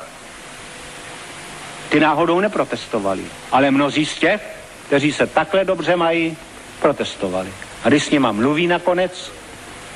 Ty 1.90 2.00
náhodou 2.00 2.40
neprotestovali, 2.40 3.24
ale 3.52 3.72
mnozí 3.72 4.06
z 4.06 4.20
těch, 4.20 4.57
kteří 4.88 5.12
se 5.12 5.28
takhle 5.28 5.66
dobře 5.66 5.96
mají, 5.96 6.38
protestovali. 6.82 7.50
A 7.84 7.90
když 7.90 8.04
s 8.04 8.12
nima 8.12 8.32
mluví 8.32 8.68
nakonec, 8.68 9.32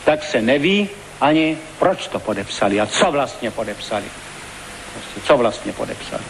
tak 0.06 0.24
se 0.24 0.42
neví 0.42 0.90
ani, 1.22 1.58
proč 1.80 2.08
to 2.08 2.20
podepsali 2.20 2.82
a 2.82 2.86
co 2.86 3.12
vlastně 3.12 3.52
podepsali. 3.52 4.06
Prostě, 4.94 5.20
co 5.28 5.38
vlastně 5.38 5.74
podepsali. 5.74 6.24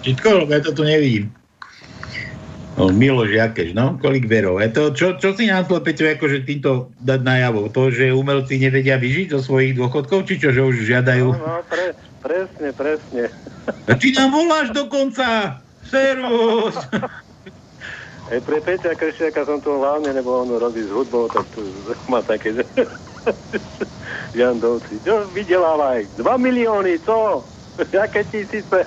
Lebo 0.00 0.48
ja 0.48 0.64
to 0.64 0.72
tu 0.72 0.80
nevidím. 0.80 1.28
No, 2.80 2.88
Miloš 2.88 3.36
Jakeš, 3.36 3.76
no, 3.76 4.00
kolik 4.00 4.24
verov. 4.24 4.64
Je 4.64 4.72
to, 4.72 4.96
čo, 4.96 5.20
čo 5.20 5.36
si 5.36 5.44
nám 5.44 5.68
chcel, 5.68 5.84
Peťo, 5.84 6.08
akože 6.08 6.48
týmto 6.48 6.88
dať 6.96 7.20
najavo? 7.20 7.68
To, 7.68 7.92
že 7.92 8.08
umelci 8.08 8.56
nevedia 8.56 8.96
vyžiť 8.96 9.36
zo 9.36 9.44
svojich 9.44 9.76
dôchodkov, 9.76 10.24
či 10.24 10.40
čo, 10.40 10.56
že 10.56 10.64
už 10.64 10.88
žiadajú? 10.88 11.36
No, 11.36 11.36
no 11.36 11.60
pre, 11.68 11.92
presne, 12.24 12.72
presne. 12.72 13.28
Ty 13.86 14.08
nám 14.16 14.30
voláš 14.32 14.68
dokonca! 14.70 15.58
Servus! 15.84 16.76
Aj 18.30 18.38
pre 18.46 18.62
Peťa 18.62 18.94
Kršiaka 18.94 19.42
som 19.42 19.58
tu 19.58 19.74
hlavne, 19.74 20.14
lebo 20.14 20.46
on 20.46 20.54
robí 20.54 20.86
s 20.86 20.90
hudbou, 20.94 21.26
tak 21.26 21.50
tu 21.50 21.82
má 22.06 22.22
také, 22.22 22.54
že... 22.54 22.62
Jandovci, 24.38 25.02
čo 25.02 25.26
vydelávaj? 25.34 26.14
2 26.14 26.22
milióny, 26.22 27.02
co? 27.02 27.42
Jaké 27.96 28.22
tisíce? 28.30 28.86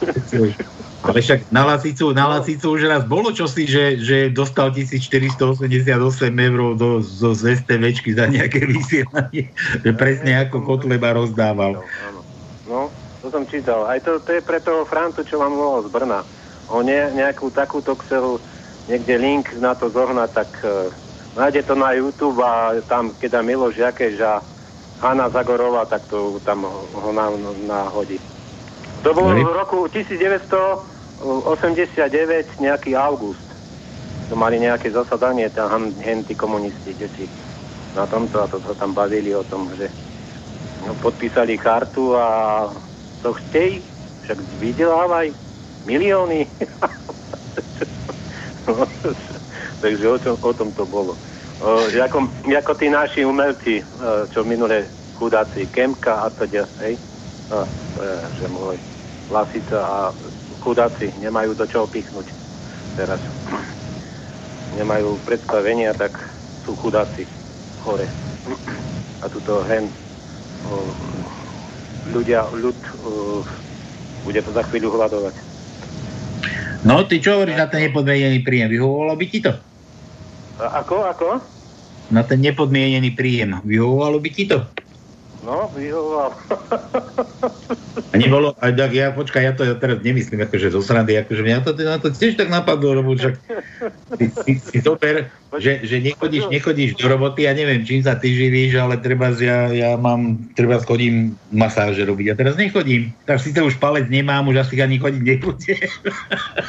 Ale 1.08 1.18
však 1.20 1.52
na 1.52 1.62
Lasicu, 1.64 2.10
na 2.16 2.26
Lasicu 2.28 2.74
už 2.74 2.86
raz 2.86 3.02
bolo 3.06 3.30
čosi, 3.30 3.66
že, 3.66 3.98
že 3.98 4.30
dostal 4.30 4.70
1488 4.74 5.94
eur 6.32 6.60
do, 6.74 7.02
zo 7.02 7.34
z 7.34 7.60
STVčky 7.60 8.14
za 8.14 8.26
nejaké 8.26 8.66
vysielanie, 8.66 9.54
že 9.84 9.90
presne 9.94 10.38
ako 10.42 10.64
Kotleba 10.64 11.14
rozdával. 11.14 11.82
No, 12.66 12.94
to 13.28 13.36
som 13.36 13.44
čítal. 13.44 13.84
Aj 13.84 14.00
to, 14.00 14.16
to 14.24 14.40
je 14.40 14.40
pre 14.40 14.56
toho 14.56 14.88
Francu, 14.88 15.20
čo 15.20 15.36
vám 15.36 15.52
volal 15.52 15.84
z 15.84 15.92
Brna. 15.92 16.24
On 16.72 16.80
ne, 16.80 17.12
nejakú 17.12 17.52
takúto 17.52 17.92
chcel 18.00 18.40
niekde 18.88 19.20
link 19.20 19.52
na 19.60 19.76
to 19.76 19.92
zohnať, 19.92 20.32
tak 20.32 20.48
uh, 20.64 20.88
nájde 21.36 21.68
to 21.68 21.76
na 21.76 21.92
YouTube 21.92 22.40
a 22.40 22.80
tam, 22.88 23.12
keď 23.20 23.36
dá 23.36 23.40
Miloš 23.44 23.76
Jakeš 23.76 24.16
a 24.24 24.40
Hanna 25.04 25.28
Zagorová, 25.28 25.84
tak 25.84 26.08
to 26.08 26.40
tam 26.40 26.64
ho 26.72 27.10
nahodí. 27.68 28.16
To 29.04 29.12
bolo 29.12 29.36
v 29.36 29.52
roku 29.52 29.84
1989, 29.92 31.20
nejaký 32.64 32.96
august. 32.96 33.44
To 34.32 34.34
mali 34.40 34.56
nejaké 34.56 34.88
zasadanie, 34.88 35.52
tam 35.52 35.92
henty 36.00 36.32
komunisti, 36.32 36.96
deti 36.96 37.28
na 37.92 38.08
tomto 38.08 38.40
a 38.40 38.48
to 38.48 38.56
sa 38.64 38.72
tam 38.72 38.96
bavili 38.96 39.36
o 39.36 39.44
tom, 39.44 39.68
že 39.76 39.88
no, 40.84 40.96
podpísali 41.00 41.60
kartu 41.60 42.16
a 42.16 42.26
to 43.22 43.34
chcej 43.34 43.82
však 44.24 44.38
vydelávaj 44.60 45.32
milióny. 45.86 46.46
No, 48.68 48.84
Takže 49.80 50.04
o 50.04 50.18
tom, 50.20 50.36
o 50.44 50.52
tom 50.52 50.68
to 50.76 50.84
bolo. 50.84 51.16
O, 51.64 51.88
ako, 51.88 52.28
ako 52.44 52.72
tí 52.76 52.92
naši 52.92 53.24
umelci, 53.24 53.80
čo 54.28 54.44
minule 54.44 54.84
chudáci, 55.16 55.64
Kemka 55.72 56.20
a 56.20 56.28
teda, 56.28 56.68
hej, 56.84 57.00
to 57.48 57.64
je, 58.04 58.44
že 58.44 58.46
môj 58.52 58.76
Lasica 59.32 59.80
a 59.80 59.98
chudáci 60.60 61.16
nemajú 61.16 61.56
do 61.56 61.64
čoho 61.64 61.88
pichnúť 61.88 62.28
teraz. 62.92 63.20
Nemajú 64.78 65.16
predstavenia, 65.24 65.96
tak 65.96 66.12
sú 66.68 66.76
chudáci 66.76 67.24
hore. 67.80 68.04
A 69.24 69.26
tuto 69.26 69.66
hen 69.66 69.90
o, 70.68 70.86
ľudia, 72.12 72.44
ľud 72.52 72.78
o, 73.04 73.10
bude 74.24 74.40
to 74.42 74.50
za 74.52 74.62
chvíľu 74.66 74.94
hľadovať. 74.96 75.34
No, 76.86 77.02
ty 77.04 77.18
čo 77.18 77.38
hovoríš 77.38 77.58
na 77.58 77.66
ten 77.66 77.90
nepodmienený 77.90 78.40
príjem? 78.46 78.70
Vyhovovalo 78.70 79.14
by 79.18 79.26
ti 79.26 79.38
to? 79.42 79.52
A 80.58 80.82
ako, 80.82 80.96
ako? 81.06 81.28
Na 82.14 82.22
ten 82.22 82.38
nepodmienený 82.38 83.12
príjem. 83.18 83.58
Vyhovovalo 83.66 84.22
by 84.22 84.30
ti 84.30 84.46
to? 84.46 84.62
No, 85.38 85.70
vyhovoval. 85.70 86.34
A 88.10 88.14
nebolo, 88.18 88.56
aj 88.58 88.72
tak 88.74 88.90
ja, 88.90 89.14
počkaj, 89.14 89.42
ja 89.44 89.52
to 89.54 89.62
ja 89.62 89.78
teraz 89.78 90.02
nemyslím 90.02 90.42
akože 90.42 90.74
zo 90.74 90.82
srandy, 90.82 91.14
akože 91.14 91.46
mňa 91.46 91.62
to, 91.62 91.70
na 91.78 91.98
to 92.02 92.10
tiež 92.10 92.34
tak 92.34 92.50
napadlo, 92.50 92.98
lebo 92.98 93.14
však 93.14 93.38
si, 94.18 94.24
si, 94.34 94.52
si 94.58 94.78
zober, 94.82 95.30
že, 95.62 95.86
že 95.86 96.02
nechodíš, 96.02 96.50
nechodíš 96.50 96.98
do 96.98 97.06
roboty, 97.06 97.46
ja 97.46 97.54
neviem, 97.54 97.86
čím 97.86 98.02
sa 98.02 98.18
ty 98.18 98.34
živíš, 98.34 98.82
ale 98.82 98.98
treba 98.98 99.30
ja, 99.38 99.70
ja 99.70 99.90
mám, 99.94 100.42
treba 100.58 100.82
chodím 100.82 101.38
masáže 101.54 102.02
robiť, 102.02 102.26
a 102.32 102.34
teraz 102.34 102.58
nechodím. 102.58 103.14
Tak 103.22 103.38
síce 103.38 103.62
už 103.62 103.78
palec 103.78 104.10
nemám, 104.10 104.48
už 104.50 104.66
asi 104.66 104.74
ani 104.82 104.98
chodiť 104.98 105.22
nebude. 105.22 105.74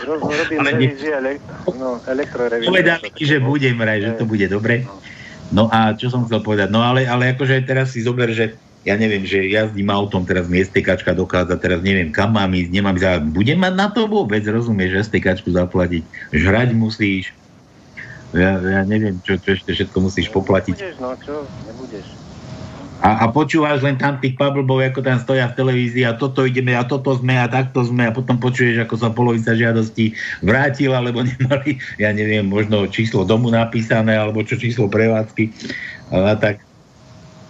Robím 0.06 0.60
Ale 0.62 0.72
ne- 0.76 0.94
revízie, 0.94 1.12
elek- 1.18 1.46
no, 1.74 2.04
elektrorevízie. 2.06 2.70
Povedali 2.70 3.08
že 3.18 3.38
budem 3.42 3.76
vraj, 3.80 4.04
že 4.04 4.12
to 4.14 4.30
bude 4.30 4.46
dobre. 4.46 4.86
No 4.86 5.02
a 5.70 5.98
čo 5.98 6.14
som 6.14 6.26
chcel 6.30 6.46
povedať? 6.46 6.70
No 6.70 6.86
ale, 6.86 7.10
ale 7.10 7.34
akože 7.34 7.66
teraz 7.66 7.98
si 7.98 8.06
zober, 8.06 8.30
že 8.30 8.54
ja 8.88 8.96
neviem, 8.96 9.26
že 9.28 9.50
jazdím 9.50 9.92
autom, 9.92 10.24
teraz 10.24 10.48
mi 10.48 10.62
STKčka 10.64 11.12
dochádza, 11.12 11.60
teraz 11.60 11.84
neviem, 11.84 12.14
kam 12.14 12.38
mám 12.38 12.54
ísť, 12.54 12.72
nemám 12.72 12.96
ale 13.02 13.22
budem 13.28 13.60
mať 13.60 13.74
na 13.76 13.88
to 13.92 14.08
vôbec, 14.08 14.40
rozumieš, 14.48 15.10
STKčku 15.10 15.52
zaplatiť. 15.52 16.04
Žrať 16.32 16.70
musíš, 16.78 17.36
ja, 18.32 18.62
ja 18.62 18.82
neviem, 18.86 19.18
čo, 19.26 19.36
čo 19.42 19.58
ešte 19.58 19.74
všetko 19.74 19.98
musíš 20.06 20.30
poplatiť. 20.30 20.78
Nebudeš, 20.78 20.98
no 21.02 21.12
čo, 21.20 21.36
nebudeš. 21.66 22.19
A, 23.00 23.24
a 23.24 23.26
počúvaš 23.32 23.80
len 23.80 23.96
tam 23.96 24.20
tých 24.20 24.36
pablbov, 24.36 24.84
ako 24.84 25.00
tam 25.00 25.16
stoja 25.24 25.48
v 25.48 25.56
televízii 25.56 26.04
a 26.04 26.20
toto 26.20 26.44
ideme 26.44 26.76
a 26.76 26.84
toto 26.84 27.16
sme 27.16 27.40
a 27.40 27.48
takto 27.48 27.88
sme 27.88 28.12
a 28.12 28.12
potom 28.12 28.36
počuješ, 28.36 28.84
ako 28.84 28.96
sa 29.00 29.08
polovica 29.08 29.56
žiadostí 29.56 30.12
vrátila, 30.44 31.00
lebo 31.00 31.24
nemali, 31.28 31.80
ja 31.96 32.12
neviem, 32.12 32.44
možno 32.44 32.84
číslo 32.92 33.24
domu 33.24 33.48
napísané 33.48 34.20
alebo 34.20 34.44
čo 34.44 34.60
číslo 34.60 34.92
prevádzky. 34.92 35.48
A 36.12 36.36
tak. 36.36 36.60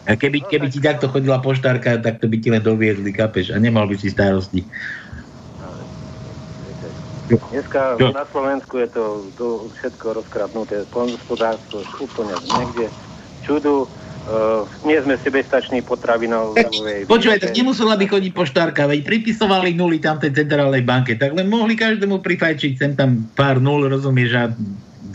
A 0.06 0.14
keby, 0.14 0.46
keby 0.46 0.70
ti 0.70 0.82
takto 0.82 1.10
chodila 1.10 1.42
poštárka, 1.42 1.98
tak 1.98 2.22
to 2.22 2.30
by 2.30 2.38
ti 2.38 2.50
len 2.54 2.62
doviezli, 2.62 3.10
kapeš, 3.10 3.50
a 3.50 3.58
nemal 3.58 3.90
by 3.90 3.98
si 3.98 4.14
starosti. 4.14 4.66
Dneska 7.30 8.02
Čo? 8.02 8.10
na 8.10 8.26
Slovensku 8.26 8.82
je 8.82 8.90
to, 8.90 9.06
to 9.38 9.70
všetko 9.78 10.18
rozkradnuté, 10.18 10.82
poľnohospodárstvo 10.90 11.86
úplne 12.02 12.34
niekde 12.58 12.90
čudu, 13.46 13.86
uh, 14.28 14.68
nie 14.84 15.00
sme 15.00 15.16
sebestační 15.16 15.86
potravinovej. 15.86 17.08
Počúvaj, 17.08 17.40
tak 17.40 17.56
nemusela 17.56 17.96
by 17.96 18.06
chodiť 18.10 18.32
poštárka, 18.36 18.90
veď 18.90 19.06
pripisovali 19.06 19.78
nuly 19.78 20.02
tam 20.02 20.20
tej 20.20 20.36
centrálnej 20.36 20.84
banke, 20.84 21.16
tak 21.16 21.38
len 21.38 21.48
mohli 21.48 21.80
každému 21.80 22.20
prifajčiť 22.20 22.72
sem 22.76 22.91
tam 22.98 23.30
pár 23.38 23.64
nul, 23.64 23.88
rozumieš, 23.88 24.32
a 24.36 24.44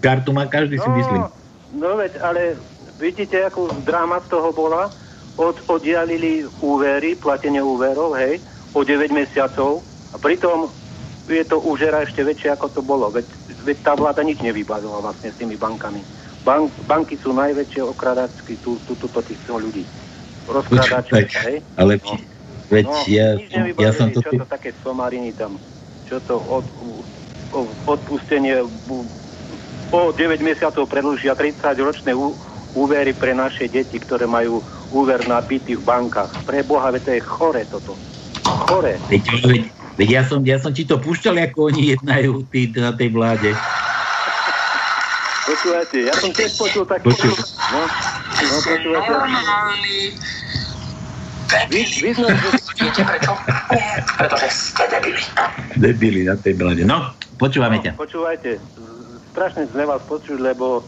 kartu 0.01 0.33
má 0.33 0.49
každý 0.49 0.81
si 0.81 0.89
myslím. 0.89 1.29
No 1.75 1.99
veď, 1.99 2.21
ale 2.23 2.55
vidíte, 3.03 3.43
akú 3.45 3.69
dráma 3.83 4.23
z 4.25 4.31
toho 4.31 4.55
bola? 4.55 4.89
Od, 5.35 5.59
oddialili 5.67 6.47
úvery, 6.63 7.19
platenie 7.19 7.59
úverov, 7.59 8.15
hej, 8.15 8.39
o 8.71 8.87
9 8.87 9.11
mesiacov 9.11 9.83
a 10.15 10.17
pritom 10.23 10.71
je 11.27 11.43
to 11.43 11.59
úžera 11.59 12.07
ešte 12.07 12.23
väčšie, 12.23 12.55
ako 12.55 12.67
to 12.71 12.81
bolo. 12.85 13.11
Veď, 13.11 13.27
veď 13.67 13.77
tá 13.83 13.93
vláda 13.99 14.23
nič 14.23 14.39
nevybavila 14.39 15.03
vlastne 15.03 15.35
s 15.35 15.39
tými 15.41 15.59
bankami. 15.59 15.99
Bank, 16.45 16.77
banky 16.85 17.17
sú 17.25 17.33
najväčšie 17.33 17.81
okradačky 17.81 18.61
tu, 18.61 18.77
tu, 18.85 18.93
tu, 19.01 19.09
týchto 19.09 19.57
ľudí. 19.57 19.89
Rozkradačky, 20.45 21.25
Počkaj, 21.25 21.45
hej? 21.49 21.59
ale 21.81 21.97
veď 22.69 22.85
No, 22.85 22.93
ja, 23.09 23.27
ja 23.81 23.91
som 23.97 24.13
to... 24.13 24.21
Čo 24.21 24.45
to 24.45 24.47
také 24.49 24.77
somariny 24.85 25.33
tam? 25.33 25.57
Čo 26.05 26.21
to 26.21 26.37
od, 26.37 26.69
odpustenie 27.89 28.61
bu- 28.85 29.09
o 29.89 30.13
9 30.13 30.45
mesiacov 30.45 30.85
predlžia 30.85 31.33
30 31.33 31.65
ročné 31.81 32.13
ú, 32.13 32.37
úvery 32.77 33.17
pre 33.17 33.33
naše 33.33 33.71
deti, 33.71 33.97
ktoré 33.97 34.29
majú 34.29 34.61
úver 34.93 35.25
na 35.25 35.41
byty 35.41 35.81
v 35.81 35.83
bankách. 35.87 36.45
Pre 36.45 36.61
Boha, 36.67 36.93
veď 36.93 37.03
to 37.09 37.11
je 37.17 37.23
chore 37.25 37.63
toto. 37.73 37.97
Chore. 38.45 39.01
Veď, 39.09 39.23
veď, 39.49 39.63
veď 39.97 40.09
ja, 40.11 40.23
som, 40.27 40.45
ja 40.45 40.59
som 40.61 40.77
ti 40.77 40.85
to 40.85 41.01
púšťal, 41.01 41.41
ako 41.41 41.73
oni 41.73 41.97
jednajú 41.97 42.45
tí, 42.53 42.69
na 42.77 42.93
tej 42.93 43.09
vláde. 43.15 43.55
Počúvajte, 45.45 45.97
ja 46.09 46.15
som 46.17 46.31
tiež 46.33 46.57
počul 46.57 46.89
tak... 46.89 47.05
Počuj. 47.05 47.37
No, 47.37 47.81
no 47.85 48.57
počúvajte. 48.65 49.13
Vy, 51.69 51.81
vy 52.01 52.11
sme... 52.17 52.29
Viete 52.75 53.03
prečo? 53.05 53.33
Pretože 54.19 54.49
ste 54.51 54.85
debili. 54.89 55.23
Debili 55.77 56.21
na 56.25 56.35
tej 56.41 56.57
vláde. 56.57 56.83
No, 56.89 57.13
počúvame 57.37 57.79
ťa. 57.85 57.95
Počúvajte, 57.95 58.57
strašne 59.37 59.69
sme 59.69 59.85
vás 59.85 60.01
počuť, 60.09 60.39
lebo 60.41 60.81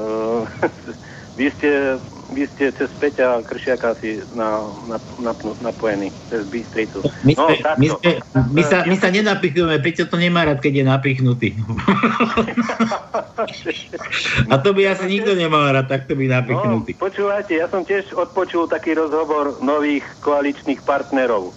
uh, 0.00 0.42
vy, 1.38 1.52
ste, 1.54 2.00
vy 2.28 2.44
ste 2.44 2.68
cez 2.76 2.92
Peťa 3.00 3.40
Kršiaka 3.40 3.96
si 3.96 4.20
na, 4.36 4.60
na, 4.84 5.00
na, 5.16 5.32
napojený, 5.64 6.12
cez 6.28 6.44
Bystricu. 6.44 7.00
My, 7.24 7.32
No, 7.32 7.48
sme, 7.48 7.56
my, 7.80 7.86
sme, 7.88 8.10
my, 8.52 8.62
sa, 8.62 8.76
my 8.84 8.96
sa 9.00 9.08
nenapichneme, 9.08 9.80
Peťo 9.80 10.04
to 10.04 10.20
nemá 10.20 10.44
rád, 10.44 10.60
keď 10.60 10.72
je 10.80 10.84
napichnutý. 10.84 11.48
A 14.52 14.54
to 14.60 14.76
by 14.76 14.92
asi 14.92 15.08
nikto 15.08 15.32
nemal 15.32 15.64
rád, 15.72 15.88
takto 15.88 16.12
by 16.12 16.28
No, 16.28 16.32
napichnutý. 16.42 16.90
počúvajte, 17.00 17.52
ja 17.56 17.66
som 17.72 17.82
tiež 17.82 18.12
odpočul 18.12 18.68
taký 18.68 18.92
rozhovor 18.92 19.56
nových 19.64 20.04
koaličných 20.20 20.84
partnerov. 20.84 21.56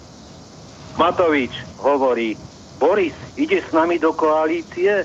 Matovič 0.96 1.52
hovorí, 1.80 2.36
Boris, 2.76 3.16
ideš 3.36 3.68
s 3.68 3.76
nami 3.76 4.00
do 4.00 4.12
koalície? 4.12 5.04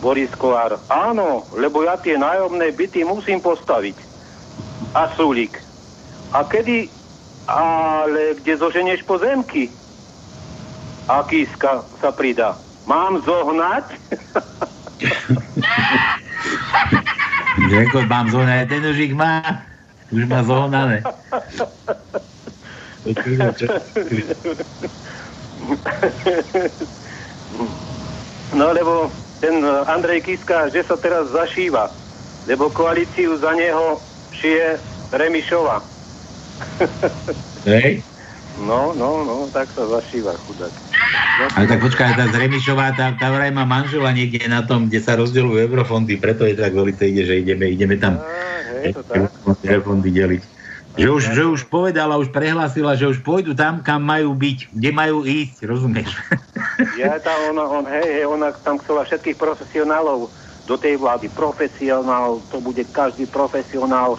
Boris 0.00 0.32
Kolár, 0.32 0.80
áno, 0.88 1.44
lebo 1.52 1.84
ja 1.84 1.94
tie 2.00 2.16
nájomné 2.16 2.72
byty 2.72 3.04
musím 3.04 3.36
postaviť. 3.38 4.09
A 4.94 5.08
Sulík, 5.14 5.62
a 6.32 6.44
kedy, 6.44 6.88
ale 7.46 8.34
kde 8.40 8.56
zoženieš 8.56 9.02
pozemky? 9.06 9.70
A 11.08 11.22
Kiska 11.26 11.84
sa 12.00 12.10
pridá, 12.10 12.58
mám 12.86 13.22
zohnať? 13.22 13.84
Ako 17.70 18.06
mám 18.06 18.30
zohnať, 18.30 18.66
ten 18.68 18.82
už 18.82 18.98
ich 18.98 19.14
má. 19.14 19.42
Už 20.10 20.26
má 20.26 20.42
zohnané. 20.42 21.02
No 28.50 28.74
lebo 28.74 29.06
ten 29.38 29.62
Andrej 29.86 30.26
Kiska, 30.26 30.68
že 30.74 30.82
sa 30.82 30.98
teraz 30.98 31.30
zašíva, 31.30 31.86
lebo 32.50 32.66
koalíciu 32.68 33.38
za 33.38 33.54
neho 33.54 34.02
šije 34.40 34.80
Remišova. 35.12 35.76
Hej? 37.68 38.00
No, 38.60 38.92
no, 38.92 39.24
no, 39.24 39.48
tak 39.48 39.72
sa 39.72 39.88
zašíva 39.88 40.36
chudák. 40.44 40.72
Ale 41.56 41.64
tak 41.64 41.80
počkaj, 41.80 42.12
tá 42.12 42.28
Zremišová, 42.28 42.92
tá, 42.92 43.16
tá 43.16 43.32
vraj 43.32 43.48
má 43.48 43.64
manžela 43.64 44.12
niekde 44.12 44.44
na 44.44 44.60
tom, 44.60 44.92
kde 44.92 45.00
sa 45.00 45.16
rozdeľujú 45.16 45.64
eurofondy, 45.64 46.20
preto 46.20 46.44
je 46.44 46.52
tak 46.52 46.76
veľmi 46.76 46.92
ide, 46.92 47.24
že 47.24 47.40
ideme, 47.40 47.72
ideme 47.72 47.96
tam 47.96 48.20
hej, 48.84 48.92
to 48.92 49.02
tak. 49.08 49.32
eurofondy 49.64 50.12
deliť. 50.12 50.42
Že 51.00 51.08
už, 51.08 51.22
že 51.32 51.44
už 51.46 51.60
povedala, 51.70 52.20
už 52.20 52.28
prehlásila, 52.34 52.98
že 52.98 53.08
už 53.08 53.24
pôjdu 53.24 53.56
tam, 53.56 53.80
kam 53.80 54.04
majú 54.04 54.36
byť, 54.36 54.74
kde 54.74 54.90
majú 54.92 55.24
ísť, 55.24 55.64
rozumieš? 55.64 56.10
Ja 57.00 57.16
tam, 57.22 57.56
ona, 57.56 57.64
on, 57.64 57.84
hej, 57.88 58.08
hej, 58.20 58.24
ona 58.28 58.52
tam 58.60 58.76
chcela 58.82 59.08
všetkých 59.08 59.40
profesionálov 59.40 60.28
do 60.70 60.78
tej 60.78 61.02
vlády. 61.02 61.26
Profesionál, 61.34 62.38
to 62.54 62.62
bude 62.62 62.86
každý 62.94 63.26
profesionál. 63.26 64.14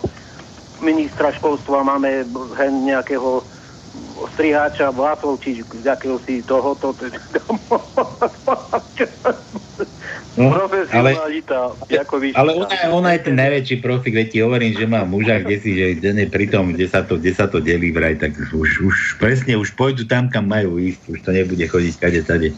Ministra 0.83 1.31
školstva 1.31 1.87
máme 1.87 2.27
hen 2.59 2.91
nejakého 2.91 3.39
striháča 4.35 4.91
vlasov, 4.91 5.39
či 5.39 5.63
akého 5.87 6.19
si 6.27 6.43
tohoto. 6.43 6.91
No, 10.39 10.47
ale, 10.95 11.11
ako 11.91 12.23
ale 12.39 12.51
ona, 12.55 12.75
ona 12.87 13.09
je 13.19 13.21
ten 13.27 13.35
najväčší 13.35 13.83
profik, 13.83 14.15
veď 14.15 14.27
ti 14.31 14.39
hovorím, 14.39 14.71
že 14.79 14.87
má 14.87 15.03
muža, 15.03 15.43
kde 15.43 15.59
si, 15.59 15.75
že 15.75 15.99
ten 15.99 16.23
je 16.23 16.27
pri 16.31 16.47
tom, 16.47 16.71
kde 16.71 16.87
sa 16.87 17.03
to, 17.03 17.19
kde 17.19 17.35
sa 17.35 17.51
to 17.51 17.59
delí 17.59 17.91
vraj, 17.91 18.15
tak 18.15 18.39
už, 18.39 18.79
už 18.79 18.95
presne, 19.19 19.59
už 19.59 19.75
pôjdu 19.75 20.07
tam, 20.07 20.31
kam 20.31 20.47
majú 20.47 20.79
ísť, 20.79 21.03
už 21.11 21.19
to 21.27 21.35
nebude 21.35 21.65
chodiť 21.67 21.93
kade 21.99 22.23
tade. 22.23 22.55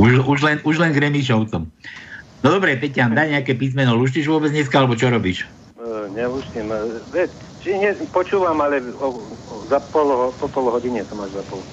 Už, 0.00 0.24
už, 0.24 0.38
len, 0.48 0.56
už 0.64 0.80
len 0.80 0.96
k 0.96 1.04
Remišovcom. 1.04 1.68
No 2.44 2.60
dobre, 2.60 2.76
Peťan, 2.76 3.16
daj 3.16 3.32
nejaké 3.32 3.56
písmeno. 3.56 3.96
Luštíš 3.96 4.28
vôbec 4.28 4.52
dneska, 4.52 4.76
alebo 4.76 4.92
čo 5.00 5.08
robíš? 5.08 5.48
E, 5.80 6.12
Neluštím. 6.12 6.68
E, 6.68 6.78
Veď, 7.08 7.32
či 7.64 7.72
nie, 7.72 7.88
počúvam, 8.12 8.60
ale 8.60 8.84
o, 9.00 9.08
o, 9.48 9.54
za 9.72 9.80
pol, 9.80 10.36
po 10.36 10.52
pol 10.52 10.68
hodine 10.68 11.08
to 11.08 11.16
máš 11.16 11.32
za 11.32 11.40
pol. 11.40 11.64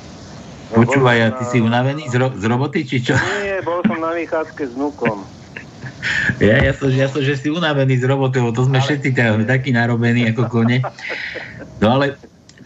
No, 0.72 0.80
Počúvaj, 0.80 1.18
a 1.20 1.28
ty 1.36 1.44
na- 1.44 1.52
si 1.52 1.58
unavený 1.60 2.08
z, 2.08 2.16
ro- 2.16 2.32
z 2.32 2.44
roboty, 2.48 2.88
či 2.88 3.04
čo? 3.04 3.20
Nie, 3.44 3.60
bol 3.60 3.84
som 3.84 4.00
na 4.00 4.16
vychádzke 4.16 4.72
s 4.72 4.74
vnúkom. 4.74 5.28
Ja, 6.42 6.58
ja, 6.62 6.74
som, 6.74 6.90
ja 6.90 7.06
som, 7.10 7.22
že 7.22 7.38
si 7.38 7.50
unavený 7.50 7.98
z 8.02 8.06
roboty, 8.10 8.42
to 8.54 8.66
sme 8.66 8.82
všetci 8.82 9.14
teraz 9.14 9.38
takí 9.46 9.70
narobení 9.70 10.30
ako 10.30 10.50
kone. 10.50 10.82
No 11.78 11.98
ale 11.98 12.18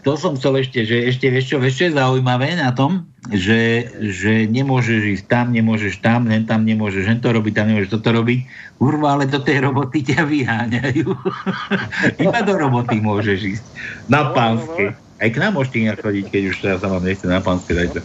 to 0.06 0.14
som 0.14 0.38
chcel 0.38 0.54
ešte, 0.62 0.86
že 0.86 1.10
ešte 1.10 1.26
vieš 1.34 1.50
čo, 1.50 1.56
vieš 1.58 1.82
čo 1.82 1.90
je 1.90 1.98
zaujímavé 1.98 2.54
na 2.54 2.70
tom, 2.70 3.10
že, 3.26 3.90
že 3.98 4.46
nemôžeš 4.46 5.02
ísť 5.18 5.26
tam, 5.26 5.50
nemôžeš 5.50 5.98
tam, 5.98 6.30
len 6.30 6.46
tam 6.46 6.62
nemôžeš 6.62 7.10
len 7.10 7.18
to 7.18 7.34
robiť, 7.34 7.52
tam 7.58 7.66
nemôžeš 7.74 7.90
toto 7.98 8.14
robiť. 8.14 8.46
Kurva, 8.78 9.18
ale 9.18 9.26
do 9.26 9.42
tej 9.42 9.66
roboty 9.66 10.06
ťa 10.06 10.22
vyháňajú. 10.30 11.10
Iba 12.22 12.38
do 12.46 12.54
roboty 12.54 13.02
môžeš 13.02 13.58
ísť. 13.58 13.64
Na 14.06 14.30
pánske. 14.30 14.94
Aj 14.94 15.26
k 15.26 15.36
nám 15.42 15.58
môžete 15.58 15.82
inak 15.82 15.98
chodiť, 15.98 16.30
keď 16.30 16.42
už 16.54 16.56
teraz 16.62 16.78
sa 16.86 16.88
vám 16.92 17.02
nechce 17.02 17.26
na 17.26 17.42
pánske, 17.42 17.74
dajte. 17.74 17.98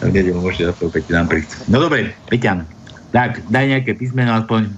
V 0.00 0.08
nedelu 0.08 0.40
môžete 0.40 0.72
zase 0.72 0.80
opäť 0.88 1.12
nám 1.12 1.28
prísť. 1.28 1.68
No 1.68 1.76
dobre, 1.76 2.16
Peťan, 2.32 2.64
tak 3.12 3.44
daj 3.52 3.68
nejaké 3.68 3.92
písmeno 3.92 4.32
aspoň. 4.32 4.72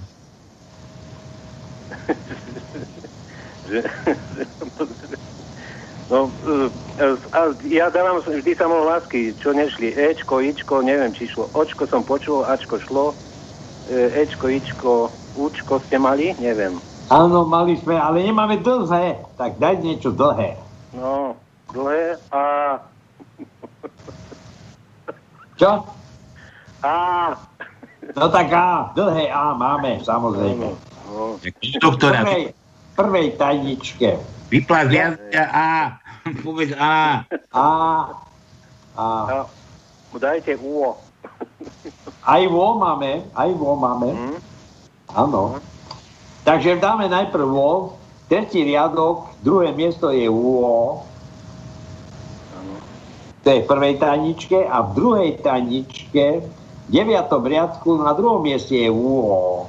Že, 3.71 3.87
no, 6.11 6.27
e, 6.27 7.05
a 7.31 7.39
ja 7.65 7.87
dávam 7.87 8.19
vždy 8.19 8.51
samohlásky, 8.53 9.31
čo 9.39 9.55
nešli. 9.55 9.95
Ečko, 9.95 10.43
Ičko, 10.43 10.83
neviem, 10.83 11.15
či 11.15 11.31
šlo. 11.31 11.47
Očko 11.55 11.87
som 11.87 12.03
počul, 12.03 12.43
Ačko 12.43 12.77
šlo. 12.77 13.15
E, 13.87 14.27
Ečko, 14.27 14.51
Ičko, 14.51 15.07
Učko 15.39 15.79
ste 15.87 15.95
mali? 15.95 16.35
Neviem. 16.37 16.75
Áno, 17.07 17.43
mali 17.43 17.75
sme, 17.79 17.95
ale 17.95 18.23
nemáme 18.23 18.59
dlhé. 18.59 19.19
Tak 19.35 19.59
daj 19.59 19.79
niečo 19.79 20.11
dlhé. 20.11 20.55
No, 20.91 21.35
dlhé 21.71 22.19
a... 22.31 22.43
Čo? 25.55 25.87
A... 26.83 26.93
No 28.11 28.25
tak 28.27 28.49
A, 28.51 28.91
dlhé 28.97 29.29
A 29.29 29.53
máme, 29.53 30.01
samozrejme. 30.03 30.67
No, 31.11 31.37
Doktora, 31.79 32.25
Prvej, 32.25 32.43
prvej 32.97 33.27
tajničke. 33.37 34.09
vyplás 34.49 34.87
viac 34.89 35.15
A. 35.35 36.00
Povedz 36.45 36.73
A. 36.77 37.25
A, 37.53 37.67
A. 38.95 39.07
a 39.43 40.17
dajte 40.17 40.59
úo. 40.59 40.97
Aj 42.21 42.43
vo 42.45 42.77
máme, 42.77 43.25
aj 43.33 43.49
vo 43.57 43.73
máme. 43.79 44.37
Áno. 45.15 45.57
Takže 46.45 46.81
dáme 46.81 47.09
najprv 47.09 47.45
vo, 47.45 47.97
tretí 48.29 48.65
riadok, 48.65 49.29
druhé 49.41 49.73
miesto 49.73 50.09
je 50.09 50.29
UO. 50.29 51.05
To 53.41 53.47
je 53.49 53.65
v 53.65 53.69
prvej 53.69 53.97
tajničke 53.97 54.69
a 54.69 54.85
v 54.85 54.89
druhej 54.93 55.31
tajničke 55.41 56.25
v 56.45 56.89
deviatom 56.93 57.41
riadku 57.41 57.97
na 57.97 58.13
druhom 58.13 58.45
mieste 58.45 58.77
je 58.77 58.89
UO. 58.89 59.65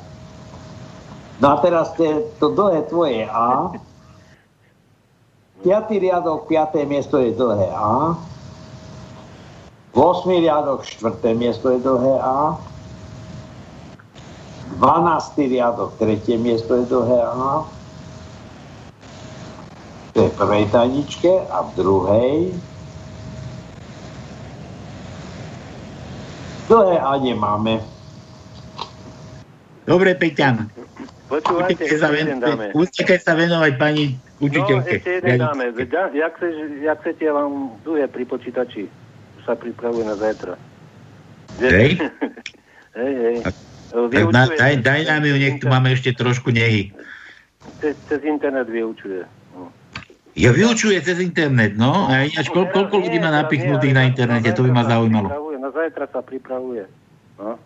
No 1.41 1.47
a 1.49 1.57
teraz 1.65 1.97
to, 1.97 2.29
to 2.37 2.53
dlhé 2.53 2.85
tvoje 2.93 3.25
A. 3.25 3.73
Piatý 5.63 6.03
riadok, 6.03 6.51
piaté 6.51 6.83
miesto 6.83 7.23
je 7.23 7.31
dlhé 7.39 7.71
A. 7.71 8.19
V 9.95 9.97
8. 9.97 10.43
riadok, 10.43 10.83
štvrté 10.83 11.39
miesto 11.39 11.71
je 11.71 11.79
dlhé 11.79 12.19
A. 12.19 12.59
12. 14.83 15.39
riadok, 15.47 15.95
tretie 16.03 16.35
miesto 16.35 16.75
je 16.75 16.85
dlhé 16.91 17.21
A. 17.23 17.63
To 20.13 20.19
je 20.19 20.29
v 20.29 20.35
prvej 20.35 20.67
tajničke 20.75 21.31
a 21.47 21.63
v 21.63 21.71
druhej 21.79 22.37
dlhé 26.67 26.97
A 26.99 27.13
nemáme. 27.23 27.87
Dobre, 29.87 30.19
Peťan. 30.19 30.67
Počúvajte, 31.31 31.79
Utekaj 31.79 31.99
sa, 32.03 32.11
ven, 32.11 32.27
sa 33.23 33.35
venovať 33.39 33.73
pani 33.79 34.19
učiteľke. 34.43 34.91
No, 34.91 34.99
ešte 34.99 35.11
jeden 35.23 35.39
dáme. 35.39 35.65
Da- 35.87 36.11
Jak, 36.11 36.33
chceš, 36.37 36.55
jak 36.83 36.99
chcete, 37.01 37.23
ja 37.23 37.33
vám 37.33 37.79
duje 37.87 38.05
pri 38.11 38.25
počítači. 38.27 38.83
Sa 39.47 39.55
pripravuje 39.55 40.05
na 40.07 40.19
zajtra. 40.19 40.59
Hej. 41.63 42.01
hej, 42.97 43.15
hej. 43.15 43.37
Na, 44.33 44.49
daj, 44.49 44.81
daj 44.81 45.01
nám 45.05 45.23
ju, 45.23 45.37
nech 45.37 45.61
tu 45.61 45.69
máme 45.69 45.93
ešte 45.93 46.17
trošku 46.17 46.49
nehy. 46.49 46.97
Cez, 47.79 47.93
cez 48.09 48.21
internet 48.25 48.65
vyučuje. 48.67 49.21
No. 49.53 49.69
Ja 50.33 50.49
vyučuje 50.49 50.97
cez 51.05 51.21
internet, 51.21 51.77
no. 51.77 52.09
A 52.09 52.25
ináč, 52.25 52.49
koľ, 52.49 52.73
koľko 52.73 53.05
ľudí 53.05 53.21
má 53.21 53.29
napichnutých 53.29 53.93
na 53.93 54.09
internete, 54.09 54.49
to 54.57 54.65
by 54.65 54.73
ma 54.73 54.89
zaujímalo. 54.89 55.29
Na 55.61 55.71
zajtra 55.71 56.09
sa 56.09 56.25
pripravuje. 56.25 56.89
No. 57.37 57.61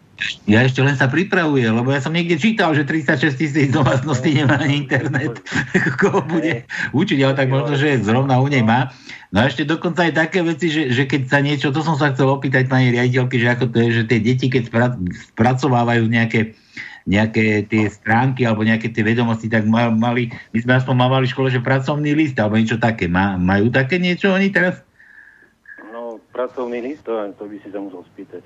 Ja 0.49 0.65
ešte 0.65 0.81
len 0.81 0.97
sa 0.97 1.13
pripravuje, 1.13 1.69
lebo 1.69 1.93
ja 1.93 2.01
som 2.01 2.15
niekde 2.17 2.41
čítal, 2.41 2.73
že 2.73 2.89
36 2.89 3.37
tisíc 3.37 3.69
domácností 3.69 4.33
nemá 4.33 4.57
ani 4.57 4.81
internet. 4.89 5.45
Koho 6.01 6.25
bude 6.25 6.65
učiť, 6.97 7.19
ale 7.21 7.35
tak 7.37 7.53
možno, 7.53 7.77
že 7.77 8.01
zrovna 8.01 8.41
u 8.41 8.49
nej 8.49 8.65
má. 8.65 8.97
No 9.29 9.45
a 9.45 9.53
ešte 9.53 9.69
dokonca 9.69 10.09
aj 10.09 10.17
také 10.17 10.41
veci, 10.41 10.73
že, 10.73 10.89
že 10.89 11.05
keď 11.05 11.23
sa 11.29 11.39
niečo, 11.45 11.69
to 11.69 11.85
som 11.85 12.01
sa 12.01 12.17
chcel 12.17 12.33
opýtať 12.33 12.65
pani 12.65 12.97
riaditeľky, 12.97 13.37
že 13.37 13.49
ako 13.53 13.65
to 13.69 13.77
je, 13.85 13.89
že 13.93 14.03
tie 14.09 14.21
deti, 14.25 14.47
keď 14.49 14.63
spra- 14.73 14.99
spracovávajú 15.37 16.09
nejaké 16.09 16.57
nejaké 17.07 17.71
tie 17.71 17.87
stránky 17.87 18.43
alebo 18.43 18.67
nejaké 18.67 18.91
tie 18.91 19.07
vedomosti, 19.07 19.47
tak 19.47 19.63
ma- 19.63 19.95
mali, 19.95 20.27
my 20.51 20.59
sme 20.59 20.75
aspoň 20.75 20.95
mávali 20.99 21.31
v 21.31 21.33
škole, 21.39 21.49
že 21.55 21.63
pracovný 21.63 22.19
list 22.19 22.35
alebo 22.35 22.59
niečo 22.59 22.83
také. 22.83 23.07
Má, 23.07 23.39
majú 23.39 23.71
také 23.71 24.03
niečo 24.03 24.35
oni 24.35 24.51
teraz? 24.51 24.83
no, 25.95 26.21
pracovný 26.35 26.83
list, 26.83 27.07
to, 27.07 27.15
to 27.39 27.47
by 27.49 27.57
si 27.63 27.69
sa 27.73 27.81
musel 27.81 28.05
spýtať. 28.13 28.43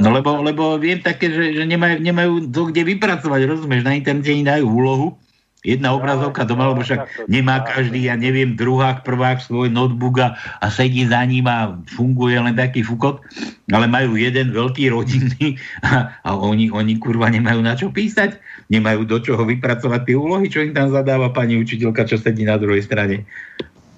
No 0.00 0.08
lebo, 0.16 0.40
lebo 0.40 0.80
viem 0.80 0.96
také, 1.04 1.28
že, 1.28 1.60
že 1.60 1.64
nemajú, 1.68 2.00
nemajú 2.00 2.32
to 2.48 2.72
kde 2.72 2.88
vypracovať, 2.96 3.40
rozumieš, 3.44 3.84
na 3.84 3.92
internete 3.92 4.32
im 4.32 4.48
dajú 4.48 4.64
úlohu, 4.64 5.20
jedna 5.60 5.92
obrazovka 5.92 6.48
doma, 6.48 6.72
lebo 6.72 6.80
však 6.80 7.28
nemá 7.28 7.60
každý, 7.60 8.08
ja 8.08 8.16
neviem, 8.16 8.56
druhák, 8.56 9.04
prvák 9.04 9.44
svoj 9.44 9.68
notebook 9.68 10.16
a, 10.24 10.28
a 10.56 10.66
sedí 10.72 11.04
za 11.04 11.20
ním 11.28 11.44
a 11.44 11.76
funguje 11.84 12.40
len 12.40 12.56
taký 12.56 12.80
fukot, 12.80 13.20
ale 13.68 13.84
majú 13.84 14.16
jeden 14.16 14.56
veľký 14.56 14.88
rodinný 14.88 15.60
a, 15.84 16.16
a 16.24 16.30
oni, 16.32 16.72
oni 16.72 16.96
kurva 16.96 17.28
nemajú 17.28 17.60
na 17.60 17.76
čo 17.76 17.92
písať, 17.92 18.40
nemajú 18.72 19.04
do 19.04 19.20
čoho 19.20 19.44
vypracovať 19.44 20.00
tie 20.08 20.16
úlohy, 20.16 20.48
čo 20.48 20.64
im 20.64 20.72
tam 20.72 20.88
zadáva 20.88 21.28
pani 21.28 21.60
učiteľka, 21.60 22.08
čo 22.08 22.16
sedí 22.16 22.48
na 22.48 22.56
druhej 22.56 22.80
strane. 22.80 23.28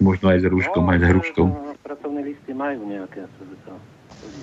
Možno 0.02 0.34
aj 0.34 0.42
s 0.42 0.46
rúškom, 0.50 0.82
aj 0.82 0.98
s 0.98 1.04
hruškou. 1.14 1.46
No, 1.46 1.78
pracovné 1.78 2.26
listy 2.26 2.50
majú 2.50 2.90
nejaké. 2.90 3.22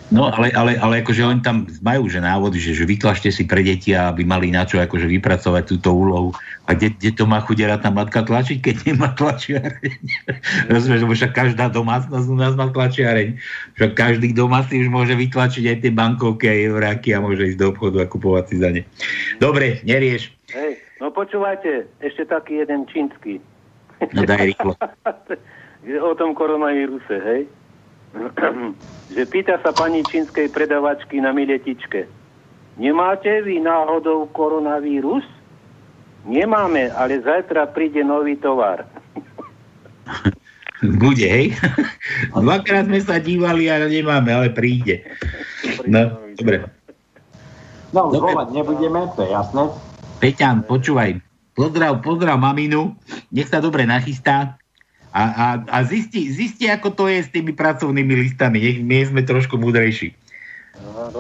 No 0.10 0.26
ale, 0.26 0.50
ale, 0.58 0.74
ale 0.82 1.06
akože 1.06 1.22
oni 1.22 1.42
tam 1.46 1.70
majú 1.86 2.10
že 2.10 2.18
návody, 2.18 2.58
že, 2.58 2.74
že 2.74 2.90
vytlačte 2.90 3.30
si 3.30 3.46
pre 3.46 3.62
deti, 3.62 3.94
aby 3.94 4.26
mali 4.26 4.50
na 4.50 4.66
čo 4.66 4.82
akože 4.82 5.06
vypracovať 5.06 5.70
túto 5.70 5.94
úlohu. 5.94 6.34
A 6.66 6.74
kde, 6.74 6.98
kde 6.98 7.12
to 7.14 7.30
má 7.30 7.38
chudera 7.46 7.78
tá 7.78 7.94
matka 7.94 8.26
tlačiť, 8.26 8.58
keď 8.58 8.76
nemá 8.90 9.14
tlačiareň? 9.14 10.02
Rozumieš, 10.74 11.06
lebo 11.06 11.14
však 11.14 11.34
každá 11.38 11.70
domácnosť 11.70 12.26
u 12.26 12.38
nás 12.42 12.58
má 12.58 12.74
tlačiareň. 12.74 13.38
Však 13.78 13.92
každý 13.94 14.34
doma 14.34 14.66
si 14.66 14.82
už 14.82 14.90
môže 14.90 15.14
vytlačiť 15.14 15.64
aj 15.70 15.78
tie 15.86 15.92
bankovky 15.94 16.46
a 16.50 16.58
euráky 16.58 17.14
a 17.14 17.22
môže 17.22 17.54
ísť 17.54 17.62
do 17.62 17.70
obchodu 17.70 18.02
a 18.02 18.10
kupovať 18.10 18.46
si 18.50 18.56
za 18.58 18.70
ne. 18.74 18.82
Dobre, 19.38 19.86
nerieš. 19.86 20.34
Hej, 20.50 20.82
no 20.98 21.14
počúvajte, 21.14 21.86
ešte 22.02 22.26
taký 22.26 22.66
jeden 22.66 22.90
čínsky. 22.90 23.38
No 24.18 24.26
daj 24.26 24.58
rýchlo. 24.58 24.74
o 26.10 26.14
tom 26.18 26.34
koronavíruse, 26.34 27.14
hej? 27.22 27.42
Že 29.14 29.24
pýta 29.30 29.62
sa 29.62 29.70
pani 29.74 30.02
čínskej 30.06 30.50
predavačky 30.50 31.22
na 31.22 31.34
miletičke. 31.34 32.10
Nemáte 32.80 33.44
vy 33.44 33.60
náhodou 33.60 34.30
koronavírus? 34.32 35.26
Nemáme, 36.24 36.92
ale 36.96 37.20
zajtra 37.24 37.72
príde 37.76 38.04
nový 38.04 38.36
tovar. 38.40 38.88
Bude, 40.80 41.28
hej? 41.28 41.52
Dvakrát 42.36 42.88
sme 42.88 43.04
sa 43.04 43.20
dívali, 43.20 43.68
ale 43.68 43.92
nemáme, 43.92 44.32
ale 44.32 44.48
príde. 44.56 45.04
No, 45.84 46.16
dobre. 46.40 46.72
No, 47.92 48.08
už 48.08 48.54
nebudeme, 48.56 49.12
to 49.18 49.28
je 49.28 49.32
jasné. 49.34 49.64
Peťan, 50.24 50.64
počúvaj. 50.64 51.20
Pozdrav, 51.58 52.00
pozdrav 52.00 52.40
maminu. 52.40 52.96
Nech 53.36 53.52
sa 53.52 53.60
dobre 53.60 53.84
nachystá. 53.84 54.59
A, 55.20 55.24
a, 55.28 55.48
a 55.68 55.78
zisti, 55.84 56.32
zisti, 56.32 56.72
ako 56.72 56.96
to 56.96 57.12
je 57.12 57.28
s 57.28 57.30
tými 57.30 57.52
pracovnými 57.52 58.16
listami. 58.24 58.64
Nech 58.64 58.80
my 58.80 58.98
sme 59.04 59.22
trošku 59.28 59.60
múdrejší. 59.60 60.16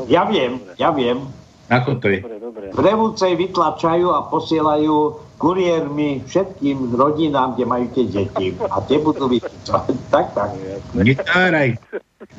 Ja 0.07 0.23
viem, 0.23 0.63
ja 0.79 0.95
viem. 0.95 1.27
Ako 1.67 1.99
to 1.99 2.07
je? 2.07 2.23
Prevúcej 2.71 3.35
vytlačajú 3.35 4.07
a 4.15 4.23
posielajú 4.31 5.19
kuriérmi 5.35 6.23
všetkým 6.25 6.95
rodinám, 6.95 7.59
kde 7.59 7.65
majú 7.67 7.85
tie 7.91 8.05
deti. 8.07 8.47
A 8.71 8.79
tie 8.87 9.03
budú 9.03 9.27
vytlačať. 9.27 9.91
Tak, 10.15 10.33
tak. 10.33 10.49
Netáraj. 10.95 11.77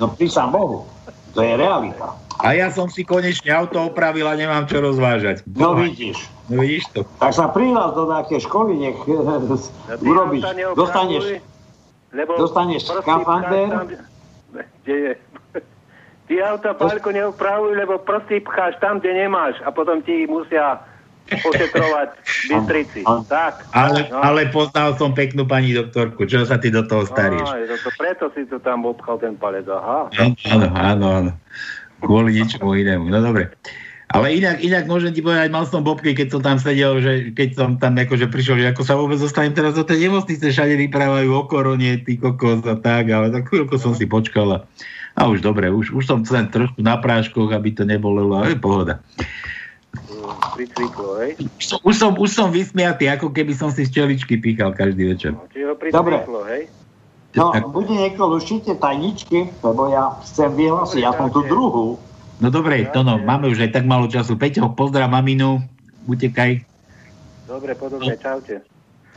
No 0.00 0.10
prísam 0.16 0.50
Bohu. 0.50 0.88
To 1.36 1.40
je 1.44 1.54
realita. 1.54 2.18
A 2.40 2.56
ja 2.56 2.72
som 2.72 2.88
si 2.88 3.04
konečne 3.04 3.52
auto 3.52 3.78
opravil 3.84 4.24
a 4.24 4.34
nemám 4.34 4.64
čo 4.64 4.80
rozvážať. 4.80 5.44
No 5.54 5.76
vidíš. 5.76 6.24
No 6.48 6.64
vidíš 6.64 6.88
to. 6.90 7.04
Tak 7.20 7.36
sa 7.36 7.52
prihláš 7.52 7.94
do 7.94 8.08
nejakej 8.08 8.40
školy, 8.48 8.72
nech 8.80 8.98
urobíš. 10.02 10.42
Dostaneš, 10.74 11.38
Lebo 12.10 12.34
dostaneš 12.38 12.90
skafander. 12.90 13.68
tam, 13.70 13.86
Kde 14.82 14.94
je? 14.94 15.12
Ty 16.30 16.34
auta 16.46 16.74
pálko 16.78 17.10
neopravuj, 17.10 17.74
lebo 17.74 17.98
prostý 17.98 18.38
pcháš 18.38 18.78
tam, 18.78 19.02
kde 19.02 19.26
nemáš 19.26 19.58
a 19.66 19.74
potom 19.74 19.98
ti 20.02 20.30
musia 20.30 20.78
ošetrovať 21.30 22.08
v 22.22 22.42
Bystrici. 22.50 23.00
Tak. 23.26 23.66
Ale, 23.74 24.06
no. 24.10 24.18
ale 24.22 24.40
poznal 24.50 24.94
som 24.98 25.14
peknú 25.14 25.46
pani 25.46 25.74
doktorku. 25.74 26.26
Čo 26.26 26.46
sa 26.46 26.58
ty 26.58 26.70
do 26.70 26.82
toho 26.86 27.06
staríš? 27.06 27.46
Aj, 27.46 27.62
to, 27.66 27.76
to, 27.82 27.90
preto 27.98 28.24
si 28.34 28.46
to 28.46 28.58
tam 28.62 28.86
obchal 28.86 29.18
ten 29.18 29.34
palec, 29.38 29.66
aha. 29.70 30.10
Áno, 30.18 30.66
áno, 30.74 31.06
áno. 31.22 31.32
Kvôli 32.02 32.38
ničomu 32.38 32.74
inému. 32.78 33.10
No 33.10 33.18
dobre. 33.22 33.52
Ale 34.10 34.34
inak, 34.34 34.58
inak 34.58 34.90
môžem 34.90 35.14
ti 35.14 35.22
povedať, 35.22 35.54
mal 35.54 35.62
som 35.70 35.86
bobky, 35.86 36.18
keď 36.18 36.34
som 36.34 36.42
tam 36.42 36.58
sedel, 36.58 36.98
že 36.98 37.30
keď 37.30 37.48
som 37.54 37.70
tam 37.78 37.94
akože 37.94 38.26
prišiel, 38.26 38.58
že 38.58 38.74
ako 38.74 38.82
sa 38.82 38.98
vôbec 38.98 39.22
dostanem 39.22 39.54
teraz 39.54 39.78
do 39.78 39.86
tej 39.86 40.10
nemocnice, 40.10 40.50
všade 40.50 40.74
vyprávajú 40.74 41.30
o 41.30 41.42
korone, 41.46 42.02
ty 42.02 42.18
kokos 42.18 42.66
a 42.66 42.74
tak, 42.74 43.06
ale 43.06 43.30
tak 43.30 43.46
chvíľku 43.46 43.78
som 43.78 43.94
si 43.94 44.10
počkal 44.10 44.50
a, 44.50 44.58
a 45.14 45.30
už 45.30 45.46
dobre, 45.46 45.70
už, 45.70 45.94
už 45.94 46.02
som 46.10 46.26
len 46.26 46.50
trošku 46.50 46.82
na 46.82 46.98
práškoch, 46.98 47.54
aby 47.54 47.70
to 47.70 47.86
nebolelo, 47.86 48.34
ale 48.34 48.58
pohoda. 48.58 48.98
Pricviklo, 50.58 51.22
hej? 51.22 51.38
Už 51.86 51.94
som, 51.94 52.10
už, 52.18 52.30
som, 52.34 52.50
vysmiatý, 52.50 53.06
ako 53.06 53.30
keby 53.30 53.54
som 53.54 53.70
si 53.70 53.86
z 53.86 53.94
čeličky 53.94 54.42
pýchal 54.42 54.74
každý 54.74 55.06
večer. 55.06 55.38
Čiže 55.54 55.66
ho 55.70 55.74
Dobre. 55.78 56.18
pricviklo, 56.18 56.42
hej? 56.50 56.62
No, 57.38 57.54
bude 57.70 57.94
niekto 57.94 58.26
luštíte 58.26 58.74
tajničky, 58.82 59.54
lebo 59.62 59.86
ja 59.86 60.18
chcem 60.26 60.50
vyhlasiť, 60.50 60.98
ja 60.98 61.14
som 61.14 61.30
tu 61.30 61.46
druhú. 61.46 61.94
No 62.40 62.48
dobre, 62.48 62.88
to 62.88 63.04
no, 63.04 63.20
máme 63.20 63.52
už 63.52 63.68
aj 63.68 63.76
tak 63.76 63.84
málo 63.84 64.08
času. 64.08 64.36
Peťo, 64.40 64.72
pozdrav 64.72 65.12
maminu, 65.12 65.60
utekaj. 66.08 66.64
Dobre, 67.44 67.76
podobne, 67.76 68.16
čaute. 68.16 68.64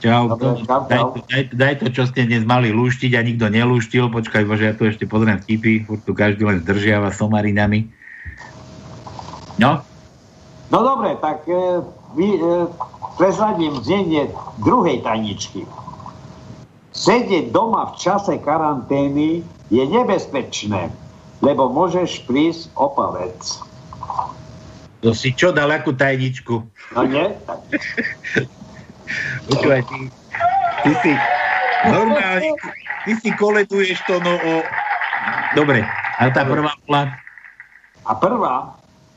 Čau, 0.03 0.35
Dobre, 0.35 0.59
to, 0.59 0.67
čau, 0.67 0.81
daj, 0.91 0.99
to, 0.99 1.19
daj, 1.31 1.43
daj 1.55 1.73
to, 1.79 1.87
čo 1.87 2.03
ste 2.03 2.27
dnes 2.27 2.43
mali 2.43 2.75
lúštiť 2.75 3.15
a 3.15 3.23
nikto 3.23 3.47
nelúštil. 3.47 4.11
Počkaj, 4.11 4.43
bože, 4.43 4.67
ja 4.67 4.75
tu 4.75 4.83
ešte 4.83 5.07
pozriem 5.07 5.39
vtipy, 5.39 5.87
furt 5.87 6.03
tu 6.03 6.11
každý 6.11 6.43
len 6.43 6.59
zdržiava 6.59 7.15
somarinami. 7.15 7.87
No, 9.55 9.79
No 10.73 10.81
dobre, 10.81 11.13
tak 11.21 11.45
e, 11.45 11.85
vy, 12.17 12.29
e, 12.33 12.65
prezradím 13.21 13.77
znenie 13.85 14.25
druhej 14.65 15.05
tajničky. 15.05 15.69
Sedieť 16.97 17.53
doma 17.53 17.93
v 17.93 18.01
čase 18.01 18.41
karantény 18.41 19.45
je 19.69 19.83
nebezpečné, 19.85 20.89
lebo 21.43 21.67
môžeš 21.67 22.23
prísť 22.23 22.71
o 22.79 22.87
palec. 22.87 23.35
to 25.03 25.11
si 25.11 25.35
čo 25.35 25.51
dal 25.51 25.67
akú 25.67 25.91
tajničku? 25.91 26.63
No 26.95 27.01
nie? 27.03 27.27
Počúvaj, 29.51 29.83
ty, 29.91 29.97
ty 30.87 30.91
si 31.03 31.11
normálne, 31.91 32.55
ty 33.03 33.11
si 33.19 33.29
koleduješ 33.35 33.99
to 34.07 34.23
no 34.23 34.39
o... 34.39 34.53
Dobre, 35.53 35.83
a 36.17 36.31
tá 36.31 36.47
prvá 36.47 36.71
bola... 36.87 37.19
A 38.03 38.11
prvá, 38.15 38.55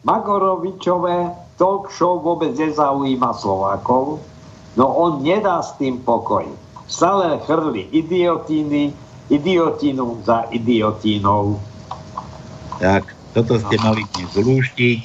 Magorovičové 0.07 1.35
talk 1.59 1.91
show 1.91 2.23
vôbec 2.23 2.55
nezaujíma 2.55 3.35
Slovákov, 3.35 4.23
no 4.79 4.85
on 4.87 5.23
nedá 5.23 5.63
s 5.63 5.75
tým 5.79 5.99
pokoj. 6.03 6.47
Stále 6.87 7.43
chrli 7.43 7.91
idiotiny, 7.91 8.95
idiotinu 9.27 10.23
za 10.23 10.47
idiotínou. 10.55 11.59
Tak, 12.77 13.09
toto 13.33 13.57
ste 13.57 13.77
mali 13.81 14.05
dnes 14.13 14.29
zlúštiť. 14.37 15.01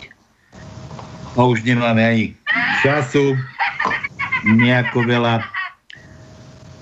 A 1.35 1.47
už 1.47 1.63
nemáme 1.63 2.03
ani 2.03 2.25
času, 2.83 3.39
nejako 4.43 5.07
veľa. 5.07 5.39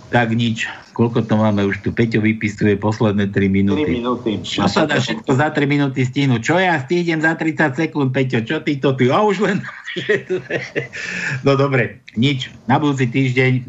Tak 0.10 0.34
nič. 0.34 0.66
Koľko 0.98 1.30
to 1.30 1.38
máme? 1.38 1.64
Už 1.64 1.80
tu 1.86 1.94
Peťo 1.94 2.20
vypisuje 2.20 2.76
posledné 2.76 3.30
3 3.32 3.48
3 3.48 3.56
minúty. 3.56 4.02
minúty. 4.02 4.42
Čo 4.42 4.68
sa 4.68 4.84
dá 4.90 5.00
všetko 5.00 5.32
za 5.32 5.54
3 5.54 5.64
minúty 5.70 6.04
stihnúť? 6.04 6.42
Čo 6.44 6.58
ja 6.60 6.76
stídem 6.82 7.22
za 7.22 7.38
30 7.38 7.78
sekúnd, 7.78 8.10
Peťo? 8.12 8.44
Čo 8.44 8.66
ty 8.66 8.82
to 8.82 8.98
ty? 8.98 9.08
A 9.14 9.22
už 9.24 9.40
len... 9.46 9.64
no 11.46 11.56
dobre, 11.56 12.02
nič. 12.18 12.52
Na 12.68 12.82
budúci 12.82 13.08
týždeň 13.08 13.64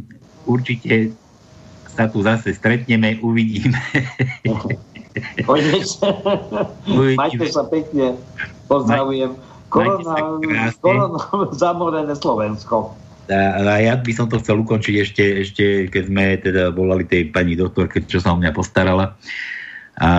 určite 0.48 1.12
sa 1.92 2.08
tu 2.08 2.24
zase 2.24 2.56
stretneme, 2.56 3.20
uvidíme. 3.20 3.78
Majte 7.18 7.46
sa 7.50 7.64
pekne. 7.66 8.16
Pozdravujem. 8.70 9.34
Korona, 9.70 10.14
korona 10.82 11.20
zamorené 11.62 12.14
Slovensko. 12.18 12.94
A, 13.30 13.62
a 13.62 13.74
ja 13.78 13.94
by 13.94 14.10
som 14.10 14.26
to 14.26 14.42
chcel 14.42 14.58
ukončiť 14.66 14.94
ešte, 14.98 15.24
ešte 15.46 15.64
keď 15.86 16.02
sme 16.10 16.24
teda 16.42 16.62
volali 16.74 17.06
tej 17.06 17.30
pani 17.30 17.54
doktorke, 17.54 18.02
čo 18.02 18.18
sa 18.18 18.34
o 18.34 18.36
mňa 18.38 18.50
postarala. 18.50 19.14
A 20.00 20.10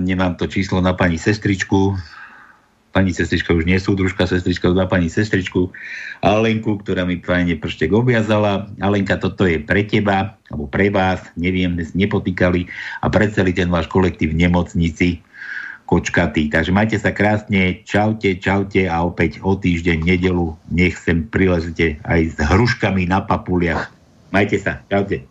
nemám 0.00 0.40
to 0.40 0.48
číslo 0.48 0.80
na 0.80 0.96
pani 0.96 1.20
sestričku. 1.20 1.92
Pani 2.92 3.16
sestrička 3.16 3.56
už 3.56 3.64
nie 3.64 3.80
sú 3.80 3.96
družka 3.96 4.28
sestrička, 4.28 4.68
na 4.76 4.84
pani 4.84 5.08
sestričku 5.08 5.72
Alenku, 6.20 6.76
ktorá 6.84 7.08
mi 7.08 7.24
fajne 7.24 7.56
prštek 7.56 7.88
obviazala. 7.88 8.68
Alenka, 8.78 9.16
toto 9.16 9.48
je 9.48 9.56
pre 9.58 9.88
teba, 9.88 10.36
alebo 10.52 10.68
pre 10.68 10.92
vás, 10.92 11.24
neviem, 11.34 11.72
dnes 11.72 11.96
nepotýkali 11.96 12.68
a 13.00 13.08
pre 13.08 13.32
celý 13.32 13.56
ten 13.56 13.72
váš 13.72 13.88
kolektív 13.88 14.36
v 14.36 14.44
nemocnici 14.44 15.24
kočkatý. 15.88 16.52
Takže 16.52 16.72
majte 16.72 16.96
sa 17.00 17.16
krásne, 17.16 17.80
čaute, 17.84 18.36
čaute 18.40 18.88
a 18.88 19.00
opäť 19.04 19.40
o 19.40 19.56
týždeň, 19.56 19.98
nedelu, 20.04 20.56
nech 20.72 20.96
sem 20.96 21.24
prilezete 21.28 22.00
aj 22.04 22.20
s 22.32 22.36
hruškami 22.40 23.08
na 23.08 23.24
papuliach. 23.24 23.88
Majte 24.32 24.56
sa, 24.56 24.80
čaute. 24.88 25.28